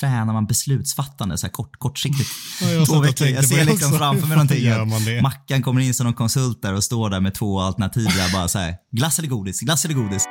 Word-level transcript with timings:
tränar 0.00 0.32
man 0.32 0.46
beslutsfattande 0.46 1.38
så 1.38 1.46
här 1.46 1.52
kort, 1.52 1.78
kortsiktigt. 1.78 2.30
Ja, 2.60 2.68
jag 2.70 2.86
två 2.86 3.00
veckor. 3.00 3.26
Jag 3.26 3.44
ser 3.44 3.64
liksom 3.64 3.92
framför 3.92 4.26
mig 4.26 4.36
någonting. 4.36 5.22
Mackan 5.22 5.62
kommer 5.62 5.80
in 5.80 5.94
som 5.94 6.04
någon 6.04 6.14
konsult 6.14 6.62
där 6.62 6.74
och 6.74 6.84
står 6.84 7.10
där 7.10 7.20
med 7.20 7.34
två 7.34 7.60
alternativ. 7.60 8.04
Där 8.04 8.32
bara 8.32 8.48
så 8.48 8.58
här, 8.58 8.74
glass 8.92 9.18
eller 9.18 9.28
godis, 9.28 9.60
glass 9.60 9.84
eller 9.84 9.94
godis. 9.94 10.24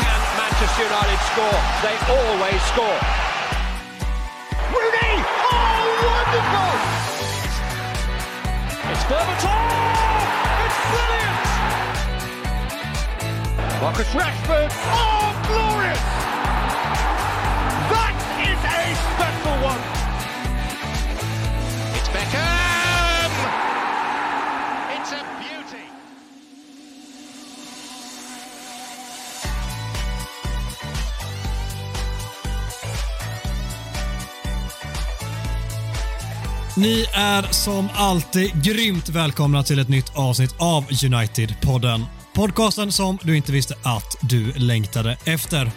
Can 0.00 0.20
Manchester 0.40 0.84
United 0.84 1.20
score? 1.32 1.60
They 1.82 1.96
always 2.16 2.62
score. 2.72 3.27
Marcus 13.80 14.12
Rashford! 14.12 14.70
Oh, 14.72 15.42
glorious! 15.46 16.00
That 17.92 18.16
is 18.42 18.60
a 18.64 18.82
special 19.14 19.56
one! 19.62 19.82
It's 21.96 22.08
Beckham! 22.08 23.32
It's 24.96 25.12
a 25.12 25.22
beauty! 25.38 25.84
Ni 36.76 37.06
är 37.12 37.42
som 37.42 37.88
alltid 37.94 38.64
grymt 38.64 39.08
välkomna 39.08 39.62
till 39.62 39.78
ett 39.78 39.88
nytt 39.88 40.12
avsnitt 40.16 40.54
av 40.58 40.84
United-podden. 41.04 42.06
Podcasten 42.38 42.92
som 42.92 43.18
du 43.22 43.36
inte 43.36 43.52
visste 43.52 43.74
att 43.82 44.16
du 44.20 44.52
längtade 44.52 45.18
efter. 45.24 45.70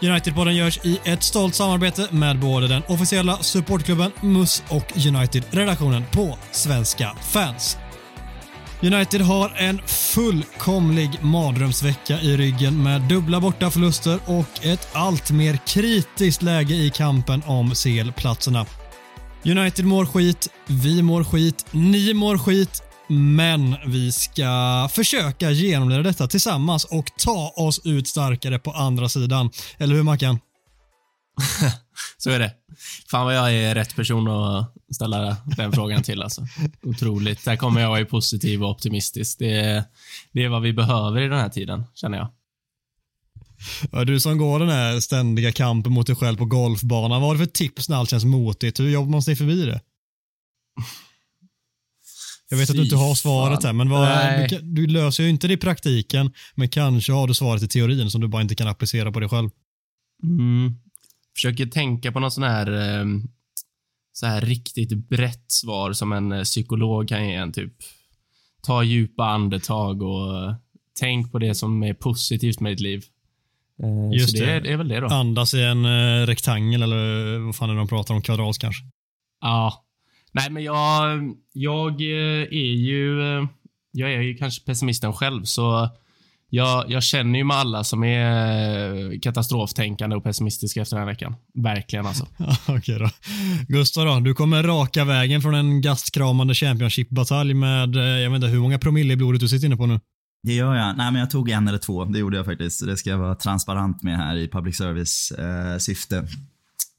United-podden 0.00 0.52
görs 0.52 0.84
i 0.84 1.00
ett 1.04 1.22
stolt 1.22 1.54
samarbete 1.54 2.08
med 2.10 2.38
både 2.38 2.68
den 2.68 2.82
officiella 2.88 3.36
supportklubben 3.36 4.12
MUS 4.20 4.62
och 4.68 4.92
United-redaktionen 5.06 6.04
på 6.12 6.38
Svenska 6.50 7.16
fans. 7.20 7.78
United 8.82 9.20
har 9.20 9.54
en 9.56 9.80
fullkomlig 9.86 11.10
mardrömsvecka 11.22 12.20
i 12.20 12.36
ryggen 12.36 12.82
med 12.82 13.00
dubbla 13.02 13.40
bortaförluster 13.40 14.18
och 14.26 14.66
ett 14.66 14.88
allt 14.92 15.30
mer 15.30 15.58
kritiskt 15.66 16.42
läge 16.42 16.74
i 16.74 16.90
kampen 16.90 17.42
om 17.46 17.70
CL-platserna. 17.74 18.66
United 19.44 19.84
mår 19.84 20.06
skit, 20.06 20.48
vi 20.66 21.02
mår 21.02 21.24
skit, 21.24 21.66
ni 21.70 22.14
mår 22.14 22.38
skit, 22.38 22.82
men 23.10 23.76
vi 23.86 24.12
ska 24.12 24.88
försöka 24.92 25.50
genomleda 25.50 26.02
detta 26.02 26.26
tillsammans 26.26 26.84
och 26.84 27.06
ta 27.18 27.52
oss 27.56 27.80
ut 27.84 28.08
starkare 28.08 28.58
på 28.58 28.70
andra 28.70 29.08
sidan. 29.08 29.50
Eller 29.78 29.94
hur 29.94 30.02
Mackan? 30.02 30.38
Så 32.18 32.30
är 32.30 32.38
det. 32.38 32.52
Fan 33.10 33.24
vad 33.24 33.36
jag 33.36 33.54
är 33.54 33.74
rätt 33.74 33.96
person 33.96 34.28
att 34.28 34.74
ställa 34.94 35.36
den 35.56 35.72
frågan 35.72 36.02
till 36.02 36.22
alltså. 36.22 36.46
Otroligt. 36.82 37.44
Där 37.44 37.56
kommer 37.56 37.80
jag 37.80 37.88
vara 37.88 38.04
positiv 38.04 38.62
och 38.62 38.70
optimistisk. 38.70 39.38
Det 39.38 39.60
är, 39.60 39.84
det 40.32 40.44
är 40.44 40.48
vad 40.48 40.62
vi 40.62 40.72
behöver 40.72 41.20
i 41.20 41.28
den 41.28 41.38
här 41.38 41.48
tiden, 41.48 41.84
känner 41.94 42.18
jag. 42.18 42.28
Ja, 43.92 44.04
du 44.04 44.20
som 44.20 44.38
går 44.38 44.58
den 44.58 44.68
här 44.68 45.00
ständiga 45.00 45.52
kampen 45.52 45.92
mot 45.92 46.06
dig 46.06 46.16
själv 46.16 46.36
på 46.36 46.44
golfbanan, 46.44 47.20
vad 47.20 47.30
har 47.30 47.34
du 47.34 47.38
för 47.38 47.52
tips 47.52 47.88
när 47.88 47.96
allt 47.96 48.10
känns 48.10 48.24
motigt? 48.24 48.80
Hur 48.80 48.90
jobbar 48.90 49.10
man 49.10 49.22
sig 49.22 49.36
förbi 49.36 49.66
det? 49.66 49.80
Jag 52.50 52.56
vet 52.58 52.70
att 52.70 52.76
du 52.76 52.82
inte 52.82 52.96
har 52.96 53.14
svaret 53.14 53.64
här, 53.64 53.72
men 53.72 53.88
vad, 53.90 54.08
du, 54.62 54.86
löser 54.86 55.22
ju 55.22 55.28
inte 55.30 55.48
det 55.48 55.54
i 55.54 55.56
praktiken, 55.56 56.32
men 56.54 56.68
kanske 56.68 57.12
har 57.12 57.26
du 57.28 57.34
svaret 57.34 57.62
i 57.62 57.68
teorin 57.68 58.10
som 58.10 58.20
du 58.20 58.28
bara 58.28 58.42
inte 58.42 58.54
kan 58.54 58.68
applicera 58.68 59.12
på 59.12 59.20
dig 59.20 59.28
själv. 59.28 59.50
Mm. 60.22 60.74
Försöker 61.34 61.66
tänka 61.66 62.12
på 62.12 62.20
något 62.20 62.32
sån 62.32 62.44
här, 62.44 62.98
eh, 63.00 63.04
så 64.12 64.26
här 64.26 64.40
riktigt 64.40 65.08
brett 65.08 65.44
svar 65.52 65.92
som 65.92 66.12
en 66.12 66.32
eh, 66.32 66.42
psykolog 66.42 67.08
kan 67.08 67.28
ge 67.28 67.34
en. 67.34 67.52
Typ, 67.52 67.72
ta 68.62 68.82
djupa 68.82 69.24
andetag 69.24 70.02
och 70.02 70.44
eh, 70.48 70.54
tänk 71.00 71.32
på 71.32 71.38
det 71.38 71.54
som 71.54 71.82
är 71.82 71.94
positivt 71.94 72.60
med 72.60 72.72
ditt 72.72 72.80
liv. 72.80 73.02
Just 74.18 74.32
det, 74.38 74.44
det. 74.46 74.52
är- 74.52 74.60
det 74.60 74.72
är 74.72 74.76
väl 74.76 74.88
det 74.88 75.00
då. 75.00 75.06
Andas 75.06 75.54
i 75.54 75.62
en 75.62 75.86
rektangel 76.26 76.82
eller 76.82 77.38
vad 77.38 77.56
fan 77.56 77.70
är 77.70 77.74
det 77.74 77.80
de 77.80 77.88
pratar 77.88 78.14
om, 78.14 78.22
kvadrals 78.22 78.58
kanske? 78.58 78.82
Ja. 79.40 79.84
Nej, 80.32 80.50
men 80.50 80.62
jag, 80.62 81.20
jag 81.52 82.00
eh, 82.00 82.42
är 82.50 82.74
ju... 82.74 83.22
eh, 83.38 83.46
Jag 83.92 84.12
är 84.12 84.20
ju 84.20 84.34
kanske 84.34 84.64
pessimisten 84.64 85.12
själv, 85.12 85.44
så 85.44 85.88
jag, 86.52 86.90
jag 86.90 87.02
känner 87.02 87.38
ju 87.38 87.44
med 87.44 87.56
alla 87.56 87.84
som 87.84 88.04
är 88.04 89.12
eh, 89.12 89.18
katastroftänkande 89.20 90.16
och 90.16 90.24
pessimistiska 90.24 90.82
efter 90.82 90.96
den 90.96 91.06
här 91.06 91.12
veckan. 91.12 91.34
Verkligen 91.54 92.06
alltså. 92.06 92.26
Ja, 92.38 92.56
Okej 92.68 92.98
då. 92.98 93.10
Gustav 93.68 94.06
då, 94.06 94.20
du 94.20 94.34
kommer 94.34 94.62
raka 94.62 95.04
vägen 95.04 95.42
från 95.42 95.54
en 95.54 95.80
gastkramande 95.80 96.54
Championship-batalj 96.54 97.54
med, 97.54 97.96
jag 97.96 98.30
vet 98.30 98.36
inte 98.36 98.46
hur 98.46 98.60
många 98.60 98.78
promille 98.78 99.12
i 99.12 99.16
blodet 99.16 99.40
du 99.40 99.48
sitter 99.48 99.66
inne 99.66 99.76
på 99.76 99.86
nu. 99.86 100.00
Det 100.42 100.52
gör 100.52 100.74
jag. 100.74 100.96
Nej, 100.96 101.12
men 101.12 101.20
jag 101.20 101.30
tog 101.30 101.50
en 101.50 101.68
eller 101.68 101.78
två. 101.78 102.04
Det 102.04 102.18
gjorde 102.18 102.36
jag 102.36 102.46
faktiskt. 102.46 102.86
Det 102.86 102.96
ska 102.96 103.10
jag 103.10 103.18
vara 103.18 103.34
transparent 103.34 104.02
med 104.02 104.16
här 104.16 104.36
i 104.36 104.48
public 104.48 104.76
service 104.76 105.32
eh, 105.32 105.78
syfte. 105.78 106.26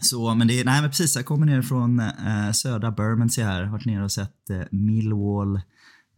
Så, 0.02 0.36
men 0.36 0.48
det 0.48 0.60
är, 0.60 0.66
nej 0.66 0.82
men 0.82 0.90
precis, 0.90 1.16
jag 1.16 1.26
kommer 1.26 1.46
ner 1.46 1.62
från 1.62 2.00
eh, 2.00 2.52
södra 2.54 2.92
Bermondsey 2.92 3.44
här. 3.44 3.64
Varit 3.64 3.86
nere 3.86 4.04
och 4.04 4.12
sett 4.12 4.50
eh, 4.50 4.62
Millwall 4.72 5.56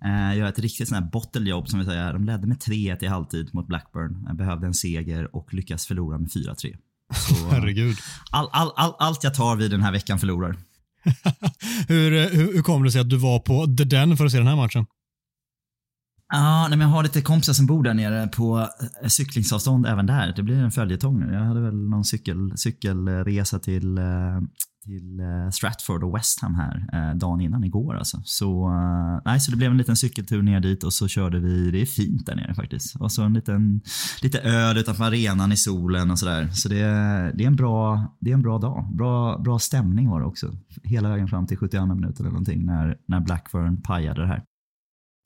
eh, 0.06 0.38
göra 0.38 0.50
ett 0.50 0.60
riktigt 0.60 0.88
sån 0.88 0.96
här 0.96 1.12
botteljobb 1.12 1.68
som 1.68 1.80
vi 1.80 1.86
säger. 1.86 2.14
De 2.14 2.26
ledde 2.26 2.48
med 2.48 2.58
3-1 2.58 3.04
i 3.04 3.08
halvtid 3.08 3.50
mot 3.54 3.68
Blackburn. 3.68 4.24
Jag 4.28 4.36
behövde 4.36 4.68
en 4.68 4.74
seger 4.74 5.36
och 5.36 5.54
lyckas 5.54 5.86
förlora 5.86 6.18
med 6.18 6.30
4-3. 6.30 6.78
Så, 7.14 7.34
eh, 7.34 7.52
Herregud. 7.52 7.98
all, 8.32 8.50
all, 8.52 8.72
all, 8.76 8.94
allt 9.00 9.24
jag 9.24 9.34
tar 9.34 9.56
vid 9.56 9.72
den 9.72 9.82
här 9.82 9.92
veckan 9.92 10.20
förlorar. 10.20 10.56
hur, 11.88 12.14
eh, 12.14 12.28
hur, 12.28 12.54
hur 12.54 12.62
kom 12.62 12.84
det 12.84 12.92
sig 12.92 13.02
att 13.02 13.10
du 13.10 13.18
var 13.18 13.40
på 13.40 13.66
The 13.78 13.84
Den 13.84 14.18
för 14.18 14.26
att 14.26 14.32
se 14.32 14.38
den 14.38 14.48
här 14.48 14.56
matchen? 14.56 14.86
Ja, 16.36 16.68
nej, 16.70 16.78
men 16.78 16.88
jag 16.88 16.96
har 16.96 17.04
lite 17.04 17.22
kompisar 17.22 17.54
som 17.54 17.66
bor 17.66 17.84
där 17.84 17.94
nere 17.94 18.28
på 18.28 18.70
eh, 19.02 19.08
cyklingsavstånd 19.08 19.86
även 19.86 20.06
där. 20.06 20.34
Det 20.36 20.44
blir 20.44 20.56
en 20.56 20.72
följetong 20.72 21.20
nu. 21.20 21.34
Jag 21.34 21.42
hade 21.42 21.62
väl 21.62 21.90
någon 21.90 22.06
cykel, 22.06 22.54
cykelresa 22.56 23.60
till, 23.60 23.98
eh, 23.98 24.04
till 24.84 25.20
eh, 25.20 25.50
Stratford 25.52 26.04
och 26.04 26.16
West 26.16 26.42
Ham 26.42 26.56
här 26.56 27.14
dagen 27.14 27.42
innan 27.42 27.64
igår 27.64 27.96
alltså. 27.96 28.22
Så, 28.26 28.70
nej, 29.26 29.40
så 29.40 29.52
det 29.52 29.58
blev 29.58 29.72
en 29.72 29.78
liten 29.78 29.96
cykeltur 29.96 30.42
ner 30.42 30.60
dit 30.60 30.84
och 30.84 30.94
så 30.94 31.08
körde 31.08 31.40
vi, 31.40 31.72
det 31.72 31.82
är 31.82 31.86
fint 31.86 32.26
där 32.26 32.36
nere 32.36 32.56
faktiskt. 32.56 32.96
Och 32.96 33.12
så 33.12 33.24
en 33.24 33.34
liten, 33.34 33.82
lite 34.22 34.40
öl 34.40 34.78
utanför 34.78 35.04
arenan 35.04 35.52
i 35.52 35.58
solen 35.58 36.12
och 36.12 36.20
sådär. 36.20 36.48
Så 36.48 36.70
det, 36.70 36.76
det, 37.36 37.44
är 37.44 37.48
en 37.48 37.56
bra, 37.56 38.08
det 38.20 38.30
är 38.30 38.34
en 38.34 38.42
bra 38.42 38.58
dag. 38.58 38.90
Bra, 38.94 39.38
bra 39.38 39.60
stämning 39.60 40.10
var 40.10 40.20
det 40.20 40.26
också. 40.26 40.58
Hela 40.84 41.10
vägen 41.10 41.28
fram 41.28 41.48
till 41.48 41.58
72 41.58 41.86
minuter 41.86 42.20
eller 42.20 42.32
någonting 42.32 42.66
när, 42.66 42.98
när 43.08 43.20
Blackburn 43.20 43.82
pajade 43.82 44.22
det 44.22 44.28
här. 44.28 44.44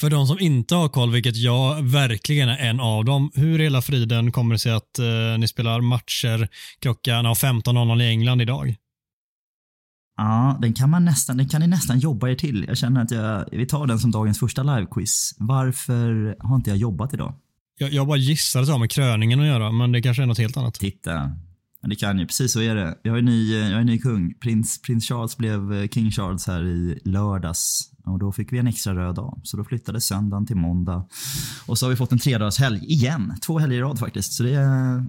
För 0.02 0.10
de 0.10 0.28
som 0.28 0.40
inte 0.40 0.76
har 0.76 0.90
koll, 0.90 1.12
vilket 1.12 1.36
jag 1.36 1.84
verkligen 1.84 2.50
är 2.50 2.58
en 2.58 2.80
av 2.80 3.06
dem, 3.06 3.32
hur 3.34 3.60
hela 3.60 3.82
friden 3.82 4.32
kommer 4.32 4.56
det 4.56 4.60
sig 4.60 4.72
att 4.72 5.00
eh, 5.00 5.40
ni 5.40 5.48
spelar 5.48 5.82
matcher 5.82 6.50
klockan 6.80 7.26
ja, 7.26 7.34
15.00 7.34 8.02
i 8.02 8.08
England 8.08 8.42
idag? 8.42 8.76
Ja, 10.18 10.58
den 10.62 10.74
kan 10.74 10.90
man 10.90 11.06
nästan, 11.06 11.38
den 11.38 11.50
kan 11.50 11.62
ni 11.62 11.68
nästan 11.68 12.00
jobba 12.00 12.30
er 12.30 12.36
till. 12.36 12.66
Jag 12.68 12.78
känner 12.78 13.02
att 13.02 13.12
jag, 13.12 13.46
vi 13.52 13.66
tar 13.66 13.88
den 13.88 14.00
som 14.00 14.12
dagens 14.12 14.40
första 14.40 14.64
livequiz. 14.64 15.36
Varför 15.38 16.36
har 16.40 16.56
inte 16.56 16.70
jag 16.70 16.78
jobbat 16.78 17.14
idag? 17.14 17.34
Jag, 17.78 17.94
jag 17.94 18.08
bara 18.08 18.18
gissar 18.18 18.60
att 18.60 18.66
det 18.66 18.72
har 18.72 18.80
med 18.80 18.92
kröningen 18.92 19.40
att 19.40 19.48
göra, 19.48 19.72
men 19.72 19.92
det 19.92 20.02
kanske 20.02 20.24
är 20.24 20.28
något 20.28 20.38
helt 20.38 20.58
annat. 20.58 20.74
Titta. 20.74 21.32
Det 21.82 21.96
kan 21.96 22.20
ju, 22.20 22.26
precis 22.26 22.54
så 22.54 22.62
är 22.62 22.76
det. 22.76 22.98
Jag 23.04 23.18
är 23.18 23.22
ny, 23.22 23.60
jag 23.60 23.80
är 23.80 23.84
ny 23.84 24.00
kung. 24.00 24.34
Prins, 24.34 24.82
prins 24.82 25.08
Charles 25.08 25.38
blev 25.38 25.74
eh, 25.74 25.88
King 25.88 26.12
Charles 26.12 26.48
här 26.48 26.66
i 26.66 27.00
lördags. 27.06 27.92
Och 28.08 28.20
då 28.20 28.32
fick 28.32 28.54
vi 28.54 28.58
en 28.58 28.68
extra 28.68 28.96
röd 28.96 29.16
dag. 29.16 29.40
Så 29.44 29.58
då 29.58 29.64
flyttade 29.64 30.02
söndagen 30.02 30.46
till 30.46 30.56
måndag. 30.56 31.06
Och 31.66 31.78
så 31.78 31.86
har 31.86 31.90
vi 31.90 31.96
fått 31.96 32.12
en 32.12 32.20
tredagarshelg 32.20 32.86
igen. 32.86 33.34
Två 33.46 33.60
helger 33.60 33.78
i 33.78 33.82
rad 33.82 34.00
faktiskt. 34.00 34.34
Så 34.34 34.44
det, 34.44 34.60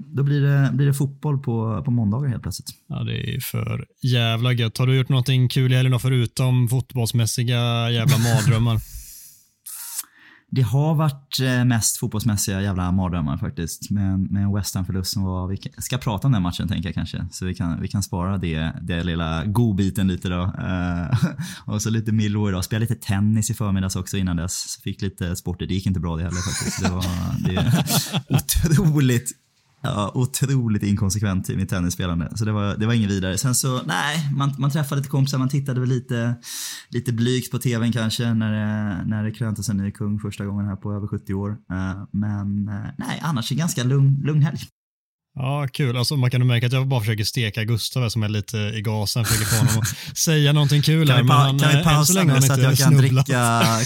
då 0.06 0.22
blir 0.22 0.40
det, 0.40 0.70
blir 0.72 0.86
det 0.86 0.94
fotboll 0.94 1.38
på, 1.38 1.82
på 1.84 1.90
måndagar 1.90 2.28
helt 2.28 2.42
plötsligt. 2.42 2.70
Ja, 2.88 3.04
det 3.04 3.36
är 3.36 3.40
för 3.40 3.86
jävla 4.02 4.52
gött. 4.52 4.78
Har 4.78 4.86
du 4.86 4.96
gjort 4.96 5.08
någonting 5.08 5.48
kul 5.48 5.72
i 5.72 5.76
helgen 5.76 6.00
förutom 6.00 6.68
fotbollsmässiga 6.68 7.90
jävla 7.90 8.18
mardrömmar? 8.18 8.80
Det 10.50 10.62
har 10.62 10.94
varit 10.94 11.40
eh, 11.40 11.64
mest 11.64 11.96
fotbollsmässiga 11.96 12.62
jävla 12.62 12.92
mardrömmar 12.92 13.36
faktiskt. 13.36 13.90
Men 13.90 14.22
med 14.22 14.42
en 14.42 14.54
West 14.54 14.74
Ham-förlust 14.74 15.12
som 15.12 15.22
var... 15.22 15.48
Vi 15.48 15.58
ska 15.78 15.98
prata 15.98 16.28
om 16.28 16.32
den 16.32 16.42
matchen 16.42 16.68
tänker 16.68 16.88
jag 16.88 16.94
kanske. 16.94 17.26
Så 17.30 17.46
vi 17.46 17.54
kan, 17.54 17.80
vi 17.80 17.88
kan 17.88 18.02
spara 18.02 18.38
det, 18.38 18.72
det 18.82 19.04
lilla 19.04 19.44
godbiten 19.44 20.08
lite 20.08 20.28
då. 20.28 20.42
Eh, 20.42 21.18
och 21.74 21.82
så 21.82 21.90
lite 21.90 22.12
Millwall 22.12 22.48
idag. 22.48 22.64
Spelade 22.64 22.86
lite 22.86 23.06
tennis 23.06 23.50
i 23.50 23.54
förmiddags 23.54 23.96
också 23.96 24.16
innan 24.16 24.36
dess. 24.36 24.70
Så 24.70 24.80
fick 24.80 25.02
lite 25.02 25.36
sport. 25.36 25.58
Det 25.58 25.64
gick 25.64 25.86
inte 25.86 26.00
bra 26.00 26.16
det 26.16 26.22
heller 26.22 26.40
faktiskt. 26.40 26.82
Det 26.82 26.90
var 26.90 27.04
det 27.48 27.84
otroligt 28.36 29.32
Ja, 29.82 30.12
otroligt 30.14 30.82
inkonsekvent 30.82 31.50
i 31.50 31.56
mitt 31.56 31.68
tennisspelande. 31.68 32.32
Så 32.34 32.44
det 32.44 32.52
var, 32.52 32.76
det 32.76 32.86
var 32.86 32.94
inget 32.94 33.10
vidare. 33.10 33.38
Sen 33.38 33.54
så, 33.54 33.82
nej, 33.86 34.28
man, 34.32 34.54
man 34.58 34.70
träffade 34.70 35.00
lite 35.00 35.10
kompisar, 35.10 35.38
man 35.38 35.48
tittade 35.48 35.80
väl 35.80 35.88
lite, 35.88 36.34
lite 36.88 37.12
blygt 37.12 37.50
på 37.50 37.58
tvn 37.58 37.92
kanske 37.92 38.34
när 38.34 38.52
det, 38.52 39.04
när 39.06 39.24
det 39.24 39.30
kröntes 39.30 39.68
en 39.68 39.76
ny 39.76 39.90
kung 39.90 40.20
första 40.20 40.44
gången 40.46 40.66
här 40.66 40.76
på 40.76 40.92
över 40.92 41.06
70 41.06 41.34
år. 41.34 41.50
Uh, 41.50 42.04
men 42.12 42.68
uh, 42.68 42.90
nej, 42.98 43.20
annars 43.22 43.52
en 43.52 43.58
ganska 43.58 43.84
lugn, 43.84 44.22
lugn 44.24 44.42
helg. 44.42 44.58
Ja, 45.34 45.68
kul. 45.72 45.96
Alltså, 45.96 46.16
man 46.16 46.30
kan 46.30 46.40
ju 46.40 46.46
märka 46.46 46.66
att 46.66 46.72
jag 46.72 46.88
bara 46.88 47.00
försöker 47.00 47.24
steka 47.24 47.64
Gustav 47.64 48.08
som 48.08 48.22
är 48.22 48.28
lite 48.28 48.56
i 48.58 48.82
gasen, 48.82 49.24
försöker 49.24 49.46
få 49.46 49.56
honom 49.56 49.78
att 49.78 50.16
säga 50.18 50.52
någonting 50.52 50.82
kul 50.82 51.10
här. 51.10 51.16
Kan 51.16 51.26
vi, 51.26 51.30
pa 51.30 51.68
kan 51.68 51.78
vi 51.78 51.84
pausa 51.84 52.22
nu 52.22 52.42
så 52.42 52.52
att 52.52 52.62
jag 52.62 52.76
kan, 52.76 52.96
dricka, 52.96 53.24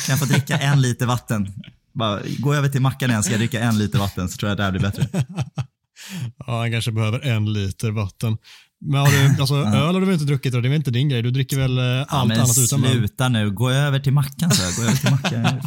kan 0.07 0.19
få 0.19 0.25
dricka 0.25 0.59
en 0.59 0.81
liter 0.81 1.07
vatten? 1.07 1.53
Bara, 1.95 2.21
gå 2.39 2.55
över 2.55 2.69
till 2.69 2.81
mackan 2.81 3.11
igen, 3.11 3.23
ska 3.23 3.33
jag 3.33 3.41
dricka 3.41 3.61
en 3.61 3.79
liter 3.79 3.99
vatten 3.99 4.29
så 4.29 4.37
tror 4.37 4.49
jag 4.49 4.57
det 4.57 4.63
här 4.63 4.71
blir 4.71 4.81
bättre. 4.81 5.07
ja, 6.47 6.59
han 6.61 6.71
kanske 6.73 6.93
behöver 6.93 7.21
en 7.21 7.53
liter 7.53 7.91
vatten. 7.91 8.39
Men 8.85 9.01
har 9.01 9.11
du, 9.11 9.37
alltså, 9.41 9.55
öl 9.55 9.95
har 9.95 10.01
du 10.01 10.07
väl 10.07 10.15
inte 10.15 10.25
druckit? 10.25 10.53
Det 10.53 10.59
är 10.59 10.63
väl 10.63 10.73
inte 10.73 10.91
din 10.91 11.09
grej? 11.09 11.23
Du 11.23 11.31
dricker 11.31 11.57
väl 11.59 11.79
eh, 11.79 11.85
ja, 11.85 12.05
allt 12.09 12.33
annat 12.33 12.59
utan 12.59 12.85
öl? 12.85 12.93
Sluta 12.93 13.29
nu, 13.29 13.51
gå 13.51 13.71
över 13.71 13.99
till 13.99 14.13
mackan 14.13 14.51
så 14.51 14.83
Gå 14.83 14.89
över 14.89 14.97
till 14.97 15.11
mackan. 15.11 15.61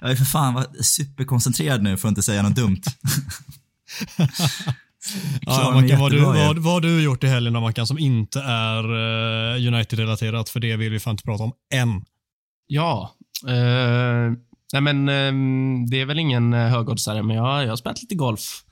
Jag 0.00 0.10
är 0.10 0.16
för 0.16 0.24
fan 0.32 0.64
superkoncentrerad 0.80 1.82
nu 1.82 1.96
för 1.96 2.08
att 2.08 2.10
inte 2.10 2.22
säga 2.22 2.42
något 2.42 2.56
dumt. 2.56 2.82
ja, 5.40 5.70
Mackan, 5.74 6.00
vad, 6.00 6.12
du, 6.12 6.20
vad, 6.20 6.58
vad 6.58 6.72
har 6.72 6.80
du 6.80 7.02
gjort 7.02 7.24
i 7.24 7.26
helgen 7.26 7.52
då, 7.52 7.60
Mackan, 7.60 7.86
som 7.86 7.98
inte 7.98 8.40
är 8.40 8.84
uh, 8.84 9.66
United-relaterat? 9.74 10.48
För 10.48 10.60
det 10.60 10.76
vill 10.76 10.92
vi 10.92 11.00
fan 11.00 11.10
inte 11.10 11.24
prata 11.24 11.44
om 11.44 11.52
än. 11.74 12.04
Ja, 12.66 13.14
uh, 13.48 14.32
nej 14.72 14.82
men 14.82 15.08
uh, 15.08 15.86
det 15.90 16.00
är 16.00 16.06
väl 16.06 16.18
ingen 16.18 16.52
högoddsare, 16.52 17.22
men 17.22 17.36
jag, 17.36 17.64
jag 17.64 17.68
har 17.68 17.76
spelat 17.76 18.02
lite 18.02 18.14
golf. 18.14 18.62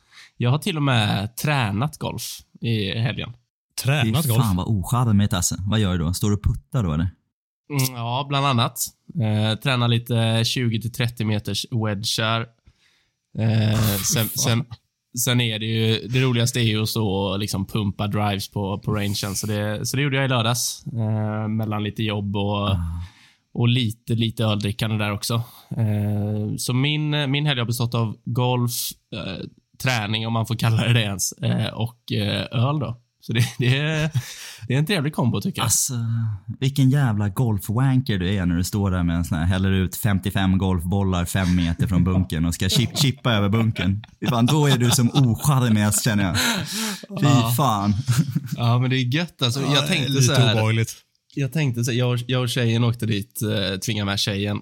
Jag 0.42 0.50
har 0.50 0.58
till 0.58 0.76
och 0.76 0.82
med 0.82 1.37
tränat 1.37 1.98
golf 1.98 2.38
i 2.60 2.98
helgen. 2.98 3.32
Tränat 3.82 4.26
golf? 4.26 4.42
Fan 4.42 4.56
vad 4.56 4.66
ocharmigt 4.66 5.32
alltså. 5.32 5.54
Vad 5.58 5.81
gör 5.81 5.98
du 5.98 6.04
då? 6.04 6.14
Står 6.14 6.28
du 6.31 6.37
och 6.37 6.42
puttar 6.42 6.82
då 6.82 6.92
eller? 6.92 7.10
Mm, 7.70 7.94
ja, 7.94 8.26
bland 8.28 8.46
annat. 8.46 8.81
Eh, 9.22 9.58
tränar 9.58 9.88
lite 9.88 10.14
20-30 10.14 11.25
meters 11.25 11.66
wedgar. 11.70 12.40
Eh, 13.38 13.96
sen, 14.14 14.28
sen, 14.28 14.64
sen, 15.25 15.40
är 15.40 15.58
det 15.58 15.66
ju, 15.66 16.08
det 16.08 16.20
roligaste 16.20 16.60
är 16.60 16.64
ju 16.64 16.82
att 16.82 16.88
stå 16.88 17.08
och 17.08 17.38
liksom 17.38 17.66
pumpa 17.66 18.06
drives 18.06 18.50
på, 18.50 18.78
på 18.78 18.94
rangen. 18.94 19.34
Så 19.34 19.46
det, 19.46 19.86
så 19.86 19.96
det 19.96 20.02
gjorde 20.02 20.16
jag 20.16 20.25
i 20.25 20.28
lördags. 20.28 20.84
Eh, 20.86 21.48
mellan 21.48 21.84
lite 21.84 22.02
jobb 22.02 22.36
och, 22.36 22.69
ah. 22.69 22.76
och 23.52 23.69
lite, 23.69 24.14
lite 24.14 24.44
öldrickande 24.44 24.96
där 24.96 25.12
också. 25.12 25.34
Eh, 25.76 26.56
så 26.58 26.75
min, 26.75 27.31
min 27.31 27.46
helg 27.46 27.60
har 27.60 27.66
bestått 27.66 27.94
av 27.94 28.16
golf, 28.25 28.90
eh, 29.14 29.44
träning, 29.81 30.27
om 30.27 30.32
man 30.32 30.47
får 30.47 30.55
kalla 30.55 30.85
det 30.85 30.93
det 30.93 31.03
ens, 31.03 31.32
eh, 31.32 31.67
och 31.67 32.12
eh, 32.12 32.69
öl. 32.69 32.79
då. 32.79 33.00
Så 33.23 33.32
det, 33.32 33.44
det, 33.59 33.79
är, 33.79 34.11
det 34.69 34.75
är 34.75 34.79
en 34.79 34.87
trevlig 34.87 35.15
kombo 35.15 35.41
tycker 35.41 35.59
jag. 35.59 35.65
Alltså, 35.65 35.94
vilken 36.61 36.91
jävla 36.91 37.29
golfwanker 37.29 38.19
du 38.19 38.35
är 38.35 38.47
när 38.47 38.56
du 38.56 38.65
står 38.65 38.91
där 38.91 39.03
med 39.03 39.17
en 39.17 39.25
sån 39.25 39.38
här, 39.38 39.47
häller 39.47 39.71
ut 39.71 39.97
55 39.97 40.59
golfbollar 40.59 41.25
fem 41.25 41.56
meter 41.56 41.87
från 41.87 42.05
bunken 42.05 42.44
och 42.44 42.55
ska 42.55 42.69
chip, 42.69 42.99
chippa 42.99 43.32
över 43.32 43.49
bunken. 43.49 44.05
Fan, 44.29 44.47
då 44.47 44.67
är 44.67 44.79
du 44.79 44.91
som 44.91 45.11
ocharmigast 45.11 46.05
känner 46.05 46.25
jag. 46.25 46.37
Fy 47.21 47.27
ja. 47.27 47.55
fan. 47.56 47.94
Ja, 48.56 48.79
men 48.79 48.91
det 48.91 48.97
är 48.97 49.15
gött 49.15 49.43
alltså. 49.43 49.61
Jag 49.61 49.87
tänkte 49.87 50.12
ja, 50.12 50.21
så 50.21 50.32
här. 50.32 50.53
Obehagligt. 50.55 50.94
Jag 51.35 51.53
tänkte 51.53 51.85
så 51.85 51.91
här, 51.91 51.99
jag, 51.99 52.21
jag 52.27 52.43
och 52.43 52.49
tjejen 52.49 52.85
åkte 52.85 53.06
dit, 53.06 53.43
eh, 53.43 53.79
tvingade 53.79 54.06
med 54.06 54.19
tjejen 54.19 54.59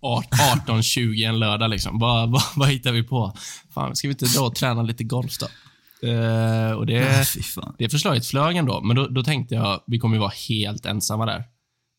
18-20 0.00 1.28
en 1.28 1.38
lördag. 1.38 1.70
Liksom. 1.70 1.98
Vad, 1.98 2.30
vad, 2.30 2.42
vad 2.56 2.68
hittar 2.68 2.92
vi 2.92 3.02
på? 3.02 3.32
Fan, 3.74 3.96
ska 3.96 4.08
vi 4.08 4.12
inte 4.12 4.26
dra 4.26 4.46
och 4.46 4.54
träna 4.54 4.82
lite 4.82 5.04
golf 5.04 5.32
då? 5.40 5.46
Uh, 6.08 6.72
och 6.72 6.86
det, 6.86 7.26
ah, 7.56 7.74
det 7.78 7.88
förslaget 7.88 8.26
flög 8.26 8.56
ändå, 8.56 8.80
men 8.80 8.96
då, 8.96 9.06
då 9.06 9.22
tänkte 9.22 9.54
jag 9.54 9.80
vi 9.86 9.98
kommer 9.98 10.16
ju 10.16 10.20
vara 10.20 10.32
helt 10.48 10.86
ensamma 10.86 11.26
där. 11.26 11.44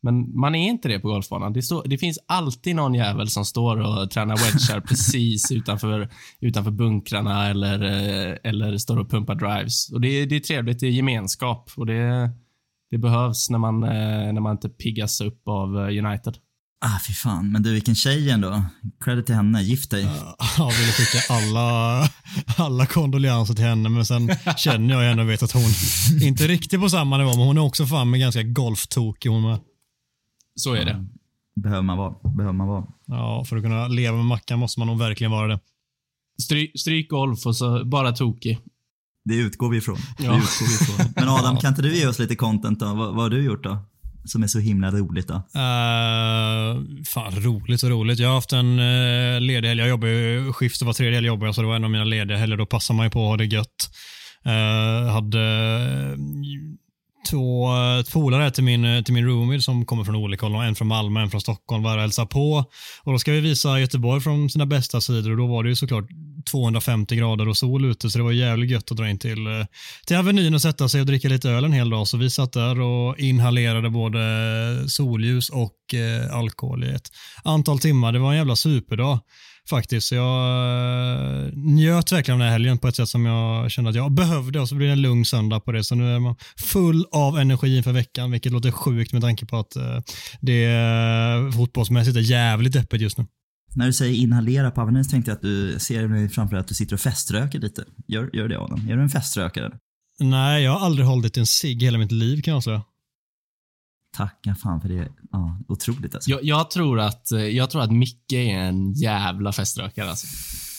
Men 0.02 0.40
man 0.40 0.56
är 0.56 0.70
inte 0.70 0.88
det 0.88 1.00
på 1.00 1.08
golfbanan. 1.08 1.54
Det, 1.54 1.62
stå, 1.62 1.82
det 1.82 1.98
finns 1.98 2.20
alltid 2.28 2.76
någon 2.76 2.94
jävel 2.94 3.28
som 3.28 3.46
står 3.46 3.78
och 3.80 4.12
tränar 4.12 4.36
wedgar 4.38 4.82
precis 4.88 5.52
utanför, 5.52 6.10
utanför 6.40 6.72
bunkrarna 6.72 7.48
eller, 7.48 7.84
eh, 7.84 8.38
eller 8.44 8.78
står 8.78 9.00
och 9.00 9.10
pumpar 9.10 9.36
drives. 9.36 9.92
Och 9.92 10.02
det, 10.02 10.26
det 10.26 10.36
är 10.36 10.40
trevligt, 10.40 10.80
det 10.80 10.88
är 10.88 10.92
gemenskap 10.92 11.72
och 11.76 11.86
det, 11.86 12.30
det 12.92 12.98
behövs 12.98 13.50
när 13.50 13.60
man, 13.60 13.84
eh, 13.84 14.34
när 14.34 14.42
man 14.42 14.52
inte 14.52 14.70
piggas 14.70 15.22
upp 15.22 15.48
av 15.48 15.76
United. 15.76 16.38
Ah, 16.82 17.00
fy 17.08 17.14
fan. 17.14 17.52
Men 17.52 17.64
du, 17.64 17.74
vilken 17.74 17.96
tjej 17.96 18.30
ändå. 18.30 18.64
Credit 19.00 19.26
till 19.26 19.36
henne. 19.36 19.62
Gift 19.64 19.92
dig. 19.92 20.04
Jag 20.58 20.72
ville 20.72 20.92
skicka 20.92 21.34
alla, 21.34 22.10
alla 22.58 22.86
kondolenser 22.86 23.54
till 23.54 23.66
henne, 23.66 23.90
men 23.90 24.06
sen 24.06 24.30
känner 24.58 24.94
jag 24.96 25.10
henne 25.10 25.22
och 25.22 25.30
vet 25.30 25.44
att 25.44 25.52
hon 25.52 25.72
inte 26.22 26.48
riktigt 26.48 26.80
på 26.80 26.90
samma 26.90 27.18
nivå, 27.18 27.30
men 27.30 27.48
hon 27.48 27.58
är 27.58 27.62
också 27.62 27.86
fan 27.86 28.10
med 28.10 28.20
ganska 28.20 28.44
golftokig 28.44 29.30
hon 29.30 29.42
med. 29.42 29.60
Så 30.56 30.74
är 30.74 30.86
det. 30.86 31.06
Behöver 31.56 31.82
man 31.82 31.98
vara. 31.98 32.14
Behöver 32.36 32.54
man 32.54 32.68
vara. 32.68 32.86
Ja, 33.06 33.46
för 33.46 33.58
att 33.58 33.64
kunna 33.64 33.88
leva 33.88 34.18
med 34.18 34.26
Mackan 34.26 34.60
måste 34.60 34.80
man 34.80 34.88
nog 34.88 35.00
verkligen 35.00 35.32
vara 35.32 35.48
det. 35.48 35.60
Stry, 36.44 36.72
stryk 36.76 37.10
golf 37.10 37.46
och 37.46 37.56
så 37.56 37.86
bara 37.86 38.12
tokig. 38.12 38.60
Det 39.26 39.36
utgår 39.36 39.70
vi 39.70 39.78
ifrån. 39.78 39.98
Ja. 40.20 40.32
Det 40.32 40.38
utgår 40.38 40.68
vi 40.68 40.74
ifrån. 40.74 41.14
Men 41.16 41.30
Adam, 41.30 41.58
kan 41.62 41.70
inte 41.70 41.82
du 41.82 41.96
ge 41.96 42.08
oss 42.08 42.20
lite 42.20 42.36
content 42.36 42.80
då? 42.80 42.86
Vad, 42.86 42.96
vad 42.96 43.24
har 43.24 43.30
du 43.30 43.44
gjort 43.44 43.64
då? 43.64 43.78
Som 44.26 44.44
är 44.44 44.48
så 44.48 44.60
himla 44.60 44.92
roligt 44.92 45.28
då? 45.28 45.34
Uh, 45.34 47.04
fan, 47.06 47.36
roligt 47.36 47.84
och 47.84 47.90
roligt. 47.90 48.20
Jag 48.20 48.28
har 48.28 48.36
haft 48.36 48.54
en 48.54 48.80
uh, 48.80 49.42
ledig 49.42 49.68
helg. 49.68 49.82
Jag 49.82 49.90
jobbar 49.90 50.08
ju 50.08 50.54
skift 50.54 50.82
och 50.82 50.86
var 50.86 50.94
tredje 50.94 51.16
helg 51.16 51.28
jobbar 51.28 51.46
jag, 51.46 51.56
så 51.56 51.62
det 51.62 51.68
var 51.68 51.76
en 51.76 51.84
av 51.84 51.92
mina 51.92 52.04
lediga 52.04 52.38
helger. 52.38 52.58
Då 52.58 52.66
passar 52.66 52.94
man 52.94 53.06
ju 53.06 53.10
på 53.10 53.24
att 53.24 53.30
ha 53.30 53.38
det 53.38 53.46
gött. 53.46 53.90
Uh, 54.46 55.12
hade 55.12 55.40
två 57.30 57.70
polare 58.14 58.52
till 58.52 58.64
min, 58.64 59.04
till 59.04 59.14
min 59.14 59.26
roomie 59.26 59.62
som 59.62 59.86
kommer 59.86 60.04
från 60.04 60.16
olika 60.16 60.46
håll. 60.46 60.66
En 60.66 60.76
från 60.76 60.88
Malmö, 60.88 61.22
en 61.22 61.30
från 61.30 61.42
Stockholm. 61.42 61.84
Var 61.84 61.96
och 61.96 62.02
hälsa 62.02 62.26
på. 62.26 62.66
Och 63.04 63.12
då 63.12 63.20
ska 63.20 63.32
vi 63.32 63.40
visa 63.40 63.80
Göteborg 63.80 64.22
från 64.22 64.50
sina 64.50 64.66
bästa 64.66 65.02
sidor 65.02 65.32
och 65.32 65.38
då 65.38 65.48
var 65.48 65.64
det 65.64 65.70
ju 65.70 65.76
såklart 65.76 66.10
250 66.52 67.16
grader 67.16 67.48
och 67.48 67.58
sol 67.58 67.86
ute 67.86 68.10
så 68.10 68.18
det 68.18 68.24
var 68.24 68.32
jävligt 68.32 68.70
gött 68.70 68.92
att 68.92 68.98
dra 68.98 69.10
in 69.10 69.20
till, 69.20 69.48
eh, 69.48 69.66
till 70.08 70.18
Avenyn 70.18 70.54
och 70.54 70.62
sätta 70.62 70.90
sig 70.90 71.02
och 71.02 71.08
dricka 71.08 71.30
lite 71.30 71.50
öl 71.50 71.64
en 71.64 71.74
hel 71.74 71.90
dag. 71.90 72.08
Så 72.08 72.18
vi 72.18 72.30
satt 72.30 72.54
där 72.54 72.80
och 72.80 73.20
inhalerade 73.20 73.90
både 73.90 74.20
solljus 74.90 75.50
och 75.50 75.94
eh, 75.94 76.36
alkohol 76.36 76.84
i 76.84 76.90
ett 76.90 77.12
antal 77.44 77.80
timmar. 77.80 78.12
Det 78.12 78.20
var 78.20 78.32
en 78.32 78.38
jävla 78.38 78.56
superdag 78.56 79.20
faktiskt. 79.70 80.12
Jag 80.12 80.26
eh, 81.46 81.50
njöt 81.54 82.12
verkligen 82.12 82.36
av 82.36 82.40
den 82.40 82.48
här 82.48 82.52
helgen 82.52 82.78
på 82.78 82.88
ett 82.88 82.96
sätt 82.96 83.10
som 83.10 83.26
jag 83.26 83.72
kände 83.72 83.90
att 83.90 83.96
jag 83.96 84.12
behövde 84.12 84.60
och 84.60 84.70
så 84.70 84.76
blir 84.76 84.88
det 84.88 84.94
en 84.94 85.02
lugn 85.02 85.26
söndag 85.26 85.60
på 85.60 85.72
det. 85.72 85.84
Så 85.84 85.96
nu 85.96 86.16
är 86.16 86.20
man 86.20 86.36
full 86.58 87.06
av 87.12 87.40
energi 87.40 87.78
inför 87.78 87.92
veckan, 87.92 88.32
vilket 88.32 88.52
låter 88.52 88.72
sjukt 88.72 89.14
med 89.14 89.22
tanke 89.22 89.46
på 89.46 89.58
att 89.58 89.76
eh, 89.76 90.00
det 90.42 90.66
eh, 90.66 91.52
fotbollsmässigt 91.52 92.18
är 92.18 92.22
jävligt 92.22 92.76
öppet 92.76 93.02
just 93.02 93.18
nu. 93.18 93.26
När 93.76 93.86
du 93.86 93.94
säger 93.94 94.16
inhalera 94.16 94.72
på 94.72 94.82
Avenyn 94.82 95.04
så 95.04 95.12
tänkte 95.12 95.32
jag 95.32 95.36
att 95.36 95.42
du 95.42 95.80
ser 95.80 96.08
mig 96.08 96.30
framför 96.30 96.56
dig 96.56 96.62
att 96.62 96.68
du 96.68 96.76
sitter 96.76 96.94
och 96.94 97.00
feströker 97.00 97.60
lite. 97.60 97.86
Gör, 98.08 98.30
gör 98.34 98.48
det 98.48 98.60
Adam? 98.60 98.90
Är 98.90 98.96
du 98.96 99.02
en 99.02 99.10
feströkare? 99.10 99.72
Nej, 100.20 100.64
jag 100.64 100.72
har 100.72 100.86
aldrig 100.86 101.08
hållit 101.08 101.38
en 101.38 101.46
cigg 101.46 101.84
hela 101.84 101.98
mitt 101.98 102.12
liv 102.12 102.42
kan 102.42 102.54
jag 102.54 102.64
säga. 102.64 102.84
Tacka 104.18 104.56
fan 104.56 104.82
för 104.82 104.90
det. 104.90 105.08
Ja, 105.32 105.60
otroligt 105.68 106.16
alltså. 106.16 106.30
Jag, 106.30 106.44
jag, 106.44 106.72
tror 106.72 107.00
att, 107.00 107.32
eh, 107.32 107.40
jag 107.40 107.70
tror 107.70 107.82
att 107.82 107.92
Micke 107.92 108.34
är 108.34 108.58
en 108.58 108.94
jävla 108.94 109.52
feströkare 109.52 110.10
alltså. 110.10 110.28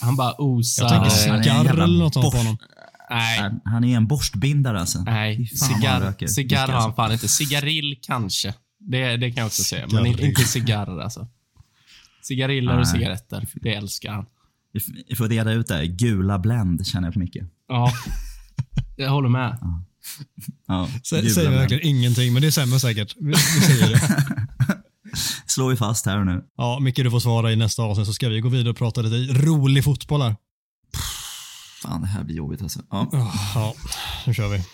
Han 0.00 0.16
bara 0.16 0.34
osar. 0.40 0.84
Jag 0.84 0.92
tänker 0.92 1.10
cigarr 1.10 1.82
eller 1.82 1.98
något 1.98 2.14
sånt 2.14 2.32
på 2.32 2.38
honom. 2.38 2.58
Nej. 3.10 3.50
Han 3.64 3.84
är 3.84 3.96
en 3.96 4.06
borstbindare 4.06 4.80
alltså. 4.80 5.02
Nej, 5.02 5.46
cigarr, 5.46 6.26
cigarr 6.26 6.68
har 6.68 6.80
han 6.80 6.94
fan 6.94 7.12
inte. 7.12 7.28
Cigarill 7.28 7.98
kanske. 8.02 8.54
Det, 8.78 9.16
det 9.16 9.30
kan 9.30 9.40
jag 9.40 9.46
också 9.46 9.62
säga, 9.62 9.86
men 9.90 10.06
inte 10.06 10.44
cigarrer 10.44 11.00
alltså. 11.00 11.28
Cigariller 12.30 12.78
och 12.78 12.88
cigaretter, 12.88 13.46
det 13.54 13.74
älskar 13.74 14.12
han. 14.12 14.26
Vi 15.08 15.16
får 15.16 15.28
reda 15.28 15.52
ut 15.52 15.66
det 15.66 15.74
här. 15.74 15.84
Gula 15.84 16.38
Blend 16.38 16.86
känner 16.86 17.06
jag 17.06 17.12
på 17.14 17.18
mycket. 17.18 17.46
Ja, 17.68 17.92
jag 18.96 19.10
håller 19.10 19.28
med. 19.28 19.58
Ja. 19.60 19.84
Ja, 20.66 20.88
säger 21.04 21.50
verkligen 21.50 21.86
ingenting, 21.86 22.32
men 22.32 22.42
det 22.42 22.52
stämmer 22.52 22.78
säkert. 22.78 23.16
Vi, 23.20 23.30
vi 23.30 23.60
säger 23.60 23.88
det. 23.88 24.00
Slår 25.46 25.70
vi 25.70 25.76
fast 25.76 26.06
här 26.06 26.18
och 26.18 26.26
nu. 26.26 26.44
Ja, 26.56 26.78
Micke 26.80 26.96
du 26.96 27.10
får 27.10 27.20
svara 27.20 27.52
i 27.52 27.56
nästa 27.56 27.82
avsnitt 27.82 28.06
så 28.06 28.12
ska 28.12 28.28
vi 28.28 28.40
gå 28.40 28.48
vidare 28.48 28.70
och 28.70 28.76
prata 28.76 29.02
lite 29.02 29.32
rolig 29.32 29.84
fotboll 29.84 30.22
här. 30.22 30.36
Fan, 31.82 32.00
det 32.00 32.06
här 32.06 32.24
blir 32.24 32.36
jobbigt 32.36 32.62
alltså. 32.62 32.80
Ja, 32.90 33.08
ja 33.54 33.74
nu 34.26 34.34
kör 34.34 34.48
vi. 34.48 34.64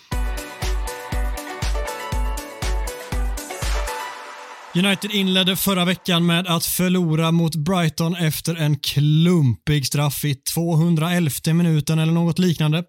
United 4.77 5.11
inledde 5.11 5.57
förra 5.57 5.85
veckan 5.85 6.27
med 6.27 6.47
att 6.47 6.67
förlora 6.67 7.33
mot 7.33 7.57
Brighton 7.57 8.17
efter 8.17 8.55
en 8.55 8.79
klumpig 8.79 9.87
straff 9.87 10.25
i 10.25 10.35
211 10.35 11.31
minuten 11.45 11.99
eller 11.99 12.13
något 12.13 12.39
liknande. 12.39 12.85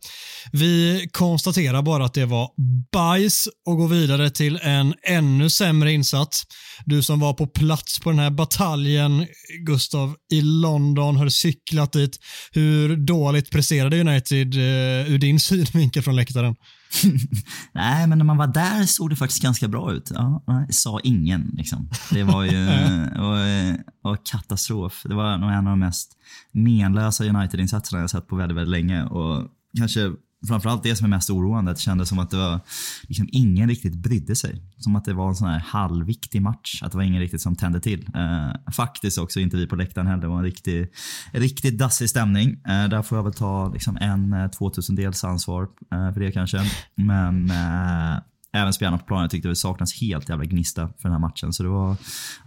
Vi 0.52 1.08
konstaterar 1.12 1.82
bara 1.82 2.06
att 2.06 2.14
det 2.14 2.26
var 2.26 2.50
bajs 2.92 3.48
och 3.66 3.78
går 3.78 3.88
vidare 3.88 4.30
till 4.30 4.60
en 4.62 4.94
ännu 5.04 5.50
sämre 5.50 5.92
insats. 5.92 6.44
Du 6.86 7.02
som 7.02 7.20
var 7.20 7.34
på 7.34 7.48
plats 7.48 8.00
på 8.00 8.10
den 8.10 8.20
här 8.20 8.32
bataljen, 8.32 9.28
Gustav, 9.66 10.16
i 10.34 10.42
London, 10.42 11.16
har 11.16 11.30
cyklat 11.30 11.94
dit. 11.94 12.20
Hur 12.52 12.96
dåligt 12.96 13.52
presterade 13.52 14.02
United 14.02 14.56
eh, 14.56 15.12
ur 15.14 15.18
din 15.18 15.40
synvinkel 15.40 16.04
från 16.04 16.16
läktaren? 16.16 16.56
nej, 17.72 18.08
men 18.08 18.18
när 18.18 18.26
man 18.26 18.38
var 18.38 18.48
där 18.48 18.86
såg 18.86 19.10
det 19.10 19.16
faktiskt 19.16 19.42
ganska 19.42 19.68
bra 19.68 19.94
ut. 19.94 20.12
Ja, 20.14 20.44
nej, 20.48 20.74
sa 20.74 21.00
ingen. 21.00 21.52
Liksom. 21.58 21.90
Det 22.12 22.24
var 22.24 22.44
ju 22.44 22.66
var, 23.18 23.78
var 24.02 24.18
katastrof. 24.24 25.04
Det 25.06 25.16
var 25.16 25.38
nog 25.38 25.52
en 25.52 25.58
av 25.58 25.64
de 25.64 25.80
mest 25.80 26.12
menlösa 26.52 27.24
United-insatserna 27.24 28.02
jag 28.02 28.10
sett 28.10 28.28
på 28.28 28.36
väldigt, 28.36 28.58
väldigt 28.58 28.72
länge. 28.72 29.04
Och 29.04 29.48
kanske 29.78 30.12
framförallt 30.48 30.84
det 30.84 30.96
som 30.96 31.06
är 31.06 31.10
mest 31.10 31.30
oroande, 31.30 31.72
att 31.72 31.78
det 31.78 31.84
kändes 31.84 32.10
som 32.10 32.20
att 32.20 32.30
det 32.30 32.38
var 32.38 32.60
liksom 33.08 33.30
ingen 33.32 33.70
riktigt 33.70 33.96
brydde 33.96 34.36
sig. 34.36 34.62
Som 34.78 34.96
att 34.96 35.06
det 35.06 35.14
var 35.14 35.30
en 35.30 35.36
sån 35.36 35.48
här 35.48 35.60
halvviktig 35.60 36.42
match. 36.42 36.84
Att 36.84 36.92
det 36.92 36.98
var 36.98 37.04
ingen 37.04 37.22
riktigt 37.22 37.42
som 37.42 37.56
tände 37.56 37.80
till. 37.80 38.10
Eh, 38.16 38.72
faktiskt 38.72 39.18
också, 39.18 39.40
inte 39.40 39.58
vi 39.58 39.68
på 39.68 39.76
läktaren 39.76 40.08
heller. 40.08 40.22
Det 40.22 40.28
var 40.28 40.38
en 40.38 40.44
riktigt 40.44 40.94
riktig 41.32 41.78
dassig 41.78 42.10
stämning. 42.10 42.50
Eh, 42.50 42.90
där 42.90 43.02
får 43.02 43.18
jag 43.18 43.24
väl 43.24 43.34
ta 43.34 43.74
liksom 43.74 43.98
en 43.98 44.34
eh, 44.34 44.48
tvåtusendels 44.48 44.98
2000-dels 44.98 45.24
ansvar 45.24 45.64
eh, 45.64 46.14
för 46.14 46.20
det 46.20 46.32
kanske. 46.32 46.62
Men 46.96 47.52
eh, 47.52 48.18
även 48.54 48.74
spelarna 48.74 48.98
på 48.98 49.06
planen 49.06 49.30
tyckte 49.30 49.48
det 49.48 49.56
saknas 49.56 50.02
helt 50.02 50.30
jävla 50.30 50.46
gnista 50.46 50.88
för 50.88 51.04
den 51.04 51.12
här 51.12 51.20
matchen. 51.20 51.54
Så 51.54 51.64
det 51.64 51.70
var 51.70 51.98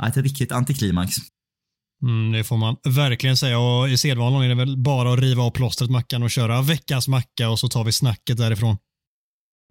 ett 0.06 0.16
riktigt 0.16 0.52
antiklimax. 0.52 1.16
Mm, 2.02 2.32
det 2.32 2.44
får 2.44 2.56
man 2.56 2.76
verkligen 2.84 3.36
säga 3.36 3.58
och 3.58 3.88
i 3.88 3.96
sedvanan 3.96 4.42
är 4.42 4.48
det 4.48 4.54
väl 4.54 4.76
bara 4.76 5.12
att 5.12 5.18
riva 5.18 5.42
av 5.42 5.50
plåstret 5.50 5.90
Mackan 5.90 6.22
och 6.22 6.30
köra 6.30 6.62
veckans 6.62 7.08
macka 7.08 7.50
och 7.50 7.58
så 7.58 7.68
tar 7.68 7.84
vi 7.84 7.92
snacket 7.92 8.36
därifrån. 8.36 8.76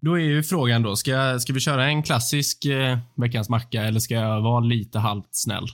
Då 0.02 0.14
är 0.14 0.20
ju 0.22 0.42
frågan 0.42 0.82
då, 0.82 0.96
ska, 0.96 1.38
ska 1.38 1.52
vi 1.52 1.60
köra 1.60 1.86
en 1.86 2.02
klassisk 2.02 2.64
eh, 2.64 2.98
veckans 3.16 3.48
macka 3.48 3.82
eller 3.82 4.00
ska 4.00 4.14
jag 4.14 4.40
vara 4.40 4.60
lite 4.60 4.98
halvt 4.98 5.28
snäll? 5.30 5.66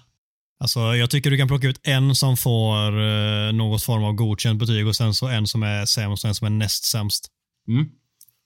Alltså, 0.59 0.81
jag 0.81 1.11
tycker 1.11 1.31
du 1.31 1.37
kan 1.37 1.49
plocka 1.49 1.69
ut 1.69 1.81
en 1.83 2.15
som 2.15 2.37
får 2.37 3.01
eh, 3.01 3.53
något 3.53 3.83
form 3.83 4.05
av 4.05 4.13
godkänt 4.13 4.59
betyg 4.59 4.87
och 4.87 4.97
sen 4.97 5.15
så 5.15 5.29
en 5.29 5.47
som 5.47 5.63
är 5.63 5.85
sämst 5.85 6.25
och 6.25 6.29
en 6.29 6.35
som 6.35 6.47
är 6.47 6.51
näst 6.51 6.85
sämst. 6.85 7.27
Mm. 7.69 7.89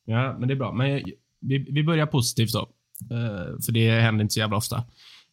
Ja, 0.04 0.36
men 0.38 0.48
det 0.48 0.54
är 0.54 0.56
bra. 0.56 0.72
Men 0.72 1.02
vi, 1.40 1.66
vi 1.70 1.84
börjar 1.84 2.06
positivt 2.06 2.52
då. 2.52 2.68
Eh, 3.10 3.62
för 3.64 3.72
det 3.72 4.00
händer 4.00 4.22
inte 4.22 4.34
så 4.34 4.40
jävla 4.40 4.56
ofta. 4.56 4.84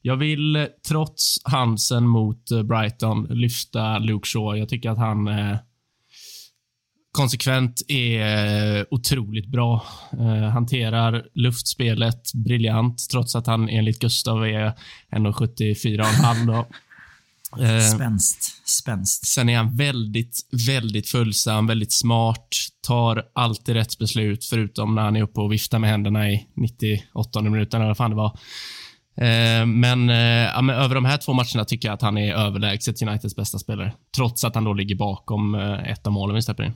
Jag 0.01 0.17
vill, 0.17 0.67
trots 0.87 1.37
Hansen 1.43 2.07
mot 2.07 2.51
eh, 2.51 2.63
Brighton, 2.63 3.23
lyfta 3.29 3.97
Luke 3.99 4.27
Shaw. 4.27 4.57
Jag 4.57 4.69
tycker 4.69 4.89
att 4.89 4.97
han 4.97 5.27
eh, 5.27 5.57
konsekvent 7.17 7.81
är 7.87 8.77
eh, 8.77 8.83
otroligt 8.91 9.47
bra. 9.47 9.85
Eh, 10.11 10.49
hanterar 10.49 11.25
luftspelet 11.33 12.33
briljant, 12.33 13.09
trots 13.11 13.35
att 13.35 13.47
han 13.47 13.69
enligt 13.69 13.99
Gustav 13.99 14.43
är 14.43 14.73
1,74,5. 15.11 16.65
Eh, 17.61 17.79
spänst. 17.95 18.67
Spänst. 18.69 19.27
Sen 19.27 19.49
är 19.49 19.57
han 19.57 19.75
väldigt, 19.75 20.39
väldigt 20.67 21.09
följsam, 21.09 21.67
väldigt 21.67 21.93
smart, 21.93 22.47
tar 22.87 23.23
alltid 23.33 23.75
rätt 23.75 23.97
beslut, 23.97 24.45
förutom 24.45 24.95
när 24.95 25.01
han 25.01 25.15
är 25.15 25.21
uppe 25.21 25.39
och 25.39 25.53
viftar 25.53 25.79
med 25.79 25.89
händerna 25.89 26.31
i 26.31 26.47
98 26.55 27.41
minuten, 27.41 27.81
eller 27.81 27.87
vad 27.87 27.97
fan 27.97 28.09
det 28.09 28.15
var. 28.15 28.39
Eh, 29.17 29.65
men, 29.65 30.09
eh, 30.09 30.15
ja, 30.55 30.61
men, 30.61 30.75
över 30.75 30.95
de 30.95 31.05
här 31.05 31.17
två 31.17 31.33
matcherna 31.33 31.65
tycker 31.65 31.87
jag 31.87 31.93
att 31.93 32.01
han 32.01 32.17
är 32.17 32.33
överlägset 32.33 33.01
Uniteds 33.01 33.35
bästa 33.35 33.59
spelare. 33.59 33.93
Trots 34.17 34.43
att 34.43 34.55
han 34.55 34.63
då 34.63 34.73
ligger 34.73 34.95
bakom 34.95 35.55
eh, 35.55 35.91
ett 35.91 36.07
av 36.07 36.13
målen 36.13 36.35
vi 36.35 36.41
släpper 36.41 36.63
in. 36.63 36.73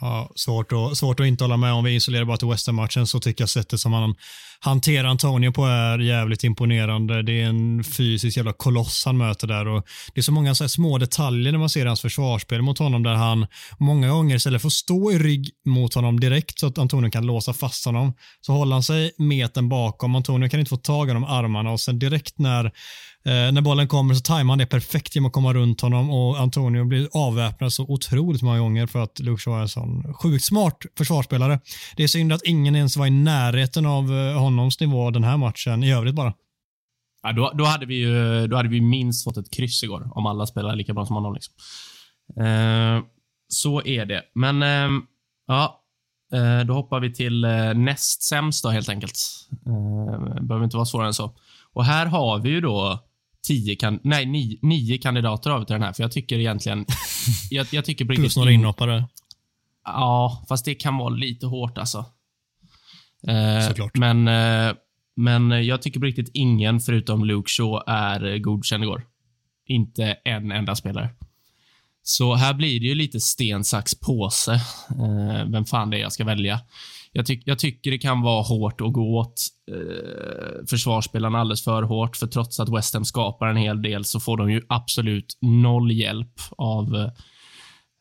Ja, 0.00 0.30
svårt, 0.34 0.72
att, 0.72 0.96
svårt 0.96 1.20
att 1.20 1.26
inte 1.26 1.44
hålla 1.44 1.56
med 1.56 1.72
om. 1.72 1.84
Vi 1.84 1.94
isolerar 1.94 2.24
bara 2.24 2.36
till 2.36 2.48
West 2.48 2.72
matchen 2.72 3.06
så 3.06 3.20
tycker 3.20 3.42
jag 3.42 3.48
sättet 3.48 3.80
som 3.80 3.92
han 3.92 4.14
hanterar 4.60 5.08
Antonio 5.08 5.52
på 5.52 5.64
är 5.64 5.98
jävligt 5.98 6.44
imponerande. 6.44 7.22
Det 7.22 7.40
är 7.40 7.46
en 7.46 7.84
fysisk 7.84 8.36
jävla 8.36 8.52
koloss 8.52 9.02
han 9.06 9.16
möter 9.16 9.46
där 9.46 9.68
och 9.68 9.86
det 10.14 10.20
är 10.20 10.22
så 10.22 10.32
många 10.32 10.54
så 10.54 10.68
små 10.68 10.98
detaljer 10.98 11.52
när 11.52 11.58
man 11.58 11.68
ser 11.68 11.86
hans 11.86 12.00
försvarsspel 12.00 12.62
mot 12.62 12.78
honom 12.78 13.02
där 13.02 13.14
han 13.14 13.46
många 13.78 14.08
gånger 14.08 14.36
istället 14.36 14.62
för 14.62 14.68
att 14.68 14.72
stå 14.72 15.12
i 15.12 15.18
rygg 15.18 15.50
mot 15.66 15.94
honom 15.94 16.20
direkt 16.20 16.58
så 16.58 16.66
att 16.66 16.78
Antonio 16.78 17.10
kan 17.10 17.26
låsa 17.26 17.52
fast 17.52 17.84
honom 17.84 18.14
så 18.40 18.52
håller 18.52 18.72
han 18.72 18.82
sig 18.82 19.12
metern 19.18 19.68
bakom. 19.68 20.14
Antonio 20.14 20.48
kan 20.48 20.60
inte 20.60 20.70
få 20.70 20.76
tag 20.76 21.10
i 21.10 21.12
de 21.12 21.24
armarna 21.24 21.70
och 21.70 21.80
sen 21.80 21.98
direkt 21.98 22.38
när 22.38 22.72
Eh, 23.24 23.52
när 23.52 23.60
bollen 23.60 23.88
kommer 23.88 24.14
så 24.14 24.20
tajmar 24.20 24.52
han 24.52 24.58
det 24.58 24.66
perfekt 24.66 25.14
genom 25.14 25.26
att 25.26 25.32
komma 25.32 25.52
runt 25.52 25.80
honom 25.80 26.10
och 26.10 26.40
Antonio 26.40 26.84
blir 26.84 27.08
avväpnad 27.12 27.72
så 27.72 27.82
otroligt 27.82 28.42
många 28.42 28.58
gånger 28.58 28.86
för 28.86 29.02
att 29.02 29.20
Luke 29.20 29.42
Shaw 29.42 29.58
är 29.58 29.62
en 29.62 29.68
sån 29.68 30.14
sjukt 30.14 30.44
smart 30.44 30.78
försvarsspelare. 30.98 31.60
Det 31.96 32.02
är 32.02 32.08
synd 32.08 32.32
att 32.32 32.42
ingen 32.44 32.76
ens 32.76 32.96
var 32.96 33.06
i 33.06 33.10
närheten 33.10 33.86
av 33.86 34.12
eh, 34.12 34.38
honoms 34.40 34.80
nivå 34.80 35.10
den 35.10 35.24
här 35.24 35.36
matchen 35.36 35.84
i 35.84 35.92
övrigt 35.92 36.14
bara. 36.14 36.34
Ja, 37.22 37.32
då, 37.32 37.52
då, 37.54 37.64
hade 37.64 37.86
vi 37.86 37.94
ju, 37.94 38.46
då 38.46 38.56
hade 38.56 38.68
vi 38.68 38.80
minst 38.80 39.24
fått 39.24 39.36
ett 39.36 39.50
kryss 39.50 39.82
igår 39.82 40.10
om 40.14 40.26
alla 40.26 40.46
spelar 40.46 40.76
lika 40.76 40.94
bra 40.94 41.06
som 41.06 41.16
honom. 41.16 41.34
Liksom. 41.34 41.54
Eh, 42.44 43.02
så 43.48 43.82
är 43.82 44.06
det. 44.06 44.22
Men 44.34 44.62
ehm, 44.62 44.96
eh, 44.96 45.02
ja, 45.46 45.78
då 46.66 46.74
hoppar 46.74 47.00
vi 47.00 47.14
till 47.14 47.44
eh, 47.44 47.74
näst 47.74 48.22
sämst 48.22 48.64
då 48.64 48.70
helt 48.70 48.88
enkelt. 48.88 49.18
Eh, 49.66 50.42
behöver 50.42 50.64
inte 50.64 50.76
vara 50.76 50.86
svårare 50.86 51.06
än 51.06 51.14
så. 51.14 51.34
Och 51.72 51.84
här 51.84 52.06
har 52.06 52.38
vi 52.38 52.50
ju 52.50 52.60
då 52.60 53.00
tio 53.46 53.76
kan, 53.76 54.00
nej, 54.02 54.26
nio, 54.26 54.58
nio 54.62 54.98
kandidater 54.98 55.64
till 55.64 55.72
den 55.72 55.82
här, 55.82 55.92
för 55.92 56.02
jag 56.02 56.12
tycker 56.12 56.38
egentligen... 56.38 56.86
jag, 57.50 57.66
jag 57.70 57.84
tycker 57.84 58.04
Plus 58.04 58.36
några 58.36 58.50
inhoppare. 58.50 59.04
Ja, 59.84 60.44
fast 60.48 60.64
det 60.64 60.74
kan 60.74 60.96
vara 60.96 61.08
lite 61.08 61.46
hårt 61.46 61.78
alltså. 61.78 62.04
Eh, 63.26 63.68
Såklart. 63.68 63.96
Men, 63.96 64.28
eh, 64.28 64.74
men 65.16 65.66
jag 65.66 65.82
tycker 65.82 66.00
på 66.00 66.06
riktigt 66.06 66.30
ingen 66.34 66.80
förutom 66.80 67.24
Luke 67.24 67.50
Shaw 67.50 67.82
är 67.86 68.38
godkänd 68.38 68.84
igår. 68.84 69.06
Inte 69.66 70.04
en 70.24 70.52
enda 70.52 70.74
spelare. 70.74 71.10
Så 72.02 72.34
här 72.34 72.54
blir 72.54 72.80
det 72.80 72.86
ju 72.86 72.94
lite 72.94 73.20
sten, 73.20 73.64
sax, 73.64 73.94
påse. 73.94 74.54
Eh, 74.90 75.44
vem 75.46 75.64
fan 75.64 75.90
det 75.90 75.96
är 75.96 76.00
jag 76.00 76.12
ska 76.12 76.24
välja 76.24 76.60
jag, 77.12 77.26
tyck, 77.26 77.42
jag 77.46 77.58
tycker 77.58 77.90
det 77.90 77.98
kan 77.98 78.22
vara 78.22 78.42
hårt 78.42 78.80
att 78.80 78.92
gå 78.92 79.18
åt 79.18 79.34
eh, 79.70 80.66
försvarsspelarna 80.70 81.38
alldeles 81.38 81.64
för 81.64 81.82
hårt, 81.82 82.16
för 82.16 82.26
trots 82.26 82.60
att 82.60 82.76
West 82.76 82.94
Ham 82.94 83.04
skapar 83.04 83.46
en 83.46 83.56
hel 83.56 83.82
del 83.82 84.04
så 84.04 84.20
får 84.20 84.36
de 84.36 84.50
ju 84.50 84.62
absolut 84.68 85.38
noll 85.40 85.92
hjälp 85.92 86.40
av 86.58 87.10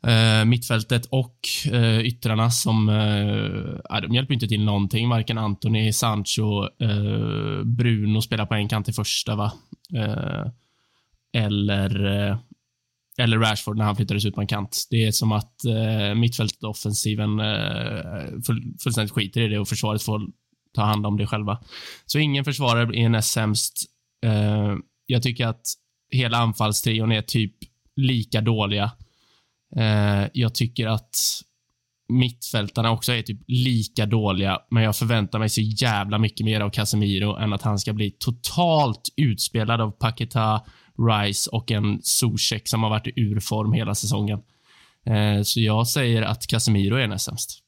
eh, 0.08 0.46
mittfältet 0.46 1.06
och 1.06 1.38
eh, 1.72 2.00
yttrarna 2.00 2.52
som, 2.52 2.90
eh, 2.90 4.02
de 4.02 4.16
hjälper 4.16 4.34
inte 4.34 4.48
till 4.48 4.64
någonting. 4.64 5.10
Varken 5.10 5.38
Anthony, 5.38 5.94
Sancho, 5.94 6.64
eh, 6.64 7.64
Bruno 7.64 8.22
spelar 8.22 8.46
på 8.46 8.54
en 8.54 8.70
kant 8.70 8.90
i 8.90 8.94
första, 8.94 9.36
va? 9.36 9.52
Eh, 9.96 10.46
eller 11.34 12.06
eh, 12.06 12.38
eller 13.22 13.38
Rashford 13.38 13.78
när 13.78 13.86
han 13.86 13.96
flyttades 13.96 14.26
ut 14.26 14.36
på 14.36 14.42
en 14.42 14.48
kant. 14.48 14.88
Det 14.90 15.06
är 15.06 15.12
som 15.12 15.32
att 15.32 15.66
eh, 15.66 16.16
mittfältet 16.16 16.64
och 16.64 16.70
offensiven 16.70 17.40
eh, 17.40 18.42
full, 18.46 18.74
fullständigt 18.84 19.14
skiter 19.14 19.42
i 19.42 19.48
det 19.48 19.60
och 19.60 19.68
försvaret 19.68 20.04
får 20.04 20.22
ta 20.74 20.82
hand 20.82 21.06
om 21.06 21.18
det 21.18 21.28
själva. 21.28 21.60
Så 22.06 22.20
ingen 22.20 22.46
försvarare 22.46 22.98
är 22.98 23.10
näst 23.10 23.32
sämst. 23.32 23.74
Eh, 24.26 24.76
jag 25.06 25.24
tycker 25.24 25.48
att 25.48 25.62
hela 26.12 26.38
anfallstrion 26.38 27.12
är 27.12 27.22
typ 27.22 27.56
lika 27.96 28.42
dåliga. 28.42 28.92
Eh, 29.76 30.28
jag 30.34 30.56
tycker 30.56 30.88
att 30.88 31.16
mittfältarna 32.10 32.92
också 32.92 33.14
är 33.14 33.22
typ 33.22 33.40
lika 33.48 34.06
dåliga, 34.06 34.60
men 34.70 34.84
jag 34.84 34.96
förväntar 34.96 35.40
mig 35.40 35.50
så 35.50 35.62
jävla 35.62 36.18
mycket 36.18 36.46
mer 36.46 36.62
av 36.62 36.70
Casemiro 36.70 37.38
än 37.38 37.54
att 37.54 37.62
han 37.62 37.80
ska 37.80 37.94
bli 37.94 38.12
totalt 38.12 39.02
utspelad 39.16 39.82
av 39.82 39.92
Paketa, 39.92 40.62
Rice 41.10 41.50
och 41.50 41.72
en 41.72 42.02
Zuzek 42.02 42.68
som 42.68 42.84
har 42.84 42.90
varit 42.90 43.08
i 43.08 43.22
urform 43.22 43.74
hela 43.74 43.96
säsongen. 43.96 44.40
Eh, 45.06 45.42
så 45.44 45.62
jag 45.62 45.88
säger 45.88 46.22
att 46.22 46.48
Casemiro 46.48 46.96
är 46.96 47.08
näst 47.08 47.26
sämst. 47.26 47.62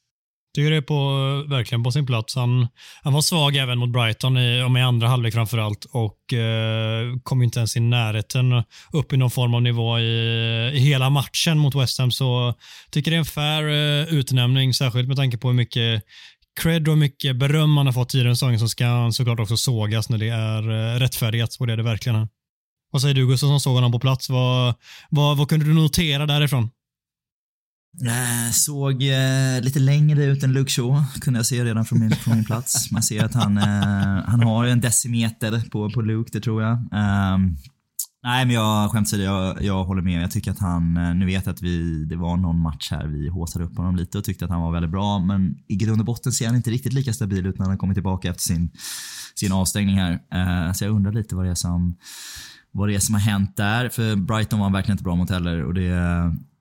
Tycker 0.55 0.71
det 0.71 0.77
är 0.77 0.81
på, 0.81 1.09
verkligen 1.49 1.83
på 1.83 1.91
sin 1.91 2.05
plats. 2.05 2.35
Han, 2.35 2.67
han 3.03 3.13
var 3.13 3.21
svag 3.21 3.55
även 3.55 3.77
mot 3.77 3.89
Brighton, 3.89 4.37
i, 4.37 4.63
om 4.63 4.77
i 4.77 4.81
andra 4.81 5.07
halvlek 5.07 5.33
framför 5.33 5.57
allt, 5.57 5.85
och 5.85 6.33
eh, 6.33 7.17
kom 7.23 7.41
inte 7.41 7.59
ens 7.59 7.77
i 7.77 7.79
närheten 7.79 8.63
upp 8.91 9.13
i 9.13 9.17
någon 9.17 9.31
form 9.31 9.53
av 9.53 9.61
nivå 9.61 9.99
i, 9.99 10.71
i 10.73 10.79
hela 10.79 11.09
matchen 11.09 11.57
mot 11.57 11.75
West 11.75 11.99
Ham. 11.99 12.11
Så 12.11 12.53
tycker 12.91 13.11
det 13.11 13.17
är 13.17 13.19
en 13.19 13.25
fair 13.25 13.63
eh, 13.63 14.13
utnämning, 14.13 14.73
särskilt 14.73 15.07
med 15.07 15.17
tanke 15.17 15.37
på 15.37 15.47
hur 15.47 15.55
mycket 15.55 16.03
cred 16.61 16.87
och 16.87 16.97
mycket 16.97 17.35
beröm 17.35 17.77
han 17.77 17.85
har 17.85 17.93
fått 17.93 18.15
i 18.15 18.23
den 18.23 18.35
säsongen 18.35 18.59
så 18.59 18.67
ska 18.67 18.85
han 18.85 19.13
såklart 19.13 19.39
också 19.39 19.57
sågas 19.57 20.09
när 20.09 20.17
det 20.17 20.29
är 20.29 20.71
eh, 20.71 20.99
rättfärdigat 20.99 21.57
och 21.59 21.67
det 21.67 21.73
är 21.73 21.77
det 21.77 21.83
verkligen. 21.83 22.15
här. 22.15 22.27
Vad 22.93 23.01
säger 23.01 23.15
du 23.15 23.27
Gustav 23.27 23.47
som 23.47 23.59
såg 23.59 23.75
honom 23.75 23.91
på 23.91 23.99
plats? 23.99 24.29
Vad, 24.29 24.75
vad, 25.09 25.37
vad 25.37 25.49
kunde 25.49 25.65
du 25.65 25.73
notera 25.73 26.25
därifrån? 26.25 26.69
Eh, 28.05 28.51
såg 28.51 29.03
eh, 29.03 29.61
lite 29.61 29.79
längre 29.79 30.25
ut 30.25 30.43
än 30.43 30.53
Luke 30.53 30.71
Shaw, 30.71 31.03
kunde 31.21 31.39
jag 31.39 31.45
se 31.45 31.63
redan 31.63 31.85
från 31.85 31.99
min, 31.99 32.11
från 32.11 32.35
min 32.35 32.45
plats. 32.45 32.91
Man 32.91 33.03
ser 33.03 33.23
att 33.23 33.33
han, 33.33 33.57
eh, 33.57 34.23
han 34.25 34.43
har 34.43 34.65
en 34.65 34.81
decimeter 34.81 35.69
på, 35.69 35.89
på 35.89 36.01
Luke, 36.01 36.29
det 36.33 36.39
tror 36.39 36.63
jag. 36.63 36.71
Ehm, 36.71 37.55
nej, 38.23 38.45
men 38.45 38.55
jag 38.55 38.91
skämt 38.91 39.13
jag, 39.13 39.63
jag 39.63 39.83
håller 39.83 40.01
med. 40.01 40.23
Jag 40.23 40.31
tycker 40.31 40.51
att 40.51 40.59
han, 40.59 40.97
eh, 40.97 41.15
nu 41.15 41.25
vet 41.25 41.45
jag 41.45 41.53
att 41.53 41.61
vi, 41.61 42.05
det 42.05 42.15
var 42.15 42.37
någon 42.37 42.59
match 42.59 42.91
här 42.91 43.07
vi 43.07 43.29
håsade 43.29 43.65
upp 43.65 43.77
honom 43.77 43.95
lite 43.95 44.17
och 44.17 44.23
tyckte 44.23 44.45
att 44.45 44.51
han 44.51 44.61
var 44.61 44.71
väldigt 44.71 44.91
bra, 44.91 45.19
men 45.19 45.55
i 45.67 45.75
grund 45.75 45.99
och 45.99 46.05
botten 46.05 46.31
ser 46.31 46.47
han 46.47 46.55
inte 46.55 46.71
riktigt 46.71 46.93
lika 46.93 47.13
stabil 47.13 47.45
ut 47.45 47.59
när 47.59 47.65
han 47.65 47.77
kommer 47.77 47.93
tillbaka 47.93 48.29
efter 48.29 48.43
sin, 48.43 48.71
sin 49.35 49.51
avstängning 49.51 49.95
här. 49.95 50.11
Eh, 50.33 50.73
så 50.73 50.85
jag 50.85 50.91
undrar 50.91 51.11
lite 51.11 51.35
vad 51.35 51.45
det 51.45 51.51
är 51.51 51.55
som 51.55 51.95
vad 52.73 52.89
det 52.89 52.95
är 52.95 52.99
som 52.99 53.15
har 53.15 53.21
hänt 53.21 53.57
där. 53.57 53.89
För 53.89 54.15
Brighton 54.15 54.59
var 54.59 54.65
han 54.65 54.73
verkligen 54.73 54.93
inte 54.93 55.03
bra 55.03 55.15
mot 55.15 55.29
heller 55.29 55.63
och 55.63 55.73
det, 55.73 55.91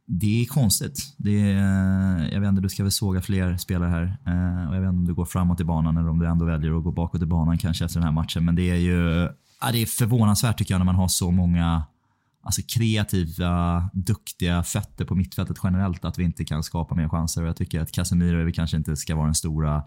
det 0.07 0.43
är 0.43 0.47
konstigt. 0.47 1.15
Det 1.17 1.53
är, 1.53 2.33
jag 2.33 2.41
vet 2.41 2.49
inte, 2.49 2.63
du 2.63 2.69
ska 2.69 2.83
väl 2.83 2.93
såga 2.93 3.21
fler 3.21 3.57
spelare 3.57 3.91
här. 3.91 4.03
Eh, 4.27 4.69
och 4.69 4.77
jag 4.77 4.81
vet 4.81 4.89
inte 4.89 4.99
om 4.99 5.07
du 5.07 5.15
går 5.15 5.25
framåt 5.25 5.61
i 5.61 5.65
banan 5.65 5.97
eller 5.97 6.11
om 6.11 6.19
du 6.19 6.27
ändå 6.27 6.45
väljer 6.45 6.79
att 6.79 6.85
gå 6.85 6.91
bakåt 6.91 7.23
i 7.23 7.27
banan 7.27 7.59
kanske 7.59 7.85
efter 7.85 8.01
den 8.01 8.07
här 8.07 8.13
matchen. 8.13 8.45
Men 8.45 8.55
det 8.55 8.71
är 8.71 8.77
ju 8.77 9.29
ja, 9.61 9.73
det 9.73 9.83
är 9.83 9.87
förvånansvärt 9.87 10.59
tycker 10.59 10.75
jag 10.75 10.79
när 10.79 10.85
man 10.85 10.95
har 10.95 11.09
så 11.09 11.31
många 11.31 11.83
alltså 12.43 12.63
kreativa, 12.75 13.91
duktiga 13.93 14.63
fötter 14.63 15.05
på 15.05 15.15
mittfältet 15.15 15.57
generellt 15.63 16.05
att 16.05 16.19
vi 16.19 16.25
inte 16.25 16.45
kan 16.45 16.63
skapa 16.63 16.95
mer 16.95 17.09
chanser. 17.09 17.43
Och 17.43 17.49
jag 17.49 17.57
tycker 17.57 17.81
att 17.81 17.93
Casemiro 17.93 18.53
kanske 18.53 18.77
inte 18.77 18.97
ska 18.97 19.15
vara 19.15 19.27
den 19.27 19.35
stora, 19.35 19.83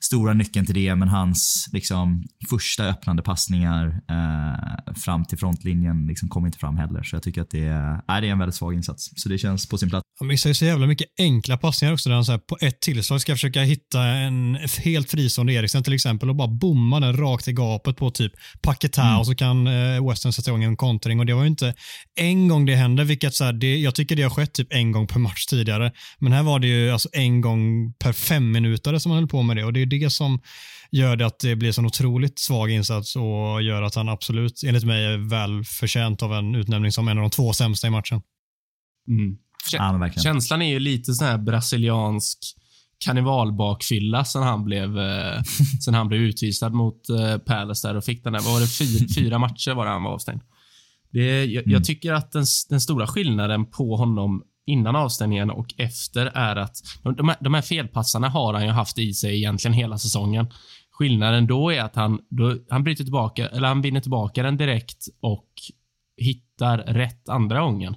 stora 0.00 0.32
nyckeln 0.34 0.66
till 0.66 0.74
det, 0.74 0.94
men 0.94 1.08
hans 1.08 1.68
liksom, 1.72 2.24
första 2.50 2.84
öppnande 2.84 3.22
passningar 3.22 4.00
eh, 4.10 4.94
fram 4.94 5.24
till 5.24 5.38
frontlinjen 5.38 6.06
liksom, 6.06 6.28
kom 6.28 6.46
inte 6.46 6.58
fram 6.58 6.76
heller. 6.76 7.02
Så 7.02 7.16
jag 7.16 7.22
tycker 7.22 7.42
att 7.42 7.50
det 7.50 7.64
är, 7.64 7.92
äh, 7.92 8.00
det 8.06 8.12
är 8.12 8.32
en 8.32 8.38
väldigt 8.38 8.54
svag 8.54 8.74
insats. 8.74 9.10
Så 9.16 9.28
det 9.28 9.38
känns 9.38 9.68
på 9.68 9.78
sin 9.78 9.90
plats. 9.90 10.04
Han 10.18 10.28
missar 10.28 10.50
ju 10.50 10.54
så 10.54 10.64
jävla 10.64 10.86
mycket 10.86 11.06
enkla 11.18 11.56
passningar 11.56 11.94
också 11.94 12.08
där 12.08 12.14
han 12.14 12.24
så 12.24 12.32
här, 12.32 12.38
på 12.38 12.56
ett 12.60 12.80
tillslag 12.80 13.20
ska 13.20 13.32
försöka 13.32 13.62
hitta 13.62 14.02
en 14.02 14.58
helt 14.84 15.10
fristående 15.10 15.52
Eriksen 15.52 15.82
till 15.82 15.92
exempel 15.92 16.28
och 16.28 16.36
bara 16.36 16.48
bomma 16.48 17.00
den 17.00 17.16
rakt 17.16 17.48
i 17.48 17.52
gapet 17.52 17.96
på 17.96 18.10
typ 18.10 18.32
Paketa 18.62 19.02
mm. 19.02 19.18
och 19.18 19.26
så 19.26 19.34
kan 19.34 19.66
eh, 19.66 20.08
Western 20.08 20.32
sätta 20.32 20.50
igång 20.50 20.64
en 20.64 20.76
kontring 20.76 21.20
och 21.20 21.26
det 21.26 21.34
var 21.34 21.42
ju 21.42 21.48
inte 21.48 21.74
en 22.16 22.48
gång 22.48 22.66
det 22.66 22.74
hände, 22.74 23.04
vilket 23.04 23.34
så 23.34 23.44
här, 23.44 23.52
det, 23.52 23.76
jag 23.76 23.94
tycker 23.94 24.16
det 24.16 24.22
har 24.22 24.30
skett 24.30 24.52
typ 24.52 24.72
en 24.72 24.92
gång 24.92 25.06
per 25.06 25.18
match 25.18 25.46
tidigare. 25.46 25.92
Men 26.18 26.32
här 26.32 26.42
var 26.42 26.58
det 26.58 26.66
ju 26.66 26.90
alltså 26.90 27.08
en 27.12 27.40
gång 27.40 27.92
per 27.92 28.12
fem 28.12 28.52
minuter 28.52 28.98
som 28.98 29.10
han 29.10 29.18
höll 29.18 29.28
på 29.28 29.42
med 29.42 29.56
det 29.56 29.64
och 29.64 29.72
det 29.72 29.82
är 29.82 29.86
det 29.86 30.10
som 30.10 30.40
gör 30.90 31.16
det 31.16 31.26
att 31.26 31.38
det 31.38 31.56
blir 31.56 31.78
en 31.78 31.86
otroligt 31.86 32.38
svag 32.38 32.70
insats 32.70 33.16
och 33.16 33.62
gör 33.62 33.82
att 33.82 33.94
han 33.94 34.08
absolut, 34.08 34.62
enligt 34.66 34.84
mig, 34.84 35.04
är 35.04 35.30
väl 35.30 35.64
förtjänt 35.64 36.22
av 36.22 36.34
en 36.34 36.54
utnämning 36.54 36.92
som 36.92 37.08
en 37.08 37.18
av 37.18 37.22
de 37.22 37.30
två 37.30 37.52
sämsta 37.52 37.86
i 37.86 37.90
matchen. 37.90 38.22
Mm. 39.08 39.36
Ja, 39.72 40.10
Känslan 40.22 40.62
är 40.62 40.70
ju 40.70 40.78
lite 40.78 41.12
sån 41.14 41.26
här 41.26 41.38
brasiliansk 41.38 42.38
karnevalbakfylla 43.04 44.24
sen 44.24 44.42
han 44.42 44.64
blev, 44.64 44.98
eh, 44.98 45.42
sen 45.84 45.94
han 45.94 46.08
blev 46.08 46.20
utvisad 46.20 46.72
mot 46.72 47.08
eh, 47.08 47.38
Palace 47.38 47.88
där 47.88 47.94
och 47.94 48.04
fick 48.04 48.24
den 48.24 48.32
där, 48.32 48.40
vad 48.40 48.52
var 48.52 48.60
det, 48.60 48.66
fyra, 48.66 49.06
fyra 49.16 49.38
matcher 49.38 49.74
var 49.74 49.84
det 49.84 49.90
han 49.90 50.02
var 50.02 50.10
avstängd. 50.10 50.42
Det, 51.12 51.44
jag, 51.44 51.62
mm. 51.62 51.72
jag 51.72 51.84
tycker 51.84 52.12
att 52.12 52.32
den, 52.32 52.44
den, 52.68 52.80
stora 52.80 53.06
skillnaden 53.06 53.66
på 53.66 53.96
honom 53.96 54.42
innan 54.66 54.96
avstängningen 54.96 55.50
och 55.50 55.74
efter 55.76 56.26
är 56.26 56.56
att 56.56 56.76
de, 57.02 57.28
här, 57.28 57.36
de 57.40 57.54
här 57.54 57.62
felpassarna 57.62 58.28
har 58.28 58.54
han 58.54 58.64
ju 58.64 58.70
haft 58.70 58.98
i 58.98 59.14
sig 59.14 59.36
egentligen 59.36 59.72
hela 59.72 59.98
säsongen. 59.98 60.46
Skillnaden 60.90 61.46
då 61.46 61.70
är 61.70 61.80
att 61.80 61.96
han, 61.96 62.20
då, 62.28 62.56
han 62.70 62.84
bryter 62.84 63.04
tillbaka, 63.04 63.48
eller 63.48 63.68
han 63.68 63.82
vinner 63.82 64.00
tillbaka 64.00 64.42
den 64.42 64.56
direkt 64.56 65.06
och 65.20 65.48
hittar 66.16 66.78
rätt 66.78 67.28
andra 67.28 67.60
gången. 67.60 67.96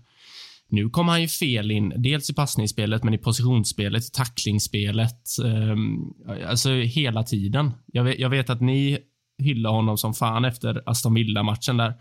Nu 0.73 0.89
kommer 0.89 1.11
han 1.11 1.21
ju 1.21 1.27
fel 1.27 1.71
in, 1.71 1.93
dels 1.97 2.29
i 2.29 2.33
passningsspelet, 2.33 3.03
men 3.03 3.13
i 3.13 3.17
positionsspelet, 3.17 4.07
i 4.07 4.11
tacklingsspelet. 4.11 5.27
Um, 5.43 6.13
alltså 6.47 6.71
hela 6.71 7.23
tiden. 7.23 7.71
Jag 7.85 8.03
vet, 8.03 8.19
jag 8.19 8.29
vet, 8.29 8.49
att 8.49 8.61
ni 8.61 8.97
hyllar 9.37 9.71
honom 9.71 9.97
som 9.97 10.13
fan 10.13 10.45
efter 10.45 10.83
Aston 10.85 11.13
Villa-matchen 11.13 11.77
där. 11.77 11.93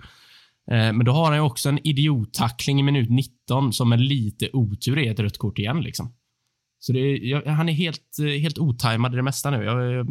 Eh, 0.73 0.93
men 0.93 1.05
då 1.05 1.13
har 1.13 1.25
han 1.25 1.35
ju 1.35 1.41
också 1.41 1.69
en 1.69 1.87
idiottackling 1.87 2.81
i 2.81 2.83
minut 2.83 3.11
19 3.11 3.73
som 3.73 3.89
med 3.89 4.01
lite 4.01 4.51
otur 4.53 4.99
är 4.99 5.13
ett 5.13 5.21
rött 5.21 5.39
kort 5.39 5.59
igen. 5.59 5.81
Liksom. 5.81 6.15
Så 6.79 6.93
det, 6.93 7.17
jag, 7.17 7.47
han 7.47 7.69
är 7.69 7.73
helt, 7.73 8.19
eh, 8.19 8.27
helt 8.27 8.59
otajmad 8.59 9.13
i 9.13 9.17
det 9.17 9.23
mesta 9.23 9.51
nu. 9.51 9.65
Jag, 9.65 9.93
jag, 9.93 10.07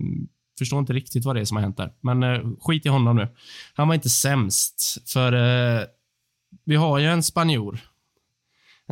förstår 0.59 0.79
inte 0.79 0.93
riktigt 0.93 1.25
vad 1.25 1.35
det 1.35 1.39
är 1.39 1.45
som 1.45 1.57
har 1.57 1.61
hänt 1.61 1.77
där. 1.77 1.91
Men 2.01 2.55
skit 2.59 2.85
i 2.85 2.89
honom 2.89 3.15
nu. 3.15 3.27
Han 3.73 3.87
var 3.87 3.95
inte 3.95 4.09
sämst, 4.09 4.97
för 5.13 5.33
eh, 5.33 5.83
vi 6.65 6.75
har 6.75 6.99
ju 6.99 7.05
en 7.05 7.23
spanjor 7.23 7.79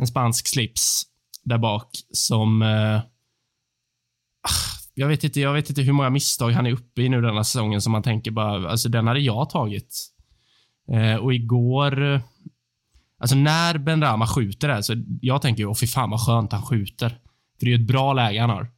en 0.00 0.06
spansk 0.06 0.48
slips 0.48 1.02
där 1.44 1.58
bak 1.58 1.90
som... 2.12 2.62
Eh, 2.62 2.96
ah, 2.96 4.60
jag, 4.94 5.08
vet 5.08 5.24
inte, 5.24 5.40
jag 5.40 5.52
vet 5.52 5.68
inte 5.68 5.82
hur 5.82 5.92
många 5.92 6.10
misstag 6.10 6.50
han 6.50 6.66
är 6.66 6.72
uppe 6.72 7.02
i 7.02 7.08
nu 7.08 7.20
denna 7.20 7.44
säsongen 7.44 7.82
som 7.82 7.92
man 7.92 8.02
tänker 8.02 8.30
bara, 8.30 8.70
alltså 8.70 8.88
den 8.88 9.06
hade 9.06 9.20
jag 9.20 9.50
tagit. 9.50 10.10
Eh, 10.92 11.16
och 11.16 11.34
igår... 11.34 12.20
Alltså 13.18 13.36
när 13.36 13.78
Ben 13.78 14.02
Rama 14.02 14.26
skjuter 14.26 14.68
där, 14.68 14.82
så 14.82 14.94
jag 15.20 15.42
tänker 15.42 15.66
åh 15.66 15.74
fy 15.74 15.86
fan 15.86 16.10
vad 16.10 16.26
skönt 16.26 16.52
han 16.52 16.62
skjuter. 16.62 17.08
För 17.08 17.66
det 17.66 17.66
är 17.66 17.78
ju 17.78 17.82
ett 17.84 17.88
bra 17.88 18.12
läge 18.12 18.40
han 18.40 18.50
har. 18.50 18.70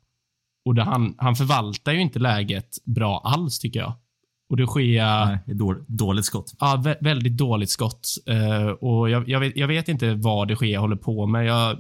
Och 0.65 0.75
det, 0.75 0.83
han, 0.83 1.15
han 1.19 1.37
förvaltar 1.37 1.93
ju 1.93 2.01
inte 2.01 2.19
läget 2.19 2.85
bra 2.85 3.21
alls, 3.25 3.59
tycker 3.59 3.81
jag. 3.81 3.95
Och 4.51 4.57
det 4.57 4.67
sker... 4.67 5.27
Nej, 5.27 5.39
dåligt 5.87 6.25
skott. 6.25 6.55
Ja, 6.59 6.83
vä 6.85 6.97
väldigt 7.01 7.37
dåligt 7.37 7.71
skott. 7.71 8.09
Uh, 8.31 8.67
och 8.67 9.11
jag, 9.11 9.29
jag, 9.29 9.41
vet, 9.41 9.57
jag, 9.57 9.69
vet, 9.69 9.89
inte 9.89 10.15
vad 10.15 10.49
det 10.49 10.57
sker 10.57 10.79
håller 10.79 10.97
på 10.97 11.27
med. 11.27 11.47
Jag, 11.47 11.77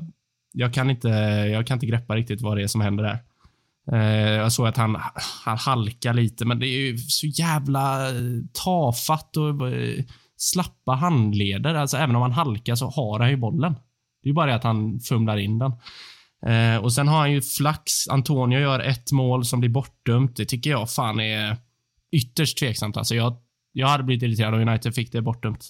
jag, 0.52 0.74
kan 0.74 0.90
inte, 0.90 1.08
jag 1.52 1.66
kan 1.66 1.76
inte 1.76 1.86
greppa 1.86 2.16
riktigt 2.16 2.40
vad 2.40 2.56
det 2.56 2.62
är 2.62 2.66
som 2.66 2.80
händer 2.80 3.04
där. 3.04 3.18
Eh, 3.92 4.30
jag 4.30 4.52
såg 4.52 4.66
att 4.66 4.76
han, 4.76 4.96
han 5.44 5.58
halkar 5.58 6.14
lite, 6.14 6.44
men 6.44 6.58
det 6.58 6.66
är 6.66 6.80
ju 6.80 6.98
så 6.98 7.26
jävla 7.26 8.08
eh, 8.08 8.14
tafatt 8.64 9.36
och 9.36 9.68
eh, 9.68 10.04
slappa 10.36 10.92
handleder. 10.92 11.74
Alltså, 11.74 11.96
även 11.96 12.16
om 12.16 12.22
han 12.22 12.32
halkar 12.32 12.74
så 12.74 12.86
har 12.86 13.20
han 13.20 13.30
ju 13.30 13.36
bollen. 13.36 13.74
Det 14.22 14.28
är 14.28 14.32
bara 14.32 14.46
det 14.46 14.54
att 14.54 14.64
han 14.64 15.00
fumlar 15.00 15.36
in 15.36 15.58
den. 15.58 15.72
Och 16.82 16.92
Sen 16.92 17.08
har 17.08 17.18
han 17.18 17.32
ju 17.32 17.42
flax. 17.42 18.08
Antonio 18.08 18.60
gör 18.60 18.80
ett 18.80 19.12
mål 19.12 19.44
som 19.44 19.60
blir 19.60 19.70
bortdömt. 19.70 20.36
Det 20.36 20.44
tycker 20.44 20.70
jag 20.70 20.90
fan 20.90 21.20
är 21.20 21.56
ytterst 22.12 22.58
tveksamt. 22.58 22.96
Alltså 22.96 23.14
jag, 23.14 23.36
jag 23.72 23.88
hade 23.88 24.04
blivit 24.04 24.22
irriterad 24.22 24.54
om 24.54 24.68
United 24.68 24.94
fick 24.94 25.12
det 25.12 25.22
bortdömt. 25.22 25.64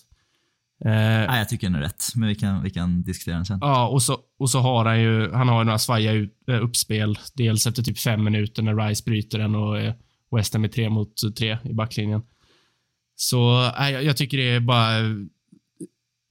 Eh, 0.85 0.91
Nej, 0.91 1.39
jag 1.39 1.49
tycker 1.49 1.67
den 1.67 1.75
är 1.75 1.81
rätt, 1.81 2.05
men 2.15 2.29
vi 2.29 2.35
kan, 2.35 2.63
vi 2.63 2.71
kan 2.71 3.03
diskutera 3.03 3.37
den 3.37 3.47
sen. 3.47 3.59
Ja, 3.61 3.89
och 3.89 4.03
så, 4.03 4.19
och 4.39 4.51
så 4.51 4.59
har 4.59 4.85
han 4.85 5.01
ju 5.01 5.33
han 5.33 5.49
har 5.49 5.65
några 5.65 5.79
svaja 5.79 6.13
ut, 6.13 6.35
äh, 6.49 6.65
uppspel. 6.65 7.19
Dels 7.35 7.67
efter 7.67 7.83
typ 7.83 7.99
fem 7.99 8.25
minuter 8.25 8.63
när 8.63 8.89
Rice 8.89 9.03
bryter 9.07 9.39
den 9.39 9.55
och 9.55 9.81
eh, 9.81 9.95
West 10.37 10.53
Ham 10.53 10.65
är 10.65 10.69
tre 10.69 10.91
mot 10.91 11.37
tre 11.39 11.59
i 11.65 11.75
backlinjen. 11.75 12.23
Så 13.17 13.73
äh, 13.81 13.91
jag, 13.91 14.05
jag 14.05 14.17
tycker 14.17 14.37
det 14.37 14.51
är 14.51 14.61
bara 14.61 14.99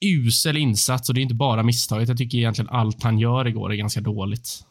usel 0.04 0.56
insats 0.56 1.08
och 1.08 1.14
det 1.14 1.20
är 1.20 1.22
inte 1.22 1.34
bara 1.34 1.62
misstaget. 1.62 2.08
Jag 2.08 2.18
tycker 2.18 2.38
egentligen 2.38 2.70
allt 2.70 3.02
han 3.02 3.18
gör 3.18 3.48
igår 3.48 3.72
är 3.72 3.76
ganska 3.76 4.00
dåligt. 4.00 4.66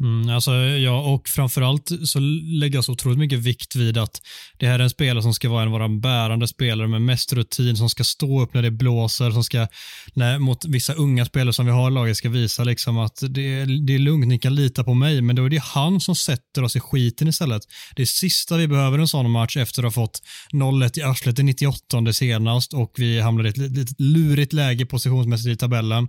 Mm, 0.00 0.28
alltså, 0.28 0.52
ja, 0.54 1.00
och 1.00 1.28
framförallt 1.28 1.90
så 2.04 2.18
lägger 2.60 2.74
jag 2.74 2.84
så 2.84 2.92
otroligt 2.92 3.18
mycket 3.18 3.38
vikt 3.38 3.76
vid 3.76 3.98
att 3.98 4.20
det 4.58 4.66
här 4.66 4.78
är 4.78 4.82
en 4.82 4.90
spelare 4.90 5.22
som 5.22 5.34
ska 5.34 5.48
vara 5.48 5.62
en 5.62 5.68
av 5.68 5.72
våra 5.72 5.88
bärande 5.88 6.48
spelare 6.48 6.88
med 6.88 7.02
mest 7.02 7.32
rutin, 7.32 7.76
som 7.76 7.90
ska 7.90 8.04
stå 8.04 8.42
upp 8.42 8.54
när 8.54 8.62
det 8.62 8.70
blåser, 8.70 9.30
som 9.30 9.44
ska, 9.44 9.66
när, 10.14 10.38
mot 10.38 10.64
vissa 10.64 10.94
unga 10.94 11.24
spelare 11.24 11.52
som 11.52 11.66
vi 11.66 11.72
har 11.72 11.90
i 11.90 11.94
laget, 11.94 12.16
ska 12.16 12.28
visa 12.28 12.64
liksom 12.64 12.98
att 12.98 13.18
det, 13.20 13.64
det 13.64 13.94
är 13.94 13.98
lugnt, 13.98 14.26
ni 14.26 14.38
kan 14.38 14.54
lita 14.54 14.84
på 14.84 14.94
mig, 14.94 15.20
men 15.22 15.36
då 15.36 15.44
är 15.44 15.50
det 15.50 15.62
han 15.62 16.00
som 16.00 16.14
sätter 16.14 16.62
oss 16.64 16.76
i 16.76 16.80
skiten 16.80 17.28
istället. 17.28 17.62
Det 17.96 18.06
sista 18.06 18.56
vi 18.56 18.68
behöver 18.68 18.98
en 18.98 19.08
sån 19.08 19.30
match 19.30 19.56
efter 19.56 19.82
att 19.82 19.94
ha 19.94 20.02
fått 20.02 20.22
0-1 20.52 20.98
i 20.98 21.02
arslet 21.02 21.38
i 21.38 21.42
98 21.42 22.12
senast 22.12 22.74
och 22.74 22.92
vi 22.96 23.20
hamnade 23.20 23.48
i 23.48 23.50
ett 23.50 23.56
lite 23.56 23.94
lurigt 23.98 24.52
läge 24.52 24.86
positionsmässigt 24.86 25.52
i 25.52 25.56
tabellen 25.56 26.08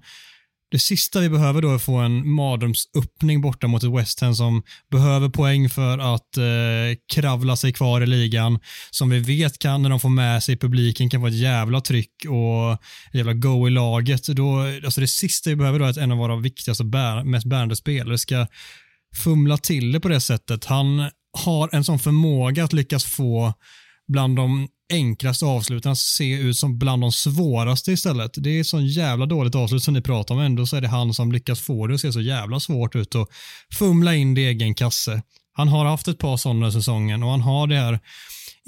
det 0.71 0.80
sista 0.80 1.19
vi 1.19 1.30
behöver 1.30 1.62
då 1.62 1.69
är 1.71 1.75
att 1.75 1.82
få 1.82 1.95
en 1.95 2.30
mardrömsöppning 2.30 3.41
borta 3.41 3.67
mot 3.67 3.84
ett 3.84 3.91
West 3.91 4.19
Ham 4.19 4.36
som 4.36 4.63
behöver 4.91 5.30
poäng 5.30 5.69
för 5.69 5.97
att 5.97 6.38
eh, 6.38 6.43
kravla 7.13 7.56
sig 7.56 7.73
kvar 7.73 8.01
i 8.01 8.06
ligan. 8.06 8.60
Som 8.91 9.10
vi 9.10 9.19
vet 9.19 9.60
kan, 9.60 9.82
när 9.82 9.89
de 9.89 9.99
får 9.99 10.10
med 10.10 10.43
sig 10.43 10.58
publiken, 10.58 11.10
kan 11.10 11.21
få 11.21 11.28
ett 11.28 11.34
jävla 11.34 11.82
tryck 11.82 12.25
och 12.30 12.73
ett 12.73 13.13
jävla 13.13 13.34
go 13.34 13.67
i 13.67 13.71
laget. 13.71 14.28
Då, 14.28 14.60
alltså 14.86 15.01
det 15.01 15.08
sista 15.08 15.49
vi 15.49 15.56
behöver 15.56 15.80
då 15.80 15.86
är 15.86 15.89
att 15.89 15.97
en 15.97 16.12
av 16.12 16.17
våra 16.17 16.36
viktigaste, 16.36 16.84
bär, 16.84 17.23
mest 17.23 17.45
bärande 17.45 17.75
spelare 17.75 18.17
ska 18.17 18.47
fumla 19.15 19.58
till 19.58 19.91
det 19.91 19.99
på 19.99 20.08
det 20.08 20.21
sättet. 20.21 20.65
Han 20.65 21.10
har 21.43 21.69
en 21.75 21.84
sån 21.84 21.99
förmåga 21.99 22.63
att 22.63 22.73
lyckas 22.73 23.06
få 23.06 23.54
bland 24.08 24.36
de 24.36 24.67
enklaste 24.93 25.45
avsluten 25.45 25.95
se 25.95 26.34
ut 26.34 26.58
som 26.58 26.78
bland 26.78 27.04
de 27.04 27.12
svåraste 27.12 27.91
istället. 27.91 28.32
Det 28.38 28.60
är 28.60 28.63
så 28.63 28.82
jävla 28.82 29.26
dåligt 29.26 29.56
avslut 29.56 29.84
som 29.84 29.93
ni 29.93 30.02
pratar 30.02 30.36
om, 30.36 30.41
ändå 30.41 30.65
så 30.65 30.76
är 30.76 30.82
det 30.82 30.88
han 30.88 31.13
som 31.13 31.32
lyckas 31.32 31.62
få 31.62 31.88
det 31.88 31.93
att 31.93 32.02
se 32.02 32.12
så 32.12 32.21
jävla 32.21 32.60
svårt 32.60 32.95
ut 32.95 33.15
och 33.15 33.30
fumla 33.74 34.15
in 34.15 34.34
det 34.34 34.41
i 34.41 34.45
egen 34.45 34.76
kasse. 34.76 35.21
Han 35.54 35.67
har 35.67 35.86
haft 35.86 36.08
ett 36.08 36.19
par 36.19 36.38
sådana 36.38 36.71
säsongen 36.71 37.24
och 37.24 37.30
han 37.30 37.41
har 37.41 37.67
det 37.67 37.76
här 37.76 38.00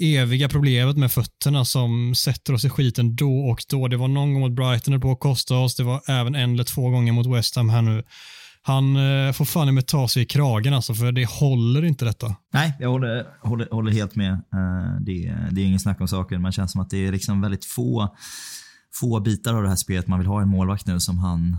eviga 0.02 0.48
problemet 0.48 0.96
med 0.96 1.12
fötterna 1.12 1.64
som 1.64 2.14
sätter 2.14 2.52
oss 2.52 2.64
i 2.64 2.70
skiten 2.70 3.16
då 3.16 3.38
och 3.38 3.64
då. 3.68 3.88
Det 3.88 3.96
var 3.96 4.08
någon 4.08 4.34
gång 4.34 4.42
mot 4.42 4.56
Brighton 4.56 4.94
det 4.94 5.00
på 5.00 5.12
att 5.12 5.20
kosta 5.20 5.56
oss. 5.56 5.76
Det 5.76 5.82
var 5.82 6.00
även 6.08 6.34
en 6.34 6.54
eller 6.54 6.64
två 6.64 6.90
gånger 6.90 7.12
mot 7.12 7.26
West 7.26 7.56
Ham 7.56 7.68
här 7.68 7.82
nu 7.82 8.04
han 8.68 8.96
eh, 8.96 9.32
får 9.32 9.44
fan 9.44 9.74
med 9.74 9.86
ta 9.86 10.08
sig 10.08 10.22
i 10.22 10.26
kragen 10.26 10.74
alltså, 10.74 10.94
för 10.94 11.12
det 11.12 11.28
håller 11.28 11.84
inte 11.84 12.04
detta. 12.04 12.36
Nej, 12.52 12.76
jag 12.80 12.90
håller, 12.90 13.26
håller, 13.42 13.68
håller 13.70 13.92
helt 13.92 14.14
med. 14.16 14.32
Eh, 14.32 15.00
det, 15.00 15.36
det 15.50 15.60
är 15.60 15.66
ingen 15.66 15.80
snack 15.80 16.00
om 16.00 16.08
saken. 16.08 16.42
Man 16.42 16.52
känns 16.52 16.72
som 16.72 16.80
att 16.80 16.90
det 16.90 17.06
är 17.06 17.12
liksom 17.12 17.40
väldigt 17.40 17.64
få, 17.64 18.16
få 18.94 19.20
bitar 19.20 19.54
av 19.54 19.62
det 19.62 19.68
här 19.68 19.76
spelet 19.76 20.06
man 20.06 20.18
vill 20.18 20.28
ha 20.28 20.42
en 20.42 20.48
målvakt 20.48 20.86
nu 20.86 21.00
som 21.00 21.18
han, 21.18 21.56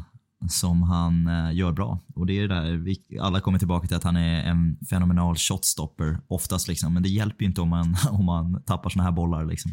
som 0.50 0.82
han 0.82 1.28
eh, 1.28 1.56
gör 1.56 1.72
bra. 1.72 2.00
Och 2.16 2.26
det 2.26 2.34
är 2.40 2.48
det 2.48 2.56
där, 2.56 2.72
vi, 2.72 3.20
alla 3.22 3.42
kommer 3.42 3.60
tillbaka 3.60 3.88
till 3.88 3.98
att 3.98 4.04
han 4.04 4.18
är 4.18 4.44
en 4.44 4.78
fenomenal 4.90 5.36
shotstopper 5.36 6.20
oftast 6.28 6.68
liksom, 6.68 6.94
men 6.94 7.04
det 7.04 7.10
hjälper 7.10 7.44
ju 7.44 7.48
inte 7.48 7.62
om 7.62 7.70
man, 7.70 7.96
om 8.12 8.26
man 8.26 8.64
tappar 8.64 8.90
såna 8.90 9.04
här 9.04 9.12
bollar 9.12 9.46
liksom. 9.46 9.72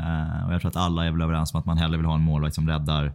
Eh, 0.00 0.46
och 0.46 0.54
jag 0.54 0.60
tror 0.60 0.68
att 0.68 0.76
alla 0.76 1.06
är 1.06 1.10
väl 1.10 1.22
överens 1.22 1.54
om 1.54 1.60
att 1.60 1.66
man 1.66 1.78
hellre 1.78 1.96
vill 1.96 2.06
ha 2.06 2.14
en 2.14 2.24
målvakt 2.24 2.54
som 2.54 2.68
räddar 2.68 3.06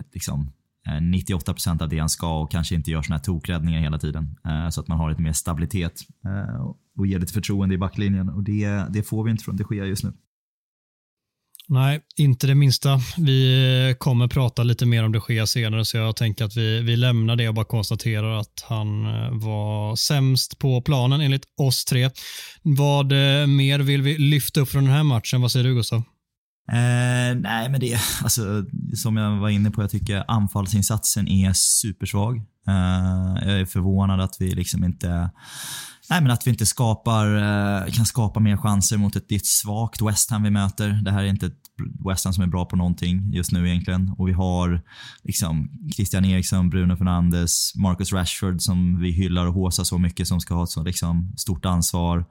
ett, 0.00 0.14
liksom, 0.14 0.50
Eh, 0.90 1.00
98% 1.00 1.82
av 1.82 1.88
det 1.88 1.98
han 1.98 2.08
ska 2.08 2.40
och 2.40 2.50
kanske 2.50 2.74
inte 2.74 2.90
gör 2.90 3.02
såna 3.02 3.16
här 3.16 3.22
tokräddningar 3.22 3.80
hela 3.80 3.98
tiden. 3.98 4.36
Eh, 4.46 4.70
så 4.70 4.80
att 4.80 4.88
man 4.88 4.98
har 4.98 5.10
lite 5.10 5.22
mer 5.22 5.32
stabilitet 5.32 6.00
eh, 6.24 6.66
och 6.98 7.06
ger 7.06 7.18
lite 7.18 7.32
förtroende 7.32 7.74
i 7.74 7.78
backlinjen. 7.78 8.28
Och 8.28 8.42
det, 8.42 8.84
det 8.90 9.02
får 9.02 9.24
vi 9.24 9.30
inte 9.30 9.44
från 9.44 9.56
det 9.56 9.64
sker 9.64 9.84
just 9.84 10.04
nu. 10.04 10.12
Nej, 11.68 12.00
inte 12.16 12.46
det 12.46 12.54
minsta. 12.54 13.00
Vi 13.18 13.96
kommer 13.98 14.28
prata 14.28 14.62
lite 14.62 14.86
mer 14.86 15.04
om 15.04 15.12
det 15.12 15.20
sker 15.20 15.46
senare, 15.46 15.84
så 15.84 15.96
jag 15.96 16.16
tänker 16.16 16.44
att 16.44 16.56
vi, 16.56 16.80
vi 16.80 16.96
lämnar 16.96 17.36
det 17.36 17.48
och 17.48 17.54
bara 17.54 17.64
konstaterar 17.64 18.40
att 18.40 18.64
han 18.68 19.02
var 19.40 19.96
sämst 19.96 20.58
på 20.58 20.82
planen 20.82 21.20
enligt 21.20 21.44
oss 21.56 21.84
tre. 21.84 22.10
Vad 22.62 23.06
mer 23.48 23.78
vill 23.78 24.02
vi 24.02 24.18
lyfta 24.18 24.60
upp 24.60 24.68
från 24.68 24.84
den 24.84 24.92
här 24.92 25.02
matchen? 25.02 25.40
Vad 25.40 25.52
säger 25.52 25.64
du 25.64 25.74
Gustav? 25.74 26.02
Eh, 26.68 27.36
nej, 27.40 27.68
men 27.68 27.80
det, 27.80 27.98
alltså, 28.22 28.64
som 28.94 29.16
jag 29.16 29.36
var 29.36 29.48
inne 29.48 29.70
på, 29.70 29.82
jag 29.82 29.90
tycker 29.90 30.24
anfallsinsatsen 30.28 31.28
är 31.28 31.52
supersvag. 31.52 32.36
Eh, 32.68 33.48
jag 33.48 33.60
är 33.60 33.66
förvånad 33.66 34.20
att 34.20 34.36
vi 34.40 34.54
liksom 34.54 34.84
inte 34.84 35.30
Nej, 36.10 36.22
men 36.22 36.30
att 36.30 36.46
vi 36.46 36.50
inte 36.50 36.66
skapar, 36.66 37.36
eh, 37.36 37.92
kan 37.92 38.06
skapa 38.06 38.40
mer 38.40 38.56
chanser 38.56 38.96
mot 38.96 39.16
ett, 39.16 39.32
ett 39.32 39.46
svagt 39.46 40.02
West 40.02 40.30
Ham 40.30 40.42
vi 40.42 40.50
möter. 40.50 40.88
Det 40.88 41.10
här 41.10 41.22
är 41.22 41.26
inte 41.26 41.46
ett 41.46 41.60
West 42.08 42.24
Ham 42.24 42.34
som 42.34 42.42
är 42.42 42.46
bra 42.46 42.64
på 42.64 42.76
någonting 42.76 43.32
just 43.32 43.52
nu 43.52 43.68
egentligen. 43.68 44.14
Och 44.18 44.28
vi 44.28 44.32
har 44.32 44.82
liksom 45.22 45.70
Christian 45.94 46.24
Eriksson, 46.24 46.70
Bruno 46.70 46.96
Fernandes, 46.96 47.72
Marcus 47.74 48.12
Rashford 48.12 48.60
som 48.60 49.00
vi 49.00 49.10
hyllar 49.10 49.46
och 49.46 49.54
håsar 49.54 49.84
så 49.84 49.98
mycket 49.98 50.28
som 50.28 50.40
ska 50.40 50.54
ha 50.54 50.64
ett 50.64 50.70
så 50.70 50.82
liksom, 50.82 51.32
stort 51.36 51.64
ansvar. 51.64 52.24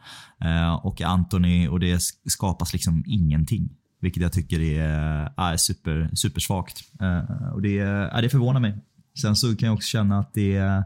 Eh, 0.43 0.73
och 0.73 1.01
Anthony 1.01 1.67
och 1.67 1.79
det 1.79 2.01
skapas 2.25 2.73
liksom 2.73 3.03
ingenting. 3.07 3.69
Vilket 4.01 4.23
jag 4.23 4.33
tycker 4.33 4.59
är, 4.59 5.31
är 5.37 5.57
super, 5.57 6.09
supersvagt. 6.13 6.83
Eh, 7.01 7.53
och 7.53 7.61
det, 7.61 7.79
är, 7.79 8.21
det 8.21 8.29
förvånar 8.29 8.59
mig. 8.59 8.77
Sen 9.21 9.35
så 9.35 9.55
kan 9.55 9.67
jag 9.67 9.75
också 9.75 9.87
känna 9.87 10.19
att 10.19 10.33
det 10.33 10.83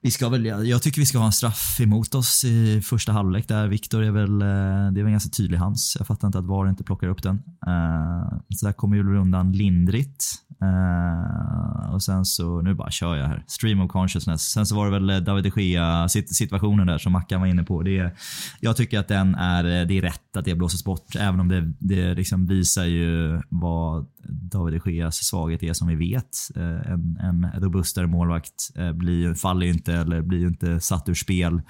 vi 0.00 0.10
ska 0.10 0.28
väl, 0.28 0.44
jag 0.44 0.82
tycker 0.82 1.00
vi 1.00 1.06
ska 1.06 1.18
ha 1.18 1.26
en 1.26 1.32
straff 1.32 1.80
emot 1.80 2.14
oss 2.14 2.44
i 2.44 2.82
första 2.82 3.12
halvlek 3.12 3.48
där. 3.48 3.68
Viktor 3.68 4.02
är 4.02 4.10
väl, 4.10 4.42
eh, 4.42 4.48
det 4.92 5.00
är 5.00 5.02
väl 5.02 5.06
en 5.06 5.12
ganska 5.12 5.30
tydlig 5.30 5.58
hands. 5.58 5.96
Jag 5.98 6.06
fattar 6.06 6.28
inte 6.28 6.38
att 6.38 6.44
VAR 6.44 6.68
inte 6.68 6.84
plockar 6.84 7.08
upp 7.08 7.22
den. 7.22 7.42
Eh, 7.66 8.38
så 8.54 8.66
där 8.66 8.72
kommer 8.72 8.96
vi 8.96 9.18
undan 9.18 9.52
lindrigt. 9.52 10.24
Eh, 10.62 11.94
och 11.94 12.02
sen 12.02 12.24
så, 12.24 12.62
nu 12.62 12.74
bara 12.74 12.90
kör 12.90 13.16
jag 13.16 13.26
här. 13.26 13.44
Stream 13.46 13.80
of 13.80 13.90
consciousness. 13.90 14.42
Sen 14.42 14.66
så 14.66 14.76
var 14.76 14.90
det 14.90 14.98
väl 14.98 15.24
David 15.24 15.52
de 15.54 15.62
Gea 15.62 16.08
situationen 16.08 16.86
där 16.86 16.98
som 16.98 17.12
Mackan 17.12 17.40
var 17.40 17.48
inne 17.48 17.62
på. 17.64 17.82
Det, 17.82 18.16
jag 18.60 18.76
tycker 18.76 18.98
att 18.98 19.08
den 19.08 19.34
är, 19.34 19.64
det 19.64 19.98
är 19.98 20.02
rätt 20.02 20.36
att 20.36 20.44
det 20.44 20.54
blåses 20.54 20.84
bort. 20.84 21.16
Även 21.16 21.40
om 21.40 21.48
det, 21.48 21.72
det 21.78 22.14
liksom 22.14 22.46
visar 22.46 22.84
ju 22.84 23.40
vad 23.48 24.06
David 24.28 24.80
de 24.84 24.92
Geas 24.92 25.16
svaghet 25.16 25.62
är 25.62 25.72
som 25.72 25.88
vi 25.88 25.94
vet. 25.94 26.38
En, 26.56 27.18
en 27.22 27.46
robustare 27.54 28.06
målvakt 28.06 28.70
blir, 28.94 29.34
faller 29.34 29.66
ju 29.66 29.72
inte 29.72 29.87
eller 29.92 30.22
blir 30.22 30.46
inte 30.46 30.80
satt 30.80 31.08
ur 31.08 31.14
spel 31.14 31.62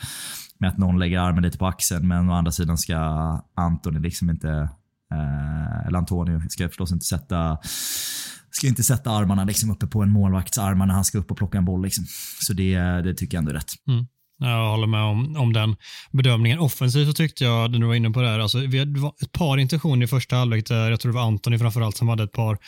med 0.58 0.70
att 0.70 0.78
någon 0.78 0.98
lägger 0.98 1.20
armen 1.20 1.42
lite 1.42 1.58
på 1.58 1.66
axeln. 1.66 2.08
Men 2.08 2.30
å 2.30 2.32
andra 2.32 2.52
sidan 2.52 2.78
ska 2.78 2.96
Antoni 3.54 4.00
liksom 4.00 4.30
inte 4.30 4.68
Eh, 5.12 5.86
eller 5.86 5.98
Antonio 5.98 6.40
ska 6.48 6.68
förstås 6.68 6.92
inte 6.92 7.06
sätta 7.06 7.58
ska 8.50 8.66
inte 8.66 8.82
sätta 8.82 9.10
armarna 9.10 9.44
liksom 9.44 9.70
uppe 9.70 9.86
på 9.86 10.02
en 10.02 10.10
målvakts 10.10 10.58
armar 10.58 10.86
när 10.86 10.94
han 10.94 11.04
ska 11.04 11.18
upp 11.18 11.30
och 11.30 11.36
plocka 11.36 11.58
en 11.58 11.64
boll. 11.64 11.82
Liksom. 11.82 12.04
Så 12.40 12.52
det, 12.52 12.78
det 12.78 13.14
tycker 13.14 13.36
jag 13.36 13.40
ändå 13.40 13.50
är 13.50 13.54
rätt. 13.54 13.72
Mm. 13.88 14.06
Jag 14.38 14.70
håller 14.70 14.86
med 14.86 15.02
om, 15.02 15.36
om 15.36 15.52
den 15.52 15.76
bedömningen. 16.10 16.58
Offensivt 16.58 17.06
så 17.06 17.12
tyckte 17.12 17.44
jag, 17.44 17.70
när 17.70 17.78
du 17.78 17.86
var 17.86 17.94
inne 17.94 18.10
på 18.10 18.20
det 18.20 18.28
här, 18.28 18.38
alltså, 18.38 18.58
vi 18.58 18.78
hade 18.78 19.12
ett 19.22 19.32
par 19.32 19.58
intentioner 19.58 20.04
i 20.04 20.08
första 20.08 20.36
halvlek 20.36 20.66
där 20.66 20.90
jag 20.90 21.00
tror 21.00 21.12
det 21.12 21.18
var 21.18 21.26
Antoni 21.26 21.58
framförallt 21.58 21.96
som 21.96 22.08
hade 22.08 22.22
ett 22.22 22.32
par 22.32 22.58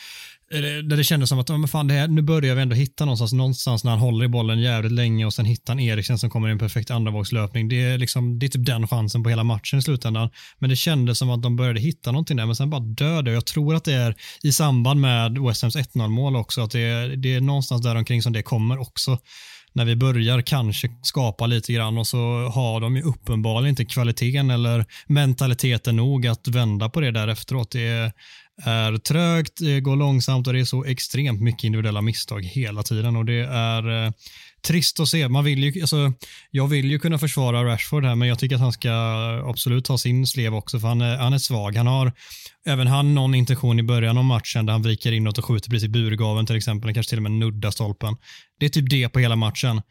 där 0.59 0.97
det 0.97 1.03
kändes 1.03 1.29
som 1.29 1.39
att 1.39 1.49
men 1.49 1.67
fan, 1.67 1.87
det 1.87 1.93
här, 1.93 2.07
nu 2.07 2.21
börjar 2.21 2.55
vi 2.55 2.61
ändå 2.61 2.75
hitta 2.75 3.05
någonstans, 3.05 3.33
någonstans 3.33 3.83
när 3.83 3.91
han 3.91 3.99
håller 3.99 4.25
i 4.25 4.27
bollen 4.27 4.59
jävligt 4.59 4.91
länge 4.91 5.25
och 5.25 5.33
sen 5.33 5.45
hittar 5.45 5.73
han 5.73 5.79
Eriksen 5.79 6.17
som 6.17 6.29
kommer 6.29 6.49
i 6.49 6.51
en 6.51 6.59
perfekt 6.59 6.91
andravågslöpning. 6.91 7.69
Det 7.69 7.83
är, 7.83 7.97
liksom, 7.97 8.39
det 8.39 8.45
är 8.45 8.47
typ 8.47 8.65
den 8.65 8.87
chansen 8.87 9.23
på 9.23 9.29
hela 9.29 9.43
matchen 9.43 9.79
i 9.79 9.81
slutändan. 9.81 10.29
Men 10.59 10.69
det 10.69 10.75
kändes 10.75 11.17
som 11.17 11.29
att 11.29 11.43
de 11.43 11.55
började 11.55 11.79
hitta 11.79 12.11
någonting 12.11 12.37
där, 12.37 12.45
men 12.45 12.55
sen 12.55 12.69
bara 12.69 12.81
döde. 12.81 13.31
Jag 13.31 13.45
tror 13.45 13.75
att 13.75 13.83
det 13.83 13.93
är 13.93 14.15
i 14.43 14.51
samband 14.51 15.01
med 15.01 15.37
West 15.37 15.61
Hams 15.61 15.75
1-0 15.75 16.07
mål 16.07 16.35
också, 16.35 16.61
att 16.61 16.71
det 16.71 16.81
är, 16.81 17.09
det 17.09 17.35
är 17.35 17.41
någonstans 17.41 17.81
där 17.81 17.95
omkring 17.95 18.21
som 18.21 18.33
det 18.33 18.43
kommer 18.43 18.81
också 18.81 19.17
när 19.73 19.85
vi 19.85 19.95
börjar 19.95 20.41
kanske 20.41 20.89
skapa 21.01 21.47
lite 21.47 21.73
grann 21.73 21.97
och 21.97 22.07
så 22.07 22.17
har 22.53 22.79
de 22.79 22.95
ju 22.95 23.01
uppenbarligen 23.01 23.69
inte 23.69 23.85
kvaliteten 23.85 24.49
eller 24.49 24.85
mentaliteten 25.07 25.95
nog 25.95 26.27
att 26.27 26.47
vända 26.47 26.89
på 26.89 26.99
det 26.99 27.11
där 27.11 27.27
efteråt. 27.27 27.71
Det 27.71 28.11
är, 28.63 28.97
trögt, 28.97 29.53
det 29.59 29.79
går 29.79 29.95
långsamt 29.95 30.47
och 30.47 30.53
det 30.53 30.59
är 30.59 30.65
så 30.65 30.85
extremt 30.85 31.41
mycket 31.41 31.63
individuella 31.63 32.01
misstag 32.01 32.45
hela 32.45 32.83
tiden 32.83 33.15
och 33.15 33.25
det 33.25 33.39
är 33.51 34.05
eh, 34.05 34.11
trist 34.67 34.99
att 34.99 35.07
se. 35.07 35.27
Man 35.27 35.43
vill 35.43 35.63
ju, 35.63 35.81
alltså, 35.81 36.13
jag 36.51 36.67
vill 36.67 36.91
ju 36.91 36.99
kunna 36.99 37.17
försvara 37.17 37.65
Rashford 37.65 38.05
här, 38.05 38.15
men 38.15 38.27
jag 38.27 38.39
tycker 38.39 38.55
att 38.55 38.61
han 38.61 38.73
ska 38.73 38.91
absolut 39.45 39.87
ha 39.87 39.97
sin 39.97 40.27
slev 40.27 40.55
också, 40.55 40.79
för 40.79 40.87
han 40.87 41.01
är, 41.01 41.17
han 41.17 41.33
är 41.33 41.37
svag. 41.37 41.75
Han 41.75 41.87
har 41.87 42.13
även 42.65 42.87
han 42.87 43.15
någon 43.15 43.35
intention 43.35 43.79
i 43.79 43.83
början 43.83 44.17
av 44.17 44.25
matchen 44.25 44.65
där 44.65 44.73
han 44.73 44.81
viker 44.81 45.11
inåt 45.11 45.37
och 45.37 45.45
skjuter 45.45 45.69
precis 45.69 45.85
i 45.85 45.89
burgaven 45.89 46.45
till 46.45 46.55
exempel, 46.55 46.93
kanske 46.93 47.09
till 47.09 47.19
och 47.19 47.23
med 47.23 47.31
nuddar 47.31 47.71
stolpen. 47.71 48.17
Det 48.59 48.65
är 48.65 48.69
typ 48.69 48.89
det 48.89 49.09
på 49.09 49.19
hela 49.19 49.35
matchen. 49.35 49.81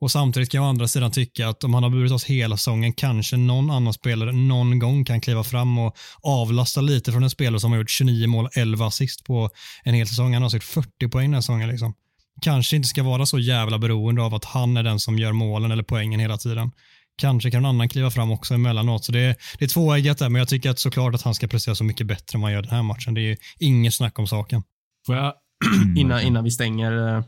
Och 0.00 0.10
samtidigt 0.10 0.50
kan 0.50 0.58
jag 0.58 0.66
å 0.66 0.68
andra 0.68 0.88
sidan 0.88 1.10
tycka 1.10 1.48
att 1.48 1.64
om 1.64 1.74
han 1.74 1.82
har 1.82 1.90
burit 1.90 2.12
oss 2.12 2.24
hela 2.24 2.56
säsongen, 2.56 2.92
kanske 2.92 3.36
någon 3.36 3.70
annan 3.70 3.92
spelare 3.92 4.32
någon 4.32 4.78
gång 4.78 5.04
kan 5.04 5.20
kliva 5.20 5.44
fram 5.44 5.78
och 5.78 5.96
avlasta 6.22 6.80
lite 6.80 7.12
från 7.12 7.22
en 7.22 7.30
spelare 7.30 7.60
som 7.60 7.70
har 7.70 7.78
gjort 7.78 7.90
29 7.90 8.26
mål, 8.26 8.48
11 8.52 8.86
assist 8.86 9.24
på 9.24 9.50
en 9.84 9.94
hel 9.94 10.06
säsong. 10.06 10.34
Han 10.34 10.42
har 10.42 10.50
gjort 10.50 10.62
40 10.62 11.08
poäng 11.08 11.24
den 11.24 11.34
här 11.34 11.40
säsongen. 11.40 11.68
Liksom. 11.68 11.94
Kanske 12.40 12.76
inte 12.76 12.88
ska 12.88 13.02
vara 13.02 13.26
så 13.26 13.38
jävla 13.38 13.78
beroende 13.78 14.22
av 14.22 14.34
att 14.34 14.44
han 14.44 14.76
är 14.76 14.82
den 14.82 14.98
som 14.98 15.18
gör 15.18 15.32
målen 15.32 15.70
eller 15.70 15.82
poängen 15.82 16.20
hela 16.20 16.36
tiden. 16.36 16.70
Kanske 17.16 17.50
kan 17.50 17.62
någon 17.62 17.74
annan 17.74 17.88
kliva 17.88 18.10
fram 18.10 18.30
också 18.30 18.54
emellanåt. 18.54 19.04
Så 19.04 19.12
det 19.12 19.20
är, 19.20 19.36
det 19.58 19.64
är 19.64 19.68
tvåeggat 19.68 20.18
där, 20.18 20.28
men 20.28 20.38
jag 20.38 20.48
tycker 20.48 20.70
att 20.70 20.78
såklart 20.78 21.14
att 21.14 21.22
han 21.22 21.34
ska 21.34 21.46
prestera 21.46 21.74
så 21.74 21.84
mycket 21.84 22.06
bättre 22.06 22.36
än 22.36 22.42
han 22.42 22.52
gör 22.52 22.62
den 22.62 22.70
här 22.70 22.82
matchen. 22.82 23.14
Det 23.14 23.20
är 23.20 23.36
inget 23.58 23.94
snack 23.94 24.18
om 24.18 24.26
saken. 24.26 24.62
Får 25.06 25.16
jag, 25.16 25.34
innan, 25.96 26.22
innan 26.22 26.44
vi 26.44 26.50
stänger 26.50 27.16
eh, 27.16 27.24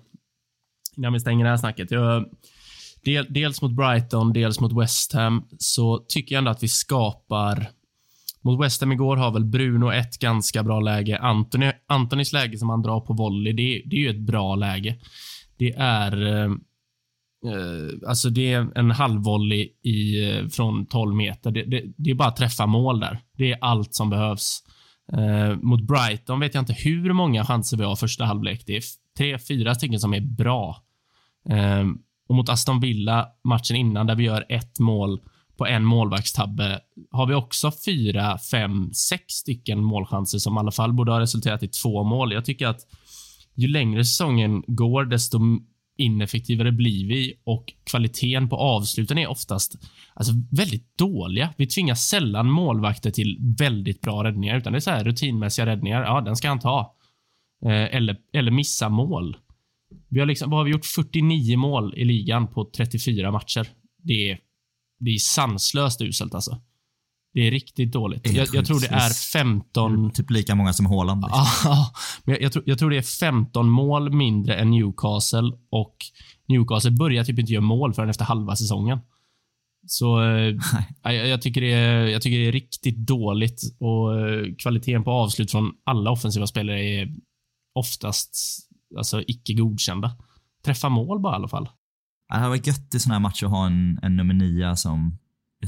innan 0.96 1.12
vi 1.12 1.20
stänger 1.20 1.44
det 1.44 1.50
här 1.50 1.56
snacket. 1.56 1.90
Jag, 1.90 2.24
del, 3.04 3.26
dels 3.28 3.62
mot 3.62 3.72
Brighton, 3.72 4.32
dels 4.32 4.60
mot 4.60 4.82
West 4.82 5.12
Ham, 5.12 5.44
så 5.58 5.98
tycker 6.08 6.34
jag 6.34 6.38
ändå 6.38 6.50
att 6.50 6.62
vi 6.62 6.68
skapar 6.68 7.68
mot 8.42 8.64
West 8.64 8.80
Ham 8.80 8.92
igår 8.92 9.16
har 9.16 9.30
väl 9.30 9.44
Bruno 9.44 9.92
ett 9.92 10.18
ganska 10.18 10.62
bra 10.62 10.80
läge. 10.80 11.18
Anthony, 11.18 11.72
Antonys 11.86 12.32
läge 12.32 12.58
som 12.58 12.68
han 12.68 12.82
drar 12.82 13.00
på 13.00 13.12
volley, 13.12 13.52
det, 13.52 13.82
det 13.86 13.96
är 13.96 14.00
ju 14.00 14.10
ett 14.10 14.26
bra 14.26 14.54
läge. 14.54 14.96
Det 15.56 15.72
är 15.76 16.26
eh, 16.26 16.50
eh 17.52 18.08
alltså 18.08 18.30
det 18.30 18.52
är 18.52 18.78
en 18.78 18.90
halvvolley 18.90 19.68
i, 19.82 20.30
eh, 20.30 20.48
från 20.48 20.86
12 20.86 21.14
meter. 21.14 21.50
Det, 21.50 21.62
det, 21.62 21.82
det, 21.96 22.10
är 22.10 22.14
bara 22.14 22.28
att 22.28 22.36
träffa 22.36 22.66
mål 22.66 23.00
där. 23.00 23.18
Det 23.36 23.52
är 23.52 23.58
allt 23.60 23.94
som 23.94 24.10
behövs. 24.10 24.62
Eh, 25.12 25.56
mot 25.56 25.82
Brighton 25.82 26.40
vet 26.40 26.54
jag 26.54 26.62
inte 26.62 26.72
hur 26.72 27.12
många 27.12 27.44
chanser 27.44 27.76
vi 27.76 27.84
har 27.84 27.96
första 27.96 28.24
halvlek. 28.24 28.62
Det 28.66 28.76
är 28.76 28.82
tre, 29.18 29.38
fyra 29.38 29.74
stycken 29.74 30.00
som 30.00 30.14
är 30.14 30.20
bra. 30.20 30.82
Eh, 31.48 31.84
och 32.28 32.34
mot 32.34 32.48
Aston 32.48 32.80
Villa, 32.80 33.28
matchen 33.44 33.76
innan, 33.76 34.06
där 34.06 34.14
vi 34.14 34.24
gör 34.24 34.46
ett 34.48 34.80
mål 34.80 35.20
på 35.56 35.66
en 35.66 35.84
målvaktstabbe, 35.84 36.80
har 37.10 37.26
vi 37.26 37.34
också 37.34 37.72
fyra, 37.86 38.38
fem, 38.38 38.92
sex 38.92 39.24
stycken 39.34 39.84
målchanser 39.84 40.38
som 40.38 40.56
i 40.56 40.58
alla 40.58 40.70
fall 40.70 40.92
borde 40.92 41.12
ha 41.12 41.20
resulterat 41.20 41.62
i 41.62 41.68
två 41.68 42.04
mål. 42.04 42.32
Jag 42.32 42.44
tycker 42.44 42.66
att 42.66 42.80
ju 43.54 43.68
längre 43.68 44.04
säsongen 44.04 44.62
går, 44.66 45.04
desto 45.04 45.38
ineffektivare 45.96 46.72
blir 46.72 47.08
vi 47.08 47.34
och 47.44 47.72
kvaliteten 47.84 48.48
på 48.48 48.56
avsluten 48.56 49.18
är 49.18 49.26
oftast 49.26 49.78
alltså, 50.14 50.32
väldigt 50.50 50.98
dåliga. 50.98 51.54
Vi 51.56 51.66
tvingar 51.66 51.94
sällan 51.94 52.50
målvakter 52.50 53.10
till 53.10 53.38
väldigt 53.58 54.00
bra 54.00 54.24
räddningar, 54.24 54.58
utan 54.58 54.72
det 54.72 54.78
är 54.78 54.80
så 54.80 54.90
här 54.90 55.04
rutinmässiga 55.04 55.66
räddningar. 55.66 56.02
Ja, 56.02 56.20
den 56.20 56.36
ska 56.36 56.48
han 56.48 56.60
ta. 56.60 56.96
Eh, 57.64 57.96
eller, 57.96 58.16
eller 58.32 58.50
missa 58.50 58.88
mål. 58.88 59.36
Vi 60.08 60.20
har 60.20 60.26
liksom, 60.26 60.50
vad 60.50 60.60
har 60.60 60.64
vi 60.64 60.70
gjort? 60.70 60.86
49 60.86 61.56
mål 61.56 61.94
i 61.96 62.04
ligan 62.04 62.46
på 62.46 62.70
34 62.76 63.30
matcher. 63.30 63.68
Det 64.02 64.30
är, 64.30 64.38
det 65.04 65.10
är 65.10 65.18
sanslöst 65.18 66.00
uselt 66.00 66.34
alltså. 66.34 66.60
Det 67.34 67.46
är 67.46 67.50
riktigt 67.50 67.92
dåligt. 67.92 68.32
Jag, 68.32 68.48
jag 68.52 68.66
tror 68.66 68.80
det 68.80 68.86
är 68.86 69.10
15... 69.10 70.10
Typ 70.10 70.30
lika 70.30 70.54
många 70.54 70.72
som 70.72 70.86
Haaland. 70.86 71.24
Liksom. 71.24 71.46
Men 72.24 72.34
jag, 72.34 72.42
jag, 72.42 72.52
tror, 72.52 72.64
jag 72.66 72.78
tror 72.78 72.90
det 72.90 72.96
är 72.96 73.02
15 73.02 73.68
mål 73.68 74.12
mindre 74.12 74.54
än 74.54 74.70
Newcastle 74.70 75.52
och 75.70 75.96
Newcastle 76.48 76.90
börjar 76.90 77.24
typ 77.24 77.38
inte 77.38 77.52
göra 77.52 77.62
mål 77.62 77.94
förrän 77.94 78.10
efter 78.10 78.24
halva 78.24 78.56
säsongen. 78.56 78.98
Så 79.86 80.22
eh, 80.22 80.54
jag, 81.02 81.28
jag, 81.28 81.42
tycker 81.42 81.60
det 81.60 81.72
är, 81.72 82.06
jag 82.06 82.22
tycker 82.22 82.38
det 82.38 82.48
är 82.48 82.52
riktigt 82.52 82.96
dåligt 82.96 83.60
och 83.78 84.20
eh, 84.20 84.54
kvaliteten 84.58 85.04
på 85.04 85.10
avslut 85.10 85.50
från 85.50 85.72
alla 85.84 86.10
offensiva 86.10 86.46
spelare 86.46 86.84
är 86.84 87.14
oftast 87.74 88.36
alltså, 88.96 89.22
icke 89.26 89.54
godkända. 89.54 90.16
Träffa 90.64 90.88
mål 90.88 91.20
bara 91.20 91.34
i 91.34 91.36
alla 91.36 91.48
fall. 91.48 91.68
Det 92.32 92.38
hade 92.38 92.48
varit 92.48 92.66
gött 92.66 92.94
i 92.94 93.00
såna 93.00 93.14
här 93.14 93.20
matcher 93.20 93.44
att 93.44 93.50
ha 93.50 93.66
en, 93.66 93.98
en 94.02 94.16
nummer 94.16 94.34
nio 94.34 94.76
som 94.76 95.18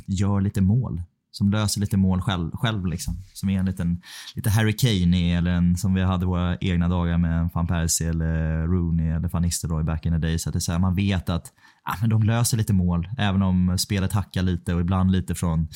gör 0.06 0.40
lite 0.40 0.60
mål. 0.60 1.02
Som 1.30 1.50
löser 1.50 1.80
lite 1.80 1.96
mål 1.96 2.20
själv, 2.20 2.50
själv 2.52 2.86
liksom. 2.86 3.16
Som 3.32 3.48
är 3.48 3.58
en 3.58 3.66
liten, 3.66 4.02
lite 4.34 4.50
Harry 4.50 4.76
Kane 4.76 5.38
eller 5.38 5.50
en, 5.50 5.76
som 5.76 5.94
vi 5.94 6.02
hade 6.02 6.26
våra 6.26 6.56
egna 6.56 6.88
dagar 6.88 7.18
med 7.18 7.50
Van 7.54 7.66
Persie 7.66 8.10
eller 8.10 8.66
Rooney 8.66 9.10
eller 9.10 9.28
Van 9.28 9.42
Nistelrooy 9.42 9.84
back 9.84 10.06
in 10.06 10.12
the 10.12 10.18
days. 10.18 10.46
Att 10.46 10.52
det 10.52 10.58
är 10.58 10.60
så 10.60 10.72
här, 10.72 10.78
man 10.78 10.94
vet 10.94 11.28
att 11.28 11.52
ah, 11.84 11.96
men 12.00 12.10
de 12.10 12.22
löser 12.22 12.56
lite 12.56 12.72
mål, 12.72 13.08
även 13.18 13.42
om 13.42 13.78
spelet 13.78 14.12
hackar 14.12 14.42
lite 14.42 14.74
och 14.74 14.80
ibland 14.80 15.10
lite 15.10 15.34
från 15.34 15.68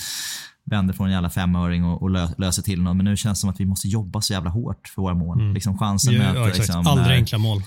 vänder 0.64 0.94
från 0.94 1.06
en 1.06 1.12
jävla 1.12 1.30
femöring 1.30 1.84
och, 1.84 2.02
och 2.02 2.10
lö, 2.10 2.28
löser 2.38 2.62
till 2.62 2.82
något. 2.82 2.96
Men 2.96 3.04
nu 3.04 3.16
känns 3.16 3.38
det 3.38 3.40
som 3.40 3.50
att 3.50 3.60
vi 3.60 3.66
måste 3.66 3.88
jobba 3.88 4.20
så 4.20 4.32
jävla 4.32 4.50
hårt 4.50 4.88
för 4.88 5.02
våra 5.02 5.14
mål. 5.14 5.40
Mm. 5.40 5.54
Liksom 5.54 5.78
chansen 5.78 6.14
Ja, 6.14 6.18
med 6.18 6.36
ja, 6.36 6.42
att, 6.42 6.48
exakt. 6.48 6.68
liksom, 6.68 6.86
Aldrig 6.86 7.16
enkla 7.16 7.38
mål. 7.38 7.62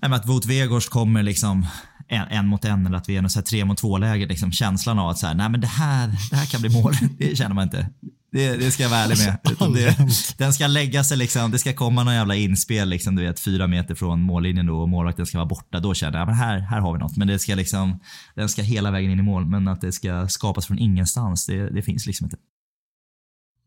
Nej, 0.00 0.10
men 0.10 0.12
att 0.12 0.28
Wout 0.28 0.46
Weghorst 0.46 0.90
kommer 0.90 1.22
liksom 1.22 1.66
en, 2.08 2.28
en 2.28 2.46
mot 2.46 2.64
en 2.64 2.86
eller 2.86 2.96
att 2.96 3.08
vi 3.08 3.16
är 3.16 3.22
något 3.22 3.32
så 3.32 3.42
tre 3.42 3.64
mot 3.64 3.78
två 3.78 3.98
läge. 3.98 4.26
Liksom, 4.26 4.52
känslan 4.52 4.98
av 4.98 5.08
att 5.08 5.18
så 5.18 5.26
här, 5.26 5.34
nej 5.34 5.48
men 5.48 5.60
det 5.60 5.66
här, 5.66 6.16
det 6.30 6.36
här 6.36 6.46
kan 6.46 6.60
bli 6.60 6.70
mål. 6.70 6.94
Det 7.18 7.36
känner 7.36 7.54
man 7.54 7.64
inte. 7.64 7.88
Det, 8.32 8.56
det 8.56 8.70
ska 8.70 8.82
jag 8.82 8.90
vara 8.90 9.00
ärlig 9.00 9.16
med. 9.18 9.38
Det, 9.74 9.96
den 10.38 10.52
ska 10.52 10.66
lägga 10.66 11.04
sig 11.04 11.16
liksom, 11.16 11.50
det 11.50 11.58
ska 11.58 11.72
komma 11.72 12.04
någon 12.04 12.14
jävla 12.14 12.34
inspel 12.34 12.88
liksom, 12.88 13.16
du 13.16 13.22
vet 13.22 13.40
fyra 13.40 13.66
meter 13.66 13.94
från 13.94 14.20
mållinjen 14.20 14.66
då 14.66 14.78
och 14.78 14.88
målvakten 14.88 15.26
ska 15.26 15.38
vara 15.38 15.48
borta. 15.48 15.80
Då 15.80 15.94
känner 15.94 16.18
jag, 16.18 16.26
men 16.26 16.34
här, 16.34 16.58
här 16.58 16.80
har 16.80 16.92
vi 16.92 16.98
något. 16.98 17.16
Men 17.16 17.28
det 17.28 17.38
ska 17.38 17.54
liksom, 17.54 18.00
den 18.34 18.48
ska 18.48 18.62
hela 18.62 18.90
vägen 18.90 19.10
in 19.10 19.18
i 19.18 19.22
mål. 19.22 19.46
Men 19.46 19.68
att 19.68 19.80
det 19.80 19.92
ska 19.92 20.28
skapas 20.28 20.66
från 20.66 20.78
ingenstans, 20.78 21.46
det, 21.46 21.70
det 21.70 21.82
finns 21.82 22.06
liksom 22.06 22.24
inte. 22.24 22.36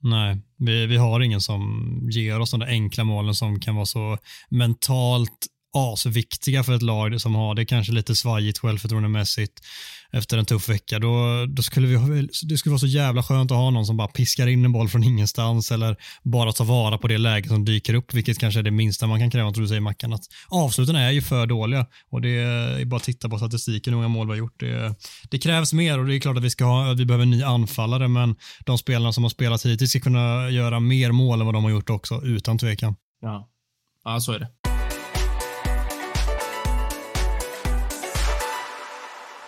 Nej, 0.02 0.42
vi, 0.58 0.86
vi 0.86 0.98
har 0.98 1.20
ingen 1.20 1.42
som 1.42 2.00
ger 2.12 2.40
oss 2.40 2.52
de 2.52 2.60
där 2.60 2.68
enkla 2.68 3.04
målen 3.04 3.36
som 3.36 3.60
kan 3.60 3.76
vara 3.76 3.86
så 3.86 4.18
mentalt 4.50 5.48
asviktiga 5.78 6.64
för 6.64 6.76
ett 6.76 6.82
lag 6.82 7.22
som 7.22 7.36
har 7.36 7.56
det 7.56 7.66
kanske 7.66 7.94
lite 7.94 8.16
svajigt 8.16 8.58
självförtroendemässigt 8.58 9.62
efter 10.12 10.38
en 10.38 10.46
tuff 10.46 10.70
vecka. 10.70 11.00
Då, 11.00 11.46
då 11.50 11.62
skulle 11.62 11.88
vi, 11.88 12.28
det 12.50 12.58
skulle 12.58 12.72
vara 12.72 12.80
så 12.80 12.88
jävla 12.88 13.24
skönt 13.24 13.52
att 13.52 13.58
ha 13.58 13.70
någon 13.70 13.86
som 13.86 13.98
bara 13.98 14.08
piskar 14.08 14.48
in 14.48 14.66
en 14.66 14.72
boll 14.72 14.90
från 14.90 15.04
ingenstans 15.04 15.72
eller 15.72 15.98
bara 16.24 16.52
tar 16.52 16.66
vara 16.66 16.98
på 16.98 17.08
det 17.08 17.18
läge 17.18 17.48
som 17.48 17.66
dyker 17.66 17.94
upp, 17.94 18.14
vilket 18.14 18.40
kanske 18.40 18.60
är 18.60 18.64
det 18.64 18.72
minsta 18.72 19.08
man 19.08 19.20
kan 19.20 19.32
kräva, 19.32 19.52
tror 19.52 19.62
du 19.62 19.68
säger 19.68 19.82
Mackan. 19.82 20.14
Att 20.14 20.24
avsluten 20.48 20.96
är 20.96 21.12
ju 21.12 21.22
för 21.22 21.46
dåliga 21.46 21.86
och 22.10 22.22
det 22.22 22.30
är 22.30 22.86
bara 22.86 22.98
att 22.98 23.04
titta 23.04 23.30
på 23.30 23.38
statistiken 23.38 23.94
hur 23.94 23.98
många 23.98 24.08
mål 24.08 24.28
vi 24.28 24.32
har 24.32 24.38
gjort. 24.38 24.60
Det, 24.60 24.96
det 25.30 25.40
krävs 25.40 25.74
mer 25.74 26.00
och 26.00 26.06
det 26.06 26.16
är 26.16 26.20
klart 26.20 26.38
att 26.38 26.44
vi, 26.44 26.50
ska 26.50 26.66
ha, 26.66 26.94
vi 26.94 27.06
behöver 27.06 27.24
en 27.24 27.32
ny 27.32 27.44
anfallare, 27.44 28.08
men 28.08 28.36
de 28.66 28.78
spelarna 28.78 29.14
som 29.14 29.24
har 29.24 29.30
spelat 29.30 29.66
hittills 29.66 29.90
ska 29.90 30.00
kunna 30.00 30.50
göra 30.50 30.80
mer 30.80 31.12
mål 31.12 31.40
än 31.40 31.46
vad 31.46 31.56
de 31.56 31.64
har 31.64 31.72
gjort 31.72 31.90
också, 31.90 32.22
utan 32.24 32.58
tvekan. 32.58 32.96
Ja, 33.22 33.50
ja 34.04 34.20
så 34.20 34.32
är 34.32 34.40
det. 34.40 34.67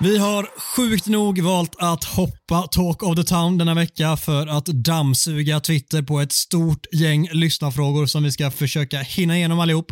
Vi 0.01 0.17
har 0.17 0.49
sjukt 0.75 1.07
nog 1.07 1.39
valt 1.39 1.75
att 1.79 2.03
hoppa 2.03 2.67
Talk 2.71 3.03
of 3.03 3.15
the 3.15 3.23
Town 3.23 3.57
denna 3.57 3.73
vecka 3.73 4.17
för 4.17 4.47
att 4.47 4.65
dammsuga 4.65 5.59
Twitter 5.59 6.01
på 6.01 6.19
ett 6.19 6.31
stort 6.31 6.85
gäng 6.91 7.29
lyssnarfrågor 7.31 8.05
som 8.05 8.23
vi 8.23 8.31
ska 8.31 8.51
försöka 8.51 8.99
hinna 8.99 9.37
igenom 9.37 9.59
allihop. 9.59 9.91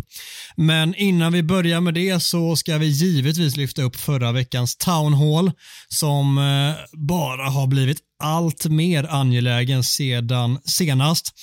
Men 0.55 0.95
innan 0.95 1.33
vi 1.33 1.43
börjar 1.43 1.81
med 1.81 1.93
det 1.93 2.23
så 2.23 2.55
ska 2.55 2.77
vi 2.77 2.85
givetvis 2.85 3.57
lyfta 3.57 3.81
upp 3.81 3.95
förra 3.95 4.31
veckans 4.31 4.77
Town 4.77 5.13
Hall 5.13 5.51
som 5.89 6.37
eh, 6.37 6.97
bara 7.07 7.49
har 7.49 7.67
blivit 7.67 7.97
allt 8.23 8.65
mer 8.65 9.03
angelägen 9.03 9.83
sedan 9.83 10.59
senast. 10.65 11.33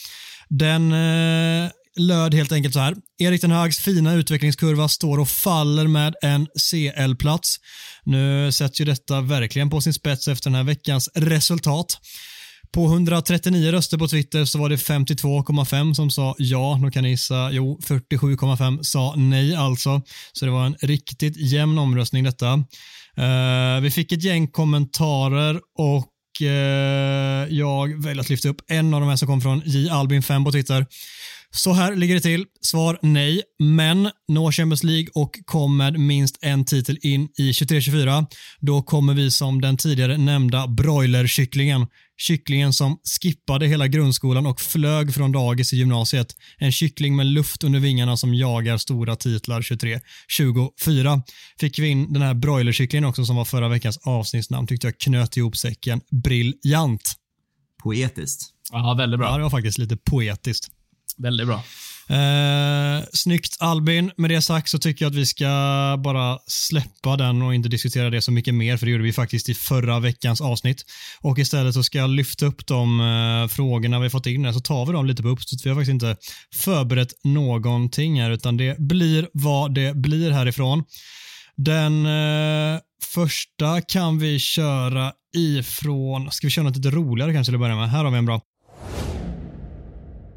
Den 0.48 0.92
eh, 0.92 1.70
löd 1.96 2.34
helt 2.34 2.52
enkelt 2.52 2.74
så 2.74 2.80
här. 2.80 2.94
Erik 3.18 3.40
den 3.40 3.50
Hags 3.50 3.78
fina 3.78 4.14
utvecklingskurva 4.14 4.88
står 4.88 5.18
och 5.18 5.28
faller 5.28 5.86
med 5.86 6.14
en 6.22 6.46
CL-plats. 6.46 7.56
Nu 8.04 8.52
sätts 8.52 8.80
ju 8.80 8.84
detta 8.84 9.20
verkligen 9.20 9.70
på 9.70 9.80
sin 9.80 9.94
spets 9.94 10.28
efter 10.28 10.50
den 10.50 10.56
här 10.56 10.64
veckans 10.64 11.08
resultat. 11.14 11.98
På 12.72 12.84
139 12.86 13.72
röster 13.72 13.98
på 13.98 14.08
Twitter 14.08 14.44
så 14.44 14.58
var 14.58 14.68
det 14.68 14.76
52,5 14.76 15.94
som 15.94 16.10
sa 16.10 16.34
ja. 16.38 16.80
Då 16.82 16.90
kan 16.90 17.02
ni 17.02 17.10
gissa, 17.10 17.50
jo, 17.52 17.80
47,5 17.84 18.82
sa 18.82 19.14
nej 19.16 19.54
alltså. 19.54 20.02
Så 20.32 20.44
det 20.44 20.50
var 20.50 20.66
en 20.66 20.76
riktigt 20.80 21.36
jämn 21.36 21.78
omröstning 21.78 22.24
detta. 22.24 22.52
Uh, 23.18 23.80
vi 23.82 23.90
fick 23.90 24.12
ett 24.12 24.22
gäng 24.22 24.48
kommentarer 24.48 25.60
och 25.78 26.10
eh, 26.42 27.48
jag 27.48 28.02
väljer 28.02 28.20
att 28.20 28.30
lyfta 28.30 28.48
upp 28.48 28.60
en 28.66 28.94
av 28.94 29.00
de 29.00 29.08
här 29.08 29.16
som 29.16 29.28
kom 29.28 29.40
från 29.40 29.62
J. 29.64 29.88
Albin 29.90 30.22
5 30.22 30.44
på 30.44 30.52
Twitter. 30.52 30.86
Så 31.56 31.72
här 31.72 31.96
ligger 31.96 32.14
det 32.14 32.20
till. 32.20 32.44
Svar 32.60 32.98
nej, 33.02 33.42
men 33.58 34.10
når 34.28 34.52
Champions 34.52 34.84
League 34.84 35.08
och 35.14 35.30
kom 35.44 35.76
med 35.76 36.00
minst 36.00 36.38
en 36.42 36.64
titel 36.64 36.98
in 37.02 37.28
i 37.38 37.50
23-24. 37.52 38.26
Då 38.60 38.82
kommer 38.82 39.14
vi 39.14 39.30
som 39.30 39.60
den 39.60 39.76
tidigare 39.76 40.18
nämnda 40.18 40.66
broilerkycklingen. 40.66 41.86
Kycklingen 42.16 42.72
som 42.72 42.98
skippade 43.20 43.66
hela 43.66 43.88
grundskolan 43.88 44.46
och 44.46 44.60
flög 44.60 45.14
från 45.14 45.32
dagis 45.32 45.72
i 45.72 45.76
gymnasiet. 45.76 46.36
En 46.58 46.72
kyckling 46.72 47.16
med 47.16 47.26
luft 47.26 47.64
under 47.64 47.80
vingarna 47.80 48.16
som 48.16 48.34
jagar 48.34 48.78
stora 48.78 49.16
titlar 49.16 49.60
23-24. 49.60 51.22
Fick 51.60 51.78
vi 51.78 51.88
in 51.88 52.12
den 52.12 52.22
här 52.22 52.34
broilerkycklingen 52.34 53.04
också 53.04 53.24
som 53.24 53.36
var 53.36 53.44
förra 53.44 53.68
veckans 53.68 53.98
avsnittsnamn. 54.04 54.66
Tyckte 54.66 54.86
jag 54.86 54.98
knöt 54.98 55.36
ihop 55.36 55.56
säcken 55.56 56.00
briljant. 56.22 57.14
Poetiskt. 57.82 58.50
Ja, 58.72 58.94
väldigt 58.98 59.20
bra. 59.20 59.28
Ja, 59.28 59.36
det 59.36 59.42
var 59.42 59.50
faktiskt 59.50 59.78
lite 59.78 59.96
poetiskt. 59.96 60.70
Väldigt 61.16 61.46
bra. 61.46 61.62
Eh, 62.08 63.04
snyggt 63.12 63.56
Albin. 63.60 64.10
Med 64.16 64.30
det 64.30 64.42
sagt 64.42 64.68
så 64.68 64.78
tycker 64.78 65.04
jag 65.04 65.10
att 65.10 65.16
vi 65.16 65.26
ska 65.26 65.46
bara 66.04 66.38
släppa 66.46 67.16
den 67.16 67.42
och 67.42 67.54
inte 67.54 67.68
diskutera 67.68 68.10
det 68.10 68.22
så 68.22 68.32
mycket 68.32 68.54
mer, 68.54 68.76
för 68.76 68.86
det 68.86 68.92
gjorde 68.92 69.04
vi 69.04 69.12
faktiskt 69.12 69.48
i 69.48 69.54
förra 69.54 70.00
veckans 70.00 70.40
avsnitt. 70.40 70.82
Och 71.20 71.38
istället 71.38 71.74
så 71.74 71.82
ska 71.82 71.98
jag 71.98 72.10
lyfta 72.10 72.46
upp 72.46 72.66
de 72.66 73.00
eh, 73.00 73.48
frågorna 73.48 74.00
vi 74.00 74.10
fått 74.10 74.26
in 74.26 74.44
här, 74.44 74.52
så 74.52 74.60
tar 74.60 74.86
vi 74.86 74.92
dem 74.92 75.06
lite 75.06 75.22
på 75.22 75.28
uppstuds. 75.28 75.66
Vi 75.66 75.70
har 75.70 75.76
faktiskt 75.76 75.92
inte 75.92 76.16
förberett 76.54 77.12
någonting 77.24 78.20
här, 78.20 78.30
utan 78.30 78.56
det 78.56 78.78
blir 78.78 79.28
vad 79.32 79.74
det 79.74 79.96
blir 79.96 80.30
härifrån. 80.30 80.84
Den 81.56 82.06
eh, 82.06 82.80
första 83.14 83.80
kan 83.80 84.18
vi 84.18 84.38
köra 84.38 85.12
ifrån, 85.36 86.30
ska 86.30 86.46
vi 86.46 86.50
köra 86.50 86.64
något 86.64 86.76
lite 86.76 86.90
roligare 86.90 87.32
kanske 87.32 87.50
till 87.50 87.54
att 87.54 87.60
börja 87.60 87.76
med? 87.76 87.90
Här 87.90 88.04
har 88.04 88.10
vi 88.10 88.18
en 88.18 88.26
bra. 88.26 88.40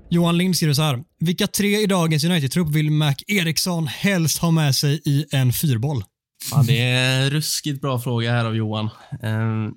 Johan 0.09 0.37
Lind 0.37 0.55
skriver 0.55 0.73
så 0.73 0.81
här. 0.81 1.03
Vilka 1.19 1.47
tre 1.47 1.81
i 1.81 1.85
dagens 1.85 2.23
United-trupp 2.23 2.69
vill 2.69 2.91
Mac 2.91 3.15
Eriksson 3.27 3.87
helst 3.87 4.37
ha 4.37 4.51
med 4.51 4.75
sig 4.75 5.01
i 5.05 5.25
en 5.31 5.53
fyrboll? 5.53 6.03
Ja, 6.51 6.63
det 6.67 6.81
är 6.81 7.23
en 7.23 7.29
ruskigt 7.29 7.81
bra 7.81 7.99
fråga 7.99 8.31
här 8.31 8.45
av 8.45 8.55
Johan. 8.55 8.89
Eh, 9.23 9.69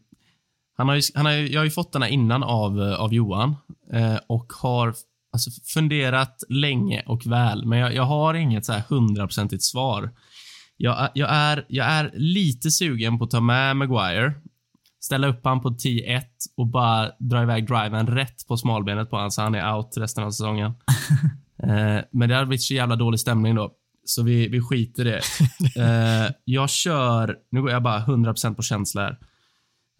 han 0.77 0.89
har 0.89 0.95
ju, 0.95 1.03
han 1.15 1.27
har, 1.27 1.33
jag 1.33 1.61
har 1.61 1.65
ju 1.65 1.71
fått 1.71 1.93
den 1.93 2.03
här 2.03 2.09
innan 2.09 2.43
av, 2.43 2.81
av 2.81 3.15
Johan 3.15 3.57
eh, 3.93 4.19
och 4.27 4.53
har 4.53 4.95
alltså, 5.33 5.51
funderat 5.75 6.43
länge 6.49 7.03
och 7.07 7.27
väl, 7.27 7.67
men 7.67 7.79
jag, 7.79 7.95
jag 7.95 8.03
har 8.03 8.35
inget 8.35 8.67
så 8.67 8.73
här 8.73 8.83
hundraprocentigt 8.89 9.63
svar. 9.63 10.11
Jag, 10.77 11.09
jag, 11.15 11.29
är, 11.33 11.65
jag 11.69 11.87
är 11.87 12.11
lite 12.15 12.71
sugen 12.71 13.19
på 13.19 13.25
att 13.25 13.31
ta 13.31 13.41
med 13.41 13.77
Maguire, 13.77 14.35
ställa 15.01 15.27
upp 15.27 15.41
han 15.45 15.61
på 15.61 15.69
10-1 15.69 16.23
och 16.57 16.67
bara 16.67 17.11
dra 17.19 17.43
iväg 17.43 17.67
driven 17.67 18.07
rätt 18.07 18.47
på 18.49 18.57
smalbenet 18.57 19.11
på 19.11 19.17
honom 19.17 19.31
så 19.31 19.43
han 19.43 19.55
är 19.55 19.75
out 19.75 19.95
resten 19.97 20.25
av 20.25 20.31
säsongen. 20.31 20.75
Eh, 21.63 22.01
men 22.13 22.29
det 22.29 22.35
hade 22.35 22.47
blivit 22.47 22.63
så 22.63 22.75
jävla 22.75 22.97
dålig 22.97 23.21
stämning 23.21 23.55
då. 23.55 23.73
Så 24.05 24.23
vi, 24.23 24.49
vi 24.49 24.61
skiter 24.61 25.07
i 25.07 25.11
det. 25.11 25.21
Eh, 25.83 26.31
jag 26.45 26.71
kör, 26.71 27.37
nu 27.51 27.63
går 27.63 27.71
jag 27.71 27.83
bara 27.83 28.01
100% 28.01 28.55
på 28.55 28.63
känsla 28.63 29.03
här. 29.03 29.19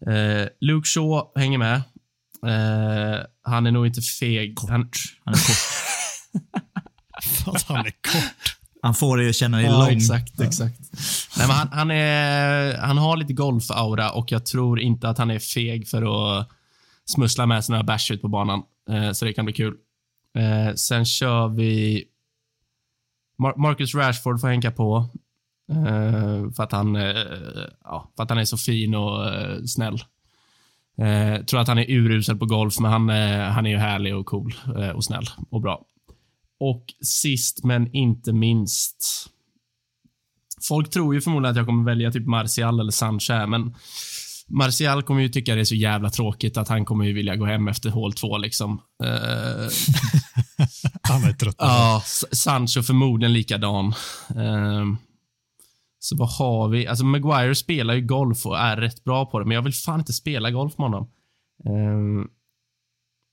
Eh, 0.07 0.47
Luke 0.61 0.87
Shaw 0.87 1.31
hänger 1.35 1.57
med. 1.57 1.75
Eh, 2.45 3.19
han 3.43 3.67
är 3.67 3.71
nog 3.71 3.87
inte 3.87 4.01
feg. 4.01 4.57
Han, 4.69 4.89
Han 5.25 5.33
är 5.33 5.47
kort. 5.47 5.57
För 7.45 7.51
att 7.51 7.63
han 7.63 7.85
är 7.85 7.91
kort. 7.91 8.60
Han 8.81 8.93
får 8.93 9.17
det 9.17 9.23
ju 9.23 9.33
känna 9.33 9.61
i 9.61 9.65
ja, 9.65 9.79
lång. 9.79 9.89
exakt, 9.89 10.41
exakt. 10.41 10.79
Nej, 11.37 11.47
han, 11.47 11.67
han, 11.71 11.91
är, 11.91 12.77
han 12.77 12.97
har 12.97 13.17
lite 13.17 13.33
golf-aura 13.33 14.09
och 14.09 14.31
jag 14.31 14.45
tror 14.45 14.79
inte 14.79 15.09
att 15.09 15.17
han 15.17 15.31
är 15.31 15.39
feg 15.39 15.87
för 15.87 16.01
att 16.39 16.47
smussla 17.05 17.45
med 17.45 17.65
sig 17.65 17.73
några 17.73 17.83
bärs 17.83 18.11
ut 18.11 18.21
på 18.21 18.27
banan. 18.27 18.63
Eh, 18.89 19.11
så 19.11 19.25
det 19.25 19.33
kan 19.33 19.45
bli 19.45 19.53
kul. 19.53 19.75
Eh, 20.37 20.73
sen 20.75 21.05
kör 21.05 21.47
vi... 21.47 22.03
Mar- 23.43 23.57
Marcus 23.57 23.95
Rashford 23.95 24.41
får 24.41 24.47
hänga 24.47 24.71
på. 24.71 25.09
Eh, 25.71 26.51
för, 26.55 26.63
att 26.63 26.71
han, 26.71 26.95
eh, 26.95 27.15
ja, 27.83 28.11
för 28.15 28.23
att 28.23 28.29
han 28.29 28.39
är 28.39 28.45
så 28.45 28.57
fin 28.57 28.95
och 28.95 29.33
eh, 29.33 29.63
snäll. 29.63 30.03
Eh, 30.97 31.43
tror 31.43 31.59
att 31.59 31.67
han 31.67 31.77
är 31.77 31.91
urusel 31.91 32.37
på 32.37 32.45
golf, 32.45 32.79
men 32.79 32.91
han, 32.91 33.09
han 33.53 33.65
är 33.65 33.69
ju 33.69 33.77
härlig 33.77 34.15
och 34.15 34.25
cool 34.25 34.53
och 34.95 35.03
snäll 35.03 35.25
och 35.49 35.61
bra. 35.61 35.85
Och 36.63 36.85
sist 37.01 37.63
men 37.63 37.95
inte 37.95 38.33
minst. 38.33 39.29
Folk 40.67 40.89
tror 40.89 41.13
ju 41.13 41.21
förmodligen 41.21 41.51
att 41.51 41.57
jag 41.57 41.65
kommer 41.65 41.83
välja 41.83 42.11
typ 42.11 42.27
Martial 42.27 42.79
eller 42.79 42.91
Sancho 42.91 43.33
här, 43.33 43.47
men 43.47 43.75
Martial 44.47 45.03
kommer 45.03 45.21
ju 45.21 45.29
tycka 45.29 45.55
det 45.55 45.61
är 45.61 45.65
så 45.65 45.75
jävla 45.75 46.09
tråkigt 46.09 46.57
att 46.57 46.67
han 46.67 46.85
kommer 46.85 47.05
ju 47.05 47.13
vilja 47.13 47.35
gå 47.35 47.45
hem 47.45 47.67
efter 47.67 47.89
hål 47.89 48.13
två 48.13 48.37
liksom. 48.37 48.81
Eh, 49.03 49.09
Han 51.01 51.23
är 51.23 51.33
trött. 51.33 51.57
det. 51.57 51.65
Ja, 51.65 52.03
Sancho 52.31 52.81
förmodligen 52.81 53.33
likadan. 53.33 53.93
Ehm, 54.35 54.97
så 55.99 56.17
vad 56.17 56.29
har 56.29 56.67
vi? 56.67 56.87
Alltså 56.87 57.05
Maguire 57.05 57.55
spelar 57.55 57.93
ju 57.93 58.01
golf 58.01 58.45
och 58.45 58.59
är 58.59 58.77
rätt 58.77 59.03
bra 59.03 59.25
på 59.25 59.39
det, 59.39 59.45
men 59.45 59.55
jag 59.55 59.61
vill 59.61 59.73
fan 59.73 59.99
inte 59.99 60.13
spela 60.13 60.51
golf 60.51 60.77
med 60.77 60.89
honom. 60.89 61.09
Ehm, 61.65 62.27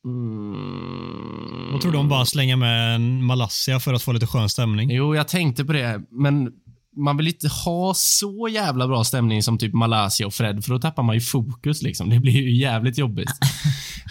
mm, 0.05 1.73
Vad 1.73 1.81
tror 1.81 1.93
du 1.93 1.99
om 1.99 2.09
bara 2.09 2.27
slänga 2.27 2.57
med 2.57 2.95
en 2.95 3.25
Malaysia 3.25 3.81
för 3.81 3.95
att 3.95 4.03
få 4.03 4.13
lite 4.13 4.27
skön 4.27 4.49
stämning? 4.49 4.91
Jo, 4.91 5.15
jag 5.15 5.29
tänkte 5.29 5.65
på 5.65 5.73
det, 5.73 6.03
men 6.11 6.53
man 6.97 7.17
vill 7.17 7.29
inte 7.29 7.49
ha 7.49 7.95
så 7.95 8.49
jävla 8.49 8.89
bra 8.89 9.05
stämning 9.05 9.43
som 9.43 9.59
typ 9.59 9.75
Malaysia 9.75 10.27
och 10.27 10.35
Fred, 10.35 10.65
för 10.65 10.73
då 10.73 10.79
tappar 10.79 11.03
man 11.03 11.15
ju 11.15 11.21
fokus 11.21 11.83
liksom. 11.83 12.11
Det 12.11 12.19
blir 12.19 12.33
ju 12.33 12.57
jävligt 12.57 12.99
jobbigt. 12.99 13.31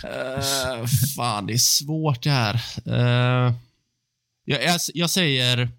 Eh, 0.03 0.85
fan, 1.15 1.47
det 1.47 1.53
är 1.53 1.57
svårt 1.57 2.23
det 2.23 2.29
här. 2.29 2.53
Uh, 2.87 3.53
jag, 4.45 4.63
jag, 4.63 4.79
jag 4.93 5.09
säger... 5.09 5.69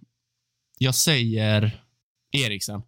Jag 0.79 0.94
säger 0.94 1.81
Eriksen. 2.33 2.83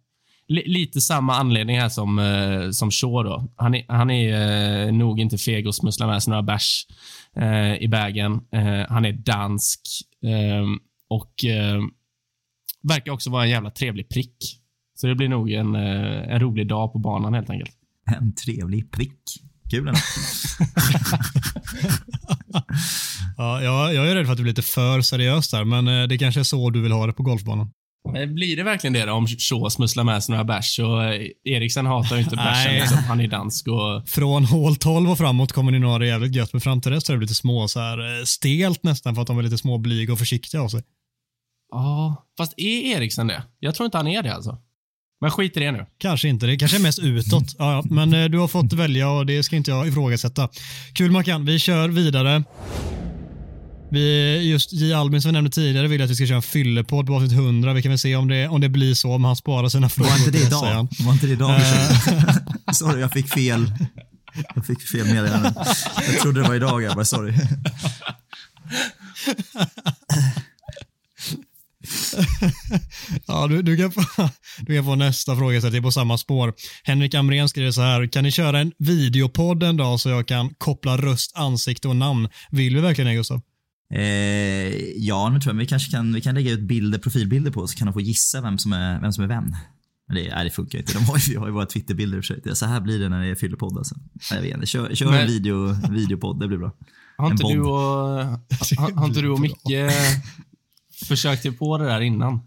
Lite 0.51 1.01
samma 1.01 1.35
anledning 1.35 1.79
här 1.79 1.89
som, 1.89 2.19
uh, 2.19 2.71
som 2.71 2.91
Shaw 2.91 3.23
då. 3.23 3.47
Han 3.55 3.75
är, 3.75 3.85
han 3.87 4.11
är 4.11 4.87
uh, 4.87 4.93
nog 4.93 5.19
inte 5.19 5.37
feg 5.37 5.67
och 5.67 5.75
smusslar 5.75 6.07
med 6.07 6.23
sig 6.23 6.31
några 6.31 6.43
bärs 6.43 6.85
uh, 7.37 7.83
i 7.83 7.87
vägen. 7.87 8.31
Uh, 8.31 8.85
han 8.89 9.05
är 9.05 9.11
dansk 9.11 9.81
um, 10.21 10.79
och 11.09 11.33
uh, 11.45 11.83
verkar 12.83 13.11
också 13.11 13.29
vara 13.29 13.43
en 13.43 13.49
jävla 13.49 13.71
trevlig 13.71 14.09
prick. 14.09 14.59
Så 14.95 15.07
det 15.07 15.15
blir 15.15 15.29
nog 15.29 15.51
en, 15.51 15.75
uh, 15.75 16.33
en 16.33 16.39
rolig 16.39 16.67
dag 16.67 16.93
på 16.93 16.99
banan 16.99 17.33
helt 17.33 17.49
enkelt. 17.49 17.71
En 18.05 18.35
trevlig 18.35 18.91
prick. 18.91 19.19
Kul 19.69 19.87
ändå. 19.87 19.99
Ja, 23.37 23.61
jag, 23.61 23.93
jag 23.93 24.11
är 24.11 24.15
rädd 24.15 24.25
för 24.25 24.31
att 24.31 24.37
det 24.37 24.43
blir 24.43 24.51
lite 24.51 24.61
för 24.61 25.01
seriöst 25.01 25.51
där, 25.51 25.63
men 25.63 25.87
eh, 25.87 26.07
det 26.07 26.17
kanske 26.17 26.39
är 26.39 26.43
så 26.43 26.69
du 26.69 26.81
vill 26.81 26.91
ha 26.91 27.07
det 27.07 27.13
på 27.13 27.23
golfbanan. 27.23 27.71
Eh, 28.15 28.25
Blir 28.25 28.57
det 28.57 28.63
verkligen 28.63 28.93
det 28.93 29.05
då, 29.05 29.13
om 29.13 29.27
Shaw 29.27 29.69
smusslar 29.69 30.03
med 30.03 30.23
sig 30.23 30.33
några 30.33 30.43
bärs? 30.43 30.79
Och 30.79 31.03
eh, 31.03 31.27
Eriksen 31.43 31.85
hatar 31.85 32.15
ju 32.15 32.23
inte 32.23 32.35
bärsen. 32.35 32.71
Nej. 32.71 32.81
Liksom. 32.81 32.97
Han 32.97 33.19
är 33.21 33.27
dansk 33.27 33.67
och... 33.67 34.09
Från 34.09 34.45
hål 34.45 34.75
12 34.75 35.11
och 35.11 35.17
framåt 35.17 35.51
kommer 35.51 35.71
ni 35.71 35.79
nog 35.79 35.91
ha 35.91 35.99
det 35.99 36.07
jävligt 36.07 36.35
gött, 36.35 36.53
men 36.53 36.61
fram 36.61 36.81
till 36.81 36.91
dess 36.91 37.09
är 37.09 37.13
det 37.13 37.19
lite 37.21 37.33
små 37.33 37.67
så 37.67 37.79
här 37.79 38.19
eh, 38.19 38.23
stelt 38.23 38.83
nästan 38.83 39.15
för 39.15 39.21
att 39.21 39.27
de 39.27 39.37
är 39.39 39.43
lite 39.43 39.57
små 39.57 39.77
blyga 39.77 40.13
och 40.13 40.19
försiktiga 40.19 40.61
av 40.61 40.67
sig. 40.67 40.83
Ja, 41.71 42.25
fast 42.37 42.53
är 42.57 42.95
Eriksen 42.95 43.27
det? 43.27 43.43
Jag 43.59 43.75
tror 43.75 43.85
inte 43.85 43.97
han 43.97 44.07
är 44.07 44.23
det 44.23 44.33
alltså. 44.33 44.57
Men 45.21 45.31
skit 45.31 45.57
i 45.57 45.59
det 45.59 45.71
nu. 45.71 45.85
Kanske 45.97 46.27
inte, 46.27 46.45
det 46.45 46.57
kanske 46.57 46.77
är 46.77 46.81
mest 46.81 46.99
utåt. 46.99 47.55
Ja, 47.57 47.71
ja, 47.73 47.83
men 47.89 48.31
du 48.31 48.37
har 48.37 48.47
fått 48.47 48.73
välja 48.73 49.09
och 49.09 49.25
det 49.25 49.43
ska 49.43 49.55
inte 49.55 49.71
jag 49.71 49.87
ifrågasätta. 49.87 50.49
Kul 50.93 51.11
Mackan, 51.11 51.45
vi 51.45 51.59
kör 51.59 51.89
vidare. 51.89 52.43
Vi, 53.91 54.37
just 54.49 54.73
J. 54.73 54.93
Albin 54.93 55.21
som 55.21 55.29
vi 55.29 55.33
nämnde 55.33 55.51
tidigare 55.51 55.87
vill 55.87 56.01
att 56.01 56.09
vi 56.09 56.15
ska 56.15 56.25
köra 56.25 56.35
en 56.35 56.41
fyllepodd 56.41 57.07
på 57.07 57.15
avsnitt 57.15 57.31
100. 57.31 57.73
Vi 57.73 57.81
kan 57.81 57.91
väl 57.91 57.99
se 57.99 58.15
om 58.15 58.27
det, 58.27 58.47
om 58.47 58.61
det 58.61 58.69
blir 58.69 58.93
så, 58.93 59.13
om 59.13 59.23
han 59.23 59.35
sparar 59.35 59.69
sina 59.69 59.89
frågor. 59.89 60.09
Var 60.09 60.17
inte 60.17 60.31
det 60.31 60.43
idag? 60.43 60.87
Var 60.99 61.13
inte 61.13 61.27
det 61.27 61.33
idag 61.33 61.59
vi? 62.67 62.73
Sorry, 62.73 63.01
jag 63.01 63.11
fick 63.11 63.29
fel. 63.33 63.71
Jag 64.55 64.65
fick 64.65 64.81
fel 64.81 65.05
meddelande. 65.05 65.53
Jag 66.07 66.19
trodde 66.21 66.41
det 66.41 66.47
var 66.47 66.55
idag, 66.55 66.83
jag 66.83 66.95
bara 66.95 67.05
sorry. 67.05 67.33
Ja, 73.27 73.47
du, 73.47 73.61
du, 73.61 73.77
kan 73.77 73.91
få, 73.91 74.29
du 74.59 74.75
kan 74.75 74.85
få 74.85 74.95
nästa 74.95 75.35
fråga, 75.35 75.61
så 75.61 75.67
att 75.67 75.73
det 75.73 75.79
är 75.79 75.81
på 75.81 75.91
samma 75.91 76.17
spår. 76.17 76.53
Henrik 76.83 77.13
Amrén 77.13 77.49
skriver 77.49 77.71
så 77.71 77.81
här, 77.81 78.07
kan 78.07 78.23
ni 78.23 78.31
köra 78.31 78.59
en 78.59 78.71
videopodd 78.77 79.63
en 79.63 79.77
dag 79.77 79.99
så 79.99 80.09
jag 80.09 80.27
kan 80.27 80.53
koppla 80.57 80.97
röst, 80.97 81.31
ansikte 81.35 81.87
och 81.87 81.95
namn? 81.95 82.29
Vill 82.51 82.75
vi 82.75 82.81
verkligen 82.81 83.07
det 83.07 83.15
Gustav? 83.15 83.41
Eh, 83.91 84.75
ja, 84.97 85.29
nu 85.29 85.39
tror 85.39 85.49
jag. 85.49 85.55
Men 85.55 85.59
vi 85.59 85.65
kanske 85.67 85.91
kan, 85.91 86.13
vi 86.13 86.21
kan 86.21 86.35
lägga 86.35 86.51
ut 86.51 86.59
bilder, 86.61 86.99
profilbilder 86.99 87.51
på 87.51 87.67
så 87.67 87.77
kan 87.77 87.85
de 87.87 87.93
få 87.93 88.01
gissa 88.01 88.41
vem 88.41 88.57
som 88.57 88.73
är 88.73 89.01
vem. 89.01 89.11
Som 89.11 89.23
är 89.23 89.27
vem. 89.27 89.55
Men 90.07 90.15
det, 90.15 90.35
nej, 90.35 90.43
det 90.43 90.49
funkar 90.51 90.79
inte. 90.79 90.93
De 90.93 91.05
har 91.05 91.17
ju, 91.17 91.31
vi 91.31 91.35
har 91.37 91.47
ju 91.47 91.53
våra 91.53 91.65
Twitterbilder 91.65 92.17
i 92.17 92.21
och 92.21 92.25
för 92.25 92.41
sig. 92.41 92.55
Så 92.55 92.65
här 92.65 92.81
blir 92.81 92.99
det 92.99 93.09
när 93.09 93.21
det 93.21 93.27
är 93.27 93.35
fyllepodd 93.35 93.77
alltså. 93.77 93.95
Jag 94.31 94.41
vet 94.41 94.53
inte. 94.53 94.65
Kör, 94.67 94.95
kör 94.95 95.11
Men- 95.11 95.21
en 95.21 95.27
video, 95.27 95.75
videopodd, 95.89 96.39
det 96.39 96.47
blir 96.47 96.57
bra. 96.57 96.71
Har 97.17 97.31
inte 97.31 97.43
du 97.43 97.59
och, 97.61 97.77
har, 97.77 98.95
har 98.95 99.07
inte 99.07 99.21
du 99.21 99.29
och 99.29 99.39
Micke 99.47 99.91
försökt 101.07 101.45
er 101.45 101.51
på 101.51 101.77
det 101.77 101.85
där 101.85 102.01
innan? 102.01 102.39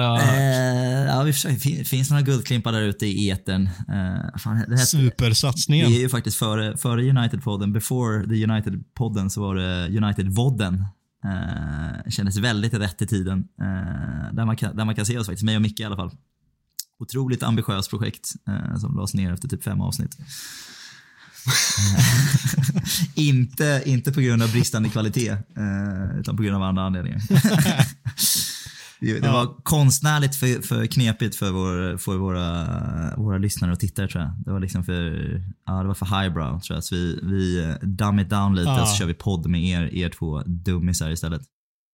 Jag, 0.00 0.20
Eh, 0.22 1.06
ja, 1.06 1.22
vi 1.22 1.32
försöker. 1.32 1.56
Fin, 1.56 1.84
finns 1.84 2.10
några 2.10 2.22
guldklimpar 2.22 2.72
där 2.72 2.82
ute 2.82 3.06
i 3.06 3.30
etern. 3.30 3.66
Eh, 3.66 4.38
fan, 4.38 4.64
det 4.68 4.78
Supersatsningen. 4.78 5.88
Vi 5.88 5.96
är 5.96 6.00
ju 6.00 6.08
faktiskt 6.08 6.36
före, 6.36 6.76
före 6.76 7.02
United-podden. 7.02 7.72
Before 7.72 8.24
the 8.24 8.46
United-podden 8.46 9.28
så 9.28 9.40
var 9.40 9.54
det 9.54 9.88
United-vodden. 9.88 10.84
Eh, 11.24 12.10
kändes 12.10 12.36
väldigt 12.36 12.74
rätt 12.74 13.02
i 13.02 13.06
tiden. 13.06 13.48
Eh, 13.60 14.34
där, 14.34 14.44
man 14.44 14.56
kan, 14.56 14.76
där 14.76 14.84
man 14.84 14.94
kan 14.94 15.06
se 15.06 15.18
oss 15.18 15.26
faktiskt, 15.26 15.44
mig 15.44 15.56
och 15.56 15.62
Micke 15.62 15.80
i 15.80 15.84
alla 15.84 15.96
fall. 15.96 16.10
Otroligt 16.98 17.42
ambitiöst 17.42 17.90
projekt 17.90 18.34
eh, 18.48 18.76
som 18.78 18.96
lades 18.96 19.14
ner 19.14 19.32
efter 19.32 19.48
typ 19.48 19.64
fem 19.64 19.80
avsnitt. 19.80 20.18
Eh, 20.18 20.26
inte, 23.28 23.82
inte 23.86 24.12
på 24.12 24.20
grund 24.20 24.42
av 24.42 24.52
bristande 24.52 24.88
kvalitet, 24.88 25.30
eh, 25.30 26.18
utan 26.18 26.36
på 26.36 26.42
grund 26.42 26.56
av 26.56 26.62
andra 26.62 26.82
anledningar. 26.82 27.20
Det, 29.02 29.20
det 29.20 29.28
var 29.28 29.54
konstnärligt 29.62 30.36
för, 30.36 30.62
för 30.62 30.86
knepigt 30.86 31.36
för, 31.36 31.50
vår, 31.50 31.96
för 31.96 32.16
våra, 32.16 32.66
våra 33.16 33.38
lyssnare 33.38 33.72
och 33.72 33.80
tittare 33.80 34.08
tror 34.08 34.22
jag. 34.24 34.32
Det 34.44 34.52
var 34.52 34.60
liksom 34.60 34.84
för, 34.84 35.02
ja, 35.66 35.72
det 35.82 35.88
var 35.88 35.94
för 35.94 36.06
highbrow 36.22 36.60
tror 36.60 36.76
jag. 36.76 36.84
Så 36.84 36.94
vi, 36.94 37.20
vi 37.22 37.64
eh, 37.64 37.74
dumb 37.88 38.20
it 38.20 38.30
down 38.30 38.54
lite 38.54 38.68
Ja. 38.70 38.82
och 38.82 38.88
så 38.88 38.96
kör 38.96 39.06
vi 39.06 39.14
podd 39.14 39.46
med 39.46 39.64
er, 39.64 39.94
er 39.94 40.08
två 40.08 40.42
dummisar 40.46 41.10
istället. 41.10 41.42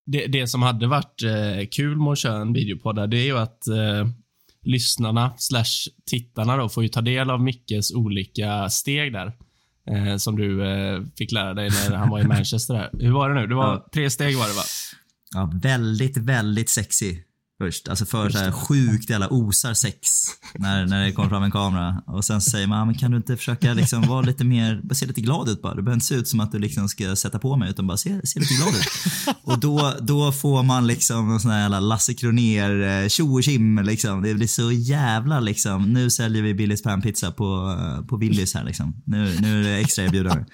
det, 0.07 0.27
det 0.27 0.47
som 0.47 0.63
hade 0.63 0.87
varit 0.87 1.23
eh, 1.23 1.67
kul 1.77 1.97
med 1.97 2.09
att 2.13 2.19
köra 2.19 2.41
en 2.41 2.53
videopodd 2.53 2.97
där, 2.97 3.07
det 3.07 3.17
är 3.19 3.25
ju 3.25 3.39
att 3.39 3.69
eh, 3.69 4.09
lyssnarna 4.63 5.33
slash 5.37 5.91
tittarna 6.11 6.57
då 6.57 6.69
får 6.69 6.83
ju 6.83 6.89
ta 6.89 7.01
del 7.01 7.31
av 7.31 7.41
Mickes 7.43 7.95
olika 7.95 8.69
steg 8.71 9.13
där. 9.13 9.33
Eh, 9.91 10.17
som 10.17 10.37
du 10.37 10.65
eh, 10.67 11.03
fick 11.19 11.33
lära 11.33 11.55
dig 11.55 11.71
när 11.91 11.97
han 11.97 12.09
var 12.11 12.21
i 12.21 12.25
Manchester. 12.35 12.75
Där. 12.75 12.91
Hur 13.01 13.11
var 13.13 13.29
det 13.31 13.41
nu? 13.41 13.47
Det 13.47 13.55
var 13.55 13.65
Ja. 13.73 13.89
tre 13.95 14.11
steg 14.11 14.37
var 14.39 14.49
det 14.49 14.55
va? 14.55 14.63
Ja, 15.35 15.51
väldigt, 15.63 16.17
väldigt 16.17 16.69
sexy 16.71 17.17
först. 17.63 17.89
Alltså 17.89 18.05
för 18.07 18.31
så 18.31 18.39
här 18.39 18.51
sjukt 18.53 19.11
jävla 19.11 19.29
osar 19.29 19.75
sex 19.75 19.99
när, 20.55 20.87
när 20.87 21.05
det 21.07 21.13
kommer 21.13 21.29
fram 21.29 21.43
en 21.43 21.51
kamera. 21.51 22.03
Och 22.07 22.25
sen 22.25 22.41
säger 22.41 22.67
man, 22.67 22.79
"Ah, 22.81 22.85
men 22.85 22.95
kan 22.95 23.11
du 23.11 23.17
inte 23.17 23.37
försöka 23.37 23.75
liksom 23.75 24.03
vara 24.03 24.23
lite 24.23 24.45
mer, 24.45 24.95
se 24.95 25.07
lite 25.07 25.21
glad 25.21 25.49
ut 25.49 25.63
bara. 25.63 25.75
Du 25.75 25.83
behöver 25.83 25.95
inte 25.97 26.07
se 26.07 26.15
ut 26.15 26.29
som 26.29 26.41
att 26.41 26.53
du 26.53 26.59
liksom 26.59 26.89
ska 26.89 27.17
sätta 27.17 27.39
på 27.39 27.57
mig 27.57 27.71
utan 27.71 27.87
bara 27.87 27.97
se, 27.97 28.27
se 28.27 28.41
lite 28.41 28.55
glad 28.55 28.69
ut. 28.75 28.87
Och 29.43 29.59
då, 29.59 29.95
då 30.01 30.33
får 30.33 30.63
man 30.63 30.87
liksom 30.87 31.33
en 31.33 31.41
sån 31.41 31.51
här 31.51 31.61
jävla 31.61 31.81
Lasse 31.81 32.15
Kronér 32.15 33.03
eh, 33.03 33.09
tjo 33.09 33.35
och 33.35 33.43
tjim 33.45 33.79
liksom. 33.79 34.23
Det 34.23 34.35
blir 34.35 34.47
så 34.47 34.73
jävla 34.73 35.41
liksom, 35.41 35.93
nu 35.93 36.11
säljer 36.11 36.43
vi 36.43 36.55
Billys 36.55 36.83
panpizza 36.83 37.31
på, 37.33 37.77
eh, 37.81 38.07
på 38.07 38.17
Willys 38.17 38.55
här 38.55 38.65
liksom. 38.65 39.03
Nu, 39.05 39.37
nu 39.41 39.61
är 39.61 39.65
det 39.65 39.77
extra 39.77 40.05
erbjudande. 40.05 40.45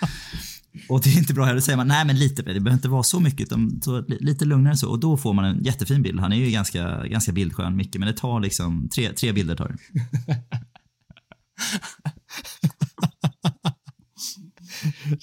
Och 0.88 1.00
det 1.00 1.10
är 1.10 1.18
inte 1.18 1.34
bra 1.34 1.44
heller. 1.44 1.56
Då 1.56 1.60
säger 1.60 1.76
man, 1.76 1.88
nej 1.88 2.04
men 2.04 2.18
lite, 2.18 2.42
det 2.42 2.60
behöver 2.60 2.72
inte 2.72 2.88
vara 2.88 3.02
så 3.02 3.20
mycket, 3.20 3.40
utan 3.40 3.80
så, 3.82 4.04
lite 4.08 4.44
lugnare 4.44 4.76
så. 4.76 4.90
Och 4.90 4.98
då 4.98 5.16
får 5.16 5.32
man 5.32 5.44
en 5.44 5.64
jättefin 5.64 6.02
bild. 6.02 6.20
Han 6.20 6.32
är 6.32 6.36
ju 6.36 6.50
ganska, 6.50 7.06
ganska 7.06 7.32
bildskön, 7.32 7.76
Micke, 7.76 7.96
men 7.96 8.08
det 8.08 8.12
tar 8.12 8.40
liksom, 8.40 8.88
tre, 8.88 9.12
tre 9.12 9.32
bilder 9.32 9.56
tar 9.56 9.68
det. 9.68 9.76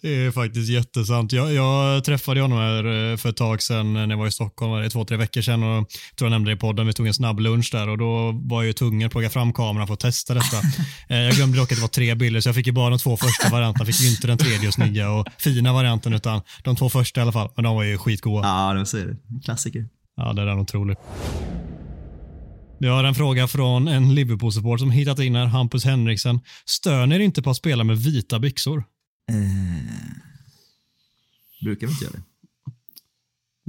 Det 0.01 0.25
är 0.25 0.31
faktiskt 0.31 0.69
jättesant. 0.69 1.31
Jag, 1.31 1.53
jag 1.53 2.03
träffade 2.03 2.41
honom 2.41 2.57
här 2.57 3.11
eh, 3.11 3.17
för 3.17 3.29
ett 3.29 3.37
tag 3.37 3.61
sedan 3.61 3.93
när 3.93 4.07
jag 4.07 4.17
var 4.17 4.27
i 4.27 4.31
Stockholm, 4.31 4.83
det 4.83 4.89
två, 4.89 5.05
tre 5.05 5.17
veckor 5.17 5.41
sedan 5.41 5.63
och 5.63 5.89
tror 5.89 6.25
jag 6.25 6.31
nämnde 6.31 6.51
det 6.51 6.55
i 6.55 6.57
podden. 6.57 6.87
Vi 6.87 6.93
tog 6.93 7.07
en 7.07 7.13
snabb 7.13 7.39
lunch 7.39 7.69
där 7.71 7.89
och 7.89 7.97
då 7.97 8.31
var 8.31 8.61
jag 8.61 8.67
ju 8.67 8.73
tvungen 8.73 9.05
att 9.05 9.11
plocka 9.11 9.29
fram 9.29 9.53
kameran 9.53 9.87
för 9.87 9.93
att 9.93 9.99
testa 9.99 10.33
detta. 10.33 10.57
Eh, 11.09 11.17
jag 11.17 11.33
glömde 11.33 11.57
dock 11.57 11.71
att 11.71 11.77
det 11.77 11.81
var 11.81 11.87
tre 11.87 12.15
bilder 12.15 12.41
så 12.41 12.49
jag 12.49 12.55
fick 12.55 12.67
ju 12.67 12.73
bara 12.73 12.89
de 12.89 12.99
två 12.99 13.17
första 13.17 13.49
varianterna. 13.49 13.85
Fick 13.85 14.01
ju 14.01 14.09
inte 14.09 14.27
den 14.27 14.37
tredje 14.37 14.67
och 14.67 14.73
snygga 14.73 15.11
och 15.11 15.27
fina 15.37 15.73
varianten 15.73 16.13
utan 16.13 16.41
de 16.63 16.75
två 16.75 16.89
första 16.89 17.19
i 17.19 17.23
alla 17.23 17.31
fall. 17.31 17.49
Men 17.55 17.63
de 17.63 17.75
var 17.75 17.83
ju 17.83 17.97
skitgoda. 17.97 18.47
Ja, 18.47 18.73
det 18.73 18.85
så 18.85 18.97
är 18.97 19.05
det. 19.05 19.17
Klassiker. 19.45 19.85
Ja, 20.15 20.33
det 20.33 20.41
är 20.41 20.59
otroligt. 20.59 20.97
Vi 22.81 22.87
har 22.87 23.03
en 23.03 23.15
fråga 23.15 23.47
från 23.47 23.87
en 23.87 24.15
Liverpool-support 24.15 24.79
som 24.79 24.91
hittat 24.91 25.19
in 25.19 25.35
här, 25.35 25.45
Hampus 25.45 25.85
Henriksen. 25.85 26.39
Stör 26.65 27.05
ni 27.05 27.23
inte 27.23 27.41
på 27.41 27.49
att 27.49 27.57
spela 27.57 27.83
med 27.83 27.97
vita 27.97 28.39
byxor? 28.39 28.83
Eh, 29.29 30.15
brukar 31.63 31.87
vi 31.87 31.93
inte 31.93 32.05
göra 32.05 32.13
det? 32.13 32.23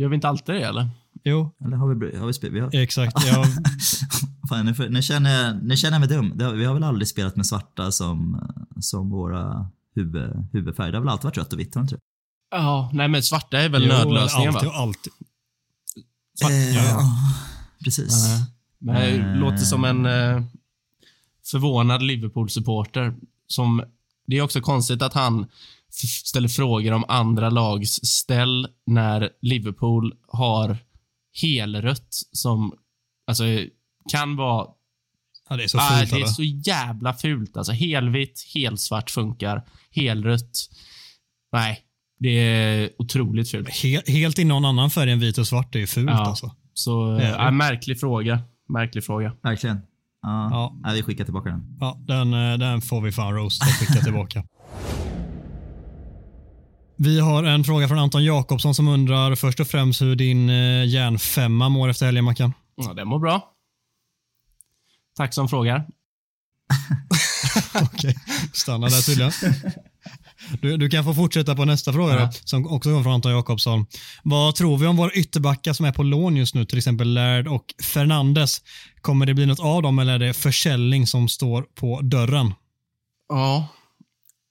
Gör 0.02 0.08
vi 0.08 0.14
inte 0.14 0.28
alltid 0.28 0.54
det 0.54 0.62
eller? 0.62 0.88
Jo, 1.24 1.50
Eller 1.64 1.76
har 1.76 1.94
vi, 1.94 2.16
har 2.16 2.26
vi 2.26 2.32
spelat? 2.32 2.54
Vi 2.54 2.60
har, 2.60 2.82
exakt. 2.84 3.24
Jag, 3.26 3.46
fan, 4.48 4.66
nu, 4.66 4.74
får- 4.74 4.88
nu, 4.88 5.02
känner 5.02 5.30
jag, 5.44 5.64
nu 5.64 5.76
känner 5.76 5.94
jag 5.94 6.00
mig 6.00 6.08
dum. 6.18 6.32
Det 6.38 6.44
har, 6.44 6.52
vi 6.52 6.64
har 6.64 6.74
väl 6.74 6.84
aldrig 6.84 7.08
spelat 7.08 7.36
med 7.36 7.46
svarta 7.46 7.92
som, 7.92 8.48
som 8.80 9.10
våra 9.10 9.70
huvud, 9.94 10.48
huvudfärg. 10.52 10.90
Det 10.92 10.98
har 10.98 11.02
väl 11.02 11.08
alltid 11.08 11.24
varit 11.24 11.36
rött 11.38 11.52
och 11.52 11.60
vitt, 11.60 11.74
har 11.74 11.82
inte 11.82 11.94
det? 11.94 12.00
Ja, 12.50 12.90
nej 12.92 13.08
men 13.08 13.22
svarta 13.22 13.58
är 13.58 13.68
väl 13.68 13.82
Jo, 13.82 13.88
nödlösningen 13.88 14.54
alltid, 14.54 14.68
va? 14.68 14.74
alltid. 14.74 15.12
Svart, 16.38 16.50
Eh, 16.50 16.74
ja, 16.76 16.84
ja. 16.84 17.02
Precis. 17.84 18.26
Nej. 18.28 18.44
Men 18.78 18.94
det 18.94 19.30
Eh. 19.30 19.36
låter 19.36 19.56
som 19.64 19.84
en 19.84 20.06
eh, 20.06 20.42
förvånad 21.50 22.02
Liverpool-supporter. 22.02 23.14
Som, 23.46 23.82
det 24.26 24.36
är 24.38 24.42
också 24.42 24.60
konstigt 24.60 25.02
att 25.02 25.14
han 25.14 25.46
ställer 26.24 26.48
frågor 26.48 26.92
om 26.92 27.04
andra 27.08 27.50
lags 27.50 28.00
ställ 28.02 28.68
när 28.86 29.30
Liverpool 29.42 30.14
har 30.28 30.76
helrött 31.42 32.08
som 32.32 32.72
alltså, 33.26 33.44
kan 34.12 34.36
vara... 34.36 34.66
Ja, 35.48 35.56
det 35.56 35.64
är 35.64 35.68
så 35.68 35.78
Ah, 35.78 35.80
fult. 35.98 36.10
det 36.10 36.16
är 36.16 36.18
eller? 36.18 36.26
så 36.26 36.42
jävla 36.42 37.14
fult. 37.14 37.56
Alltså, 37.56 37.72
helvitt, 37.72 38.46
helsvart 38.54 39.10
funkar. 39.10 39.62
Helrött. 39.90 40.68
Nej, 41.52 41.80
det 42.18 42.28
är 42.30 42.90
otroligt 42.98 43.50
fult. 43.50 43.68
He- 43.68 44.10
helt 44.10 44.38
i 44.38 44.44
någon 44.44 44.64
annan 44.64 44.90
färg 44.90 45.10
än 45.12 45.20
vit 45.20 45.38
och 45.38 45.46
svart, 45.48 45.72
det 45.72 45.78
är 45.78 45.80
ju 45.80 45.86
fult 45.86 46.10
Ja. 46.10 46.26
alltså. 46.26 46.50
Så, 46.74 47.10
Det 47.16 47.24
är 47.24 47.38
äh, 47.38 47.44
det. 47.44 47.50
märklig 47.50 48.00
fråga. 48.00 48.40
Märklig 48.68 49.04
fråga. 49.04 49.32
Verkligen. 49.42 49.78
Ja. 50.22 50.48
Ja. 50.50 50.76
Nej, 50.82 50.94
vi 50.96 51.02
skickar 51.02 51.24
tillbaka 51.24 51.50
den. 51.50 51.76
Ja, 51.80 51.98
den, 52.06 52.34
eh, 52.34 52.58
den 52.58 52.80
får 52.80 53.00
vi 53.00 53.12
fan 53.12 53.34
roasta 53.34 53.66
och 53.66 53.72
skicka 53.72 54.04
tillbaka. 54.04 54.44
Vi 56.96 57.20
har 57.20 57.44
en 57.44 57.64
fråga 57.64 57.88
från 57.88 57.98
Anton 57.98 58.24
Jakobsson 58.24 58.74
som 58.74 58.88
undrar 58.88 59.34
först 59.34 59.60
och 59.60 59.66
främst 59.66 60.02
hur 60.02 60.16
din 60.16 60.50
eh, 60.50 60.86
järnfemma 60.88 61.68
mår 61.68 61.88
efter 61.88 62.06
helgen, 62.06 62.24
Mackan. 62.24 62.52
Ja, 62.76 62.92
det 62.92 63.04
mår 63.04 63.18
bra. 63.18 63.52
Tack 65.16 65.34
som 65.34 65.48
frågar. 65.48 65.86
Okej, 67.82 68.14
stanna 68.52 68.86
där 68.86 69.06
tydligen. 69.06 69.32
Du, 70.62 70.76
du 70.76 70.88
kan 70.88 71.04
få 71.04 71.14
fortsätta 71.14 71.54
på 71.56 71.64
nästa 71.64 71.92
fråga 71.92 72.14
Ja. 72.14 72.30
som 72.44 72.66
också 72.66 72.88
kommer 72.90 73.02
från 73.02 73.12
Anton 73.12 73.32
Jakobsson. 73.32 73.86
Vad 74.22 74.54
tror 74.54 74.78
vi 74.78 74.86
om 74.86 74.96
våra 74.96 75.10
ytterbackar 75.12 75.72
som 75.72 75.86
är 75.86 75.92
på 75.92 76.02
lån 76.02 76.36
just 76.36 76.54
nu, 76.54 76.64
till 76.64 76.78
exempel 76.78 77.14
Laird 77.14 77.48
och 77.48 77.64
Fernandes? 77.82 78.60
Kommer 79.00 79.26
det 79.26 79.34
bli 79.34 79.46
något 79.46 79.60
av 79.60 79.82
dem 79.82 79.98
eller 79.98 80.12
är 80.14 80.18
det 80.18 80.34
försäljning 80.34 81.06
som 81.06 81.28
står 81.28 81.62
på 81.62 82.00
dörren? 82.00 82.54
Ja, 83.28 83.68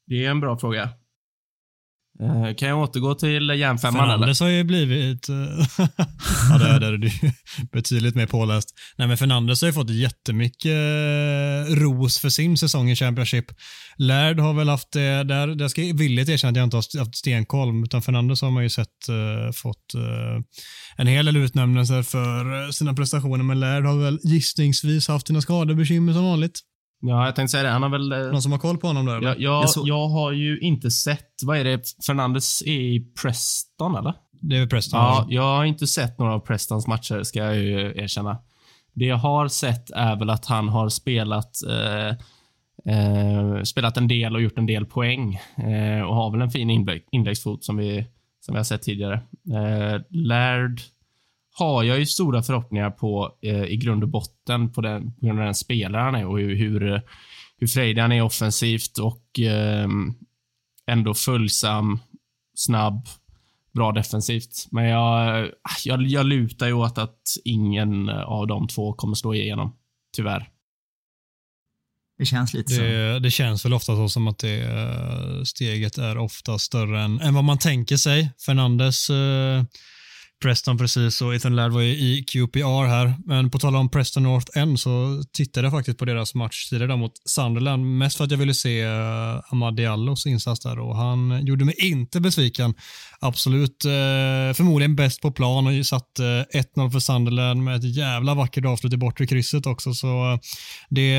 det 0.08 0.26
är 0.26 0.30
en 0.30 0.40
bra 0.40 0.58
fråga. 0.58 0.90
Eh, 2.20 2.56
kan 2.56 2.70
jag 2.70 2.80
återgå 2.80 3.16
till 3.16 3.50
järnfemman 3.50 4.04
eller? 4.04 4.14
Fernandes 4.14 4.40
har 4.40 4.48
ju 4.48 4.64
blivit... 4.64 5.30
eh, 5.30 5.36
ja, 6.50 6.58
där, 6.58 6.80
där 6.80 6.94
är 6.94 6.98
du 6.98 7.12
betydligt 7.72 8.16
mer 8.16 8.26
påläst. 8.26 8.70
Nej, 8.98 9.08
men 9.08 9.18
Fernandes 9.18 9.62
har 9.62 9.68
ju 9.68 9.74
fått 9.74 9.90
jättemycket 9.90 10.72
eh, 10.72 11.76
ros 11.76 12.20
för 12.20 12.30
sin 12.30 12.58
säsong 12.58 12.90
i 12.90 12.96
Championship. 12.96 13.46
Laird 13.98 14.40
har 14.40 14.54
väl 14.54 14.70
haft 14.70 14.92
det, 14.92 15.24
där, 15.24 15.48
där 15.48 15.68
ska 15.68 15.84
jag 15.84 15.98
villigt 15.98 16.30
erkänna 16.30 16.50
att 16.50 16.58
jag 16.58 16.64
inte 16.64 16.78
har 16.78 17.00
haft 17.00 17.16
stenkoll, 17.16 17.84
utan 17.84 18.02
Fernandes 18.02 18.42
har 18.42 18.52
man 18.52 18.64
ju 18.64 18.70
sett 18.70 19.10
uh, 19.10 19.52
fått 19.52 19.96
uh, 19.96 20.44
en 20.98 21.08
hel 21.08 21.26
del 21.26 21.38
utnämningar 21.38 22.04
för 22.04 22.72
sina 22.72 22.94
prestationer, 22.94 23.44
men 23.44 23.60
Laird 23.60 23.86
har 23.86 24.04
väl 24.04 24.20
gissningsvis 24.24 25.08
haft 25.08 25.28
sina 25.28 25.42
skadebekymmer 25.42 26.14
som 26.14 26.24
vanligt. 26.24 26.60
Ja, 27.02 27.26
jag 27.26 27.36
tänkte 27.36 27.52
säga 27.52 27.64
det. 27.64 27.70
Han 27.70 27.84
har 27.84 27.90
väl... 27.90 28.12
eh, 28.12 28.18
Någon 28.20 28.42
som 28.42 28.52
har 28.52 28.60
koll 28.60 28.78
på 28.78 28.88
honom 28.88 29.06
där? 29.06 29.18
eller? 29.18 29.28
jag, 29.28 29.40
jag, 29.40 29.68
Jag 29.86 30.08
har 30.08 30.32
ju 30.32 30.60
inte 30.60 30.92
sett... 30.92 31.28
Vad 31.44 31.58
är 31.58 31.64
det? 31.64 31.82
Fernandes 32.08 32.62
är 32.62 32.72
i 32.72 33.00
Preston, 33.22 33.96
eller? 33.96 34.14
Det 34.42 34.56
är 34.56 34.60
väl 34.60 34.70
Preston? 34.70 35.00
Ja, 35.00 35.26
jag 35.30 35.42
har 35.44 35.66
inte 35.66 35.88
sett 35.88 36.20
några 36.20 36.34
av 36.34 36.40
Prestons 36.40 36.88
matcher, 36.88 37.24
ska 37.24 37.40
jag 37.40 37.58
ju 37.58 37.80
erkänna. 37.96 38.38
Det 38.94 39.06
jag 39.06 39.18
har 39.18 39.48
sett 39.48 39.90
är 39.92 40.16
väl 40.16 40.30
att 40.30 40.46
han 40.46 40.70
har 40.70 40.90
spelat 40.90 41.52
eh, 41.70 42.08
eh, 42.96 43.64
spelat 43.64 43.98
en 43.98 44.08
del 44.08 44.36
och 44.36 44.42
gjort 44.42 44.58
en 44.58 44.66
del 44.66 44.86
poäng 44.86 45.34
eh, 45.58 46.02
och 46.02 46.16
har 46.16 46.32
väl 46.32 46.42
en 46.42 46.52
fin 46.52 46.70
inlägg, 46.70 47.04
inläggsfot 47.12 47.64
som 47.64 47.78
vi, 47.78 48.06
som 48.46 48.54
vi 48.54 48.60
har 48.60 48.64
sett 48.64 48.82
tidigare. 48.82 49.14
Eh, 49.54 50.02
Laird 50.10 50.82
har 51.54 51.84
jag 51.84 52.00
ju 52.00 52.06
stora 52.06 52.44
förhoppningar 52.44 52.90
på 52.90 53.38
eh, 53.42 53.64
i 53.64 53.78
grund 53.78 54.04
och 54.04 54.10
botten 54.10 54.72
på, 54.72 54.82
den, 54.82 55.14
på 55.14 55.26
grund 55.26 55.40
av 55.40 55.46
den 55.46 55.56
spelare 55.56 56.02
han 56.02 56.16
är 56.16 56.26
och 56.26 56.40
hur, 56.40 56.56
hur, 56.56 57.02
hur 57.58 57.68
frejdig 57.68 58.02
han 58.02 58.12
är 58.12 58.22
offensivt 58.22 58.98
och 58.98 59.40
eh, 59.40 59.88
ändå 60.88 61.14
följsam, 61.14 62.00
snabb, 62.56 63.08
bra 63.74 63.92
defensivt. 63.92 64.68
Men 64.72 64.86
jag, 64.86 65.50
jag, 65.86 66.02
jag 66.02 66.26
lutar 66.26 66.68
ju 66.68 66.74
åt 66.74 66.98
att 66.98 67.22
ingen 67.44 68.10
av 68.10 68.48
de 68.48 68.68
två 68.68 68.94
kommer 68.94 69.16
slå 69.16 69.34
igenom. 69.34 69.76
Tyvärr. 70.16 70.50
Det 72.18 72.26
känns 72.26 72.54
lite 72.54 72.74
så. 72.74 72.82
Det, 72.82 73.20
det 73.20 73.32
känns 73.32 73.66
väl 73.66 73.74
ofta 73.74 73.96
så 73.96 74.10
som 74.10 74.28
att 74.28 74.40
det 74.40 74.62
eh, 74.62 75.44
steget 75.44 75.98
är 75.98 76.18
ofta 76.18 76.60
större 76.60 77.02
än, 77.02 77.22
än 77.22 77.34
vad 77.34 77.44
man 77.44 77.58
tänker 77.58 77.98
sig. 77.98 78.30
Fernandes, 78.46 79.10
eh, 79.10 79.64
Preston 80.42 80.78
precis 80.78 81.22
och 81.22 81.36
Ethan 81.36 81.56
Laird 81.56 81.72
var 81.72 81.82
ju 81.82 81.92
i 81.92 82.24
QPR 82.24 82.88
här. 82.88 83.14
Men 83.26 83.50
på 83.50 83.60
tal 83.60 83.76
om 83.76 83.90
Preston 83.90 84.24
North 84.24 84.58
End 84.58 84.80
så 84.80 85.24
tittade 85.34 85.66
jag 85.66 85.72
faktiskt 85.72 85.98
på 85.98 86.06
deras 86.06 86.36
match 86.36 86.70
tidigare 86.70 86.98
mot 86.98 87.12
Sunderland. 87.26 87.98
Mest 87.98 88.18
för 88.18 88.24
att 88.24 88.32
jag 88.32 88.38
ville 88.38 88.54
se 88.54 88.82
eh, 88.82 89.52
Ahmad 89.52 89.76
Diallos 89.76 90.26
insats 90.26 90.60
där 90.60 90.80
och 90.80 90.96
han 90.96 91.46
gjorde 91.46 91.66
mig 91.66 91.76
inte 91.78 92.22
besviken. 92.22 92.74
Absolut, 93.20 93.86
eh, 93.86 94.54
förmodligen 94.54 94.96
bäst 94.96 95.22
på 95.22 95.32
plan 95.32 95.68
och 95.68 95.86
satt 95.86 96.20
eh, 96.20 96.60
1-0 96.76 96.92
för 96.92 97.00
Sunderland 97.00 97.64
med 97.64 97.76
ett 97.76 97.96
jävla 97.96 98.34
vackert 98.34 98.66
avslut 98.66 98.94
i 98.94 98.98
bortre 98.98 99.28
krysset 99.28 99.66
också. 99.66 99.94
Så 99.94 100.32
eh, 100.32 100.40
det 100.90 101.18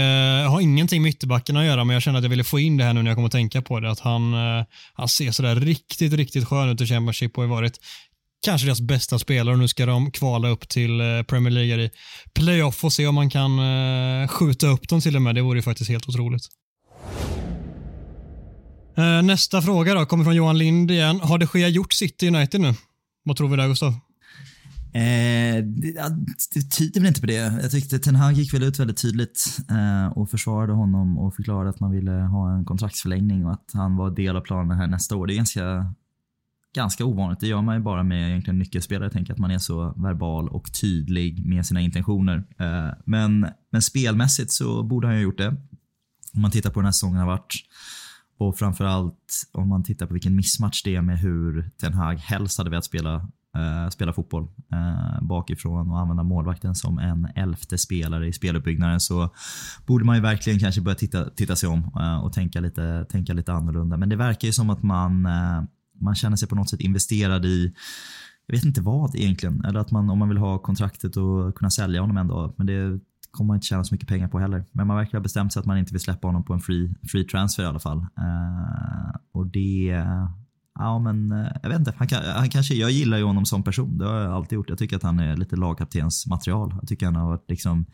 har 0.49 0.61
ingenting 0.61 1.03
med 1.03 1.09
ytterbacken 1.09 1.57
att 1.57 1.65
göra, 1.65 1.85
men 1.85 1.95
jag 1.95 2.03
kände 2.03 2.19
att 2.19 2.25
jag 2.25 2.31
ville 2.31 2.45
få 2.45 2.59
in 2.59 2.77
det 2.77 2.85
här 2.85 2.93
nu 2.93 3.03
när 3.03 3.11
jag 3.11 3.17
kommer 3.17 3.27
att 3.27 3.33
tänka 3.33 3.63
på 3.63 3.81
det. 3.81 3.91
Att 3.91 4.01
han, 4.01 4.35
han 4.95 5.09
ser 5.09 5.31
sådär 5.31 5.57
riktigt, 5.57 6.13
riktigt 6.13 6.49
skön 6.49 6.69
ut 6.69 6.81
i 6.81 6.87
Championship 6.87 7.39
och 7.39 7.43
har 7.43 7.51
varit 7.51 7.79
kanske 8.43 8.67
deras 8.67 8.81
bästa 8.81 9.19
spelare 9.19 9.55
och 9.55 9.59
nu 9.59 9.69
ska 9.69 9.87
de 9.87 10.11
kvala 10.11 10.49
upp 10.49 10.69
till 10.69 11.01
eh, 11.01 11.23
Premier 11.23 11.51
League 11.51 11.85
i 11.85 11.91
playoff 12.35 12.85
och 12.85 12.93
se 12.93 13.07
om 13.07 13.15
man 13.15 13.31
kan 13.31 13.59
eh, 13.59 14.29
skjuta 14.29 14.67
upp 14.67 14.89
dem 14.89 15.01
till 15.01 15.17
och 15.17 15.23
med. 15.23 15.35
Det 15.35 15.43
vore 15.43 15.59
ju 15.59 15.63
faktiskt 15.63 15.91
helt 15.91 16.09
otroligt. 16.09 16.43
Eh, 18.97 19.23
nästa 19.23 19.63
fråga 19.63 19.95
då 19.95 20.07
kommer 20.07 20.25
från 20.25 20.37
Johan 20.37 20.59
Lind 20.59 20.91
igen. 20.91 21.21
Har 21.21 21.39
det 21.39 21.55
Gea 21.55 21.69
gjort 21.69 21.93
City 21.93 22.29
United 22.29 22.61
nu? 22.61 22.75
Vad 23.25 23.37
tror 23.37 23.49
vi 23.49 23.57
där 23.57 23.69
Gustav? 23.69 23.95
Eh, 24.95 25.65
det, 25.65 25.93
det 26.55 26.63
tyder 26.79 27.01
väl 27.01 27.09
inte 27.09 27.21
på 27.21 27.27
det. 27.27 27.59
Jag 27.63 27.71
tyckte 27.71 27.99
Ten 27.99 28.17
Hag 28.17 28.33
gick 28.33 28.55
väl 28.55 28.63
ut 28.63 28.79
väldigt 28.79 29.03
tydligt 29.03 29.59
eh, 29.71 30.19
och 30.19 30.31
försvarade 30.31 30.73
honom 30.73 31.19
och 31.19 31.35
förklarade 31.35 31.71
att 31.71 31.81
man 31.81 31.91
ville 31.91 32.13
ha 32.13 32.57
en 32.57 32.65
kontraktsförlängning 32.65 33.47
och 33.47 33.53
att 33.53 33.71
han 33.73 33.97
var 33.97 34.11
del 34.11 34.37
av 34.37 34.41
planen 34.41 34.79
här 34.79 34.87
nästa 34.87 35.17
år. 35.17 35.27
Det 35.27 35.35
är 35.35 35.37
ganska, 35.37 35.95
ganska 36.75 37.05
ovanligt. 37.05 37.41
Det 37.41 37.47
gör 37.47 37.63
man 37.63 37.75
ju 37.75 37.81
bara 37.83 38.03
med 38.03 38.29
egentligen 38.29 38.59
nyckelspelare. 38.59 39.05
Jag 39.05 39.13
tänker 39.13 39.33
att 39.33 39.39
man 39.39 39.51
är 39.51 39.59
så 39.59 39.95
verbal 39.97 40.49
och 40.49 40.73
tydlig 40.81 41.47
med 41.47 41.67
sina 41.67 41.81
intentioner. 41.81 42.45
Eh, 42.59 42.95
men, 43.05 43.47
men 43.71 43.83
spelmässigt 43.83 44.53
så 44.53 44.83
borde 44.83 45.07
han 45.07 45.17
ju 45.17 45.21
ha 45.21 45.25
gjort 45.25 45.39
det. 45.39 45.57
Om 46.35 46.43
man 46.43 46.51
tittar 46.51 46.71
på 46.71 46.81
den 46.81 46.85
här 46.85 46.93
säsongen 46.93 47.19
har 47.19 47.27
varit 47.27 47.55
och 48.39 48.59
framförallt 48.59 49.49
om 49.53 49.69
man 49.69 49.83
tittar 49.83 50.07
på 50.07 50.13
vilken 50.13 50.37
missmatch 50.37 50.83
det 50.83 50.97
är 50.97 51.03
med 51.03 51.19
hur 51.19 51.71
Ten 51.81 51.95
Hag 51.95 52.15
helst 52.19 52.59
hade 52.59 52.71
velat 52.71 52.85
spela, 52.85 53.15
eh, 53.57 53.89
spela 53.91 54.13
fotboll 54.13 54.49
eh, 54.73 55.23
bakifrån 55.23 55.91
och 55.91 55.99
använda 55.99 56.23
målvakten 56.23 56.75
som 56.75 56.99
en 56.99 57.29
elfte 57.35 57.79
spelare 57.79 58.29
i 58.29 58.33
speluppbyggnaden 58.33 59.01
så 59.01 59.35
borde 59.87 60.05
man 60.05 60.17
ju 60.17 60.23
verkligen 60.23 60.59
kanske 60.59 60.81
börja 60.81 60.95
titta, 60.95 61.31
titta 61.31 61.57
sig 61.57 61.69
om 61.69 61.91
eh, 62.01 62.25
och 62.25 62.33
tänka 62.33 62.61
lite, 62.61 63.07
tänka 63.11 63.33
lite 63.33 63.53
annorlunda. 63.53 63.97
Men 63.97 64.09
det 64.09 64.17
verkar 64.17 64.47
ju 64.49 64.53
som 64.53 64.71
att 64.71 64.83
man, 64.83 65.27
eh, 65.27 65.63
man 66.03 66.15
känner 66.15 66.37
sig 66.37 66.49
på 66.49 66.55
något 66.55 66.71
sätt 66.71 66.81
investerad 66.81 67.45
i 67.45 67.73
jag 68.47 68.57
vet 68.57 68.65
inte 68.65 68.81
vad 68.81 69.17
egentligen. 69.17 69.65
Eller 69.65 69.81
att 69.81 69.91
man, 69.91 70.11
om 70.11 70.19
man 70.19 70.29
vill 70.29 70.39
ha 70.39 70.59
kontraktet 70.59 71.17
och 71.17 71.55
kunna 71.55 71.71
sälja 71.71 72.01
honom 72.01 72.17
en 72.17 72.29
dag. 72.29 72.55
Men 72.57 72.67
det 72.67 73.01
kommer 73.31 73.49
man 73.49 73.57
inte 73.57 73.67
tjäna 73.67 73.85
så 73.85 73.95
mycket 73.95 74.09
pengar 74.09 74.29
på 74.29 74.39
heller. 74.39 74.65
Men 74.73 74.87
man 74.87 74.97
verkar 74.97 75.19
ha 75.19 75.23
bestämt 75.23 75.53
sig 75.53 75.61
att 75.61 75.67
man 75.67 75.79
inte 75.79 75.93
vill 75.93 76.01
släppa 76.01 76.29
honom 76.29 76.45
på 76.45 76.53
en 76.53 76.61
free, 76.61 76.95
free 77.13 77.25
transfer 77.25 77.63
i 77.63 77.67
alla 77.67 77.79
fall. 77.79 77.99
Uh, 77.99 79.17
och 79.33 79.47
det... 79.47 80.05
Ja 80.75 80.99
men 80.99 81.33
eh, 81.33 81.47
jag 81.63 81.69
vet 81.69 81.79
inte. 81.79 81.95
Han, 81.97 82.09
kan, 82.09 82.25
han 82.25 82.49
kanske, 82.49 82.75
jag 82.75 82.91
gillar 82.91 83.19
ju 83.19 83.25
honom 83.25 83.47
som 83.47 83.63
person. 83.63 83.99
Det 83.99 84.05
har 84.05 84.21
jag 84.21 84.33
alltid 84.33 84.57
gjort. 84.57 84.69
Jag 84.69 84.79
tycker 84.79 84.97
att 84.97 85.03
han 85.03 85.21
är 85.21 85.37
lite 85.37 85.57
lagkaptens 85.57 86.27
material. 86.27 86.75
Jag 86.81 86.89
tycker 86.89 87.07
han 87.07 87.17
har 87.17 87.27
varit 87.27 87.51
liksom 87.51 87.87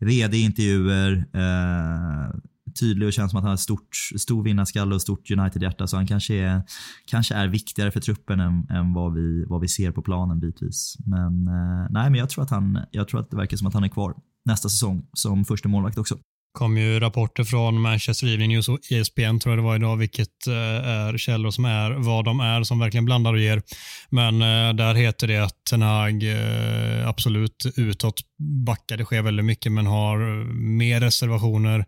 redig 0.00 0.38
i 0.38 0.42
intervjuer. 0.42 1.12
Uh, 1.34 1.42
eh, 1.42 2.34
tydlig 2.80 3.06
och 3.06 3.12
känns 3.12 3.30
som 3.30 3.38
att 3.38 3.44
han 3.44 3.50
har 3.50 3.56
stort, 3.56 3.96
stor 4.18 4.44
vinnarskalle 4.44 4.94
och 4.94 5.02
stort 5.02 5.30
United-hjärta. 5.30 5.86
Så 5.86 5.96
han 5.96 6.06
kanske 6.06 6.34
är, 6.34 6.62
kanske 7.06 7.34
är 7.34 7.48
viktigare 7.48 7.90
för 7.90 8.00
truppen 8.00 8.40
än, 8.40 8.66
än 8.70 8.92
vad, 8.92 9.14
vi, 9.14 9.44
vad 9.44 9.60
vi 9.60 9.68
ser 9.68 9.90
på 9.90 10.02
planen 10.02 10.40
bitvis. 10.40 10.96
Men 11.06 11.48
eh, 11.48 11.86
nej, 11.90 12.10
men 12.10 12.14
jag 12.14 12.30
tror, 12.30 12.44
att 12.44 12.50
han, 12.50 12.78
jag 12.90 13.08
tror 13.08 13.20
att 13.20 13.30
det 13.30 13.36
verkar 13.36 13.56
som 13.56 13.66
att 13.66 13.74
han 13.74 13.84
är 13.84 13.88
kvar 13.88 14.14
nästa 14.44 14.68
säsong 14.68 15.06
som 15.12 15.44
första 15.44 15.68
målvakt 15.68 15.98
också. 15.98 16.18
kom 16.52 16.76
ju 16.76 17.00
rapporter 17.00 17.44
från 17.44 17.80
Manchester 17.80 18.26
Evening 18.26 18.48
News 18.48 18.68
och 18.68 18.78
ESPN 18.90 19.38
tror 19.38 19.52
jag 19.52 19.58
det 19.58 19.62
var 19.62 19.76
idag, 19.76 19.96
vilket 19.96 20.46
eh, 20.46 20.88
är 20.88 21.18
källor 21.18 21.50
som 21.50 21.64
är 21.64 21.90
vad 21.90 22.24
de 22.24 22.40
är, 22.40 22.62
som 22.62 22.78
verkligen 22.78 23.04
blandar 23.04 23.32
och 23.32 23.40
ger. 23.40 23.62
Men 24.10 24.42
eh, 24.42 24.74
där 24.74 24.94
heter 24.94 25.26
det 25.26 25.38
att 25.38 25.64
Ten 25.70 25.82
Hag 25.82 26.22
eh, 26.22 27.08
absolut 27.08 27.66
utåt 27.76 28.20
backar, 28.66 28.96
det 28.96 29.04
sker 29.04 29.22
väldigt 29.22 29.44
mycket, 29.44 29.72
men 29.72 29.86
har 29.86 30.44
mer 30.54 31.00
reservationer 31.00 31.84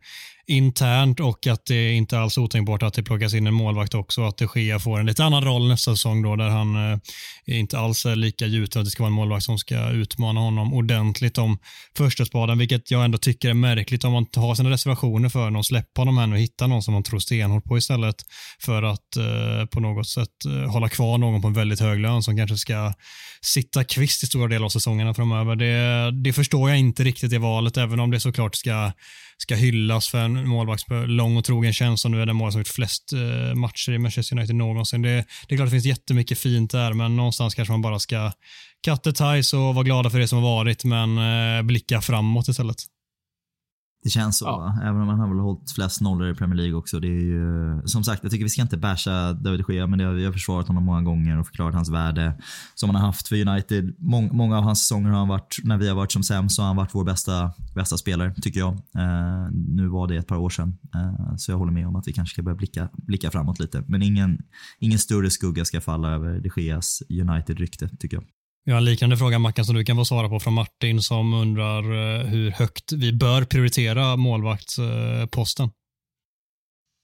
internt 0.46 1.20
och 1.20 1.46
att 1.46 1.66
det 1.66 1.74
är 1.74 1.92
inte 1.92 2.18
alls 2.18 2.38
otänkbart 2.38 2.82
att 2.82 2.94
det 2.94 3.02
plockas 3.02 3.34
in 3.34 3.46
en 3.46 3.54
målvakt 3.54 3.94
också. 3.94 4.22
Att 4.22 4.36
de 4.36 4.48
Gea 4.54 4.78
får 4.78 5.00
en 5.00 5.06
lite 5.06 5.24
annan 5.24 5.44
roll 5.44 5.68
nästa 5.68 5.90
säsong 5.90 6.22
då 6.22 6.36
där 6.36 6.48
han 6.48 6.92
eh, 6.92 6.98
inte 7.46 7.78
alls 7.78 8.06
är 8.06 8.16
lika 8.16 8.46
gjuten 8.46 8.80
att 8.80 8.86
det 8.86 8.90
ska 8.90 9.02
vara 9.02 9.08
en 9.08 9.14
målvakt 9.14 9.44
som 9.44 9.58
ska 9.58 9.90
utmana 9.90 10.40
honom 10.40 10.74
ordentligt 10.74 11.38
om 11.38 11.58
första 11.96 12.24
spaden, 12.24 12.58
vilket 12.58 12.90
jag 12.90 13.04
ändå 13.04 13.18
tycker 13.18 13.50
är 13.50 13.54
märkligt 13.54 14.04
om 14.04 14.12
man 14.12 14.26
har 14.36 14.54
sina 14.54 14.70
reservationer 14.70 15.28
för 15.28 15.50
någon, 15.50 15.64
släppa 15.64 16.00
honom 16.00 16.18
här 16.18 16.32
och 16.32 16.38
hitta 16.38 16.66
någon 16.66 16.82
som 16.82 16.94
man 16.94 17.02
tror 17.02 17.18
stenhårt 17.18 17.64
på 17.64 17.78
istället 17.78 18.16
för 18.60 18.82
att 18.82 19.16
eh, 19.16 19.66
på 19.66 19.80
något 19.80 20.08
sätt 20.08 20.44
eh, 20.46 20.70
hålla 20.70 20.88
kvar 20.88 21.18
någon 21.18 21.42
på 21.42 21.48
en 21.48 21.54
väldigt 21.54 21.80
hög 21.80 22.00
lön 22.00 22.22
som 22.22 22.36
kanske 22.36 22.56
ska 22.56 22.92
sitta 23.42 23.84
kvist 23.84 24.22
i 24.22 24.26
stora 24.26 24.48
delar 24.48 24.64
av 24.64 24.68
säsongerna 24.68 25.14
framöver. 25.14 25.56
Det, 25.56 26.10
det 26.22 26.32
förstår 26.32 26.70
jag 26.70 26.78
inte 26.78 27.04
riktigt 27.04 27.32
i 27.32 27.38
valet, 27.38 27.76
även 27.76 28.00
om 28.00 28.10
det 28.10 28.20
såklart 28.20 28.54
ska 28.54 28.92
ska 29.44 29.54
hyllas 29.54 30.08
för 30.08 30.18
en 30.18 30.48
målvakt 30.48 30.84
lång 31.06 31.36
och 31.36 31.44
trogen 31.44 31.72
tjänst 31.72 32.04
och 32.04 32.10
nu 32.10 32.22
är 32.22 32.26
den 32.26 32.36
målvakt 32.36 32.52
som 32.52 32.60
gjort 32.60 32.68
flest 32.68 33.12
eh, 33.12 33.54
matcher 33.54 33.92
i 33.92 33.98
Manchester 33.98 34.36
United 34.36 34.56
någonsin. 34.56 35.02
Det, 35.02 35.24
det 35.48 35.54
är 35.54 35.56
klart 35.56 35.66
det 35.66 35.70
finns 35.70 35.84
jättemycket 35.84 36.38
fint 36.38 36.70
där, 36.70 36.92
men 36.92 37.16
någonstans 37.16 37.54
kanske 37.54 37.72
man 37.72 37.82
bara 37.82 37.98
ska 37.98 38.32
cut 38.84 39.02
the 39.02 39.12
ties 39.12 39.52
och 39.52 39.74
vara 39.74 39.84
glada 39.84 40.10
för 40.10 40.18
det 40.18 40.28
som 40.28 40.38
har 40.42 40.56
varit, 40.56 40.84
men 40.84 41.18
eh, 41.18 41.62
blicka 41.62 42.00
framåt 42.00 42.48
istället. 42.48 42.76
Det 44.04 44.10
känns 44.10 44.38
så, 44.38 44.44
ja. 44.44 44.78
även 44.82 45.00
om 45.00 45.08
han 45.08 45.20
har 45.20 45.28
väl 45.28 45.38
hållit 45.38 45.70
flest 45.70 46.00
nollor 46.00 46.30
i 46.30 46.34
Premier 46.34 46.56
League 46.56 46.74
också. 46.74 47.00
Det 47.00 47.08
är 47.08 47.22
ju, 47.22 47.82
som 47.84 48.04
sagt, 48.04 48.22
jag 48.22 48.32
tycker 48.32 48.44
vi 48.44 48.48
ska 48.48 48.62
inte 48.62 48.76
basha 48.76 49.32
David 49.32 49.64
Gea, 49.68 49.86
men 49.86 49.98
det 49.98 50.04
har, 50.04 50.12
vi 50.12 50.24
har 50.24 50.32
försvarat 50.32 50.68
honom 50.68 50.84
många 50.84 51.02
gånger 51.02 51.38
och 51.38 51.46
förklarat 51.46 51.74
hans 51.74 51.90
värde 51.90 52.32
som 52.74 52.90
han 52.90 52.96
har 52.96 53.06
haft 53.06 53.28
för 53.28 53.48
United. 53.48 53.94
Mång, 53.98 54.36
många 54.36 54.58
av 54.58 54.64
hans 54.64 54.80
säsonger 54.80 55.10
har 55.10 55.18
han 55.18 55.28
varit, 55.28 55.56
när 55.62 55.78
vi 55.78 55.88
har 55.88 55.94
varit 55.94 56.12
som 56.12 56.22
sämst, 56.22 56.56
så 56.56 56.62
har 56.62 56.66
han 56.66 56.76
varit 56.76 56.94
vår 56.94 57.04
bästa, 57.04 57.52
bästa 57.74 57.96
spelare, 57.96 58.34
tycker 58.42 58.60
jag. 58.60 58.72
Eh, 58.72 59.50
nu 59.52 59.88
var 59.88 60.08
det 60.08 60.16
ett 60.16 60.26
par 60.26 60.36
år 60.36 60.50
sedan, 60.50 60.78
eh, 60.94 61.36
så 61.36 61.52
jag 61.52 61.58
håller 61.58 61.72
med 61.72 61.86
om 61.88 61.96
att 61.96 62.08
vi 62.08 62.12
kanske 62.12 62.32
ska 62.32 62.42
börja 62.42 62.56
blicka, 62.56 62.88
blicka 62.92 63.30
framåt 63.30 63.60
lite. 63.60 63.84
Men 63.86 64.02
ingen, 64.02 64.38
ingen 64.78 64.98
större 64.98 65.30
skugga 65.30 65.64
ska 65.64 65.80
falla 65.80 66.10
över 66.10 66.40
de 66.40 66.62
Geas 66.62 67.02
United-rykte, 67.10 67.88
tycker 67.98 68.16
jag. 68.16 68.24
Vi 68.66 68.72
har 68.72 68.78
en 68.78 68.84
liknande 68.84 69.16
fråga 69.16 69.38
Mackan 69.38 69.64
som 69.64 69.74
du 69.74 69.84
kan 69.84 69.96
få 69.96 70.04
svara 70.04 70.28
på 70.28 70.40
från 70.40 70.54
Martin 70.54 71.02
som 71.02 71.34
undrar 71.34 71.82
eh, 71.82 72.26
hur 72.26 72.50
högt 72.50 72.92
vi 72.92 73.12
bör 73.12 73.44
prioritera 73.44 74.16
målvaktsposten. 74.16 75.70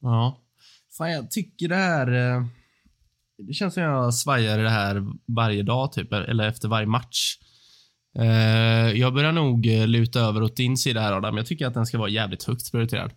Ja. 0.02 0.38
Fan, 0.98 1.10
jag 1.10 1.30
tycker 1.30 1.68
det 1.68 1.76
här... 1.76 2.36
Eh, 2.36 2.46
det 3.46 3.52
känns 3.52 3.74
som 3.74 3.82
jag 3.82 4.14
svajar 4.14 4.58
i 4.58 4.62
det 4.62 4.70
här 4.70 5.02
varje 5.36 5.62
dag, 5.62 5.92
typ, 5.92 6.12
eller 6.12 6.48
efter 6.48 6.68
varje 6.68 6.86
match. 6.86 7.36
Eh, 8.18 8.98
jag 9.00 9.14
börjar 9.14 9.32
nog 9.32 9.66
luta 9.66 10.20
över 10.20 10.42
åt 10.42 10.56
din 10.56 10.76
sida 10.76 11.00
här, 11.00 11.12
Adam. 11.12 11.36
Jag 11.36 11.46
tycker 11.46 11.66
att 11.66 11.74
den 11.74 11.86
ska 11.86 11.98
vara 11.98 12.08
jävligt 12.08 12.44
högt 12.44 12.70
prioriterad. 12.70 13.12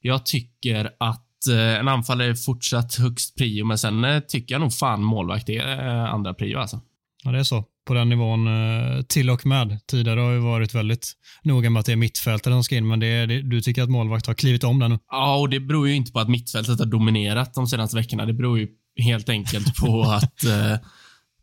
Jag 0.00 0.26
tycker 0.26 0.90
att 1.00 1.30
en 1.78 1.88
anfallare 1.88 2.28
är 2.28 2.34
fortsatt 2.34 2.94
högst 2.94 3.36
prio, 3.36 3.64
men 3.64 3.78
sen 3.78 4.22
tycker 4.28 4.54
jag 4.54 4.60
nog 4.60 4.72
fan 4.72 5.02
målvakt 5.02 5.48
är 5.48 5.66
andra 5.88 6.34
prio 6.34 6.58
alltså. 6.58 6.80
Ja, 7.24 7.32
det 7.32 7.38
är 7.38 7.42
så. 7.42 7.64
På 7.86 7.94
den 7.94 8.08
nivån 8.08 8.46
eh, 8.46 9.02
till 9.02 9.30
och 9.30 9.46
med. 9.46 9.78
Tidigare 9.86 10.20
har 10.20 10.32
vi 10.32 10.38
varit 10.38 10.74
väldigt 10.74 11.12
noga 11.42 11.70
med 11.70 11.80
att 11.80 11.86
det 11.86 11.92
är 11.92 11.96
mittfältare 11.96 12.54
som 12.54 12.64
ska 12.64 12.76
in, 12.76 12.86
men 12.86 13.00
det 13.00 13.06
är, 13.06 13.26
det, 13.26 13.42
du 13.42 13.60
tycker 13.60 13.82
att 13.82 13.90
målvakt 13.90 14.26
har 14.26 14.34
klivit 14.34 14.64
om 14.64 14.78
där 14.78 14.88
nu? 14.88 14.98
Ja, 15.10 15.36
och 15.36 15.48
det 15.48 15.60
beror 15.60 15.88
ju 15.88 15.94
inte 15.94 16.12
på 16.12 16.20
att 16.20 16.28
mittfältet 16.28 16.78
har 16.78 16.86
dominerat 16.86 17.54
de 17.54 17.66
senaste 17.66 17.96
veckorna. 17.96 18.26
Det 18.26 18.32
beror 18.32 18.58
ju 18.58 18.68
helt 18.96 19.28
enkelt 19.28 19.76
på 19.76 20.02
att 20.08 20.44
eh, 20.44 20.76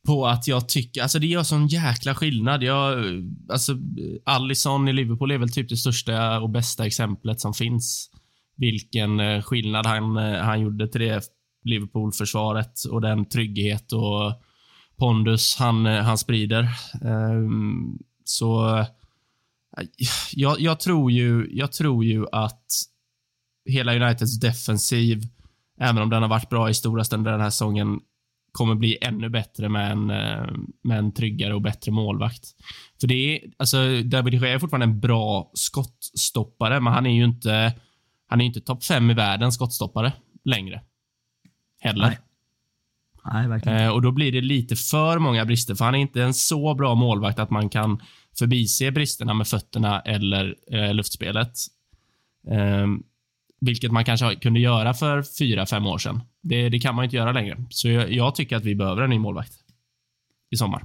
på 0.05 0.27
att 0.27 0.47
jag 0.47 0.69
tycker, 0.69 1.01
alltså 1.01 1.19
det 1.19 1.27
gör 1.27 1.43
sån 1.43 1.67
jäkla 1.67 2.15
skillnad. 2.15 2.63
Jag, 2.63 3.05
alltså, 3.49 3.77
Allison 4.25 4.87
i 4.87 4.93
Liverpool 4.93 5.31
är 5.31 5.37
väl 5.37 5.51
typ 5.51 5.69
det 5.69 5.77
största 5.77 6.39
och 6.39 6.49
bästa 6.49 6.85
exemplet 6.85 7.39
som 7.39 7.53
finns. 7.53 8.09
Vilken 8.57 9.19
eh, 9.19 9.41
skillnad 9.41 9.85
han, 9.85 10.15
han 10.17 10.61
gjorde 10.61 10.87
till 10.87 11.01
det 11.01 11.23
Liverpool-försvaret 11.63 12.83
och 12.91 13.01
den 13.01 13.29
trygghet 13.29 13.91
och 13.91 14.41
pondus 15.01 15.55
han, 15.59 15.85
eh, 15.85 16.03
han 16.03 16.17
sprider. 16.17 16.69
Ehm, 17.01 17.99
så 18.23 18.77
eh, 18.77 18.85
jag, 20.31 20.59
jag, 20.59 20.79
tror 20.79 21.11
ju, 21.11 21.47
jag 21.51 21.71
tror 21.71 22.05
ju 22.05 22.25
att 22.31 22.65
hela 23.65 23.95
Uniteds 23.95 24.39
defensiv, 24.39 25.23
även 25.79 26.01
om 26.01 26.09
den 26.09 26.21
har 26.21 26.29
varit 26.29 26.49
bra 26.49 26.69
i 26.69 26.73
stora 26.73 27.03
stunder 27.03 27.31
den 27.31 27.41
här 27.41 27.49
säsongen, 27.49 27.99
kommer 28.51 28.75
bli 28.75 28.97
ännu 29.01 29.29
bättre 29.29 29.69
med 29.69 29.91
en, 29.91 30.09
eh, 30.09 30.47
med 30.83 30.99
en 30.99 31.13
tryggare 31.13 31.53
och 31.53 31.61
bättre 31.61 31.91
målvakt. 31.91 32.45
För 32.99 33.07
det 33.07 33.13
är, 33.13 33.51
alltså, 33.57 34.01
David 34.01 34.33
Gea 34.33 34.53
är 34.53 34.59
fortfarande 34.59 34.85
en 34.85 34.99
bra 34.99 35.51
skottstoppare, 35.53 36.79
men 36.79 36.93
han 36.93 37.05
är 37.05 37.15
ju 37.15 37.23
inte, 37.25 37.73
han 38.27 38.41
är 38.41 38.45
inte 38.45 38.61
topp 38.61 38.83
fem 38.83 39.11
i 39.11 39.13
världen 39.13 39.51
skottstoppare 39.51 40.13
längre. 40.43 40.81
Heller. 41.79 42.07
Nej. 42.07 42.17
Nej, 43.25 43.47
verkligen. 43.47 43.77
Eh, 43.77 43.89
och 43.89 44.01
då 44.01 44.11
blir 44.11 44.31
det 44.31 44.41
lite 44.41 44.75
för 44.75 45.19
många 45.19 45.45
brister, 45.45 45.75
för 45.75 45.85
han 45.85 45.95
är 45.95 45.99
inte 45.99 46.23
en 46.23 46.33
så 46.33 46.73
bra 46.73 46.95
målvakt 46.95 47.39
att 47.39 47.49
man 47.49 47.69
kan 47.69 48.01
förbise 48.37 48.91
bristerna 48.91 49.33
med 49.33 49.47
fötterna 49.47 49.99
eller 49.99 50.55
eh, 50.71 50.93
luftspelet. 50.93 51.53
Eh, 52.47 52.87
vilket 53.61 53.91
man 53.91 54.05
kanske 54.05 54.35
kunde 54.35 54.59
göra 54.59 54.93
för 54.93 55.23
fyra, 55.39 55.65
fem 55.65 55.85
år 55.85 55.97
sedan. 55.97 56.21
Det, 56.43 56.69
det 56.69 56.79
kan 56.79 56.95
man 56.95 57.05
inte 57.05 57.15
göra 57.15 57.31
längre. 57.31 57.63
Så 57.69 57.87
jag, 57.87 58.11
jag, 58.11 58.35
tycker 58.35 58.55
att 58.55 58.65
vi 58.65 58.75
behöver 58.75 59.01
en 59.01 59.09
ny 59.09 59.19
målvakt 59.19 59.53
i 60.51 60.57
sommar. 60.57 60.83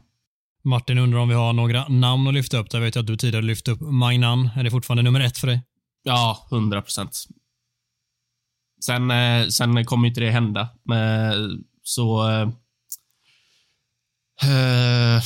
Martin 0.65 0.99
undrar 0.99 1.19
om 1.19 1.29
vi 1.29 1.35
har 1.35 1.53
några 1.53 1.89
namn 1.89 2.29
att 2.29 2.35
lyfta 2.35 2.59
upp. 2.59 2.67
Jag 2.73 2.81
vet 2.81 2.97
att 2.97 3.07
du 3.07 3.17
tidigare 3.17 3.45
lyfte 3.45 3.71
upp 3.71 3.81
Magnan. 3.81 4.51
Är 4.57 4.65
det 4.65 4.71
fortfarande 4.71 5.03
nummer 5.03 5.21
ett 5.21 5.39
för 5.39 5.47
dig? 5.47 5.63
Ja, 6.03 6.47
hundra 6.51 6.83
procent. 6.83 7.25
Sen, 8.85 9.11
eh, 9.11 9.47
sen 9.47 9.85
kommer 9.85 10.09
inte 10.09 10.21
det 10.21 10.31
hända. 10.31 10.69
Så... 11.87 12.29
Eh, 14.43 15.21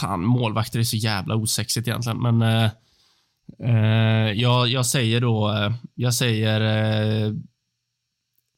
fan, 0.00 0.24
målvakter 0.24 0.78
är 0.78 0.82
så 0.82 0.96
jävla 0.96 1.36
osexigt 1.36 1.88
egentligen, 1.88 2.22
men... 2.22 2.42
Eh, 2.42 2.70
eh, 3.64 4.32
jag, 4.32 4.68
jag 4.68 4.86
säger 4.86 5.20
då... 5.20 5.50
Eh, 5.52 5.72
jag 5.94 6.14
säger... 6.14 6.60
Eh, 6.60 7.26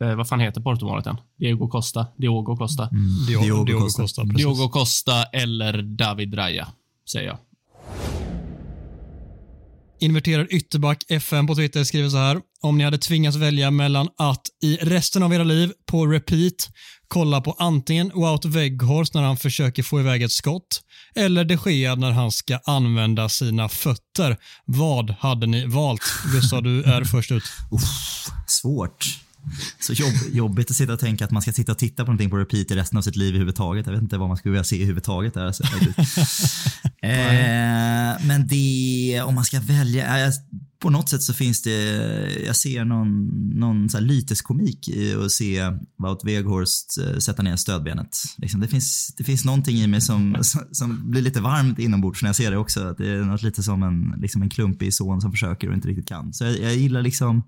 eh, 0.04 0.16
vad 0.16 0.28
fan 0.28 0.40
heter 0.40 0.60
Portomålet 0.60 1.06
än? 1.06 1.16
Diego 1.38 1.68
Costa. 1.68 2.06
Diogo 2.16 2.56
Costa. 2.56 2.88
Mm. 2.88 3.26
Diogo, 3.26 3.44
Diogo, 3.44 3.64
Diogo, 3.64 3.80
Costa. 3.80 4.02
Costa 4.02 4.22
Diogo 4.22 4.68
Costa 4.68 5.24
eller 5.24 5.82
David 5.82 6.38
Raya, 6.38 6.68
säger 7.12 7.26
jag. 7.26 7.38
Inverterad 10.00 10.46
ytterback 10.50 11.04
FM 11.08 11.46
på 11.46 11.54
Twitter 11.54 11.84
skriver 11.84 12.08
så 12.08 12.16
här. 12.16 12.40
Om 12.60 12.78
ni 12.78 12.84
hade 12.84 12.98
tvingats 12.98 13.36
välja 13.36 13.70
mellan 13.70 14.08
att 14.18 14.42
i 14.62 14.76
resten 14.76 15.22
av 15.22 15.34
era 15.34 15.44
liv 15.44 15.72
på 15.86 16.06
repeat 16.06 16.68
kolla 17.12 17.40
på 17.40 17.52
antingen 17.58 18.10
Wout 18.14 18.44
Weghorst 18.44 19.14
när 19.14 19.22
han 19.22 19.36
försöker 19.36 19.82
få 19.82 20.00
iväg 20.00 20.22
ett 20.22 20.32
skott 20.32 20.80
eller 21.14 21.44
de 21.44 21.58
Gea 21.66 21.94
när 21.94 22.10
han 22.10 22.32
ska 22.32 22.58
använda 22.64 23.28
sina 23.28 23.68
fötter. 23.68 24.36
Vad 24.64 25.10
hade 25.10 25.46
ni 25.46 25.66
valt? 25.66 26.02
Gustav, 26.32 26.62
du 26.62 26.82
är 26.82 27.04
först 27.04 27.32
ut. 27.32 27.42
Uff, 27.70 28.26
svårt. 28.46 29.06
Så 29.80 29.92
jobb, 29.92 30.12
jobbigt 30.32 30.70
att 30.70 30.76
sitta 30.76 30.92
och 30.92 31.00
tänka 31.00 31.24
att 31.24 31.30
man 31.30 31.42
ska 31.42 31.52
sitta 31.52 31.72
och 31.72 31.78
titta 31.78 32.04
på 32.04 32.10
någonting 32.10 32.30
på 32.30 32.36
repeat 32.36 32.70
i 32.70 32.74
resten 32.74 32.98
av 32.98 33.02
sitt 33.02 33.16
liv 33.16 33.28
överhuvudtaget. 33.28 33.86
Jag 33.86 33.92
vet 33.92 34.02
inte 34.02 34.18
vad 34.18 34.28
man 34.28 34.36
skulle 34.36 34.52
vilja 34.52 34.64
se 34.64 34.76
överhuvudtaget. 34.76 35.34
Där, 35.34 35.46
alltså. 35.46 35.62
eh, 37.02 38.26
men 38.26 38.46
det, 38.48 39.22
om 39.24 39.34
man 39.34 39.44
ska 39.44 39.60
välja, 39.60 40.32
på 40.82 40.90
något 40.90 41.08
sätt 41.08 41.22
så 41.22 41.34
finns 41.34 41.62
det, 41.62 41.80
jag 42.46 42.56
ser 42.56 42.84
någon, 42.84 43.26
någon 43.58 43.88
så 43.88 43.98
här 43.98 44.04
lyteskomik 44.04 44.88
i 44.88 45.14
att 45.14 45.30
se 45.30 45.70
Wout 45.98 46.24
Weghorst 46.24 46.98
eh, 46.98 47.18
sätta 47.18 47.42
ner 47.42 47.56
stödbenet. 47.56 48.16
Liksom 48.36 48.60
det, 48.60 48.68
finns, 48.68 49.14
det 49.16 49.24
finns 49.24 49.44
någonting 49.44 49.76
i 49.76 49.86
mig 49.86 50.00
som, 50.00 50.36
som 50.72 51.10
blir 51.10 51.22
lite 51.22 51.40
varmt 51.40 51.78
inombords 51.78 52.22
när 52.22 52.28
jag 52.28 52.36
ser 52.36 52.50
det 52.50 52.56
också. 52.56 52.94
Det 52.98 53.08
är 53.08 53.24
något 53.24 53.42
lite 53.42 53.62
som 53.62 53.82
en, 53.82 54.14
liksom 54.20 54.42
en 54.42 54.50
klumpig 54.50 54.94
son 54.94 55.20
som 55.20 55.30
försöker 55.30 55.68
och 55.68 55.74
inte 55.74 55.88
riktigt 55.88 56.08
kan. 56.08 56.32
Så 56.32 56.44
jag, 56.44 56.58
jag 56.58 56.76
gillar 56.76 57.02
liksom 57.02 57.42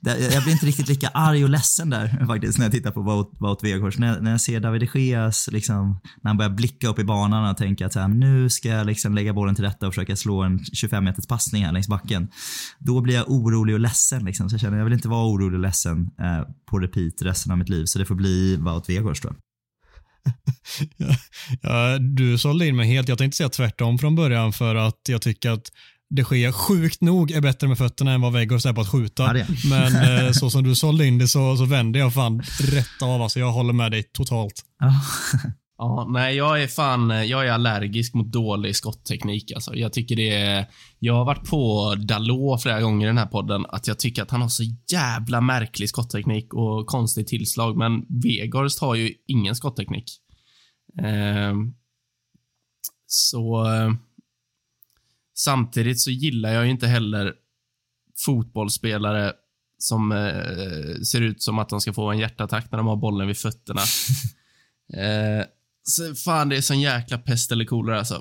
jag 0.00 0.42
blir 0.42 0.52
inte 0.52 0.66
riktigt 0.66 0.88
lika 0.88 1.08
arg 1.08 1.44
och 1.44 1.50
ledsen 1.50 1.90
där 1.90 2.26
faktiskt 2.26 2.58
när 2.58 2.64
jag 2.64 2.72
tittar 2.72 2.90
på 2.90 3.02
Wout, 3.38 3.64
Weghorst. 3.64 3.98
När, 3.98 4.20
när 4.20 4.30
jag 4.30 4.40
ser 4.40 4.60
David 4.60 4.88
de 4.92 5.00
Geas, 5.00 5.48
liksom, 5.52 6.00
när 6.22 6.28
han 6.28 6.36
börjar 6.36 6.50
blicka 6.50 6.88
upp 6.88 6.98
i 6.98 7.04
banan 7.04 7.50
och 7.50 7.56
tänka 7.56 7.86
att 7.86 7.92
så 7.92 8.00
här, 8.00 8.08
nu 8.08 8.50
ska 8.50 8.68
jag 8.68 8.86
liksom 8.86 9.14
lägga 9.14 9.32
bollen 9.32 9.54
till 9.54 9.64
rätta 9.64 9.86
och 9.86 9.94
försöka 9.94 10.16
slå 10.16 10.42
en 10.42 10.64
25 10.64 11.04
meters 11.04 11.26
passning 11.26 11.64
här 11.64 11.72
längs 11.72 11.88
backen. 11.88 12.28
Då 12.78 13.00
blir 13.00 13.14
jag 13.14 13.30
orolig 13.30 13.74
och 13.74 13.80
ledsen. 13.80 14.24
Liksom. 14.24 14.50
Så 14.50 14.54
jag 14.54 14.60
känner 14.60 14.78
jag 14.78 14.84
vill 14.84 14.94
inte 14.94 15.08
vara 15.08 15.26
orolig 15.26 15.54
och 15.54 15.62
ledsen 15.62 16.10
eh, 16.20 16.42
på 16.70 16.78
repeat 16.78 17.22
resten 17.22 17.52
av 17.52 17.58
mitt 17.58 17.68
liv. 17.68 17.84
Så 17.84 17.98
det 17.98 18.04
får 18.04 18.14
bli 18.14 18.56
Wout 18.56 18.88
Weghorst 18.88 19.22
då. 19.22 19.32
ja, 21.62 21.98
du 21.98 22.38
sålde 22.38 22.66
in 22.66 22.76
mig 22.76 22.86
helt. 22.86 23.08
Jag 23.08 23.18
tänkte 23.18 23.36
säga 23.36 23.48
tvärtom 23.48 23.98
från 23.98 24.14
början 24.14 24.52
för 24.52 24.74
att 24.74 25.00
jag 25.08 25.22
tycker 25.22 25.50
att 25.50 25.72
det 26.10 26.24
sker 26.24 26.52
sjukt 26.52 27.00
nog 27.00 27.30
är 27.30 27.40
bättre 27.40 27.68
med 27.68 27.78
fötterna 27.78 28.12
än 28.12 28.20
vad 28.20 28.32
Weghorst 28.32 28.66
är 28.66 28.72
på 28.72 28.80
att 28.80 28.88
skjuta. 28.88 29.38
Ja, 29.38 29.44
Men 29.70 29.96
eh, 30.26 30.32
så 30.32 30.50
som 30.50 30.64
du 30.64 30.74
sålde 30.74 31.06
in 31.06 31.18
det 31.18 31.28
så, 31.28 31.56
så 31.56 31.64
vände 31.64 31.98
jag 31.98 32.14
fan 32.14 32.42
rätt 32.60 33.02
av. 33.02 33.22
Alltså, 33.22 33.38
jag 33.38 33.52
håller 33.52 33.72
med 33.72 33.92
dig 33.92 34.02
totalt. 34.02 34.64
Ja. 34.78 34.92
Ja, 35.80 36.06
nej, 36.10 36.36
jag 36.36 36.62
är 36.62 36.66
fan, 36.66 37.28
jag 37.28 37.46
är 37.46 37.52
allergisk 37.52 38.14
mot 38.14 38.32
dålig 38.32 38.76
skottteknik 38.76 39.52
alltså. 39.52 39.74
Jag 39.74 39.92
tycker 39.92 40.16
det 40.16 40.30
är, 40.30 40.66
jag 40.98 41.14
har 41.14 41.24
varit 41.24 41.50
på 41.50 41.94
Dalot 41.94 42.62
flera 42.62 42.80
gånger 42.80 43.06
i 43.06 43.08
den 43.08 43.18
här 43.18 43.26
podden, 43.26 43.66
att 43.68 43.86
jag 43.86 43.98
tycker 43.98 44.22
att 44.22 44.30
han 44.30 44.42
har 44.42 44.48
så 44.48 44.62
jävla 44.92 45.40
märklig 45.40 45.88
skottteknik 45.88 46.54
och 46.54 46.86
konstigt 46.86 47.26
tillslag, 47.26 47.76
men 47.76 48.06
Vegorst 48.08 48.78
har 48.80 48.94
ju 48.94 49.14
ingen 49.26 49.54
skottteknik. 49.54 50.04
Eh, 51.02 51.54
så 53.06 53.66
eh, 53.74 53.92
samtidigt 55.38 56.00
så 56.00 56.10
gillar 56.10 56.52
jag 56.52 56.64
ju 56.64 56.70
inte 56.70 56.86
heller 56.86 57.34
fotbollsspelare 58.24 59.32
som 59.78 60.12
eh, 60.12 61.00
ser 61.00 61.20
ut 61.20 61.42
som 61.42 61.58
att 61.58 61.68
de 61.68 61.80
ska 61.80 61.92
få 61.92 62.10
en 62.10 62.18
hjärtattack 62.18 62.70
när 62.70 62.78
de 62.78 62.86
har 62.86 62.96
bollen 62.96 63.26
vid 63.26 63.36
fötterna. 63.36 63.80
eh, 65.02 65.46
så 65.82 66.14
fan, 66.14 66.48
det 66.48 66.56
är 66.56 66.60
sån 66.60 66.80
jäkla 66.80 67.18
pest 67.18 67.52
eller 67.52 67.64
kolera 67.64 67.98
alltså. 67.98 68.14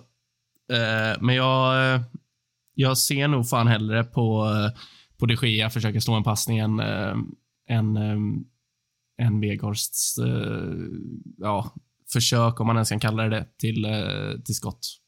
Eh, 0.71 1.21
men 1.21 1.35
jag, 1.35 1.93
eh, 1.93 2.01
jag 2.73 2.97
ser 2.97 3.27
nog 3.27 3.49
fan 3.49 3.67
hellre 3.67 4.03
på, 4.03 4.45
eh, 4.45 4.81
på 5.17 5.25
de 5.25 5.35
Gea 5.47 5.69
försöka 5.69 6.01
slå 6.01 6.13
en 6.13 6.23
passning 6.23 6.57
än, 6.57 6.79
äh, 6.79 7.15
än, 7.69 7.97
äh, 7.97 8.17
än 9.25 9.41
Weghorsts 9.41 10.15
ja, 11.37 11.75
försök, 12.13 12.59
om 12.59 12.67
man 12.67 12.75
ens 12.75 12.89
kan 12.89 12.99
kalla 12.99 13.23
det 13.23 13.45
till, 13.57 13.85
äh, 13.85 14.41
till 14.45 14.55
skott. 14.55 14.99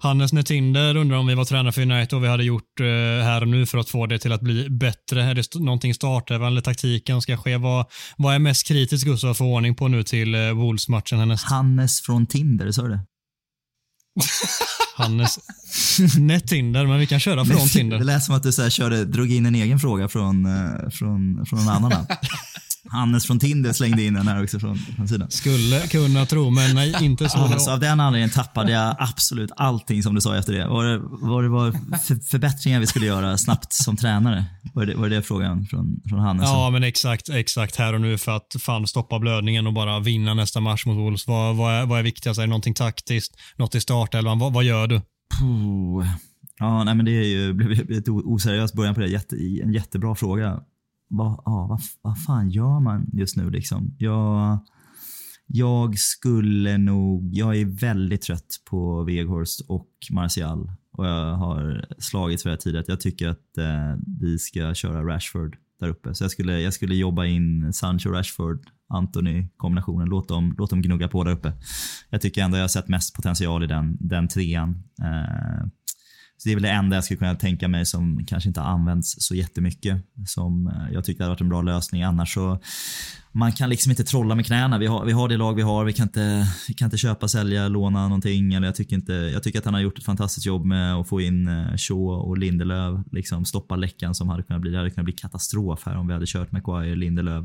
Hannes 0.00 0.32
Netinder 0.32 0.96
undrar 0.96 1.16
om 1.16 1.26
vi 1.26 1.34
var 1.34 1.44
tränare 1.44 1.72
för 1.72 1.82
United 1.82 2.14
och 2.14 2.24
vi 2.24 2.28
hade 2.28 2.44
gjort 2.44 2.80
eh, 2.80 2.86
här 3.24 3.40
och 3.40 3.48
nu 3.48 3.66
för 3.66 3.78
att 3.78 3.88
få 3.88 4.06
det 4.06 4.18
till 4.18 4.32
att 4.32 4.40
bli 4.40 4.70
bättre. 4.70 5.22
Är 5.22 5.34
det 5.34 5.54
någonting 5.54 5.94
startelvan 5.94 6.52
eller 6.52 6.60
taktiken 6.60 7.22
ska 7.22 7.36
ske? 7.36 7.56
Vad, 7.56 7.86
vad 8.16 8.34
är 8.34 8.38
mest 8.38 8.68
kritiskt 8.68 9.04
Gustav 9.04 9.30
att 9.30 9.38
få 9.38 9.44
ordning 9.44 9.74
på 9.74 9.88
nu 9.88 10.02
till 10.02 10.34
eh, 10.34 10.40
Wolves-matchen 10.40 11.18
härnäst? 11.18 11.44
Hannes 11.44 12.00
från 12.00 12.26
Tinder, 12.26 12.70
sa 12.70 12.82
du 12.82 12.88
det? 12.88 13.00
Hannes 14.96 15.38
Netinder, 16.18 16.86
men 16.86 16.98
vi 16.98 17.06
kan 17.06 17.20
köra 17.20 17.44
från 17.44 17.68
Tinder. 17.68 17.98
Det 17.98 18.04
lät 18.04 18.24
som 18.24 18.34
att 18.34 18.42
du 18.42 18.52
så 18.52 18.62
här 18.62 18.70
körde, 18.70 19.04
drog 19.04 19.32
in 19.32 19.46
en 19.46 19.54
egen 19.54 19.78
fråga 19.78 20.08
från, 20.08 20.46
eh, 20.46 20.90
från, 20.90 21.46
från 21.46 21.64
någon 21.64 21.68
annan. 21.68 21.92
Hannes 22.90 23.26
från 23.26 23.38
Tinder 23.38 23.72
slängde 23.72 24.02
in 24.02 24.14
den 24.14 24.28
här 24.28 24.42
också 24.42 24.60
från, 24.60 24.78
från 24.78 25.08
sidan. 25.08 25.30
Skulle 25.30 25.80
kunna 25.86 26.26
tro, 26.26 26.50
men 26.50 26.74
nej, 26.74 26.94
inte 27.00 27.28
så. 27.28 27.38
Alltså, 27.38 27.70
av 27.70 27.80
den 27.80 28.00
anledningen 28.00 28.30
tappade 28.30 28.72
jag 28.72 28.96
absolut 28.98 29.50
allting 29.56 30.02
som 30.02 30.14
du 30.14 30.20
sa 30.20 30.36
efter 30.36 30.52
det. 30.52 30.66
Var 30.66 30.84
det 30.84 30.98
var, 30.98 31.42
det 31.42 31.48
var 31.48 31.72
för, 31.98 32.28
förbättringar 32.30 32.80
vi 32.80 32.86
skulle 32.86 33.06
göra 33.06 33.38
snabbt 33.38 33.72
som 33.72 33.96
tränare? 33.96 34.44
Var 34.74 34.86
det, 34.86 34.94
var 34.94 35.08
det 35.08 35.22
frågan 35.22 35.66
från, 35.66 36.00
från 36.08 36.18
Hannes? 36.18 36.44
Ja, 36.44 36.70
men 36.70 36.82
exakt, 36.82 37.28
exakt 37.28 37.76
här 37.76 37.92
och 37.92 38.00
nu 38.00 38.18
för 38.18 38.36
att 38.36 38.56
fan 38.60 38.86
stoppa 38.86 39.18
blödningen 39.18 39.66
och 39.66 39.72
bara 39.72 40.00
vinna 40.00 40.34
nästa 40.34 40.60
match 40.60 40.86
mot 40.86 40.96
Wolves. 40.96 41.26
Vad, 41.26 41.56
vad, 41.56 41.74
är, 41.74 41.86
vad 41.86 41.98
är 41.98 42.02
viktigast? 42.02 42.38
Är 42.38 42.42
det 42.42 42.48
någonting 42.48 42.74
taktiskt? 42.74 43.36
Något 43.56 43.74
i 43.74 43.80
startelvan? 43.80 44.38
Vad, 44.38 44.52
vad 44.52 44.64
gör 44.64 44.86
du? 44.86 45.00
Puh. 45.40 46.08
Ja, 46.58 46.84
nej 46.84 46.94
men 46.94 47.04
det 47.04 47.12
är 47.12 47.26
ju 47.26 47.52
blev 47.52 47.90
ett 47.90 48.08
oseriöst 48.08 48.74
början 48.74 48.94
på 48.94 49.00
det. 49.00 49.08
Jätte, 49.08 49.36
en 49.62 49.72
jättebra 49.72 50.14
fråga 50.14 50.60
vad, 51.08 51.42
ja, 51.44 51.66
vad, 51.70 51.80
vad 52.02 52.22
fan 52.22 52.50
gör 52.50 52.80
man 52.80 53.10
just 53.12 53.36
nu 53.36 53.50
liksom? 53.50 53.94
Jag, 53.98 54.58
jag 55.46 55.98
skulle 55.98 56.78
nog, 56.78 57.34
jag 57.34 57.56
är 57.56 57.64
väldigt 57.64 58.22
trött 58.22 58.60
på 58.70 59.04
Weghorst 59.04 59.60
och 59.68 59.90
Martial 60.10 60.70
och 60.92 61.06
jag 61.06 61.34
har 61.34 61.86
slagits 61.98 62.42
för 62.42 62.50
det 62.50 62.56
tidigare 62.56 62.82
att 62.82 62.88
jag 62.88 63.00
tycker 63.00 63.28
att 63.28 63.58
eh, 63.58 63.96
vi 64.20 64.38
ska 64.38 64.74
köra 64.74 65.04
Rashford 65.14 65.56
där 65.80 65.88
uppe. 65.88 66.14
Så 66.14 66.24
jag 66.24 66.30
skulle, 66.30 66.60
jag 66.60 66.74
skulle 66.74 66.94
jobba 66.94 67.26
in 67.26 67.72
Sancho, 67.72 68.10
Rashford, 68.10 68.66
Anthony 68.88 69.48
kombinationen. 69.56 70.08
Låt 70.08 70.28
dem, 70.28 70.54
låt 70.58 70.70
dem 70.70 70.82
gnugga 70.82 71.08
på 71.08 71.24
där 71.24 71.32
uppe. 71.32 71.52
Jag 72.10 72.20
tycker 72.20 72.42
ändå 72.42 72.56
jag 72.56 72.64
har 72.64 72.68
sett 72.68 72.88
mest 72.88 73.14
potential 73.14 73.64
i 73.64 73.66
den, 73.66 73.96
den 74.00 74.28
trean. 74.28 74.82
Eh, 75.02 75.68
så 76.38 76.48
det 76.48 76.52
är 76.52 76.56
väl 76.56 76.62
det 76.62 76.70
enda 76.70 76.96
jag 76.96 77.04
skulle 77.04 77.18
kunna 77.18 77.34
tänka 77.34 77.68
mig 77.68 77.86
som 77.86 78.26
kanske 78.26 78.48
inte 78.48 78.60
har 78.60 78.68
använts 78.68 79.16
så 79.18 79.34
jättemycket. 79.34 80.02
Som 80.26 80.66
eh, 80.66 80.94
jag 80.94 81.04
tycker 81.04 81.20
hade 81.20 81.30
varit 81.30 81.40
en 81.40 81.48
bra 81.48 81.62
lösning. 81.62 82.02
Annars 82.02 82.34
så 82.34 82.60
man 83.32 83.52
kan 83.52 83.70
liksom 83.70 83.90
inte 83.90 84.04
trolla 84.04 84.34
med 84.34 84.46
knäna. 84.46 84.78
Vi 84.78 84.86
har, 84.86 85.04
vi 85.04 85.12
har 85.12 85.28
det 85.28 85.36
lag 85.36 85.54
vi 85.54 85.62
har. 85.62 85.84
Vi 85.84 85.92
kan, 85.92 86.02
inte, 86.02 86.46
vi 86.68 86.74
kan 86.74 86.86
inte 86.86 86.96
köpa, 86.96 87.28
sälja, 87.28 87.68
låna 87.68 88.02
någonting. 88.02 88.54
Eller 88.54 88.66
jag, 88.66 88.74
tycker 88.74 88.96
inte, 88.96 89.12
jag 89.12 89.42
tycker 89.42 89.58
att 89.58 89.64
han 89.64 89.74
har 89.74 89.80
gjort 89.80 89.98
ett 89.98 90.04
fantastiskt 90.04 90.46
jobb 90.46 90.64
med 90.64 90.94
att 90.94 91.08
få 91.08 91.20
in 91.20 91.48
eh, 91.48 91.76
Shaw 91.76 92.28
och 92.28 92.38
Lindelöf. 92.38 93.00
Liksom 93.12 93.44
stoppa 93.44 93.76
läckan 93.76 94.14
som 94.14 94.28
hade 94.28 94.42
kunnat 94.42 94.62
bli, 94.62 94.70
det 94.70 94.78
hade 94.78 94.90
kunnat 94.90 95.04
bli 95.04 95.14
katastrof 95.14 95.86
här 95.86 95.96
om 95.96 96.06
vi 96.06 96.12
hade 96.14 96.26
kört 96.26 96.52
Maguire, 96.52 96.94
Lindelöf 96.94 97.44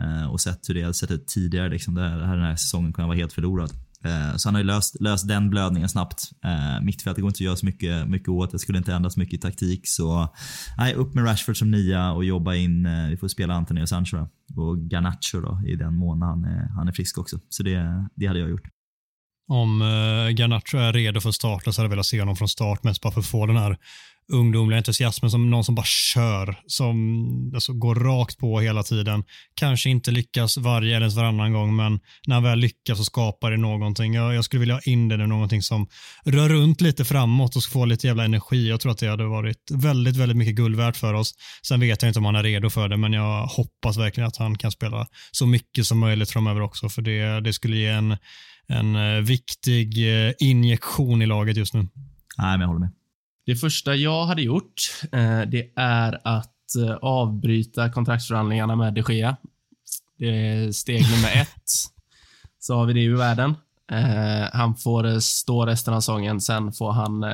eh, 0.00 0.30
och 0.30 0.40
sett 0.40 0.68
hur 0.68 0.74
det 0.74 0.82
hade 0.82 0.94
sett 0.94 1.10
ut 1.10 1.26
tidigare. 1.26 1.68
Liksom, 1.68 1.94
det 1.94 2.08
här, 2.08 2.18
den 2.18 2.42
här 2.42 2.56
säsongen 2.56 2.92
kunde 2.92 3.06
vara 3.06 3.18
helt 3.18 3.32
förlorad. 3.32 3.70
Eh, 4.04 4.36
så 4.36 4.48
han 4.48 4.54
har 4.54 4.62
ju 4.62 4.66
löst, 4.66 5.00
löst 5.00 5.28
den 5.28 5.50
blödningen 5.50 5.88
snabbt. 5.88 6.30
Eh, 6.44 6.84
Mittfältet 6.84 7.22
går 7.22 7.28
inte 7.28 7.36
att 7.36 7.40
göra 7.40 7.56
så 7.56 7.66
mycket, 7.66 8.08
mycket 8.08 8.28
åt. 8.28 8.50
Det 8.50 8.58
skulle 8.58 8.78
inte 8.78 8.94
ändras 8.94 9.16
mycket 9.16 9.34
i 9.34 9.38
taktik. 9.38 9.80
Så 9.88 10.34
nej, 10.78 10.94
upp 10.94 11.14
med 11.14 11.24
Rashford 11.24 11.56
som 11.56 11.70
nia 11.70 12.12
och 12.12 12.24
jobba 12.24 12.54
in. 12.54 12.86
Eh, 12.86 13.08
vi 13.08 13.16
får 13.16 13.28
spela 13.28 13.54
Anthony 13.54 13.86
Sancho 13.86 14.16
då. 14.16 14.28
Och 14.62 14.78
Garnacho 14.78 15.40
då, 15.40 15.62
i 15.66 15.76
den 15.76 15.94
mån 15.94 16.22
han 16.22 16.44
är, 16.44 16.68
han 16.68 16.88
är 16.88 16.92
frisk 16.92 17.18
också. 17.18 17.40
Så 17.48 17.62
det, 17.62 18.08
det 18.14 18.26
hade 18.26 18.40
jag 18.40 18.50
gjort. 18.50 18.68
Om 19.50 19.80
Garnacho 20.36 20.78
är 20.78 20.92
redo 20.92 21.20
för 21.20 21.28
att 21.28 21.34
starta 21.34 21.72
så 21.72 21.80
hade 21.80 21.86
jag 21.86 21.90
velat 21.90 22.06
se 22.06 22.20
honom 22.20 22.36
från 22.36 22.48
start 22.48 22.84
mest 22.84 23.02
bara 23.02 23.12
för 23.12 23.20
att 23.20 23.26
få 23.26 23.46
den 23.46 23.56
här 23.56 23.76
ungdomliga 24.32 24.78
entusiasmen 24.78 25.30
som 25.30 25.50
någon 25.50 25.64
som 25.64 25.74
bara 25.74 25.86
kör, 25.86 26.58
som 26.66 27.52
alltså, 27.54 27.72
går 27.72 27.94
rakt 27.94 28.38
på 28.38 28.60
hela 28.60 28.82
tiden. 28.82 29.24
Kanske 29.54 29.90
inte 29.90 30.10
lyckas 30.10 30.56
varje 30.56 30.96
eller 30.96 31.04
ens 31.04 31.16
varannan 31.16 31.52
gång, 31.52 31.76
men 31.76 32.00
när 32.26 32.34
han 32.34 32.42
väl 32.44 32.58
lyckas 32.58 32.98
så 32.98 33.04
skapar 33.04 33.50
det 33.50 33.56
någonting. 33.56 34.14
Jag, 34.14 34.34
jag 34.34 34.44
skulle 34.44 34.60
vilja 34.60 34.74
ha 34.74 34.80
in 34.80 35.08
det 35.08 35.14
i 35.14 35.26
någonting 35.26 35.62
som 35.62 35.88
rör 36.24 36.48
runt 36.48 36.80
lite 36.80 37.04
framåt 37.04 37.56
och 37.56 37.62
få 37.64 37.84
lite 37.84 38.06
jävla 38.06 38.24
energi. 38.24 38.68
Jag 38.68 38.80
tror 38.80 38.92
att 38.92 38.98
det 38.98 39.08
hade 39.08 39.26
varit 39.26 39.70
väldigt, 39.72 40.16
väldigt 40.16 40.36
mycket 40.36 40.54
guld 40.54 40.76
värt 40.76 40.96
för 40.96 41.14
oss. 41.14 41.34
Sen 41.68 41.80
vet 41.80 42.02
jag 42.02 42.10
inte 42.10 42.18
om 42.18 42.24
han 42.24 42.36
är 42.36 42.42
redo 42.42 42.70
för 42.70 42.88
det, 42.88 42.96
men 42.96 43.12
jag 43.12 43.46
hoppas 43.46 43.96
verkligen 43.96 44.28
att 44.28 44.36
han 44.36 44.58
kan 44.58 44.70
spela 44.70 45.06
så 45.30 45.46
mycket 45.46 45.86
som 45.86 45.98
möjligt 45.98 46.30
framöver 46.30 46.60
också, 46.60 46.88
för 46.88 47.02
det, 47.02 47.40
det 47.40 47.52
skulle 47.52 47.76
ge 47.76 47.88
en, 47.88 48.16
en 48.66 48.96
eh, 48.96 49.20
viktig 49.22 50.26
eh, 50.26 50.32
injektion 50.38 51.22
i 51.22 51.26
laget 51.26 51.56
just 51.56 51.74
nu. 51.74 51.80
Nej, 52.38 52.50
men 52.50 52.60
jag 52.60 52.68
håller 52.68 52.80
med. 52.80 52.97
Det 53.48 53.56
första 53.56 53.94
jag 53.94 54.26
hade 54.26 54.42
gjort, 54.42 54.74
eh, 55.12 55.40
det 55.40 55.72
är 55.76 56.20
att 56.24 56.76
eh, 56.76 56.94
avbryta 56.94 57.90
kontraktsförhandlingarna 57.90 58.76
med 58.76 58.94
de 58.94 59.02
Gea. 59.08 59.36
Det 60.18 60.26
är 60.26 60.72
steg 60.72 61.02
nummer 61.02 61.28
ett. 61.42 61.70
Så 62.58 62.74
har 62.74 62.86
vi 62.86 62.92
det 62.92 63.00
i 63.00 63.08
världen. 63.08 63.54
Eh, 63.90 64.48
han 64.52 64.74
får 64.76 65.20
stå 65.20 65.66
resten 65.66 65.94
av 65.94 66.00
säsongen, 66.00 66.40
sen 66.40 66.72
får 66.72 66.92
han 66.92 67.24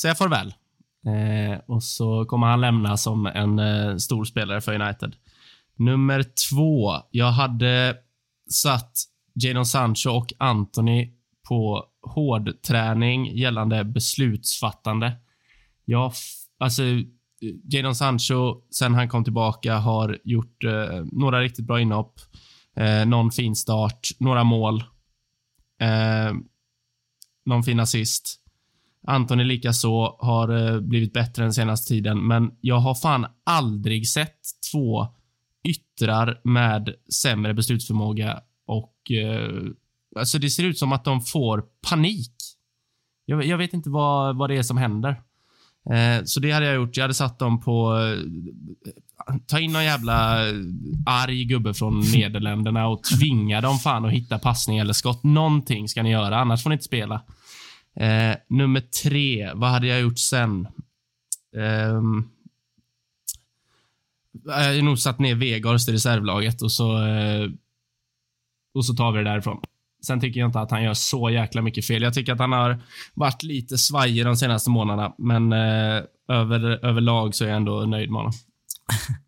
säga 0.00 0.14
farväl. 0.14 0.54
och 1.66 1.82
så 1.82 2.24
kommer 2.24 2.46
han 2.46 2.60
lämna 2.60 2.96
som 2.96 3.26
en 3.26 4.00
stor 4.00 4.24
spelare 4.24 4.60
för 4.60 4.80
United. 4.80 5.16
Nummer 5.76 6.24
två. 6.50 6.96
Jag 7.10 7.30
hade 7.30 7.96
satt 8.50 8.92
Jadon 9.34 9.66
Sancho 9.66 10.10
och 10.10 10.32
Anthony 10.38 11.15
på 11.48 11.84
hårdträning 12.02 13.36
gällande 13.36 13.84
beslutsfattande. 13.84 15.12
Jag, 15.84 16.12
alltså, 16.58 16.82
Jadon 17.72 17.94
Sancho, 17.94 18.60
sen 18.70 18.94
han 18.94 19.08
kom 19.08 19.24
tillbaka, 19.24 19.76
har 19.76 20.18
gjort 20.24 20.64
eh, 20.64 21.04
några 21.12 21.40
riktigt 21.40 21.66
bra 21.66 21.80
inhopp. 21.80 22.20
Eh, 22.76 23.06
någon 23.06 23.30
fin 23.30 23.56
start, 23.56 24.08
några 24.18 24.44
mål. 24.44 24.84
Eh, 25.80 26.34
någon 27.44 27.62
fin 27.62 27.80
assist. 27.80 28.42
Antoni 29.06 29.44
likaså 29.44 30.16
har 30.18 30.48
eh, 30.48 30.80
blivit 30.80 31.12
bättre 31.12 31.42
den 31.42 31.54
senaste 31.54 31.88
tiden, 31.88 32.26
men 32.26 32.50
jag 32.60 32.78
har 32.78 32.94
fan 32.94 33.26
aldrig 33.44 34.08
sett 34.08 34.40
två 34.72 35.06
yttrar 35.64 36.40
med 36.44 36.94
sämre 37.22 37.54
beslutsförmåga 37.54 38.40
och 38.66 39.10
eh, 39.10 39.62
Alltså 40.16 40.38
det 40.38 40.50
ser 40.50 40.64
ut 40.64 40.78
som 40.78 40.92
att 40.92 41.04
de 41.04 41.20
får 41.20 41.64
panik. 41.88 42.32
Jag, 43.24 43.44
jag 43.44 43.58
vet 43.58 43.72
inte 43.72 43.90
vad, 43.90 44.36
vad 44.36 44.50
det 44.50 44.56
är 44.56 44.62
som 44.62 44.76
händer. 44.76 45.22
Eh, 45.90 46.24
så 46.24 46.40
det 46.40 46.52
hade 46.52 46.66
jag 46.66 46.74
gjort. 46.74 46.96
Jag 46.96 47.04
hade 47.04 47.14
satt 47.14 47.38
dem 47.38 47.60
på... 47.60 47.98
Eh, 47.98 49.34
ta 49.46 49.60
in 49.60 49.72
någon 49.72 49.84
jävla 49.84 50.38
arg 51.06 51.44
gubbe 51.44 51.74
från 51.74 52.00
Nederländerna 52.14 52.88
och 52.88 53.02
tvinga 53.02 53.60
dem 53.60 53.78
fan 53.78 54.04
att 54.04 54.12
hitta 54.12 54.38
passning 54.38 54.78
eller 54.78 54.92
skott. 54.92 55.24
Någonting 55.24 55.88
ska 55.88 56.02
ni 56.02 56.10
göra, 56.10 56.38
annars 56.38 56.62
får 56.62 56.70
ni 56.70 56.74
inte 56.74 56.84
spela. 56.84 57.22
Eh, 57.96 58.36
nummer 58.48 58.80
tre, 58.80 59.52
vad 59.54 59.70
hade 59.70 59.86
jag 59.86 60.00
gjort 60.00 60.18
sen? 60.18 60.68
Um, 61.56 62.30
jag 64.44 64.52
hade 64.52 64.82
nog 64.82 64.98
satt 64.98 65.18
ner 65.18 65.34
Vegars 65.34 65.88
i 65.88 65.92
reservlaget 65.92 66.62
och 66.62 66.72
så, 66.72 66.98
och 68.74 68.84
så 68.84 68.94
tar 68.94 69.12
vi 69.12 69.18
det 69.18 69.30
därifrån. 69.30 69.60
Sen 70.06 70.20
tycker 70.20 70.40
jag 70.40 70.48
inte 70.48 70.60
att 70.60 70.70
han 70.70 70.82
gör 70.82 70.94
så 70.94 71.30
jäkla 71.30 71.62
mycket 71.62 71.86
fel. 71.86 72.02
Jag 72.02 72.14
tycker 72.14 72.32
att 72.32 72.38
han 72.38 72.52
har 72.52 72.82
varit 73.14 73.42
lite 73.42 73.78
svajig 73.78 74.24
de 74.24 74.36
senaste 74.36 74.70
månaderna, 74.70 75.14
men 75.18 75.52
eh, 75.52 76.02
över, 76.28 76.84
överlag 76.84 77.34
så 77.34 77.44
är 77.44 77.48
jag 77.48 77.56
ändå 77.56 77.80
nöjd 77.80 78.10
med 78.10 78.18
honom. 78.18 78.32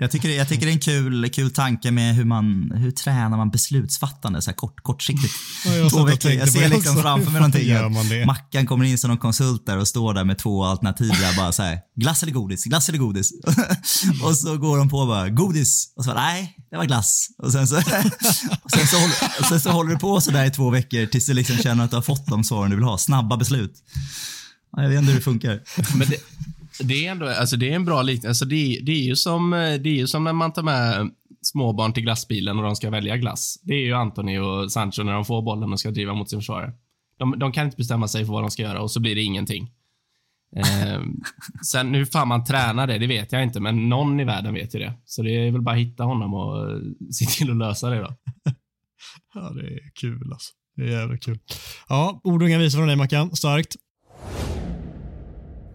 Jag 0.00 0.10
tycker, 0.10 0.28
jag 0.28 0.48
tycker 0.48 0.66
det 0.66 0.72
är 0.72 0.74
en 0.74 0.80
kul, 0.80 1.30
kul 1.30 1.50
tanke 1.50 1.90
med 1.90 2.14
hur 2.14 2.24
man 2.24 2.72
hur 2.74 2.90
tränar 2.90 3.36
man 3.36 3.50
beslutsfattande 3.50 4.42
så 4.42 4.50
här 4.50 4.56
kort, 4.56 4.82
kortsiktigt. 4.82 5.34
Ja, 5.64 5.72
jag 5.72 5.90
två 5.90 6.04
veckor. 6.04 6.32
Jag 6.32 6.48
ser 6.48 6.60
det 6.60 6.68
liksom 6.68 6.92
också. 6.92 7.02
framför 7.02 7.30
mig 7.30 7.40
någonting. 7.40 7.68
gör? 7.68 8.26
Mackan 8.26 8.66
kommer 8.66 8.84
in 8.84 8.98
som 8.98 9.08
någon 9.08 9.18
konsult 9.18 9.66
där 9.66 9.78
och 9.78 9.88
står 9.88 10.14
där 10.14 10.24
med 10.24 10.38
två 10.38 10.64
alternativ. 10.64 11.08
Där 11.08 11.36
bara 11.36 11.52
så 11.52 11.62
här, 11.62 11.78
glass 11.96 12.22
eller 12.22 12.32
godis? 12.32 12.64
Glass 12.64 12.88
eller 12.88 12.98
godis? 12.98 13.32
och 14.22 14.36
så 14.36 14.56
går 14.56 14.78
de 14.78 14.88
på 14.88 15.06
bara, 15.06 15.28
godis. 15.28 15.92
Och 15.96 16.04
så 16.04 16.10
bara, 16.10 16.20
nej, 16.20 16.56
det 16.70 16.76
var 16.76 16.84
glass. 16.84 17.28
Och 17.38 17.52
sen 17.52 17.68
så, 17.68 17.76
och 18.62 18.70
sen 18.70 18.86
så, 18.86 18.96
håller, 18.96 19.14
och 19.40 19.46
sen 19.46 19.60
så 19.60 19.70
håller 19.70 19.90
du 19.90 19.98
på 19.98 20.20
så 20.20 20.30
där 20.30 20.44
i 20.44 20.50
två 20.50 20.70
veckor 20.70 21.06
tills 21.06 21.26
du 21.26 21.34
liksom 21.34 21.56
känner 21.56 21.84
att 21.84 21.90
du 21.90 21.96
har 21.96 22.02
fått 22.02 22.26
de 22.26 22.44
svaren 22.44 22.70
du 22.70 22.76
vill 22.76 22.84
ha. 22.84 22.98
Snabba 22.98 23.36
beslut. 23.36 23.74
Ja, 24.76 24.82
Jag 24.82 24.90
vet 24.90 24.98
inte 24.98 25.10
hur 25.10 25.18
det 25.18 25.24
funkar. 25.24 25.60
Men 25.94 26.08
det, 26.08 26.16
det 26.80 27.06
är 27.06 27.10
ändå, 27.10 27.26
alltså 27.26 27.56
det 27.56 27.70
är 27.70 27.74
en 27.74 27.84
bra 27.84 28.02
liknelse. 28.02 28.28
Alltså 28.28 28.44
det, 28.44 28.80
det, 28.82 28.92
är 28.92 29.02
ju 29.02 29.16
som, 29.16 29.50
det 29.50 29.88
är 29.88 29.94
ju 29.94 30.06
som 30.06 30.24
när 30.24 30.32
man 30.32 30.52
tar 30.52 30.62
med 30.62 31.10
småbarn 31.42 31.92
till 31.92 32.02
glassbilen 32.02 32.58
och 32.58 32.64
de 32.64 32.76
ska 32.76 32.90
välja 32.90 33.16
glass. 33.16 33.60
Det 33.62 33.74
är 33.74 33.80
ju 33.80 33.94
Anthony 33.94 34.38
och 34.38 34.72
Sancho 34.72 35.02
när 35.02 35.12
de 35.12 35.24
får 35.24 35.42
bollen 35.42 35.72
och 35.72 35.80
ska 35.80 35.90
driva 35.90 36.14
mot 36.14 36.30
sin 36.30 36.38
försvarare. 36.38 36.72
De, 37.18 37.38
de 37.38 37.52
kan 37.52 37.64
inte 37.64 37.76
bestämma 37.76 38.08
sig 38.08 38.24
för 38.24 38.32
vad 38.32 38.42
de 38.42 38.50
ska 38.50 38.62
göra 38.62 38.80
och 38.80 38.90
så 38.90 39.00
blir 39.00 39.14
det 39.14 39.22
ingenting. 39.22 39.70
Eh, 40.56 41.00
sen 41.70 41.94
hur 41.94 42.04
fan 42.04 42.28
man 42.28 42.44
tränar 42.44 42.86
det, 42.86 42.98
det 42.98 43.06
vet 43.06 43.32
jag 43.32 43.42
inte, 43.42 43.60
men 43.60 43.88
någon 43.88 44.20
i 44.20 44.24
världen 44.24 44.54
vet 44.54 44.74
ju 44.74 44.78
det. 44.78 44.92
Så 45.04 45.22
det 45.22 45.30
är 45.30 45.50
väl 45.50 45.62
bara 45.62 45.74
att 45.74 45.80
hitta 45.80 46.04
honom 46.04 46.34
och 46.34 46.70
eh, 46.70 46.78
se 47.12 47.26
till 47.26 47.50
att 47.50 47.56
lösa 47.56 47.90
det 47.90 47.98
då. 47.98 48.14
Ja, 49.34 49.50
det 49.50 49.66
är 49.66 49.90
kul 50.00 50.32
alltså. 50.32 50.52
Det 50.76 50.82
är 50.82 51.00
jävligt 51.00 51.24
kul. 51.24 51.38
Ja, 51.88 52.20
ord 52.24 52.42
och 52.42 52.48
inga 52.48 52.58
visor 52.58 52.78
från 52.78 52.86
dig 52.88 52.96
Mackan. 52.96 53.36
Starkt. 53.36 53.76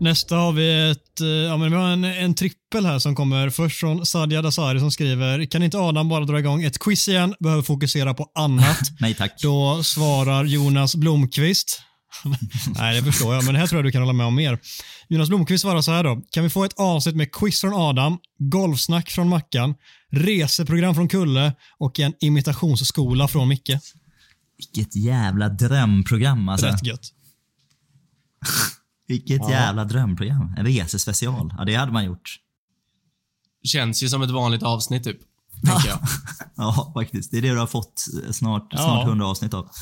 Nästa 0.03 0.35
har 0.35 0.51
vi 0.51 0.91
ett, 0.91 1.21
eh, 1.21 1.27
ja 1.27 1.57
men 1.57 1.71
vi 1.71 1.77
har 1.77 1.89
en, 1.89 2.03
en 2.03 2.35
trippel 2.35 2.85
här 2.85 2.99
som 2.99 3.15
kommer 3.15 3.49
först 3.49 3.79
från 3.79 4.05
Sadia 4.05 4.41
Dasari 4.41 4.79
som 4.79 4.91
skriver 4.91 5.45
Kan 5.45 5.63
inte 5.63 5.77
Adam 5.77 6.09
bara 6.09 6.25
dra 6.25 6.39
igång 6.39 6.63
ett 6.63 6.79
quiz 6.79 7.07
igen? 7.07 7.35
Behöver 7.39 7.63
fokusera 7.63 8.13
på 8.13 8.31
annat. 8.35 8.79
Nej 8.99 9.13
tack. 9.13 9.41
Då 9.41 9.83
svarar 9.83 10.45
Jonas 10.45 10.95
Blomqvist. 10.95 11.81
Nej, 12.77 13.01
det 13.01 13.11
förstår 13.11 13.35
jag, 13.35 13.45
men 13.45 13.53
det 13.53 13.59
här 13.59 13.67
tror 13.67 13.77
jag 13.77 13.85
du 13.85 13.91
kan 13.91 14.01
hålla 14.01 14.13
med 14.13 14.25
om 14.25 14.35
mer. 14.35 14.59
Jonas 15.07 15.29
Blomqvist 15.29 15.61
svarar 15.61 15.81
så 15.81 15.91
här 15.91 16.03
då. 16.03 16.21
Kan 16.31 16.43
vi 16.43 16.49
få 16.49 16.65
ett 16.65 16.79
avsnitt 16.79 17.15
med 17.15 17.31
quiz 17.31 17.61
från 17.61 17.73
Adam, 17.73 18.17
golfsnack 18.37 19.09
från 19.09 19.29
Mackan, 19.29 19.75
reseprogram 20.11 20.95
från 20.95 21.07
Kulle 21.07 21.53
och 21.79 21.99
en 21.99 22.13
imitationsskola 22.19 23.27
från 23.27 23.47
Micke? 23.47 23.71
Vilket 24.57 24.95
jävla 24.95 25.49
drömprogram 25.49 26.49
alltså. 26.49 26.65
Rätt 26.65 26.85
gött. 26.85 27.11
Vilket 29.07 29.49
jävla 29.49 29.85
drömprogram. 29.85 30.53
En 30.57 30.65
resespecial. 30.65 31.53
Ja, 31.57 31.65
det 31.65 31.75
hade 31.75 31.91
man 31.91 32.05
gjort. 32.05 32.39
Känns 33.63 34.03
ju 34.03 34.09
som 34.09 34.21
ett 34.21 34.29
vanligt 34.29 34.63
avsnitt 34.63 35.03
typ. 35.03 35.17
Jag. 35.63 35.99
Ja, 36.55 36.91
faktiskt. 36.95 37.31
Det 37.31 37.37
är 37.37 37.41
det 37.41 37.49
du 37.51 37.57
har 37.57 37.67
fått 37.67 38.05
eh, 38.25 38.31
snart, 38.31 38.67
Ja. 38.71 38.77
snart 38.77 39.07
100 39.07 39.25
avsnitt 39.25 39.53
av. 39.53 39.69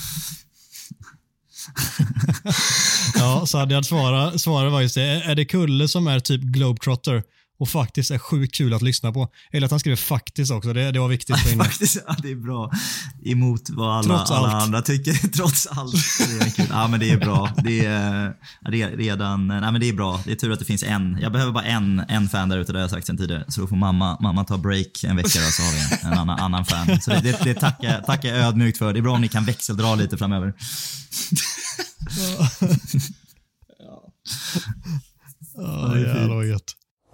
Ja, 3.16 3.46
Sadjad 3.46 3.86
svarar, 3.86 4.38
svarar 4.38 4.70
var 4.70 4.82
just 4.82 4.96
det. 4.96 5.04
Är 5.04 5.36
det 5.36 5.46
Kulle 5.46 5.88
som 5.88 6.08
är 6.08 6.20
typ 6.20 6.42
globetrotter 6.42 7.24
och 7.62 7.70
faktiskt 7.70 8.12
är 8.12 8.18
sjukt 8.18 8.56
kul 8.56 8.74
att 8.74 8.82
lyssna 8.82 9.12
på? 9.12 9.30
Eller 9.52 9.66
att 9.66 9.72
han 9.72 9.80
skriver 9.80 9.96
faktiskt 9.96 10.52
också. 10.52 10.74
Det, 10.74 10.92
det 10.92 11.00
var 11.00 11.08
viktigt 11.08 11.36
det. 11.46 11.56
Faktiskt, 11.64 11.98
ja, 12.08 12.16
det 12.22 12.32
är 12.32 12.36
bra. 12.36 12.72
Emot 13.26 13.70
vad 13.70 13.98
alla, 13.98 14.18
Trots 14.18 14.32
alla 14.32 14.48
allt. 14.48 14.64
andra 14.64 14.82
tycker. 14.82 15.14
Trots 15.38 15.68
allt. 15.68 15.96
Det 16.20 16.62
är. 16.62 16.68
Ja, 16.70 16.88
men 16.88 17.00
det 17.00 17.10
är 17.10 17.18
bra. 17.18 17.54
Det 17.64 17.86
är, 17.86 18.34
ja, 18.62 18.90
redan, 18.90 19.48
nej, 19.48 19.72
men 19.72 19.80
det 19.82 19.90
är 19.90 19.94
bra. 19.94 20.22
Det 20.26 20.32
är 20.32 20.36
tur 20.36 20.52
att 20.52 20.60
det 20.60 20.66
finns 20.66 20.84
en. 20.84 21.18
Jag 21.22 21.32
behöver 21.32 21.52
bara 21.52 21.64
en, 21.64 22.00
en 22.00 22.30
fan 22.30 22.50
där 22.50 22.58
ute, 22.58 22.72
det 22.72 22.78
har 22.80 22.84
jag 22.84 22.90
sagt 22.90 23.08
sen 23.08 23.18
tidigare. 23.18 23.46
Så 23.48 23.62
då 23.62 23.68
får 23.68 23.76
mamma, 23.76 24.18
mamma 24.22 24.44
ta 24.44 24.58
break 24.58 25.04
en 25.04 25.16
vecka 25.16 25.40
och 25.40 25.54
så 25.54 25.64
har 25.64 25.72
vi 25.72 25.80
en, 25.80 26.12
en 26.14 26.20
annan, 26.20 26.40
annan 26.40 26.66
fan. 26.66 27.02
Så 27.02 27.12
det, 27.12 27.22
det, 27.22 27.40
det 27.44 27.54
tackar, 27.54 28.02
tackar 28.02 28.30
jag 28.30 28.38
ödmjukt 28.38 28.78
för. 28.78 28.94
Det 28.94 29.00
är 29.00 29.04
bra 29.04 29.14
om 29.14 29.22
ni 29.22 29.28
kan 29.28 29.46
växeldra 29.46 29.96
lite 29.96 30.18
framöver. 30.18 30.54
Ja, 35.56 35.98
jävlar 35.98 36.36
vad 36.36 36.48
gött. 36.48 36.76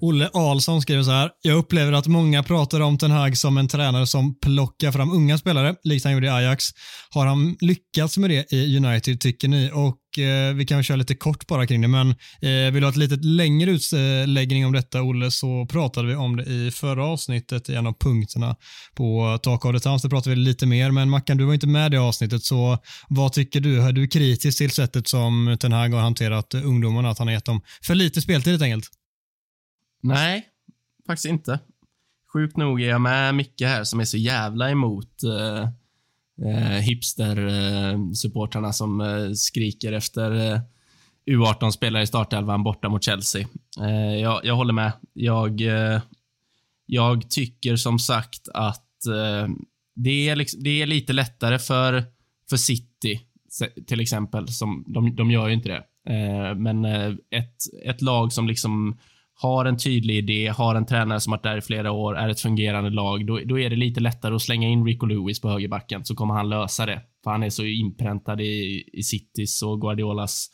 Olle 0.00 0.30
Ahlsson 0.32 0.82
skriver 0.82 1.02
så 1.02 1.10
här. 1.10 1.30
Jag 1.42 1.58
upplever 1.58 1.92
att 1.92 2.06
många 2.06 2.42
pratar 2.42 2.80
om 2.80 2.98
Ten 2.98 3.10
Hag 3.10 3.36
som 3.38 3.58
en 3.58 3.68
tränare 3.68 4.06
som 4.06 4.38
plockar 4.38 4.92
fram 4.92 5.12
unga 5.12 5.38
spelare, 5.38 5.74
likt 5.84 6.04
han 6.04 6.12
gjorde 6.12 6.26
i 6.26 6.30
Ajax. 6.30 6.64
Har 7.10 7.26
han 7.26 7.56
lyckats 7.60 8.18
med 8.18 8.30
det 8.30 8.52
i 8.52 8.76
United, 8.76 9.20
tycker 9.20 9.48
ni? 9.48 9.70
Och 9.74 10.18
eh, 10.18 10.54
Vi 10.54 10.66
kan 10.66 10.76
väl 10.76 10.84
köra 10.84 10.96
lite 10.96 11.14
kort 11.14 11.46
bara 11.46 11.66
kring 11.66 11.80
det, 11.80 11.88
men 11.88 12.10
eh, 12.10 12.72
vill 12.72 12.74
du 12.74 12.82
ha 12.82 12.90
ett 12.90 12.96
lite 12.96 13.16
längre 13.16 13.70
utläggning 13.70 14.66
om 14.66 14.72
detta, 14.72 15.02
Olle, 15.02 15.30
så 15.30 15.66
pratade 15.66 16.08
vi 16.08 16.14
om 16.14 16.36
det 16.36 16.44
i 16.44 16.70
förra 16.70 17.04
avsnittet 17.04 17.68
i 17.68 17.74
en 17.74 17.86
av 17.86 17.94
punkterna 18.00 18.56
på 18.94 19.38
Tak 19.42 19.64
av 19.64 19.78
Towns. 19.78 20.02
Det 20.02 20.08
pratade 20.08 20.36
vi 20.36 20.42
lite 20.42 20.66
mer, 20.66 20.90
men 20.90 21.10
Mackan, 21.10 21.36
du 21.36 21.44
var 21.44 21.54
inte 21.54 21.66
med 21.66 21.86
i 21.86 21.96
det 21.96 22.00
avsnittet, 22.00 22.44
så 22.44 22.78
vad 23.08 23.32
tycker 23.32 23.60
du? 23.60 23.82
Är 23.82 23.92
du 23.92 24.08
kritisk 24.08 24.58
till 24.58 24.70
sättet 24.70 25.08
som 25.08 25.56
Ten 25.60 25.72
Hag 25.72 25.88
har 25.88 26.00
hanterat 26.00 26.54
ungdomarna, 26.54 27.10
att 27.10 27.18
han 27.18 27.28
har 27.28 27.34
gett 27.34 27.44
dem 27.44 27.60
för 27.86 27.94
lite 27.94 28.20
speltid 28.20 28.52
helt 28.52 28.62
enkelt? 28.62 28.88
Nej, 30.00 30.48
faktiskt 31.06 31.26
inte. 31.26 31.58
Sjukt 32.32 32.56
nog 32.56 32.82
är 32.82 32.88
jag 32.88 33.00
med 33.00 33.34
Micke 33.34 33.62
här 33.62 33.84
som 33.84 34.00
är 34.00 34.04
så 34.04 34.16
jävla 34.16 34.70
emot 34.70 35.22
eh, 35.22 35.62
eh, 36.48 36.80
hipster-supportrarna 36.80 38.66
eh, 38.66 38.72
som 38.72 39.00
eh, 39.00 39.32
skriker 39.32 39.92
efter 39.92 40.52
eh, 40.52 40.60
U18-spelare 41.30 42.02
i 42.02 42.06
startelvan 42.06 42.62
borta 42.62 42.88
mot 42.88 43.04
Chelsea. 43.04 43.46
Eh, 43.80 44.20
jag, 44.20 44.40
jag 44.44 44.56
håller 44.56 44.72
med. 44.72 44.92
Jag, 45.12 45.60
eh, 45.60 46.00
jag 46.86 47.30
tycker 47.30 47.76
som 47.76 47.98
sagt 47.98 48.48
att 48.54 49.06
eh, 49.06 49.48
det, 49.94 50.28
är 50.28 50.36
liksom, 50.36 50.62
det 50.62 50.82
är 50.82 50.86
lite 50.86 51.12
lättare 51.12 51.58
för, 51.58 52.04
för 52.50 52.56
City, 52.56 53.20
till 53.86 54.00
exempel. 54.00 54.48
Som, 54.48 54.84
de, 54.86 55.16
de 55.16 55.30
gör 55.30 55.48
ju 55.48 55.54
inte 55.54 55.68
det. 55.68 55.84
Eh, 56.14 56.54
men 56.54 56.84
eh, 56.84 57.14
ett, 57.30 57.56
ett 57.84 58.02
lag 58.02 58.32
som 58.32 58.48
liksom 58.48 58.98
har 59.40 59.64
en 59.64 59.78
tydlig 59.78 60.16
idé, 60.16 60.48
har 60.48 60.74
en 60.74 60.86
tränare 60.86 61.20
som 61.20 61.30
varit 61.30 61.42
där 61.42 61.56
i 61.56 61.60
flera 61.60 61.92
år, 61.92 62.16
är 62.18 62.28
ett 62.28 62.40
fungerande 62.40 62.90
lag, 62.90 63.26
då, 63.26 63.40
då 63.44 63.58
är 63.58 63.70
det 63.70 63.76
lite 63.76 64.00
lättare 64.00 64.34
att 64.34 64.42
slänga 64.42 64.68
in 64.68 64.84
Rico 64.84 65.06
Lewis 65.06 65.40
på 65.40 65.48
högerbacken, 65.48 66.04
så 66.04 66.14
kommer 66.14 66.34
han 66.34 66.48
lösa 66.48 66.86
det. 66.86 67.02
För 67.24 67.30
han 67.30 67.42
är 67.42 67.50
så 67.50 67.64
inpräntad 67.64 68.40
i, 68.40 68.84
i 68.92 69.02
Citys 69.02 69.62
och 69.62 69.80
Guardiolas 69.80 70.50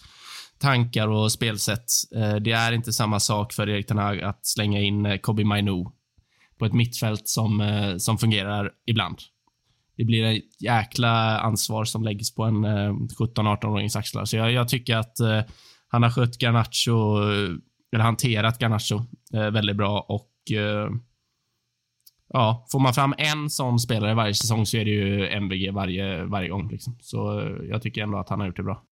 tankar 0.58 1.08
och 1.08 1.32
spelsätt. 1.32 1.84
Eh, 2.16 2.36
det 2.36 2.52
är 2.52 2.72
inte 2.72 2.92
samma 2.92 3.20
sak 3.20 3.52
för 3.52 3.68
Erik 3.68 3.86
Ten 3.86 3.98
Hag 3.98 4.20
att 4.20 4.46
slänga 4.46 4.80
in 4.80 5.06
eh, 5.06 5.16
Kobe 5.16 5.44
Mainu 5.44 5.84
på 6.58 6.64
ett 6.64 6.72
mittfält 6.72 7.28
som, 7.28 7.60
eh, 7.60 7.96
som 7.96 8.18
fungerar 8.18 8.70
ibland. 8.86 9.18
Det 9.96 10.04
blir 10.04 10.24
ett 10.24 10.62
jäkla 10.62 11.38
ansvar 11.40 11.84
som 11.84 12.04
läggs 12.04 12.34
på 12.34 12.44
en 12.44 12.64
eh, 12.64 12.92
17-18-årings 13.18 13.98
axlar. 13.98 14.24
Så 14.24 14.36
jag, 14.36 14.52
jag 14.52 14.68
tycker 14.68 14.96
att 14.96 15.20
eh, 15.20 15.40
han 15.88 16.02
har 16.02 16.10
skött 16.10 16.42
Garnacho, 16.42 17.22
eh, 17.22 17.50
eller 17.94 18.04
hanterat 18.04 18.58
Garnacho 18.58 19.02
eh, 19.34 19.50
väldigt 19.50 19.76
bra 19.76 20.06
och 20.08 20.56
eh, 20.56 20.90
ja, 22.32 22.66
får 22.72 22.80
man 22.80 22.94
fram 22.94 23.14
en 23.18 23.50
sån 23.50 23.78
spelare 23.78 24.14
varje 24.14 24.34
säsong 24.34 24.66
så 24.66 24.76
är 24.76 24.84
det 24.84 24.90
ju 24.90 25.28
MVG 25.28 25.72
varje, 25.72 26.24
varje 26.24 26.48
gång. 26.48 26.70
Liksom. 26.70 26.98
Så 27.00 27.40
eh, 27.40 27.46
jag 27.70 27.82
tycker 27.82 28.02
ändå 28.02 28.18
att 28.18 28.28
han 28.28 28.40
har 28.40 28.46
gjort 28.46 28.56
det 28.56 28.62
bra. 28.62 28.82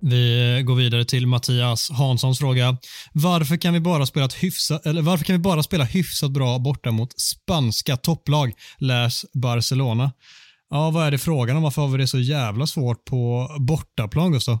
Vi 0.00 0.62
går 0.66 0.74
vidare 0.74 1.04
till 1.04 1.26
Mattias 1.26 1.90
Hanssons 1.90 2.38
fråga. 2.38 2.76
Varför 3.12 3.56
kan 3.56 3.74
vi 3.74 3.80
bara 3.80 4.06
spela, 4.06 4.26
ett 4.26 4.42
hyfsat, 4.42 4.86
eller 4.86 5.02
varför 5.02 5.24
kan 5.24 5.36
vi 5.36 5.42
bara 5.42 5.62
spela 5.62 5.84
hyfsat 5.84 6.30
bra 6.30 6.58
borta 6.58 6.90
mot 6.90 7.20
spanska 7.20 7.96
topplag, 7.96 8.52
läs 8.78 9.24
Barcelona? 9.34 10.12
Ja, 10.70 10.90
vad 10.90 11.06
är 11.06 11.10
det 11.10 11.18
frågan 11.18 11.56
om? 11.56 11.62
Varför 11.62 11.82
har 11.82 11.88
vi 11.88 11.98
det 11.98 12.06
så 12.06 12.18
jävla 12.18 12.66
svårt 12.66 13.04
på 13.04 13.48
bortaplan, 13.60 14.32
Gustav? 14.32 14.58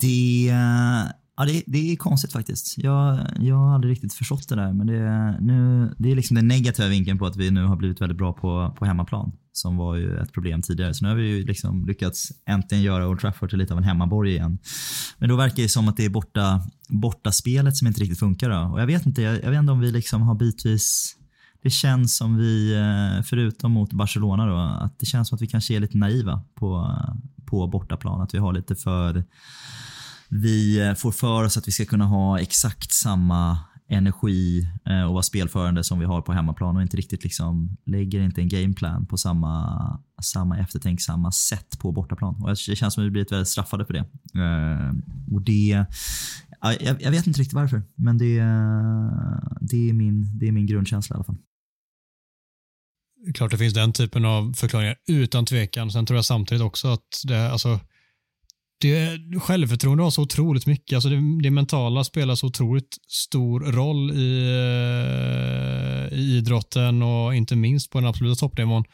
Det, 0.00 0.48
eh, 0.48 1.12
ja, 1.36 1.44
det, 1.46 1.62
det 1.66 1.92
är 1.92 1.96
konstigt 1.96 2.32
faktiskt. 2.32 2.78
Jag, 2.78 3.26
jag 3.38 3.56
har 3.56 3.74
aldrig 3.74 3.90
riktigt 3.92 4.14
förstått 4.14 4.48
det 4.48 4.54
där. 4.54 4.72
Men 4.72 4.86
det, 4.86 5.36
nu, 5.40 5.90
det 5.98 6.10
är 6.10 6.16
liksom 6.16 6.34
den 6.34 6.48
negativa 6.48 6.88
vinkeln 6.88 7.18
på 7.18 7.26
att 7.26 7.36
vi 7.36 7.50
nu 7.50 7.64
har 7.64 7.76
blivit 7.76 8.00
väldigt 8.00 8.18
bra 8.18 8.32
på, 8.32 8.74
på 8.78 8.84
hemmaplan. 8.84 9.32
Som 9.54 9.76
var 9.76 9.96
ju 9.96 10.18
ett 10.18 10.32
problem 10.32 10.62
tidigare. 10.62 10.94
Så 10.94 11.04
nu 11.04 11.08
har 11.08 11.16
vi 11.16 11.28
ju 11.28 11.44
liksom 11.44 11.86
lyckats 11.86 12.32
äntligen 12.46 12.84
göra 12.84 13.08
Old 13.08 13.20
Trafford 13.20 13.50
till 13.50 13.58
lite 13.58 13.72
av 13.72 13.78
en 13.78 13.84
hemmaborg 13.84 14.30
igen. 14.30 14.58
Men 15.18 15.28
då 15.28 15.36
verkar 15.36 15.62
det 15.62 15.68
som 15.68 15.88
att 15.88 15.96
det 15.96 16.04
är 16.04 16.10
borta, 16.10 16.62
borta 16.88 17.32
spelet 17.32 17.76
som 17.76 17.86
inte 17.86 18.00
riktigt 18.00 18.18
funkar. 18.18 18.50
Då. 18.50 18.72
Och 18.72 18.80
jag 18.80 18.86
vet 18.86 19.06
inte, 19.06 19.22
jag, 19.22 19.42
jag 19.42 19.50
vet 19.50 19.58
inte 19.58 19.72
om 19.72 19.80
vi 19.80 19.92
liksom 19.92 20.22
har 20.22 20.34
bitvis 20.34 21.16
det 21.62 21.70
känns 21.70 22.16
som 22.16 22.36
vi, 22.36 22.74
eh, 22.74 23.22
förutom 23.22 23.72
mot 23.72 23.92
Barcelona 23.92 24.46
då, 24.46 24.56
att 24.56 24.98
det 24.98 25.06
känns 25.06 25.28
som 25.28 25.36
att 25.36 25.42
vi 25.42 25.46
kanske 25.46 25.74
är 25.74 25.80
lite 25.80 25.98
naiva 25.98 26.42
på, 26.54 26.96
på 27.46 27.66
bortaplan. 27.66 28.20
Att 28.20 28.34
vi 28.34 28.38
har 28.38 28.52
lite 28.52 28.76
för 28.76 29.24
vi 30.32 30.80
eh, 30.80 30.94
får 30.94 31.12
för 31.12 31.44
oss 31.44 31.56
att 31.56 31.68
vi 31.68 31.72
ska 31.72 31.84
kunna 31.84 32.04
ha 32.04 32.40
exakt 32.40 32.92
samma 32.92 33.58
energi 33.88 34.68
eh, 34.86 35.02
och 35.02 35.12
vara 35.12 35.22
spelförande 35.22 35.84
som 35.84 35.98
vi 35.98 36.04
har 36.04 36.22
på 36.22 36.32
hemmaplan 36.32 36.76
och 36.76 36.82
inte 36.82 36.96
riktigt 36.96 37.24
liksom 37.24 37.76
lägger 37.86 38.20
inte 38.20 38.40
en 38.40 38.48
gameplan 38.48 39.06
på 39.06 39.16
samma, 39.16 40.00
samma 40.22 40.58
eftertänksamma 40.58 41.32
sätt 41.32 41.78
på 41.78 41.92
bortaplan. 41.92 42.42
Och 42.42 42.48
det 42.48 42.56
känns 42.56 42.94
som 42.94 43.02
att 43.02 43.06
vi 43.06 43.10
blivit 43.10 43.32
väldigt 43.32 43.48
straffade 43.48 43.86
för 43.86 43.92
det. 43.92 44.04
Eh, 44.40 44.92
och 45.34 45.42
det 45.42 45.86
jag, 46.80 47.02
jag 47.02 47.10
vet 47.10 47.26
inte 47.26 47.40
riktigt 47.40 47.54
varför, 47.54 47.82
men 47.94 48.18
det, 48.18 48.34
det, 49.60 49.88
är 49.88 49.92
min, 49.92 50.38
det 50.38 50.48
är 50.48 50.52
min 50.52 50.66
grundkänsla 50.66 51.14
i 51.14 51.16
alla 51.16 51.24
fall. 51.24 51.38
Klart 53.34 53.50
det 53.50 53.58
finns 53.58 53.74
den 53.74 53.92
typen 53.92 54.24
av 54.24 54.52
förklaringar, 54.52 54.96
utan 55.08 55.46
tvekan. 55.46 55.90
Sen 55.90 56.06
tror 56.06 56.16
jag 56.16 56.24
samtidigt 56.24 56.62
också 56.62 56.88
att 56.88 57.22
det, 57.24 57.52
alltså, 57.52 57.80
det, 58.82 59.20
självförtroende 59.40 60.02
har 60.02 60.10
så 60.10 60.22
otroligt 60.22 60.66
mycket. 60.66 60.94
Alltså 60.96 61.08
det, 61.08 61.42
det 61.42 61.50
mentala 61.50 62.04
spelar 62.04 62.34
så 62.34 62.46
otroligt 62.46 62.96
stor 63.08 63.60
roll 63.60 64.10
i, 64.10 64.42
eh, 66.12 66.18
i 66.18 66.36
idrotten 66.36 67.02
och 67.02 67.34
inte 67.34 67.56
minst 67.56 67.90
på 67.90 68.00
den 68.00 68.08
absoluta 68.08 68.34
toppnivån 68.34 68.84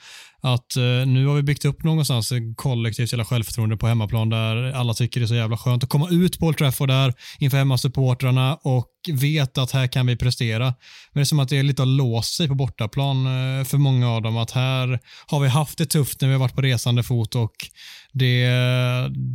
att 0.40 0.76
eh, 0.76 0.82
nu 1.06 1.26
har 1.26 1.34
vi 1.34 1.42
byggt 1.42 1.64
upp 1.64 1.84
någonstans 1.84 2.32
kollektivt 2.56 3.12
jävla 3.12 3.24
självförtroende 3.24 3.76
på 3.76 3.86
hemmaplan 3.86 4.28
där 4.28 4.72
alla 4.72 4.94
tycker 4.94 5.20
det 5.20 5.24
är 5.24 5.28
så 5.28 5.34
jävla 5.34 5.56
skönt 5.56 5.84
att 5.84 5.90
komma 5.90 6.08
ut 6.10 6.38
på 6.38 6.46
Old 6.46 6.56
Trafford 6.56 6.88
där 6.88 7.14
inför 7.38 7.58
hemmasupportrarna 7.58 8.54
och 8.54 8.86
vet 9.12 9.58
att 9.58 9.70
här 9.70 9.86
kan 9.86 10.06
vi 10.06 10.16
prestera. 10.16 10.64
Men 10.64 10.74
det 11.12 11.20
är 11.20 11.24
som 11.24 11.38
att 11.38 11.48
det 11.48 11.58
är 11.58 11.62
lite 11.62 11.82
att 11.82 11.88
låst 11.88 12.34
sig 12.34 12.48
på 12.48 12.54
bortaplan 12.54 13.26
eh, 13.26 13.64
för 13.64 13.78
många 13.78 14.10
av 14.10 14.22
dem. 14.22 14.36
Att 14.36 14.50
här 14.50 15.00
har 15.26 15.40
vi 15.40 15.48
haft 15.48 15.78
det 15.78 15.86
tufft 15.86 16.20
när 16.20 16.28
vi 16.28 16.34
har 16.34 16.40
varit 16.40 16.54
på 16.54 16.62
resande 16.62 17.02
fot 17.02 17.34
och 17.34 17.54
det, 18.12 18.48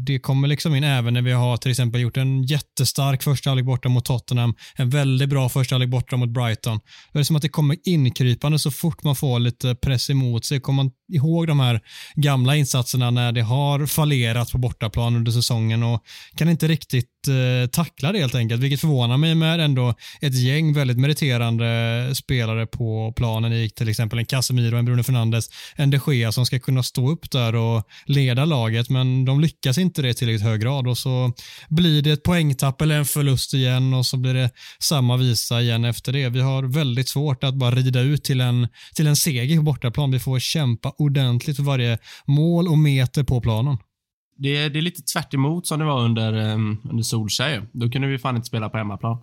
det 0.05 0.19
kommer 0.19 0.47
liksom 0.47 0.75
in 0.75 0.83
även 0.83 1.13
när 1.13 1.21
vi 1.21 1.31
har 1.31 1.57
till 1.57 1.71
exempel 1.71 2.01
gjort 2.01 2.17
en 2.17 2.43
jättestark 2.43 3.23
första 3.23 3.49
halvlek 3.49 3.65
borta 3.65 3.89
mot 3.89 4.05
Tottenham, 4.05 4.55
en 4.75 4.89
väldigt 4.89 5.29
bra 5.29 5.49
första 5.49 5.75
halvlek 5.75 5.89
borta 5.89 6.17
mot 6.17 6.29
Brighton. 6.29 6.79
Det 7.13 7.19
är 7.19 7.23
som 7.23 7.35
att 7.35 7.41
det 7.41 7.49
kommer 7.49 7.77
inkrypande 7.83 8.59
så 8.59 8.71
fort 8.71 9.03
man 9.03 9.15
får 9.15 9.39
lite 9.39 9.75
press 9.75 10.09
emot 10.09 10.45
sig. 10.45 10.59
Kommer 10.59 10.83
man 10.83 10.91
ihåg 11.13 11.47
de 11.47 11.59
här 11.59 11.81
gamla 12.15 12.55
insatserna 12.55 13.11
när 13.11 13.31
det 13.31 13.41
har 13.41 13.85
fallerat 13.85 14.51
på 14.51 14.57
bortaplan 14.57 15.15
under 15.15 15.31
säsongen 15.31 15.83
och 15.83 16.03
kan 16.35 16.49
inte 16.49 16.67
riktigt 16.67 17.09
eh, 17.27 17.69
tackla 17.69 18.11
det 18.11 18.19
helt 18.19 18.35
enkelt, 18.35 18.61
vilket 18.61 18.81
förvånar 18.81 19.17
mig 19.17 19.35
med 19.35 19.59
ändå 19.59 19.93
ett 20.21 20.35
gäng 20.35 20.73
väldigt 20.73 20.97
meriterande 20.97 22.09
spelare 22.15 22.65
på 22.65 23.13
planen 23.15 23.53
i 23.53 23.69
till 23.69 23.89
exempel 23.89 24.19
en 24.19 24.25
Casemiro, 24.25 24.77
en 24.77 24.85
Bruno 24.85 25.03
Fernandes, 25.03 25.49
en 25.75 25.91
de 25.91 25.99
Gea 26.07 26.31
som 26.31 26.45
ska 26.45 26.59
kunna 26.59 26.83
stå 26.83 27.11
upp 27.11 27.31
där 27.31 27.55
och 27.55 27.87
leda 28.05 28.45
laget, 28.45 28.89
men 28.89 29.25
de 29.25 29.39
lyckas 29.39 29.77
inte 29.77 30.01
det 30.01 30.09
i 30.09 30.13
tillräckligt 30.13 30.43
hög 30.43 30.61
grad 30.61 30.87
och 30.87 30.97
så 30.97 31.31
blir 31.69 32.01
det 32.01 32.11
ett 32.11 32.23
poängtapp 32.23 32.81
eller 32.81 32.97
en 32.97 33.05
förlust 33.05 33.53
igen 33.53 33.93
och 33.93 34.05
så 34.05 34.17
blir 34.17 34.33
det 34.33 34.49
samma 34.79 35.17
visa 35.17 35.61
igen 35.61 35.85
efter 35.85 36.11
det. 36.11 36.29
Vi 36.29 36.41
har 36.41 36.63
väldigt 36.63 37.09
svårt 37.09 37.43
att 37.43 37.55
bara 37.55 37.75
rida 37.75 37.99
ut 37.99 38.23
till 38.23 38.41
en, 38.41 38.67
till 38.95 39.07
en 39.07 39.15
seger 39.15 39.57
på 39.57 39.63
bortaplan. 39.63 40.11
Vi 40.11 40.19
får 40.19 40.39
kämpa 40.39 40.82
ordentligt 40.89 41.55
för 41.55 41.63
varje 41.63 41.97
mål 42.25 42.67
och 42.67 42.77
meter 42.77 43.23
på 43.23 43.41
planen. 43.41 43.77
Det, 44.37 44.69
det 44.69 44.79
är 44.79 44.81
lite 44.81 45.01
tvärt 45.01 45.33
som 45.67 45.79
det 45.79 45.85
var 45.85 46.01
under, 46.01 46.33
ehm, 46.33 46.77
under 46.89 47.03
Solskjaer. 47.03 47.67
Då 47.71 47.89
kunde 47.89 48.07
vi 48.07 48.19
fan 48.19 48.35
inte 48.35 48.47
spela 48.47 48.69
på 48.69 48.77
hemmaplan. 48.77 49.17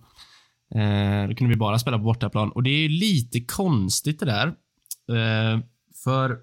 Eh, 0.75 1.29
då 1.29 1.35
kunde 1.35 1.53
vi 1.53 1.55
bara 1.55 1.79
spela 1.79 1.97
på 1.97 2.03
bortaplan. 2.03 2.51
Och 2.51 2.63
det 2.63 2.69
är 2.69 2.89
lite 2.89 3.41
konstigt 3.41 4.19
det 4.19 4.25
där. 4.25 4.47
Eh, 5.17 5.59
för 6.03 6.37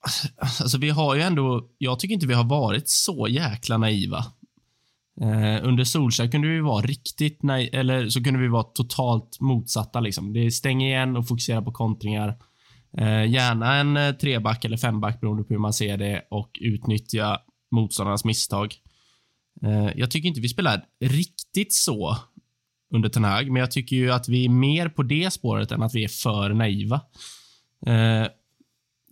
alltså, 0.00 0.28
alltså 0.38 0.78
vi 0.78 0.90
har 0.90 1.14
ju 1.14 1.22
ändå, 1.22 1.70
jag 1.78 1.98
tycker 1.98 2.14
inte 2.14 2.26
vi 2.26 2.34
har 2.34 2.44
varit 2.44 2.88
så 2.88 3.28
jäkla 3.28 3.78
naiva. 3.78 4.24
Eh, 5.20 5.66
under 5.66 5.84
Solskjaer 5.84 6.30
kunde 6.30 6.48
vi 6.48 6.60
vara 6.60 6.86
riktigt 6.86 7.42
naiva, 7.42 7.78
eller 7.78 8.08
så 8.08 8.24
kunde 8.24 8.40
vi 8.40 8.48
vara 8.48 8.62
totalt 8.62 9.40
motsatta. 9.40 10.00
Liksom. 10.00 10.32
Det 10.32 10.46
är 10.46 10.50
stäng 10.50 10.82
igen 10.82 11.16
och 11.16 11.28
fokusera 11.28 11.62
på 11.62 11.72
kontringar. 11.72 12.38
Eh, 12.96 13.30
gärna 13.30 13.74
en 13.74 13.96
eh, 13.96 14.12
treback 14.12 14.64
eller 14.64 14.76
femback 14.76 15.20
beroende 15.20 15.44
på 15.44 15.54
hur 15.54 15.60
man 15.60 15.72
ser 15.72 15.96
det 15.96 16.26
och 16.30 16.58
utnyttja 16.60 17.38
motståndarnas 17.70 18.24
misstag. 18.24 18.74
Eh, 19.62 19.90
jag 19.96 20.10
tycker 20.10 20.28
inte 20.28 20.40
vi 20.40 20.48
spelar 20.48 20.84
riktigt 21.00 21.72
så 21.72 22.16
under 22.94 23.08
Ten 23.08 23.24
Hag, 23.24 23.50
men 23.50 23.60
jag 23.60 23.70
tycker 23.70 23.96
ju 23.96 24.12
att 24.12 24.28
vi 24.28 24.44
är 24.44 24.48
mer 24.48 24.88
på 24.88 25.02
det 25.02 25.32
spåret 25.32 25.72
än 25.72 25.82
att 25.82 25.94
vi 25.94 26.04
är 26.04 26.08
för 26.08 26.54
naiva. 26.54 27.00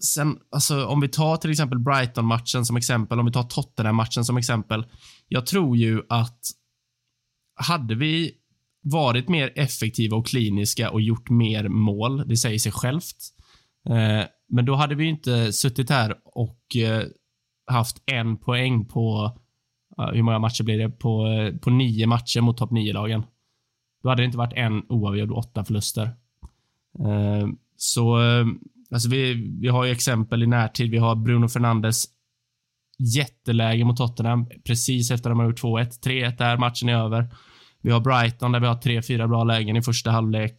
Sen, 0.04 0.38
alltså, 0.50 0.86
om 0.86 1.00
vi 1.00 1.08
tar 1.08 1.36
till 1.36 1.50
exempel 1.50 1.78
Brighton-matchen 1.78 2.64
som 2.64 2.76
exempel, 2.76 3.18
om 3.18 3.26
vi 3.26 3.32
tar 3.32 3.42
Tottenham-matchen 3.42 4.24
som 4.24 4.36
exempel. 4.36 4.86
Jag 5.28 5.46
tror 5.46 5.76
ju 5.76 6.02
att 6.08 6.40
hade 7.54 7.94
vi 7.94 8.32
varit 8.82 9.28
mer 9.28 9.52
effektiva 9.56 10.16
och 10.16 10.26
kliniska 10.26 10.90
och 10.90 11.00
gjort 11.00 11.30
mer 11.30 11.68
mål, 11.68 12.28
det 12.28 12.36
säger 12.36 12.58
sig 12.58 12.72
självt, 12.72 13.16
Eh, 13.16 13.35
Eh, 13.90 14.24
men 14.48 14.64
då 14.64 14.74
hade 14.74 14.94
vi 14.94 15.04
inte 15.04 15.52
suttit 15.52 15.90
här 15.90 16.14
och 16.24 16.76
eh, 16.76 17.02
haft 17.66 18.02
en 18.06 18.36
poäng 18.36 18.84
på, 18.84 19.32
eh, 19.98 20.06
hur 20.12 20.22
många 20.22 20.38
matcher 20.38 20.64
blir 20.64 20.78
det? 20.78 20.90
På, 20.90 21.26
på 21.62 21.70
nio 21.70 22.06
matcher 22.06 22.40
mot 22.40 22.56
topp 22.56 22.70
nio 22.70 22.92
lagen 22.92 23.22
Då 24.02 24.08
hade 24.08 24.22
det 24.22 24.26
inte 24.26 24.38
varit 24.38 24.52
en 24.56 24.82
oavgjord 24.88 25.30
och 25.30 25.38
åtta 25.38 25.64
förluster. 25.64 26.10
Så, 27.76 28.16
alltså 28.90 29.08
vi, 29.08 29.34
vi 29.60 29.68
har 29.68 29.84
ju 29.84 29.92
exempel 29.92 30.42
i 30.42 30.46
närtid. 30.46 30.90
Vi 30.90 30.98
har 30.98 31.16
Bruno 31.16 31.48
Fernandes 31.48 32.04
jätteläge 32.98 33.84
mot 33.84 33.96
Tottenham 33.96 34.46
precis 34.64 35.10
efter 35.10 35.30
att 35.30 35.32
de 35.32 35.38
har 35.38 35.46
gjort 35.46 35.62
2-1. 35.62 36.04
3-1 36.04 36.36
där, 36.38 36.56
matchen 36.56 36.88
är 36.88 36.94
över. 36.94 37.34
Vi 37.82 37.90
har 37.90 38.00
Brighton 38.00 38.52
där 38.52 38.60
vi 38.60 38.66
har 38.66 38.74
tre, 38.74 39.02
fyra 39.02 39.28
bra 39.28 39.44
lägen 39.44 39.76
i 39.76 39.82
första 39.82 40.10
halvlek. 40.10 40.56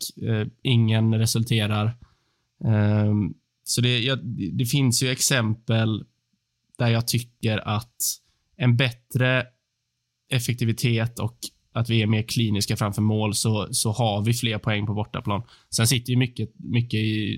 ingen 0.64 1.16
resulterar. 1.16 1.98
Um, 2.64 3.34
så 3.64 3.82
det, 3.82 4.00
jag, 4.00 4.20
det 4.54 4.66
finns 4.66 5.04
ju 5.04 5.10
exempel 5.10 6.06
där 6.78 6.88
jag 6.88 7.08
tycker 7.08 7.68
att 7.68 7.96
en 8.58 8.78
bättre 8.78 9.46
effektivitet 10.30 11.20
och 11.20 11.38
att 11.74 11.90
vi 11.90 12.02
är 12.02 12.08
mer 12.08 12.22
kliniska 12.22 12.78
framför 12.78 13.02
mål 13.02 13.34
så, 13.34 13.68
så 13.72 13.92
har 13.92 14.26
vi 14.26 14.34
fler 14.34 14.58
poäng 14.58 14.86
på 14.86 14.94
bortaplan. 14.94 15.44
Sen 15.70 15.88
sitter 15.88 16.12
ju 16.12 16.18
mycket, 16.18 16.50
mycket 16.58 17.00
i 17.00 17.38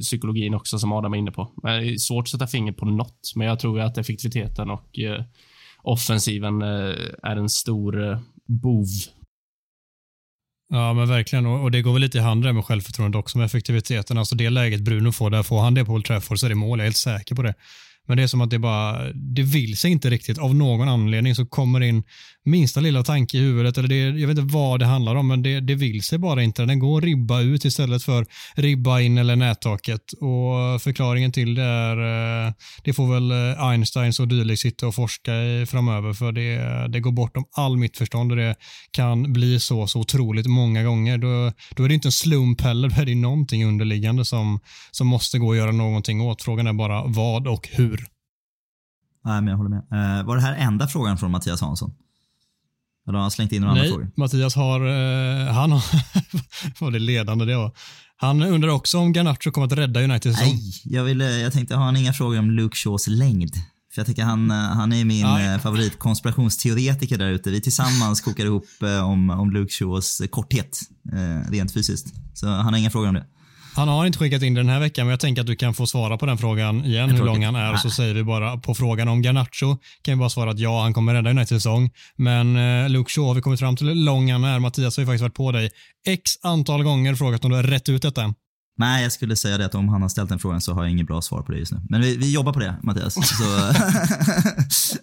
psykologin 0.00 0.54
också 0.54 0.78
som 0.78 0.92
Adam 0.92 1.14
är 1.14 1.18
inne 1.18 1.30
på. 1.30 1.52
Det 1.62 1.68
är 1.68 1.96
svårt 1.96 2.22
att 2.22 2.28
sätta 2.28 2.46
fingret 2.46 2.76
på 2.76 2.86
något, 2.86 3.32
men 3.34 3.46
jag 3.46 3.58
tror 3.58 3.80
att 3.80 3.98
effektiviteten 3.98 4.70
och 4.70 4.98
eh, 4.98 5.24
offensiven 5.82 6.62
eh, 6.62 6.94
är 7.22 7.36
en 7.36 7.48
stor 7.48 8.10
eh, 8.10 8.20
bov 8.46 8.86
Ja, 10.68 10.92
men 10.92 11.08
verkligen. 11.08 11.46
Och, 11.46 11.70
det 11.70 11.82
går 11.82 11.92
väl 11.92 12.02
lite 12.02 12.18
i 12.18 12.20
hand 12.20 12.54
med 12.54 12.64
självförtroende 12.64 13.18
också 13.18 13.38
med 13.38 13.44
effektiviteten. 13.44 14.18
Alltså 14.18 14.34
det 14.34 14.50
läget 14.50 14.80
Bruno 14.80 15.12
får, 15.12 15.30
där 15.30 15.42
får 15.42 15.60
han 15.60 15.74
det 15.74 15.84
på 15.84 15.92
Old 15.92 16.04
Trafford 16.04 16.38
så 16.38 16.46
är 16.46 16.50
det 16.50 16.54
mål. 16.54 16.78
Jag 16.78 16.84
är 16.84 16.86
helt 16.86 16.96
säker 16.96 17.34
på 17.34 17.42
det. 17.42 17.54
Men 18.06 18.16
det 18.16 18.22
är 18.22 18.26
som 18.26 18.40
att 18.40 18.50
det 18.50 18.58
bara, 18.58 19.12
det 19.12 19.42
vill 19.42 19.76
sig 19.76 19.90
inte 19.90 20.10
riktigt. 20.10 20.38
Av 20.38 20.54
någon 20.54 20.88
anledning 20.88 21.34
så 21.34 21.46
kommer 21.46 21.80
in 21.80 22.02
minsta 22.44 22.80
lilla 22.80 23.02
tanke 23.02 23.38
i 23.38 23.40
huvudet, 23.40 23.78
eller 23.78 23.88
det, 23.88 24.20
jag 24.20 24.28
vet 24.28 24.38
inte 24.38 24.54
vad 24.54 24.80
det 24.80 24.86
handlar 24.86 25.14
om, 25.14 25.28
men 25.28 25.42
det, 25.42 25.60
det 25.60 25.74
vill 25.74 26.02
sig 26.02 26.18
bara 26.18 26.42
inte. 26.42 26.64
Den 26.64 26.78
går 26.78 27.00
ribba 27.00 27.40
ut 27.40 27.64
istället 27.64 28.02
för 28.02 28.26
ribba 28.54 29.00
in 29.00 29.18
eller 29.18 29.36
nättaket. 29.36 30.12
Och 30.12 30.82
förklaringen 30.82 31.32
till 31.32 31.54
det 31.54 31.62
är, 31.62 31.96
eh, 32.46 32.52
det 32.84 32.92
får 32.92 33.14
väl 33.14 33.30
eh, 33.30 33.64
Einsteins 33.64 34.20
och 34.20 34.28
dylikt 34.28 34.60
sitta 34.60 34.86
och 34.86 34.94
forska 34.94 35.34
i 35.34 35.66
framöver, 35.66 36.12
för 36.12 36.32
det, 36.32 36.88
det 36.88 37.00
går 37.00 37.12
bortom 37.12 37.44
all 37.52 37.76
mitt 37.76 37.96
förstånd 37.96 38.32
och 38.32 38.36
det 38.36 38.54
kan 38.90 39.32
bli 39.32 39.60
så, 39.60 39.86
så 39.86 40.00
otroligt 40.00 40.46
många 40.46 40.82
gånger. 40.82 41.18
Då, 41.18 41.52
då 41.76 41.84
är 41.84 41.88
det 41.88 41.94
inte 41.94 42.08
en 42.08 42.12
slump 42.12 42.60
heller, 42.60 42.88
då 42.88 43.02
är 43.02 43.06
det 43.06 43.14
någonting 43.14 43.64
underliggande 43.64 44.24
som, 44.24 44.60
som 44.90 45.06
måste 45.06 45.38
gå 45.38 45.50
att 45.50 45.56
göra 45.56 45.72
någonting 45.72 46.20
åt. 46.20 46.42
Frågan 46.42 46.66
är 46.66 46.72
bara 46.72 47.04
vad 47.06 47.46
och 47.46 47.68
hur. 47.72 47.95
Nej, 49.26 49.40
men 49.40 49.46
jag 49.46 49.56
håller 49.56 49.70
med. 49.70 50.18
Eh, 50.18 50.26
var 50.26 50.36
det 50.36 50.42
här 50.42 50.54
enda 50.54 50.88
frågan 50.88 51.18
från 51.18 51.30
Mattias 51.30 51.60
Hansson? 51.60 51.94
Eller 53.08 53.18
har 53.18 53.22
han 53.22 53.30
slängt 53.30 53.52
in 53.52 53.62
några 53.62 53.74
Nej, 53.74 53.82
andra 53.82 53.94
frågor? 53.94 54.10
Mattias 54.16 54.54
har, 54.54 54.80
eh, 54.80 55.52
han 55.52 55.72
har, 55.72 55.82
var 56.80 56.90
det 56.90 56.98
ledande 56.98 57.44
det 57.44 57.56
var. 57.56 57.72
Han 58.16 58.42
undrar 58.42 58.68
också 58.68 58.98
om 58.98 59.12
Garnacho 59.12 59.50
kommer 59.50 59.66
att 59.66 59.72
rädda 59.72 60.02
United 60.02 60.34
säsong. 60.34 60.52
Nej, 60.52 60.72
jag, 60.84 61.04
ville, 61.04 61.38
jag 61.38 61.52
tänkte, 61.52 61.76
har 61.76 61.84
han 61.84 61.96
inga 61.96 62.12
frågor 62.12 62.38
om 62.38 62.50
Luke 62.50 62.76
Shaws 62.76 63.06
längd? 63.08 63.54
För 63.94 64.00
jag 64.00 64.06
tycker 64.06 64.24
han, 64.24 64.50
eh, 64.50 64.56
han 64.56 64.92
är 64.92 65.04
min 65.04 65.26
Nej. 65.26 65.54
Eh, 65.54 65.60
favoritkonspirationsteoretiker 65.60 67.18
där 67.18 67.30
ute. 67.30 67.50
Vi 67.50 67.60
tillsammans 67.60 68.20
kokar 68.20 68.44
ihop 68.44 68.66
eh, 68.82 69.08
om, 69.08 69.30
om 69.30 69.50
Luke 69.50 69.72
Shaws 69.72 70.22
korthet, 70.30 70.80
rent 71.48 71.72
fysiskt. 71.72 72.06
Så 72.34 72.46
han 72.48 72.72
har 72.72 72.78
inga 72.78 72.90
frågor 72.90 73.08
om 73.08 73.14
det. 73.14 73.26
Han 73.76 73.88
har 73.88 74.06
inte 74.06 74.18
skickat 74.18 74.42
in 74.42 74.54
den 74.54 74.68
här 74.68 74.80
veckan, 74.80 75.06
men 75.06 75.10
jag 75.10 75.20
tänker 75.20 75.40
att 75.40 75.46
du 75.46 75.56
kan 75.56 75.74
få 75.74 75.86
svara 75.86 76.18
på 76.18 76.26
den 76.26 76.38
frågan 76.38 76.84
igen, 76.84 77.10
hur 77.10 77.24
lång 77.24 77.44
han 77.44 77.56
är. 77.56 77.72
Och 77.72 77.78
så 77.78 77.90
säger 77.90 78.14
vi 78.14 78.22
bara 78.22 78.56
på 78.56 78.74
frågan 78.74 79.08
om 79.08 79.22
Garnacho, 79.22 79.76
kan 80.02 80.14
vi 80.14 80.16
bara 80.16 80.30
svara 80.30 80.50
att 80.50 80.58
ja, 80.58 80.82
han 80.82 80.94
kommer 80.94 81.14
rädda 81.14 81.30
United 81.30 81.48
säsong. 81.48 81.90
Men 82.16 82.56
eh, 82.56 82.88
Luke 82.88 83.10
Shaw 83.10 83.26
har 83.26 83.34
vi 83.34 83.40
kommit 83.40 83.60
fram 83.60 83.76
till 83.76 83.88
hur 83.88 83.94
lång 83.94 84.32
han 84.32 84.44
är. 84.44 84.58
Mattias 84.58 84.96
har 84.96 85.02
ju 85.02 85.06
faktiskt 85.06 85.22
varit 85.22 85.34
på 85.34 85.52
dig 85.52 85.70
x 86.06 86.30
antal 86.42 86.82
gånger 86.82 87.12
och 87.12 87.18
frågat 87.18 87.44
om 87.44 87.50
du 87.50 87.56
har 87.56 87.62
rätt 87.62 87.88
ut 87.88 88.02
detta. 88.02 88.34
Nej, 88.78 89.02
jag 89.02 89.12
skulle 89.12 89.36
säga 89.36 89.58
det 89.58 89.66
att 89.66 89.74
om 89.74 89.88
han 89.88 90.02
har 90.02 90.08
ställt 90.08 90.28
den 90.28 90.38
frågan 90.38 90.60
så 90.60 90.72
har 90.72 90.82
jag 90.82 90.90
inget 90.90 91.06
bra 91.06 91.22
svar 91.22 91.42
på 91.42 91.52
det 91.52 91.58
just 91.58 91.72
nu. 91.72 91.78
Men 91.88 92.00
vi, 92.00 92.16
vi 92.16 92.34
jobbar 92.34 92.52
på 92.52 92.58
det, 92.58 92.76
Mattias. 92.82 93.14
Så, 93.14 93.44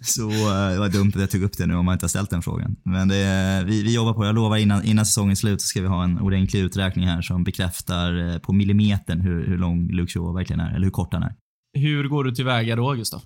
så 0.02 0.30
eh, 0.30 0.70
det 0.70 0.78
var 0.78 0.88
dumt 0.88 1.12
att 1.14 1.20
jag 1.20 1.30
tog 1.30 1.42
upp 1.42 1.56
det 1.58 1.66
nu 1.66 1.74
om 1.74 1.84
man 1.84 1.92
inte 1.92 2.04
har 2.04 2.08
ställt 2.08 2.30
den 2.30 2.42
frågan. 2.42 2.76
Men 2.82 3.08
det, 3.08 3.64
vi, 3.66 3.82
vi 3.82 3.94
jobbar 3.94 4.12
på 4.12 4.20
det. 4.22 4.28
Jag 4.28 4.34
lovar 4.34 4.56
innan, 4.56 4.84
innan 4.84 5.06
säsongens 5.06 5.38
slut 5.38 5.60
så 5.60 5.66
ska 5.66 5.80
vi 5.80 5.86
ha 5.86 6.04
en 6.04 6.20
ordentlig 6.20 6.60
uträkning 6.60 7.06
här 7.06 7.22
som 7.22 7.44
bekräftar 7.44 8.28
eh, 8.28 8.38
på 8.38 8.52
millimetern 8.52 9.20
hur, 9.20 9.46
hur 9.46 9.58
lång 9.58 9.88
Luke 9.88 10.12
Shaw 10.12 10.34
verkligen 10.34 10.60
är, 10.60 10.74
eller 10.74 10.84
hur 10.84 10.90
kort 10.90 11.12
han 11.12 11.22
är. 11.22 11.34
Hur 11.78 12.08
går 12.08 12.24
du 12.24 12.34
tillväga 12.34 12.76
då, 12.76 12.92
Gustav? 12.92 13.22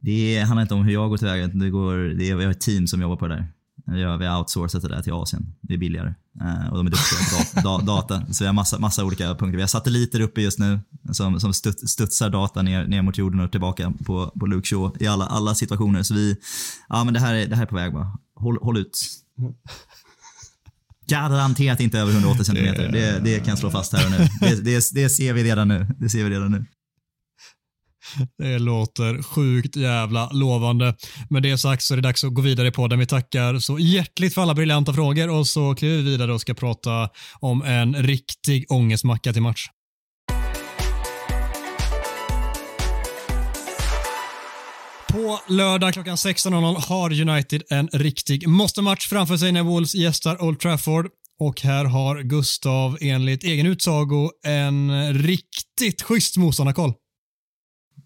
Det 0.00 0.40
handlar 0.40 0.62
inte 0.62 0.74
om 0.74 0.84
hur 0.84 0.92
jag 0.92 1.10
går 1.10 1.16
tillväga. 1.16 1.48
Det, 1.48 1.70
går, 1.70 1.96
det 1.96 2.30
är, 2.30 2.36
vi 2.36 2.44
har 2.44 2.50
ett 2.50 2.60
team 2.60 2.86
som 2.86 3.00
jobbar 3.00 3.16
på 3.16 3.26
det 3.26 3.34
där. 3.34 3.46
Vi 3.90 4.02
har, 4.02 4.18
vi 4.18 4.26
har 4.26 4.38
outsourcat 4.38 4.82
det 4.82 4.88
där 4.88 5.02
till 5.02 5.12
Asien. 5.12 5.54
Det 5.60 5.74
är 5.74 5.78
billigare. 5.78 6.14
Eh, 6.40 6.68
och 6.70 6.76
de 6.76 6.86
är 6.86 6.90
duktiga 6.90 7.18
på 7.54 7.60
da, 7.60 7.78
da, 7.78 7.84
data. 7.84 8.22
Så 8.32 8.44
vi 8.44 8.46
har 8.46 8.54
massa, 8.54 8.78
massa 8.78 9.04
olika 9.04 9.26
punkter. 9.26 9.56
Vi 9.56 9.60
har 9.60 9.68
satelliter 9.68 10.20
uppe 10.20 10.40
just 10.40 10.58
nu 10.58 10.80
som, 11.12 11.40
som 11.40 11.54
studs, 11.54 11.92
studsar 11.92 12.30
data 12.30 12.62
ner, 12.62 12.86
ner 12.86 13.02
mot 13.02 13.18
jorden 13.18 13.40
och 13.40 13.50
tillbaka 13.50 13.92
på, 14.04 14.32
på 14.40 14.46
Luke 14.46 14.68
Shaw 14.68 14.92
i 15.00 15.06
alla, 15.06 15.26
alla 15.26 15.54
situationer. 15.54 16.02
Så 16.02 16.14
vi, 16.14 16.36
ja 16.88 17.04
men 17.04 17.14
det 17.14 17.20
här 17.20 17.34
är, 17.34 17.46
det 17.46 17.56
här 17.56 17.62
är 17.62 17.66
på 17.66 17.76
väg 17.76 17.92
bara. 17.92 18.18
Håll, 18.34 18.58
håll 18.62 18.76
ut. 18.76 19.00
Garanterat 21.06 21.80
inte 21.80 21.98
över 21.98 22.12
180 22.12 22.44
cm. 22.44 22.74
Det, 22.92 23.20
det 23.24 23.38
kan 23.38 23.48
jag 23.48 23.58
slå 23.58 23.70
fast 23.70 23.92
här 23.92 24.04
och 24.04 24.10
nu. 24.10 24.28
Det, 24.40 24.64
det, 24.64 24.90
det 24.92 25.08
ser 25.08 25.32
vi 25.32 25.44
redan 25.44 25.68
nu. 25.68 25.86
Det 25.98 26.08
ser 26.08 26.24
vi 26.24 26.30
redan 26.30 26.50
nu. 26.50 26.64
Det 28.38 28.58
låter 28.58 29.22
sjukt 29.22 29.76
jävla 29.76 30.30
lovande. 30.32 30.94
Med 31.30 31.42
det 31.42 31.58
sagt 31.58 31.82
så 31.82 31.94
är 31.94 31.96
det 31.96 32.02
dags 32.02 32.24
att 32.24 32.34
gå 32.34 32.42
vidare 32.42 32.70
på 32.70 32.88
den. 32.88 32.98
Vi 32.98 33.06
tackar 33.06 33.58
så 33.58 33.78
hjärtligt 33.78 34.34
för 34.34 34.42
alla 34.42 34.54
briljanta 34.54 34.92
frågor 34.92 35.30
och 35.30 35.46
så 35.46 35.74
kliver 35.74 35.96
vi 35.96 36.02
vidare 36.02 36.32
och 36.32 36.40
ska 36.40 36.54
prata 36.54 37.08
om 37.40 37.62
en 37.62 37.94
riktig 37.94 38.66
ångestmacka 38.68 39.32
till 39.32 39.42
match. 39.42 39.66
På 45.12 45.40
lördag 45.48 45.92
klockan 45.92 46.16
16.00 46.16 46.88
har 46.88 47.20
United 47.20 47.62
en 47.70 47.88
riktig 47.92 48.48
måste-match 48.48 49.08
framför 49.08 49.36
sig 49.36 49.52
när 49.52 49.62
Wolves 49.62 49.94
gästar 49.94 50.42
Old 50.42 50.60
Trafford. 50.60 51.06
Och 51.40 51.60
här 51.60 51.84
har 51.84 52.22
Gustav 52.22 52.98
enligt 53.00 53.44
egen 53.44 53.66
utsago 53.66 54.30
en 54.46 55.14
riktigt 55.14 56.02
schysst 56.02 56.36
motståndarkoll. 56.36 56.92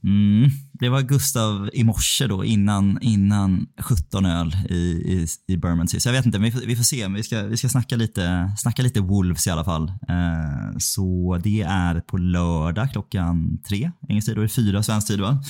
Mm, 0.05 0.51
det 0.73 0.89
var 0.89 1.03
Gustav 1.03 1.71
i 1.73 1.85
morse 1.85 2.27
då 2.27 2.45
innan, 2.45 2.99
innan 3.03 3.67
17 3.81 4.27
öl 4.27 4.57
i, 4.69 4.75
i, 4.75 5.27
i 5.47 5.57
Bermondsey. 5.57 6.01
Så 6.01 6.09
jag 6.09 6.13
vet 6.13 6.27
inte, 6.27 6.39
vi 6.39 6.53
får, 6.53 6.61
vi 6.61 6.77
får 6.77 6.85
se. 6.85 7.09
Vi 7.09 7.23
ska, 7.23 7.43
vi 7.43 7.57
ska 7.57 7.69
snacka, 7.69 7.97
lite, 7.97 8.53
snacka 8.59 8.83
lite 8.83 9.01
Wolves 9.01 9.47
i 9.47 9.51
alla 9.51 9.65
fall. 9.65 9.89
Eh, 9.89 10.79
så 10.79 11.39
det 11.45 11.63
är 11.63 12.01
på 12.01 12.17
lördag 12.17 12.93
klockan 12.93 13.59
tre 13.69 13.91
engelsk 14.09 14.29
tid. 14.29 14.37
Då 14.37 14.41
är 14.41 14.47
det 14.47 14.49
fyra 14.49 14.83
svensk 14.83 15.07
tid 15.07 15.21
va? 15.21 15.43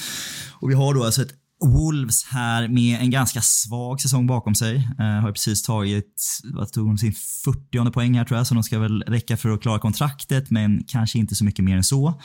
Och 0.53 0.71
vi 0.71 0.75
har 0.75 0.95
då 0.95 1.05
alltså 1.05 1.23
ett 1.23 1.33
Wolves 1.67 2.25
här 2.25 2.69
med 2.69 3.01
en 3.01 3.11
ganska 3.11 3.41
svag 3.41 4.01
säsong 4.01 4.27
bakom 4.27 4.55
sig. 4.55 4.77
Eh, 4.99 5.05
har 5.05 5.33
precis 5.33 5.63
tagit, 5.63 6.41
vad 6.45 6.73
tog 6.73 6.87
de, 6.87 6.99
sin 6.99 7.15
40 7.45 7.91
poäng 7.91 8.15
här 8.19 8.25
tror 8.25 8.39
jag, 8.39 8.47
så 8.47 8.55
de 8.55 8.63
ska 8.63 8.79
väl 8.79 9.03
räcka 9.03 9.37
för 9.37 9.51
att 9.51 9.63
klara 9.63 9.79
kontraktet, 9.79 10.51
men 10.51 10.85
kanske 10.87 11.19
inte 11.19 11.35
så 11.35 11.45
mycket 11.45 11.65
mer 11.65 11.77
än 11.77 11.85
så. 11.85 12.21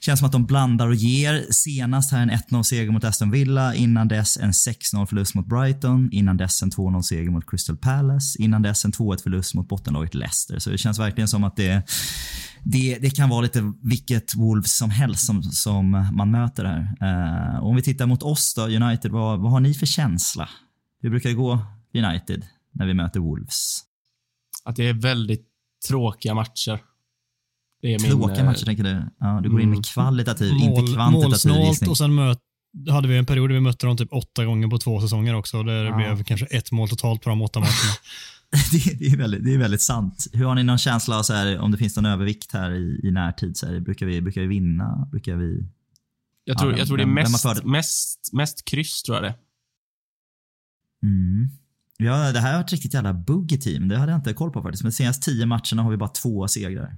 Känns 0.00 0.18
som 0.18 0.26
att 0.26 0.32
de 0.32 0.46
blandar 0.46 0.88
och 0.88 0.94
ger. 0.94 1.46
Senast 1.50 2.12
här 2.12 2.20
en 2.22 2.30
1-0 2.30 2.62
seger 2.62 2.90
mot 2.90 3.04
Aston 3.04 3.30
Villa, 3.30 3.74
innan 3.74 4.08
dess 4.08 4.36
en 4.36 4.52
6-0 4.52 5.06
förlust 5.06 5.34
mot 5.34 5.46
Brighton, 5.46 6.08
innan 6.12 6.36
dess 6.36 6.62
en 6.62 6.70
2-0 6.70 7.02
seger 7.02 7.30
mot 7.30 7.50
Crystal 7.50 7.76
Palace, 7.76 8.42
innan 8.42 8.62
dess 8.62 8.84
en 8.84 8.92
2-1 8.92 9.22
förlust 9.22 9.54
mot 9.54 9.68
bottenlaget 9.68 10.14
Leicester. 10.14 10.58
Så 10.58 10.70
det 10.70 10.78
känns 10.78 10.98
verkligen 10.98 11.28
som 11.28 11.44
att 11.44 11.56
det 11.56 11.82
det, 12.64 12.98
det, 12.98 13.10
kan 13.10 13.28
vara 13.28 13.40
lite 13.40 13.72
vilket 13.82 14.34
Wolves 14.34 14.76
som 14.76 14.90
helst 14.90 15.26
som, 15.26 15.42
som 15.42 15.90
man 16.12 16.30
möter 16.30 16.64
här. 16.64 16.80
Uh, 17.54 17.64
om 17.64 17.76
vi 17.76 17.82
tittar 17.82 18.06
mot 18.06 18.22
oss 18.22 18.54
då, 18.54 18.62
United, 18.62 19.10
vad, 19.10 19.40
vad 19.40 19.50
har 19.52 19.60
ni 19.60 19.74
för 19.74 19.86
känsla? 19.86 20.48
Hur 21.00 21.10
brukar 21.10 21.28
det 21.28 21.34
gå 21.34 21.58
United 21.94 22.46
när 22.72 22.86
vi 22.86 22.94
möter 22.94 23.20
Wolves? 23.20 23.80
Att 24.64 24.76
det 24.76 24.88
är 24.88 24.92
väldigt 24.92 25.46
tråkiga 25.88 26.34
matcher. 26.34 26.80
Det 27.82 27.94
är 27.94 27.98
tråkiga 27.98 28.36
min, 28.36 28.46
matcher, 28.46 28.64
tänker 28.64 28.84
du? 28.84 29.02
Ja, 29.20 29.40
du 29.42 29.50
går 29.50 29.60
in 29.60 29.68
med 29.68 29.76
mm. 29.76 29.82
kvalitativ, 29.82 30.52
mål, 30.52 30.62
inte 30.62 30.92
kvantitativ 30.92 31.52
gissning. 31.52 31.90
och 31.90 31.98
sen 31.98 32.14
möt, 32.14 32.38
hade 32.90 33.08
vi 33.08 33.16
en 33.16 33.26
period 33.26 33.50
där 33.50 33.54
vi 33.54 33.60
mötte 33.60 33.86
dem 33.86 33.96
typ 33.96 34.12
åtta 34.12 34.44
gånger 34.44 34.68
på 34.68 34.78
två 34.78 35.00
säsonger 35.00 35.34
också. 35.34 35.62
Där 35.62 35.84
det 35.84 35.88
ja. 35.88 35.96
blev 35.96 36.24
kanske 36.24 36.46
ett 36.46 36.72
mål 36.72 36.88
totalt 36.88 37.22
på 37.22 37.30
de 37.30 37.42
åtta 37.42 37.60
matcherna. 37.60 37.72
det, 38.72 38.98
det, 38.98 39.06
är 39.06 39.16
väldigt, 39.16 39.44
det 39.44 39.54
är 39.54 39.58
väldigt 39.58 39.82
sant. 39.82 40.26
Hur 40.32 40.44
har 40.44 40.54
ni 40.54 40.62
någon 40.62 40.78
känsla 40.78 41.18
av 41.18 41.22
så 41.22 41.32
här, 41.32 41.58
om 41.58 41.70
det 41.70 41.78
finns 41.78 41.96
någon 41.96 42.06
övervikt 42.06 42.52
här 42.52 42.70
i, 42.70 43.00
i 43.04 43.10
närtid? 43.10 43.56
Så 43.56 43.66
här, 43.66 43.80
brukar, 43.80 44.06
vi, 44.06 44.22
brukar 44.22 44.40
vi 44.40 44.46
vinna? 44.46 45.08
Brukar 45.10 45.36
vi... 45.36 45.66
Jag 46.44 46.58
tror, 46.58 46.72
ja, 46.72 46.78
jag 46.78 46.86
tror 46.86 46.98
vem, 46.98 47.14
det 47.14 47.20
är 47.20 47.30
mest, 47.30 47.64
mest, 47.64 48.32
mest 48.32 48.64
kryss, 48.64 49.02
tror 49.02 49.16
jag 49.16 49.24
det 49.24 49.34
mm. 51.06 51.48
Ja, 51.98 52.32
det 52.32 52.40
här 52.40 52.52
har 52.52 52.58
varit 52.58 52.72
riktigt 52.72 52.94
jävla 52.94 53.14
buggy 53.14 53.58
team. 53.58 53.88
Det 53.88 53.98
hade 53.98 54.12
jag 54.12 54.18
inte 54.18 54.34
koll 54.34 54.50
på 54.50 54.62
faktiskt. 54.62 54.82
Men 54.82 54.90
de 54.90 54.96
senaste 54.96 55.30
tio 55.30 55.46
matcherna 55.46 55.82
har 55.82 55.90
vi 55.90 55.96
bara 55.96 56.08
två 56.08 56.48
segrar. 56.48 56.96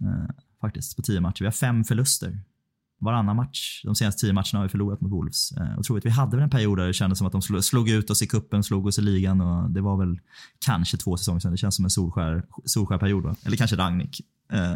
Eh, 0.00 0.34
faktiskt, 0.60 0.96
på 0.96 1.02
tio 1.02 1.20
matcher. 1.20 1.40
Vi 1.40 1.46
har 1.46 1.52
fem 1.52 1.84
förluster 1.84 2.38
varannan 3.02 3.36
match. 3.36 3.80
De 3.84 3.94
senaste 3.94 4.20
tio 4.20 4.32
matcherna 4.32 4.58
har 4.58 4.62
vi 4.62 4.68
förlorat 4.68 5.00
mot 5.00 5.12
Wolves. 5.12 5.52
Eh, 5.52 5.78
otroligt. 5.78 6.06
Vi 6.06 6.10
hade 6.10 6.36
väl 6.36 6.44
en 6.44 6.50
period 6.50 6.78
där 6.78 6.86
det 6.86 6.92
kändes 6.92 7.18
som 7.18 7.26
att 7.26 7.32
de 7.32 7.62
slog 7.62 7.88
ut 7.88 8.10
oss 8.10 8.22
i 8.22 8.26
kuppen, 8.26 8.64
slog 8.64 8.86
oss 8.86 8.98
i 8.98 9.02
ligan 9.02 9.40
och 9.40 9.70
det 9.70 9.80
var 9.80 9.96
väl 9.96 10.18
kanske 10.58 10.96
två 10.96 11.16
säsonger 11.16 11.40
sedan. 11.40 11.50
Det 11.50 11.56
känns 11.56 11.76
som 11.76 11.84
en 11.84 11.90
solskär, 11.90 12.44
solskär 12.64 12.98
period. 12.98 13.24
Va? 13.24 13.36
Eller 13.44 13.56
kanske 13.56 13.76
Ragnik. 13.76 14.20
Eh, 14.52 14.74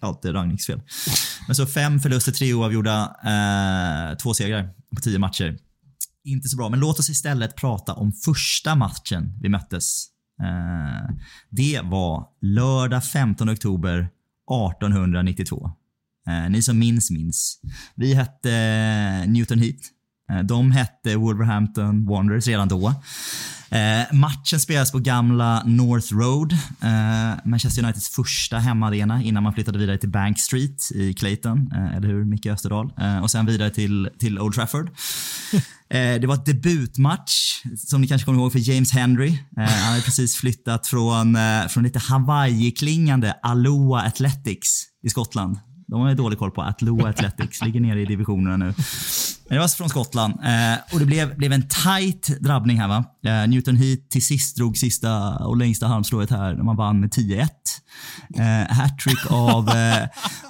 alltid 0.00 0.34
Ragniks 0.34 0.66
fel. 0.66 0.80
Men 1.46 1.56
så 1.56 1.66
fem 1.66 2.00
förluster, 2.00 2.32
tre 2.32 2.54
oavgjorda, 2.54 3.16
eh, 3.24 4.16
två 4.16 4.34
segrar 4.34 4.70
på 4.94 5.00
tio 5.00 5.18
matcher. 5.18 5.58
Inte 6.24 6.48
så 6.48 6.56
bra, 6.56 6.68
men 6.68 6.80
låt 6.80 6.98
oss 6.98 7.10
istället 7.10 7.56
prata 7.56 7.94
om 7.94 8.12
första 8.12 8.74
matchen 8.74 9.38
vi 9.40 9.48
möttes. 9.48 10.06
Eh, 10.42 11.14
det 11.50 11.80
var 11.84 12.26
lördag 12.40 13.04
15 13.04 13.50
oktober 13.50 14.08
1892. 14.50 15.72
Eh, 16.28 16.50
ni 16.50 16.62
som 16.62 16.78
minns, 16.78 17.10
minns. 17.10 17.60
Vi 17.94 18.14
hette 18.14 18.50
eh, 18.52 19.30
Newton 19.30 19.58
Heat. 19.58 19.80
Eh, 20.30 20.38
de 20.38 20.72
hette 20.72 21.16
Wolverhampton 21.16 22.06
Wanderers 22.06 22.46
redan 22.46 22.68
då. 22.68 22.94
Eh, 23.72 24.12
matchen 24.12 24.60
spelas 24.60 24.92
på 24.92 24.98
gamla 24.98 25.62
North 25.64 26.14
Road, 26.14 26.52
eh, 26.82 27.38
Manchester 27.44 27.82
Uniteds 27.82 28.08
första 28.08 28.58
hemmaarena 28.58 29.22
innan 29.22 29.42
man 29.42 29.52
flyttade 29.54 29.78
vidare 29.78 29.98
till 29.98 30.08
Bank 30.08 30.38
Street 30.38 30.92
i 30.94 31.14
Clayton, 31.14 31.72
eh, 31.72 31.96
eller 31.96 32.08
hur 32.08 32.24
Micke 32.24 32.46
Österdahl? 32.46 32.92
och 33.22 33.30
sen 33.30 33.46
vidare 33.46 33.70
till, 33.70 34.10
till 34.18 34.38
Old 34.38 34.54
Trafford. 34.54 34.90
det 35.88 36.26
var 36.26 36.34
ett 36.34 36.46
debutmatch, 36.46 37.62
som 37.76 38.00
ni 38.00 38.08
kanske 38.08 38.24
kommer 38.24 38.38
ihåg, 38.38 38.52
för 38.52 38.70
James 38.70 38.92
Henry. 38.92 39.38
han 39.56 39.66
hade 39.66 40.02
precis 40.02 40.36
flyttat 40.36 40.86
från, 40.86 41.38
från 41.68 41.82
lite 41.82 41.98
Hawaii-klingande 41.98 43.34
Aloha 43.42 44.06
Athletics 44.06 44.84
i 45.02 45.10
Skottland 45.10 45.58
de 45.92 46.00
har 46.00 46.08
ju 46.08 46.14
dålig 46.14 46.38
koll 46.38 46.50
på 46.50 46.62
Atloa 46.62 47.08
Athletics, 47.08 47.62
ligger 47.62 47.80
nere 47.80 48.00
i 48.00 48.04
divisionerna 48.04 48.56
nu. 48.56 48.64
Men 48.64 48.74
det 49.48 49.54
var 49.54 49.62
alltså 49.62 49.76
från 49.76 49.88
Skottland 49.88 50.34
eh, 50.44 50.78
och 50.92 50.98
det 50.98 51.06
blev, 51.06 51.36
blev 51.36 51.52
en 51.52 51.68
tight 51.68 52.40
drabbning 52.40 52.80
här 52.80 52.88
va. 52.88 53.04
Eh, 53.26 53.48
Newton 53.48 53.76
Heat 53.76 54.10
till 54.10 54.26
sist 54.26 54.56
drog 54.56 54.76
sista 54.76 55.36
och 55.36 55.56
längsta 55.56 55.86
halmstrået 55.86 56.30
här 56.30 56.54
när 56.54 56.64
man 56.64 56.76
vann 56.76 57.00
med 57.00 57.10
10-1. 57.10 57.48
Eh, 58.38 58.74
hattrick 58.74 59.30
av 59.30 59.68
eh, 59.68 60.08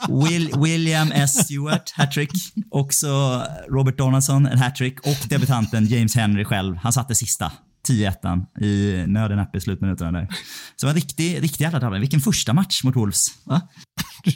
Will, 0.09 0.53
William 0.59 1.13
S. 1.13 1.45
Stewart, 1.45 1.93
hattrick. 1.97 2.31
Också 2.71 3.43
Robert 3.71 3.99
Donaldson, 3.99 4.47
en 4.47 4.59
hattrick. 4.59 5.01
Och 5.01 5.29
debutanten 5.29 5.87
James 5.87 6.17
Henry 6.17 6.45
själv, 6.45 6.77
han 6.77 6.93
satte 6.93 7.15
sista. 7.15 7.53
10-1 7.89 8.63
i 8.65 9.05
nöden 9.07 9.39
uppe 9.39 9.59
i 9.59 9.61
slutminuterna 9.61 10.13
där. 10.13 10.29
Så 10.77 10.89
en 10.89 10.95
riktig, 10.95 11.43
riktig 11.43 11.65
jävla 11.65 11.79
drabbning. 11.79 12.01
Vilken 12.01 12.21
första 12.21 12.53
match 12.53 12.85
mot 12.85 12.97
Wolves. 12.97 13.27
Va? 13.45 13.61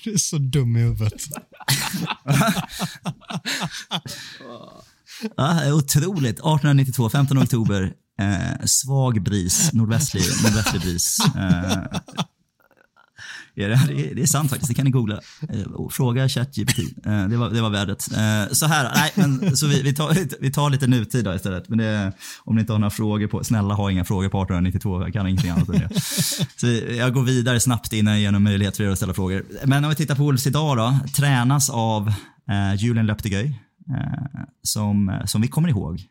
Du 0.04 0.12
är 0.12 0.18
så 0.18 0.38
dum 0.38 0.76
i 0.76 0.80
huvudet. 0.80 1.22
ja, 5.36 5.72
otroligt. 5.72 6.38
1892, 6.38 7.08
15 7.08 7.38
oktober. 7.38 7.92
Eh, 8.20 8.64
svag 8.64 9.22
bris, 9.22 9.72
nordvästlig, 9.72 10.24
nordvästlig 10.44 10.82
bris. 10.82 11.18
Eh, 11.36 11.82
Ja, 13.58 13.68
det, 13.68 14.14
det 14.14 14.22
är 14.22 14.26
sant 14.26 14.50
faktiskt, 14.50 14.68
det 14.68 14.74
kan 14.74 14.84
ni 14.84 14.90
googla. 14.90 15.20
Eh, 15.48 15.88
fråga 15.90 16.28
ChatGPT. 16.28 16.78
Eh, 17.06 17.28
det 17.28 17.36
var, 17.36 17.50
det 17.50 17.60
var 17.60 17.70
värdet. 17.70 18.12
Eh, 18.12 18.52
så 18.52 18.66
här, 18.66 18.92
nej, 18.94 19.12
men, 19.14 19.56
så 19.56 19.66
vi, 19.66 19.82
vi, 19.82 19.94
tar, 19.94 20.40
vi 20.40 20.52
tar 20.52 20.70
lite 20.70 20.86
nutid 20.86 21.24
då 21.24 21.34
istället. 21.34 21.68
Men 21.68 21.78
det, 21.78 22.12
om 22.44 22.54
ni 22.54 22.60
inte 22.60 22.72
har 22.72 22.78
några 22.78 22.90
frågor 22.90 23.26
på, 23.26 23.44
snälla 23.44 23.74
ha 23.74 23.90
inga 23.90 24.04
frågor 24.04 24.28
på 24.28 24.42
1892, 24.42 25.02
jag 25.02 25.12
kan 25.12 25.26
ingenting 25.26 25.50
annat 25.50 25.68
än 25.68 25.74
det. 25.74 26.00
Så 26.56 26.66
jag 26.96 27.14
går 27.14 27.22
vidare 27.22 27.60
snabbt 27.60 27.92
innan 27.92 28.12
jag 28.12 28.20
ger 28.20 28.32
någon 28.32 28.42
möjlighet 28.42 28.76
för 28.76 28.84
er 28.84 28.88
att 28.88 28.96
ställa 28.96 29.14
frågor. 29.14 29.44
Men 29.64 29.84
om 29.84 29.90
vi 29.90 29.96
tittar 29.96 30.14
på 30.14 30.22
Wolves 30.22 30.46
idag 30.46 30.76
då, 30.76 30.98
tränas 31.16 31.70
av 31.70 32.08
eh, 32.50 32.74
Julian 32.76 33.06
Löptegöj, 33.06 33.60
eh, 33.90 34.40
som, 34.62 35.20
som 35.24 35.42
vi 35.42 35.48
kommer 35.48 35.68
ihåg. 35.68 36.02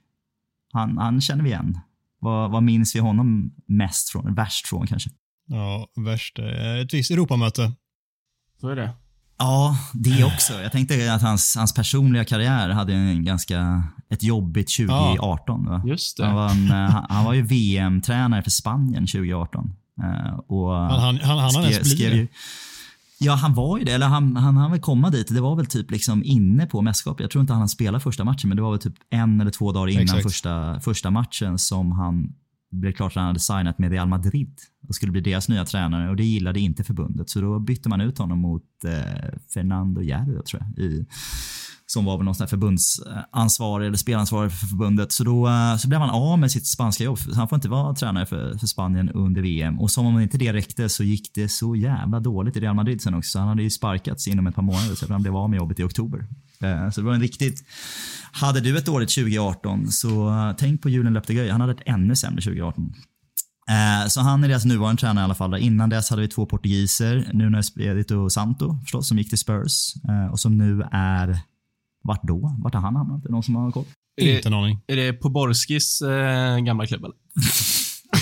Han, 0.73 0.97
han 0.97 1.21
känner 1.21 1.43
vi 1.43 1.49
igen. 1.49 1.79
Vad, 2.19 2.51
vad 2.51 2.63
minns 2.63 2.95
vi 2.95 2.99
honom 2.99 3.51
mest 3.67 4.09
från, 4.09 4.35
värst 4.35 4.67
från 4.67 4.87
kanske? 4.87 5.09
Ja, 5.47 5.87
värst. 5.95 6.39
Ett 6.83 6.93
visst 6.93 7.11
Europamöte. 7.11 7.71
Så 8.61 8.69
är 8.69 8.75
det. 8.75 8.89
Ja, 9.37 9.77
det 9.93 10.23
också. 10.23 10.53
Jag 10.53 10.71
tänkte 10.71 11.13
att 11.13 11.21
hans, 11.21 11.55
hans 11.57 11.73
personliga 11.73 12.25
karriär 12.25 12.69
hade 12.69 12.93
en 12.93 13.25
ganska, 13.25 13.83
ett 14.09 14.23
jobbigt 14.23 14.77
2018. 14.77 15.65
Ja, 15.69 15.81
just 15.85 16.17
det. 16.17 16.25
Han 16.25 16.35
var, 16.35 16.49
en, 16.49 16.67
han, 16.67 17.05
han 17.09 17.25
var 17.25 17.33
ju 17.33 17.41
VM-tränare 17.41 18.43
för 18.43 18.51
Spanien 18.51 19.07
2018. 19.07 19.73
Uh, 20.03 20.39
och 20.47 20.71
han 20.71 20.99
han, 20.99 21.17
han, 21.17 21.39
han 21.39 21.51
skrev, 21.51 21.83
skrev 21.83 22.13
ju, 22.13 22.27
Ja, 23.19 23.33
han 23.33 23.53
var 23.53 23.77
ju 23.77 23.83
det. 23.83 23.91
Eller 23.91 24.07
han, 24.07 24.35
han 24.35 24.57
han 24.57 24.71
väl 24.71 24.79
komma 24.79 25.09
dit. 25.09 25.27
Det 25.33 25.41
var 25.41 25.55
väl 25.55 25.65
typ 25.65 25.91
liksom 25.91 26.23
inne 26.23 26.65
på 26.65 26.81
mästerskapet. 26.81 27.23
Jag 27.23 27.31
tror 27.31 27.41
inte 27.41 27.53
han 27.53 27.69
spelade 27.69 27.99
första 27.99 28.23
matchen, 28.23 28.49
men 28.49 28.55
det 28.55 28.61
var 28.61 28.71
väl 28.71 28.79
typ 28.79 28.95
en 29.09 29.41
eller 29.41 29.51
två 29.51 29.71
dagar 29.71 29.87
innan 29.87 30.21
första, 30.21 30.79
första 30.79 31.11
matchen 31.11 31.59
som 31.59 31.91
han 31.91 32.33
det 32.71 32.77
blev 32.77 32.91
klart 32.91 33.11
att 33.11 33.15
han 33.15 33.25
hade 33.25 33.39
signat 33.39 33.79
med 33.79 33.91
Real 33.91 34.07
Madrid 34.07 34.59
och 34.87 34.95
skulle 34.95 35.11
bli 35.11 35.21
deras 35.21 35.49
nya 35.49 35.65
tränare 35.65 36.09
och 36.09 36.15
det 36.15 36.23
gillade 36.23 36.59
inte 36.59 36.83
förbundet. 36.83 37.29
Så 37.29 37.41
då 37.41 37.59
bytte 37.59 37.89
man 37.89 38.01
ut 38.01 38.17
honom 38.17 38.39
mot 38.39 38.63
eh, 38.85 39.39
Fernando 39.53 40.01
Hierro, 40.01 40.41
tror 40.41 40.63
jag, 40.63 40.85
i, 40.85 41.05
som 41.85 42.05
var 42.05 42.17
väl 42.17 42.25
någon 42.25 42.35
sån 42.35 42.43
här 42.43 42.49
förbundsansvarig 42.49 43.87
eller 43.87 43.97
spelansvarig 43.97 44.51
för 44.51 44.67
förbundet. 44.67 45.11
Så 45.11 45.23
då 45.23 45.47
eh, 45.47 45.77
så 45.77 45.87
blev 45.87 46.01
han 46.01 46.09
av 46.09 46.39
med 46.39 46.51
sitt 46.51 46.67
spanska 46.67 47.03
jobb. 47.03 47.19
Så 47.19 47.35
han 47.35 47.47
får 47.47 47.55
inte 47.55 47.69
vara 47.69 47.95
tränare 47.95 48.25
för, 48.25 48.57
för 48.57 48.67
Spanien 48.67 49.09
under 49.09 49.41
VM. 49.41 49.79
Och 49.79 49.91
som 49.91 50.05
om 50.05 50.19
inte 50.19 50.37
det 50.37 50.53
räckte 50.53 50.89
så 50.89 51.03
gick 51.03 51.33
det 51.33 51.49
så 51.49 51.75
jävla 51.75 52.19
dåligt 52.19 52.57
i 52.57 52.59
Real 52.59 52.75
Madrid 52.75 53.01
sen 53.01 53.13
också. 53.13 53.29
Så 53.29 53.39
han 53.39 53.47
hade 53.47 53.63
ju 53.63 53.69
sparkats 53.69 54.27
inom 54.27 54.47
ett 54.47 54.55
par 54.55 54.61
månader, 54.61 54.95
så 54.95 55.13
han 55.13 55.21
blev 55.21 55.35
av 55.35 55.49
med 55.49 55.57
jobbet 55.57 55.79
i 55.79 55.83
oktober. 55.83 56.27
Eh, 56.71 56.89
Så 56.89 57.01
det 57.01 57.07
var 57.07 57.13
en 57.13 57.21
riktigt... 57.21 57.63
Hade 58.31 58.59
du 58.61 58.77
ett 58.77 58.85
dåligt 58.85 59.09
2018 59.09 59.91
så 59.91 60.29
eh, 60.29 60.51
tänk 60.57 60.81
på 60.81 60.89
julen 60.89 61.13
löpte 61.13 61.33
grej. 61.33 61.49
Han 61.49 61.61
hade 61.61 61.73
ett 61.73 61.81
ännu 61.85 62.15
sämre 62.15 62.41
2018. 62.41 62.93
Eh, 63.69 64.07
Så 64.07 64.21
han 64.21 64.43
är 64.43 64.47
deras 64.47 64.65
nuvarande 64.65 64.99
tränare 64.99 65.23
i 65.23 65.25
alla 65.25 65.35
fall. 65.35 65.55
Innan 65.57 65.89
dess 65.89 66.09
hade 66.09 66.21
vi 66.21 66.27
två 66.27 66.45
portugiser, 66.45 67.29
Nuno 67.33 67.57
Espirito 67.59 68.29
Santo 68.29 68.79
förstås, 68.83 69.07
som 69.07 69.17
gick 69.17 69.29
till 69.29 69.37
Spurs 69.37 69.93
och 70.31 70.39
som 70.39 70.57
nu 70.57 70.83
är 70.91 71.39
vart 72.03 72.23
då? 72.23 72.55
Vart 72.63 72.73
har 72.73 72.81
han 72.81 72.95
hamnat? 72.95 73.23
Är 73.23 73.27
det 73.27 73.31
någon 73.31 73.43
som 73.43 73.55
har 73.55 73.71
koll? 73.71 73.85
Inte 74.21 74.49
en 74.49 74.53
aning. 74.53 74.79
Är 74.87 74.95
det 74.95 75.13
Poborskis 75.13 76.01
eh, 76.01 76.57
gamla 76.57 76.85
klubb 76.85 77.03
eller? 77.05 77.15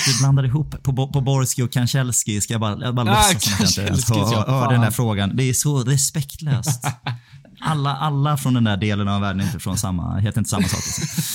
Du 0.05 0.19
blandar 0.19 0.43
ihop 0.45 0.83
på, 0.83 1.07
på 1.07 1.21
Borski 1.21 1.61
och 1.61 1.71
Kanchelski. 1.71 2.41
Ska 2.41 2.53
jag 2.53 2.61
bara, 2.61 2.79
jag 2.85 2.95
bara 2.95 3.11
Ah, 3.11 3.31
låtsas 3.33 3.43
som 3.43 3.65
att 3.65 3.77
jag 3.77 3.83
inte 3.85 4.13
ens 4.13 4.33
hör, 4.33 4.47
hör 4.47 4.71
den 4.71 4.81
där 4.81 4.91
frågan. 4.91 5.35
Det 5.35 5.43
är 5.43 5.53
så 5.53 5.83
respektlöst. 5.83 6.85
Alla, 7.65 7.95
alla 7.95 8.37
från 8.37 8.53
den 8.53 8.63
där 8.63 8.77
delen 8.77 9.07
av 9.07 9.21
världen 9.21 9.41
inte 9.41 9.59
från 9.59 9.77
samma, 9.77 10.17
heter 10.17 10.39
inte 10.39 10.49
samma 10.49 10.67
sak. 10.67 10.79
Liksom. 10.85 11.33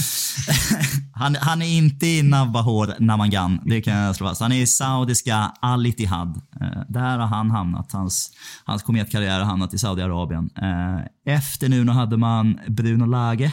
han, 1.12 1.36
han 1.40 1.62
är 1.62 1.66
inte 1.66 2.06
i 2.06 2.22
Navahor 2.22 2.94
Namangan, 2.98 3.60
det 3.64 3.80
kan 3.80 3.94
jag 3.94 4.16
slå 4.16 4.28
fast. 4.28 4.40
Han 4.40 4.52
är 4.52 4.60
i 4.60 4.66
saudiska 4.66 5.52
Al 5.60 5.86
Ittihad. 5.86 6.40
Eh, 6.60 6.82
där 6.88 7.18
har 7.18 7.26
han 7.26 7.50
hamnat. 7.50 7.92
Hans, 7.92 8.30
hans 8.64 8.82
kometkarriär 8.82 9.38
har 9.38 9.46
hamnat 9.46 9.74
i 9.74 9.78
Saudiarabien. 9.78 10.50
Eh, 10.56 11.34
efter 11.34 11.68
Nuno 11.68 11.92
hade 11.92 12.16
man 12.16 12.60
Bruno 12.68 13.06
Lage 13.06 13.52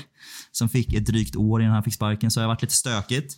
som 0.58 0.70
fick 0.70 0.94
ett 0.94 1.06
drygt 1.06 1.36
år 1.36 1.62
innan 1.62 1.74
han 1.74 1.84
fick 1.84 1.94
sparken, 1.94 2.32
så 2.32 2.40
det 2.40 2.44
har 2.44 2.48
varit 2.48 2.62
lite 2.62 2.74
stökigt. 2.74 3.38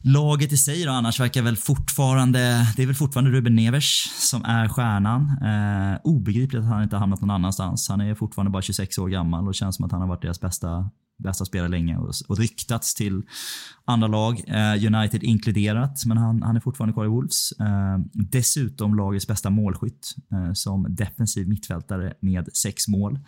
Laget 0.00 0.52
i 0.52 0.56
sig 0.56 0.84
då 0.84 0.90
annars 0.90 1.20
verkar 1.20 1.42
väl 1.42 1.56
fortfarande, 1.56 2.66
det 2.76 2.82
är 2.82 2.86
väl 2.86 2.94
fortfarande 2.94 3.30
Ruben 3.30 3.54
Nevers 3.54 4.10
som 4.30 4.44
är 4.44 4.68
stjärnan. 4.68 5.22
Eh, 5.22 6.00
obegripligt 6.04 6.60
att 6.60 6.68
han 6.68 6.82
inte 6.82 6.96
har 6.96 7.00
hamnat 7.00 7.20
någon 7.20 7.30
annanstans. 7.30 7.88
Han 7.88 8.00
är 8.00 8.14
fortfarande 8.14 8.50
bara 8.50 8.62
26 8.62 8.98
år 8.98 9.08
gammal 9.08 9.48
och 9.48 9.54
känns 9.54 9.76
som 9.76 9.84
att 9.84 9.92
han 9.92 10.00
har 10.00 10.08
varit 10.08 10.22
deras 10.22 10.40
bästa, 10.40 10.90
bästa 11.18 11.44
spelare 11.44 11.68
länge 11.68 11.96
och, 11.96 12.12
och 12.28 12.38
ryktats 12.38 12.94
till 12.94 13.22
andra 13.84 14.08
lag, 14.08 14.42
eh, 14.46 14.94
United 14.94 15.22
inkluderat, 15.22 16.04
men 16.06 16.16
han, 16.16 16.42
han 16.42 16.56
är 16.56 16.60
fortfarande 16.60 16.92
kvar 16.92 17.04
i 17.04 17.08
Wolves. 17.08 17.52
Eh, 17.60 17.98
dessutom 18.12 18.94
lagets 18.94 19.26
bästa 19.26 19.50
målskytt 19.50 20.14
eh, 20.32 20.52
som 20.52 20.94
defensiv 20.94 21.48
mittfältare 21.48 22.14
med 22.20 22.48
sex 22.52 22.88
mål. 22.88 23.18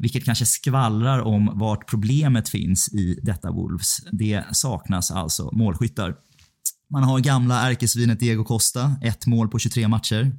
Vilket 0.00 0.24
kanske 0.24 0.46
skvallrar 0.46 1.20
om 1.20 1.50
vart 1.54 1.90
problemet 1.90 2.48
finns 2.48 2.88
i 2.94 3.20
detta 3.22 3.50
Wolves. 3.50 3.96
Det 4.12 4.44
saknas 4.52 5.10
alltså 5.10 5.50
målskyttar. 5.52 6.14
Man 6.92 7.02
har 7.02 7.20
gamla 7.20 7.68
ärkesvinet 7.70 8.20
Diego 8.20 8.44
Costa, 8.44 8.96
ett 9.02 9.26
mål 9.26 9.48
på 9.48 9.58
23 9.58 9.88
matcher. 9.88 10.32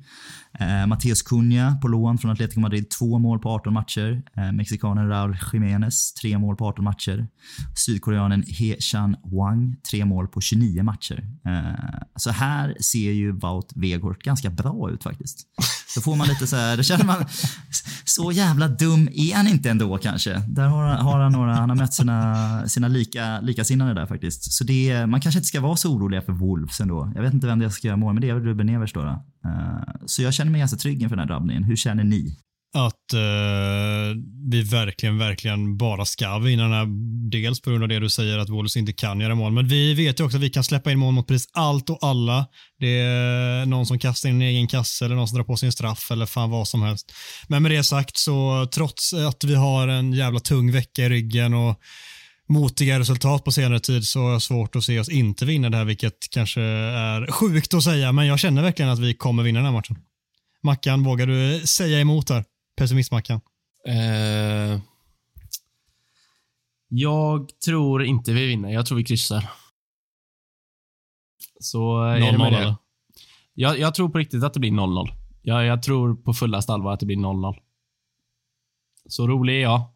Eh, 0.60 1.14
Cunha 1.26 1.76
på 1.82 1.88
lån 1.88 2.18
från 2.18 2.32
Atletico 2.32 2.60
Madrid, 2.60 2.90
två 2.90 3.20
mål 3.20 3.40
på 3.40 3.50
18 3.50 3.74
matcher. 3.74 4.22
Eh, 4.38 4.52
Mexikanen 4.52 5.08
Raúl 5.10 5.38
Jiménez, 5.54 6.14
tre 6.14 6.38
mål 6.38 6.56
på 6.56 6.66
18 6.68 6.84
matcher. 6.86 7.28
Sydkoreanen 7.76 8.44
He 8.48 8.76
Chan 8.80 9.16
Wang, 9.24 9.76
tre 9.92 10.06
mål 10.06 10.28
på 10.28 10.42
29 10.42 10.84
matcher. 10.84 11.24
Eh, 11.46 12.00
så 12.16 12.32
här 12.32 12.76
ser 12.82 13.12
ju 13.12 13.32
Wout 13.32 13.72
Weghorst 13.76 14.22
ganska 14.24 14.50
bra 14.50 14.90
ut 14.92 15.04
faktiskt. 15.04 15.40
Då 15.96 16.02
får 16.02 16.16
man 16.16 16.28
lite 16.28 16.48
så 16.48 16.56
här, 16.56 16.78
då 16.78 16.84
känner 16.84 17.06
man, 17.06 17.26
så 18.06 18.32
jävla 18.32 18.68
dum 18.68 19.10
är 19.14 19.36
han 19.36 19.48
inte 19.48 19.70
ändå 19.70 19.98
kanske. 19.98 20.40
Där 20.48 20.68
har, 20.68 20.84
han- 20.86 21.06
har 21.06 21.20
han 21.20 21.32
några, 21.32 21.56
han 21.56 21.70
har 21.70 21.78
mött 21.78 21.94
sina, 21.94 22.68
sina 22.68 22.88
lika, 22.88 23.40
likasinnade 23.42 23.94
där 23.94 24.06
faktiskt. 24.06 24.54
Så 24.54 24.64
det, 24.64 25.06
man 25.08 25.22
kanske 25.22 25.40
inte 25.40 25.48
ska 25.48 25.62
vara 25.62 25.76
så 25.76 25.94
oroliga 25.94 26.22
för 26.22 26.34
Wolves 26.34 26.80
ändå. 26.80 27.12
Jag 27.16 27.22
vet 27.22 27.34
inte 27.34 27.48
vem 27.48 27.60
det 27.60 27.66
är 27.66 27.70
ska 27.70 27.88
göra 27.88 27.98
mål, 27.98 28.14
med, 28.14 28.22
det 28.24 28.30
är 28.30 28.34
väl 28.34 28.44
Ruben 28.44 28.66
Nevers 28.68 28.94
då. 28.94 29.04
då. 29.04 29.26
Eh, 29.46 30.06
så 30.06 30.22
jag 30.22 30.34
känner 30.34 30.52
mig 30.52 30.60
ganska 30.60 30.78
trygg 30.78 31.02
inför 31.02 31.16
den 31.16 31.28
här 31.28 31.36
drabbningen. 31.36 31.64
Hur 31.64 31.76
känner 31.76 32.04
ni? 32.04 32.38
Att 32.74 33.14
eh, 33.14 34.18
vi 34.50 34.62
verkligen, 34.62 35.18
verkligen 35.18 35.78
bara 35.78 36.06
ska 36.06 36.38
vinna 36.38 36.64
den 36.64 36.72
här. 36.72 36.88
Dels 37.32 37.62
på 37.62 37.70
grund 37.70 37.84
av 37.84 37.90
det 37.90 38.00
du 38.00 38.10
säger 38.10 38.38
att 38.38 38.50
Wolves 38.50 38.78
inte 38.78 38.94
kan 38.94 39.20
göra 39.20 39.36
mål, 39.36 39.52
men 39.52 39.68
vi 39.68 39.94
vet 39.94 40.20
ju 40.20 40.24
också 40.24 40.38
att 40.38 40.44
vi 40.44 40.50
kan 40.50 40.64
släppa 40.64 40.92
in 40.92 41.00
mål 41.00 41.14
mot 41.14 41.28
precis 41.28 41.50
allt 41.54 41.90
och 41.90 41.98
alla. 42.02 42.46
Det 42.80 43.00
är 43.00 43.66
någon 43.66 43.86
som 43.86 44.00
kastar 44.00 44.30
in 44.30 44.36
en 44.36 44.42
egen 44.42 44.68
kasse 44.68 45.06
eller 45.06 45.16
någon 45.16 45.28
som 45.28 45.38
drar 45.38 45.46
på 45.46 45.58
sin 45.58 45.72
straff 45.72 46.12
eller 46.12 46.26
fan 46.26 46.50
vad 46.50 46.68
som 46.68 46.82
helst. 46.82 47.12
Men 47.48 47.64
med 47.64 47.72
det 47.72 47.84
sagt 47.84 48.18
så 48.18 48.68
trots 48.74 49.14
att 49.14 49.44
vi 49.44 49.56
har 49.56 49.88
en 49.88 50.14
jävla 50.14 50.40
tung 50.40 50.72
vecka 50.72 51.06
i 51.06 51.10
ryggen 51.10 51.54
och 51.54 51.80
motiga 52.52 53.00
resultat 53.00 53.44
på 53.44 53.52
senare 53.52 53.80
tid 53.80 54.08
så 54.08 54.20
har 54.20 54.32
jag 54.32 54.42
svårt 54.42 54.76
att 54.76 54.84
se 54.84 55.00
oss 55.00 55.10
inte 55.10 55.46
vinna 55.46 55.70
det 55.70 55.78
här, 55.78 55.86
vilket 55.86 56.30
kanske 56.32 56.62
är 56.62 57.32
sjukt 57.32 57.74
att 57.74 57.84
säga, 57.84 58.12
men 58.12 58.28
jag 58.28 58.40
känner 58.40 58.62
verkligen 58.62 58.92
att 58.92 59.00
vi 59.00 59.14
kommer 59.14 59.44
vinna 59.44 59.60
den 59.60 59.66
här 59.66 59.74
matchen. 59.74 59.98
Mackan, 60.64 61.04
vågar 61.04 61.28
du 61.28 61.68
säga 61.68 62.00
emot 62.00 62.30
här? 62.30 62.46
Pessimistmackan. 62.78 63.42
Eh, 63.88 64.80
jag 66.88 67.50
tror 67.66 68.04
inte 68.04 68.34
vi 68.34 68.48
vinner. 68.48 68.70
Jag 68.70 68.86
tror 68.86 68.98
vi 68.98 69.04
kryssar. 69.04 69.50
Så 71.60 72.06
eh, 72.06 72.12
är 72.12 72.20
det 72.20 72.38
0-0 72.38 72.38
med 72.38 72.54
det. 72.54 72.76
Jag, 73.54 73.80
jag 73.80 73.96
tror 73.96 74.10
på 74.10 74.18
riktigt 74.18 74.44
att 74.44 74.54
det 74.54 74.60
blir 74.60 74.72
0-0. 74.72 75.10
Jag, 75.42 75.66
jag 75.66 75.84
tror 75.84 76.16
på 76.16 76.34
fullaste 76.34 76.74
allvar 76.74 76.94
att 76.94 77.00
det 77.00 77.06
blir 77.06 77.18
0-0. 77.18 77.56
Så 79.10 79.28
rolig 79.28 79.56
är 79.56 79.62
jag. 79.62 79.91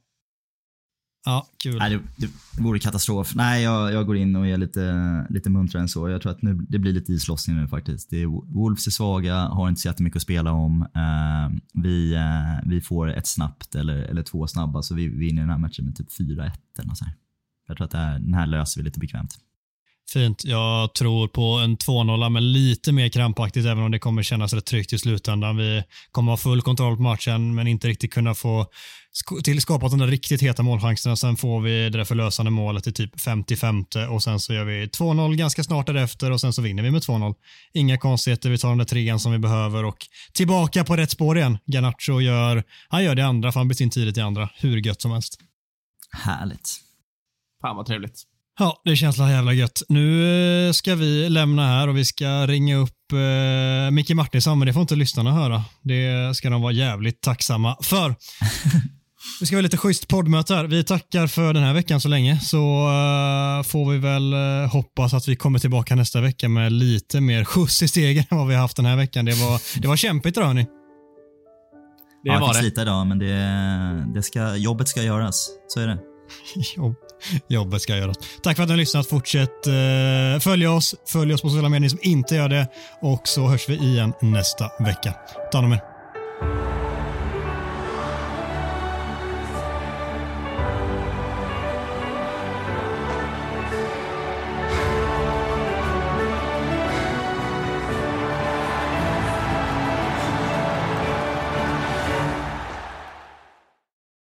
Ja, 1.26 1.48
kul. 1.64 1.78
Nej, 1.78 1.90
det, 1.90 2.02
det, 2.16 2.62
vore 2.62 2.80
katastrof. 2.80 3.36
Nej, 3.36 3.64
jag, 3.64 3.94
jag 3.94 4.06
går 4.06 4.18
in 4.18 4.36
och 4.36 4.48
är 4.48 4.58
lite, 4.58 5.28
lite 5.30 5.50
muntrare 5.50 5.82
än 5.82 5.90
så. 5.90 6.10
Jag 6.10 6.22
tror 6.22 6.32
att 6.32 6.42
nu, 6.42 6.54
det 6.54 6.80
blir 6.80 6.94
lite 6.94 7.14
islossning 7.14 7.58
nu 7.58 7.68
faktiskt. 7.68 8.10
Det 8.10 8.22
är, 8.22 8.26
Wolves 8.54 8.88
är 8.88 8.92
svaga, 8.92 9.36
har 9.36 9.70
inte 9.70 9.82
så 9.82 9.88
jättemycket 9.88 10.16
att 10.16 10.22
spela 10.22 10.52
om. 10.52 10.82
Uh, 10.82 11.60
vi, 11.74 12.16
uh, 12.16 12.70
vi 12.70 12.82
får 12.82 13.08
ett 13.08 13.28
snabbt 13.28 13.76
eller, 13.76 13.98
eller 13.98 14.24
två 14.24 14.48
snabba, 14.48 14.82
så 14.82 14.96
vi 14.96 15.08
vinner 15.08 15.42
den 15.42 15.50
här 15.50 15.58
matchen 15.58 15.86
med 15.86 15.96
typ 15.96 16.10
4-1 16.20 16.52
eller 16.80 16.94
så 16.94 17.06
här. 17.06 17.14
Jag 17.68 17.78
tror 17.78 17.86
att 17.86 17.92
det 17.92 17.98
här, 17.98 18.20
den 18.20 18.34
här 18.34 18.48
löser 18.48 18.82
vi 18.82 18.86
lite 18.86 19.00
bekvämt. 19.00 19.40
Fint. 20.14 20.44
Jag 20.46 20.94
tror 20.94 21.28
på 21.28 21.42
en 21.52 21.78
2-0, 21.78 22.30
men 22.30 22.52
lite 22.54 22.92
mer 22.92 23.10
krampaktigt, 23.10 23.66
även 23.66 23.84
om 23.84 23.92
det 23.92 24.00
kommer 24.00 24.24
kännas 24.24 24.54
rätt 24.54 24.66
tryggt 24.66 24.94
i 24.94 25.00
slutändan. 25.00 25.58
Vi 25.58 25.84
kommer 26.12 26.32
ha 26.32 26.38
full 26.38 26.62
kontroll 26.62 26.96
på 26.96 27.02
matchen, 27.02 27.56
men 27.56 27.68
inte 27.68 27.88
riktigt 27.88 28.14
kunna 28.14 28.36
få 28.36 28.66
sk- 29.14 29.42
tillskapat 29.44 29.92
de 29.92 30.00
där 30.00 30.08
riktigt 30.08 30.42
heta 30.42 30.64
målchanserna. 30.64 31.16
Sen 31.16 31.36
får 31.36 31.62
vi 31.62 31.72
det 31.90 31.98
där 31.98 32.04
förlösande 32.04 32.52
målet 32.52 32.88
i 32.88 32.92
typ 32.94 33.22
55 33.22 33.86
och 34.10 34.24
sen 34.24 34.40
så 34.40 34.54
gör 34.54 34.66
vi 34.66 34.86
2-0 34.86 35.36
ganska 35.36 35.64
snart 35.64 35.88
därefter 35.88 36.32
och 36.32 36.42
sen 36.42 36.54
så 36.54 36.62
vinner 36.62 36.84
vi 36.84 36.92
med 36.92 37.02
2-0. 37.02 37.34
Inga 37.74 37.98
konstigheter, 37.98 38.50
vi 38.50 38.58
tar 38.58 38.70
den 38.70 38.78
där 38.78 38.86
trean 38.86 39.20
som 39.20 39.32
vi 39.32 39.38
behöver 39.40 39.86
och 39.86 39.98
tillbaka 40.34 40.84
på 40.84 40.96
rätt 40.96 41.12
spår 41.12 41.38
igen. 41.38 41.58
Garnacho 41.66 42.22
gör, 42.22 42.64
han 42.90 43.04
gör 43.04 43.16
det 43.16 43.26
andra, 43.26 43.52
för 43.52 43.60
han 43.60 43.68
bytte 43.68 43.84
in 43.84 43.90
tidigt 43.90 44.18
i 44.18 44.22
andra. 44.22 44.50
Hur 44.56 44.78
gött 44.78 45.02
som 45.02 45.12
helst. 45.12 45.40
Härligt. 46.12 46.70
Fan 47.62 47.76
vad 47.76 47.86
trevligt. 47.86 48.24
Ja, 48.60 48.82
det 48.86 48.96
känns 48.96 49.18
la 49.18 49.32
jävla 49.32 49.54
gött. 49.54 49.82
Nu 49.90 50.68
eh, 50.68 50.72
ska 50.72 50.96
vi 50.96 51.30
lämna 51.30 51.68
här 51.68 51.88
och 51.88 51.98
vi 51.98 52.06
ska 52.06 52.48
ringa 52.48 52.76
upp 52.76 53.12
eh, 53.12 53.92
Micke 53.92 54.10
Martinsson, 54.10 54.60
men 54.60 54.66
det 54.66 54.74
får 54.74 54.82
inte 54.82 54.96
lyssnarna 54.96 55.32
höra. 55.32 55.64
Det 55.82 56.36
ska 56.38 56.50
de 56.50 56.62
vara 56.62 56.72
jävligt 56.72 57.22
tacksamma 57.22 57.78
för. 57.82 58.16
Vi 59.40 59.46
ska 59.46 59.56
ha 59.56 59.62
lite 59.62 59.78
schysst 59.78 60.08
poddmöte 60.08 60.56
här. 60.56 60.64
Vi 60.64 60.84
tackar 60.84 61.28
för 61.28 61.54
den 61.54 61.64
här 61.64 61.74
veckan 61.74 62.02
så 62.02 62.08
länge, 62.08 62.40
så 62.40 62.58
eh, 62.58 63.64
får 63.64 63.92
vi 63.92 63.98
väl 63.98 64.34
eh, 64.34 64.72
hoppas 64.72 65.14
att 65.14 65.28
vi 65.28 65.36
kommer 65.36 65.60
tillbaka 65.60 65.96
nästa 65.96 66.22
vecka 66.22 66.50
med 66.50 66.72
lite 66.72 67.22
mer 67.22 67.44
skjuts 67.44 67.84
i 67.84 67.88
stegen 67.88 68.24
än 68.30 68.38
vad 68.38 68.48
vi 68.48 68.54
har 68.54 68.62
haft 68.62 68.78
den 68.78 68.86
här 68.86 68.96
veckan. 68.96 69.26
Det 69.26 69.34
var, 69.34 69.82
det 69.82 69.88
var 69.88 69.96
kämpigt, 69.96 70.38
hörni. 70.38 70.64
Det 70.64 70.70
ja, 72.24 72.34
jag 72.34 72.40
var 72.40 72.48
fick 72.48 72.56
det. 72.56 72.60
slita 72.60 72.82
idag, 72.82 73.08
men 73.08 73.20
det, 73.20 74.14
det 74.14 74.24
ska, 74.24 74.56
jobbet 74.56 74.88
ska 74.88 75.04
göras. 75.04 75.50
Så 75.68 75.80
är 75.80 75.88
det. 75.88 76.00
Jobb, 76.76 76.96
jobbet 77.48 77.82
ska 77.82 77.98
göras. 77.98 78.18
Tack 78.44 78.56
för 78.56 78.64
att 78.64 78.70
ni 78.70 78.74
har 78.74 78.78
lyssnat. 78.78 79.08
Fortsätt 79.08 79.68
eh, 79.68 80.40
följa 80.40 80.72
oss. 80.72 80.96
Följ 81.08 81.34
oss 81.34 81.42
på 81.42 81.50
sociala 81.50 81.70
medier 81.70 81.90
som 81.90 82.00
inte 82.02 82.36
gör 82.36 82.50
det. 82.50 82.68
Och 83.02 83.28
så 83.28 83.48
hörs 83.48 83.70
vi 83.70 83.76
igen 83.76 84.14
nästa 84.22 84.72
vecka. 84.80 85.14
Ta 85.52 85.58
hand 85.58 85.66
om 85.66 85.74
er. 85.74 86.85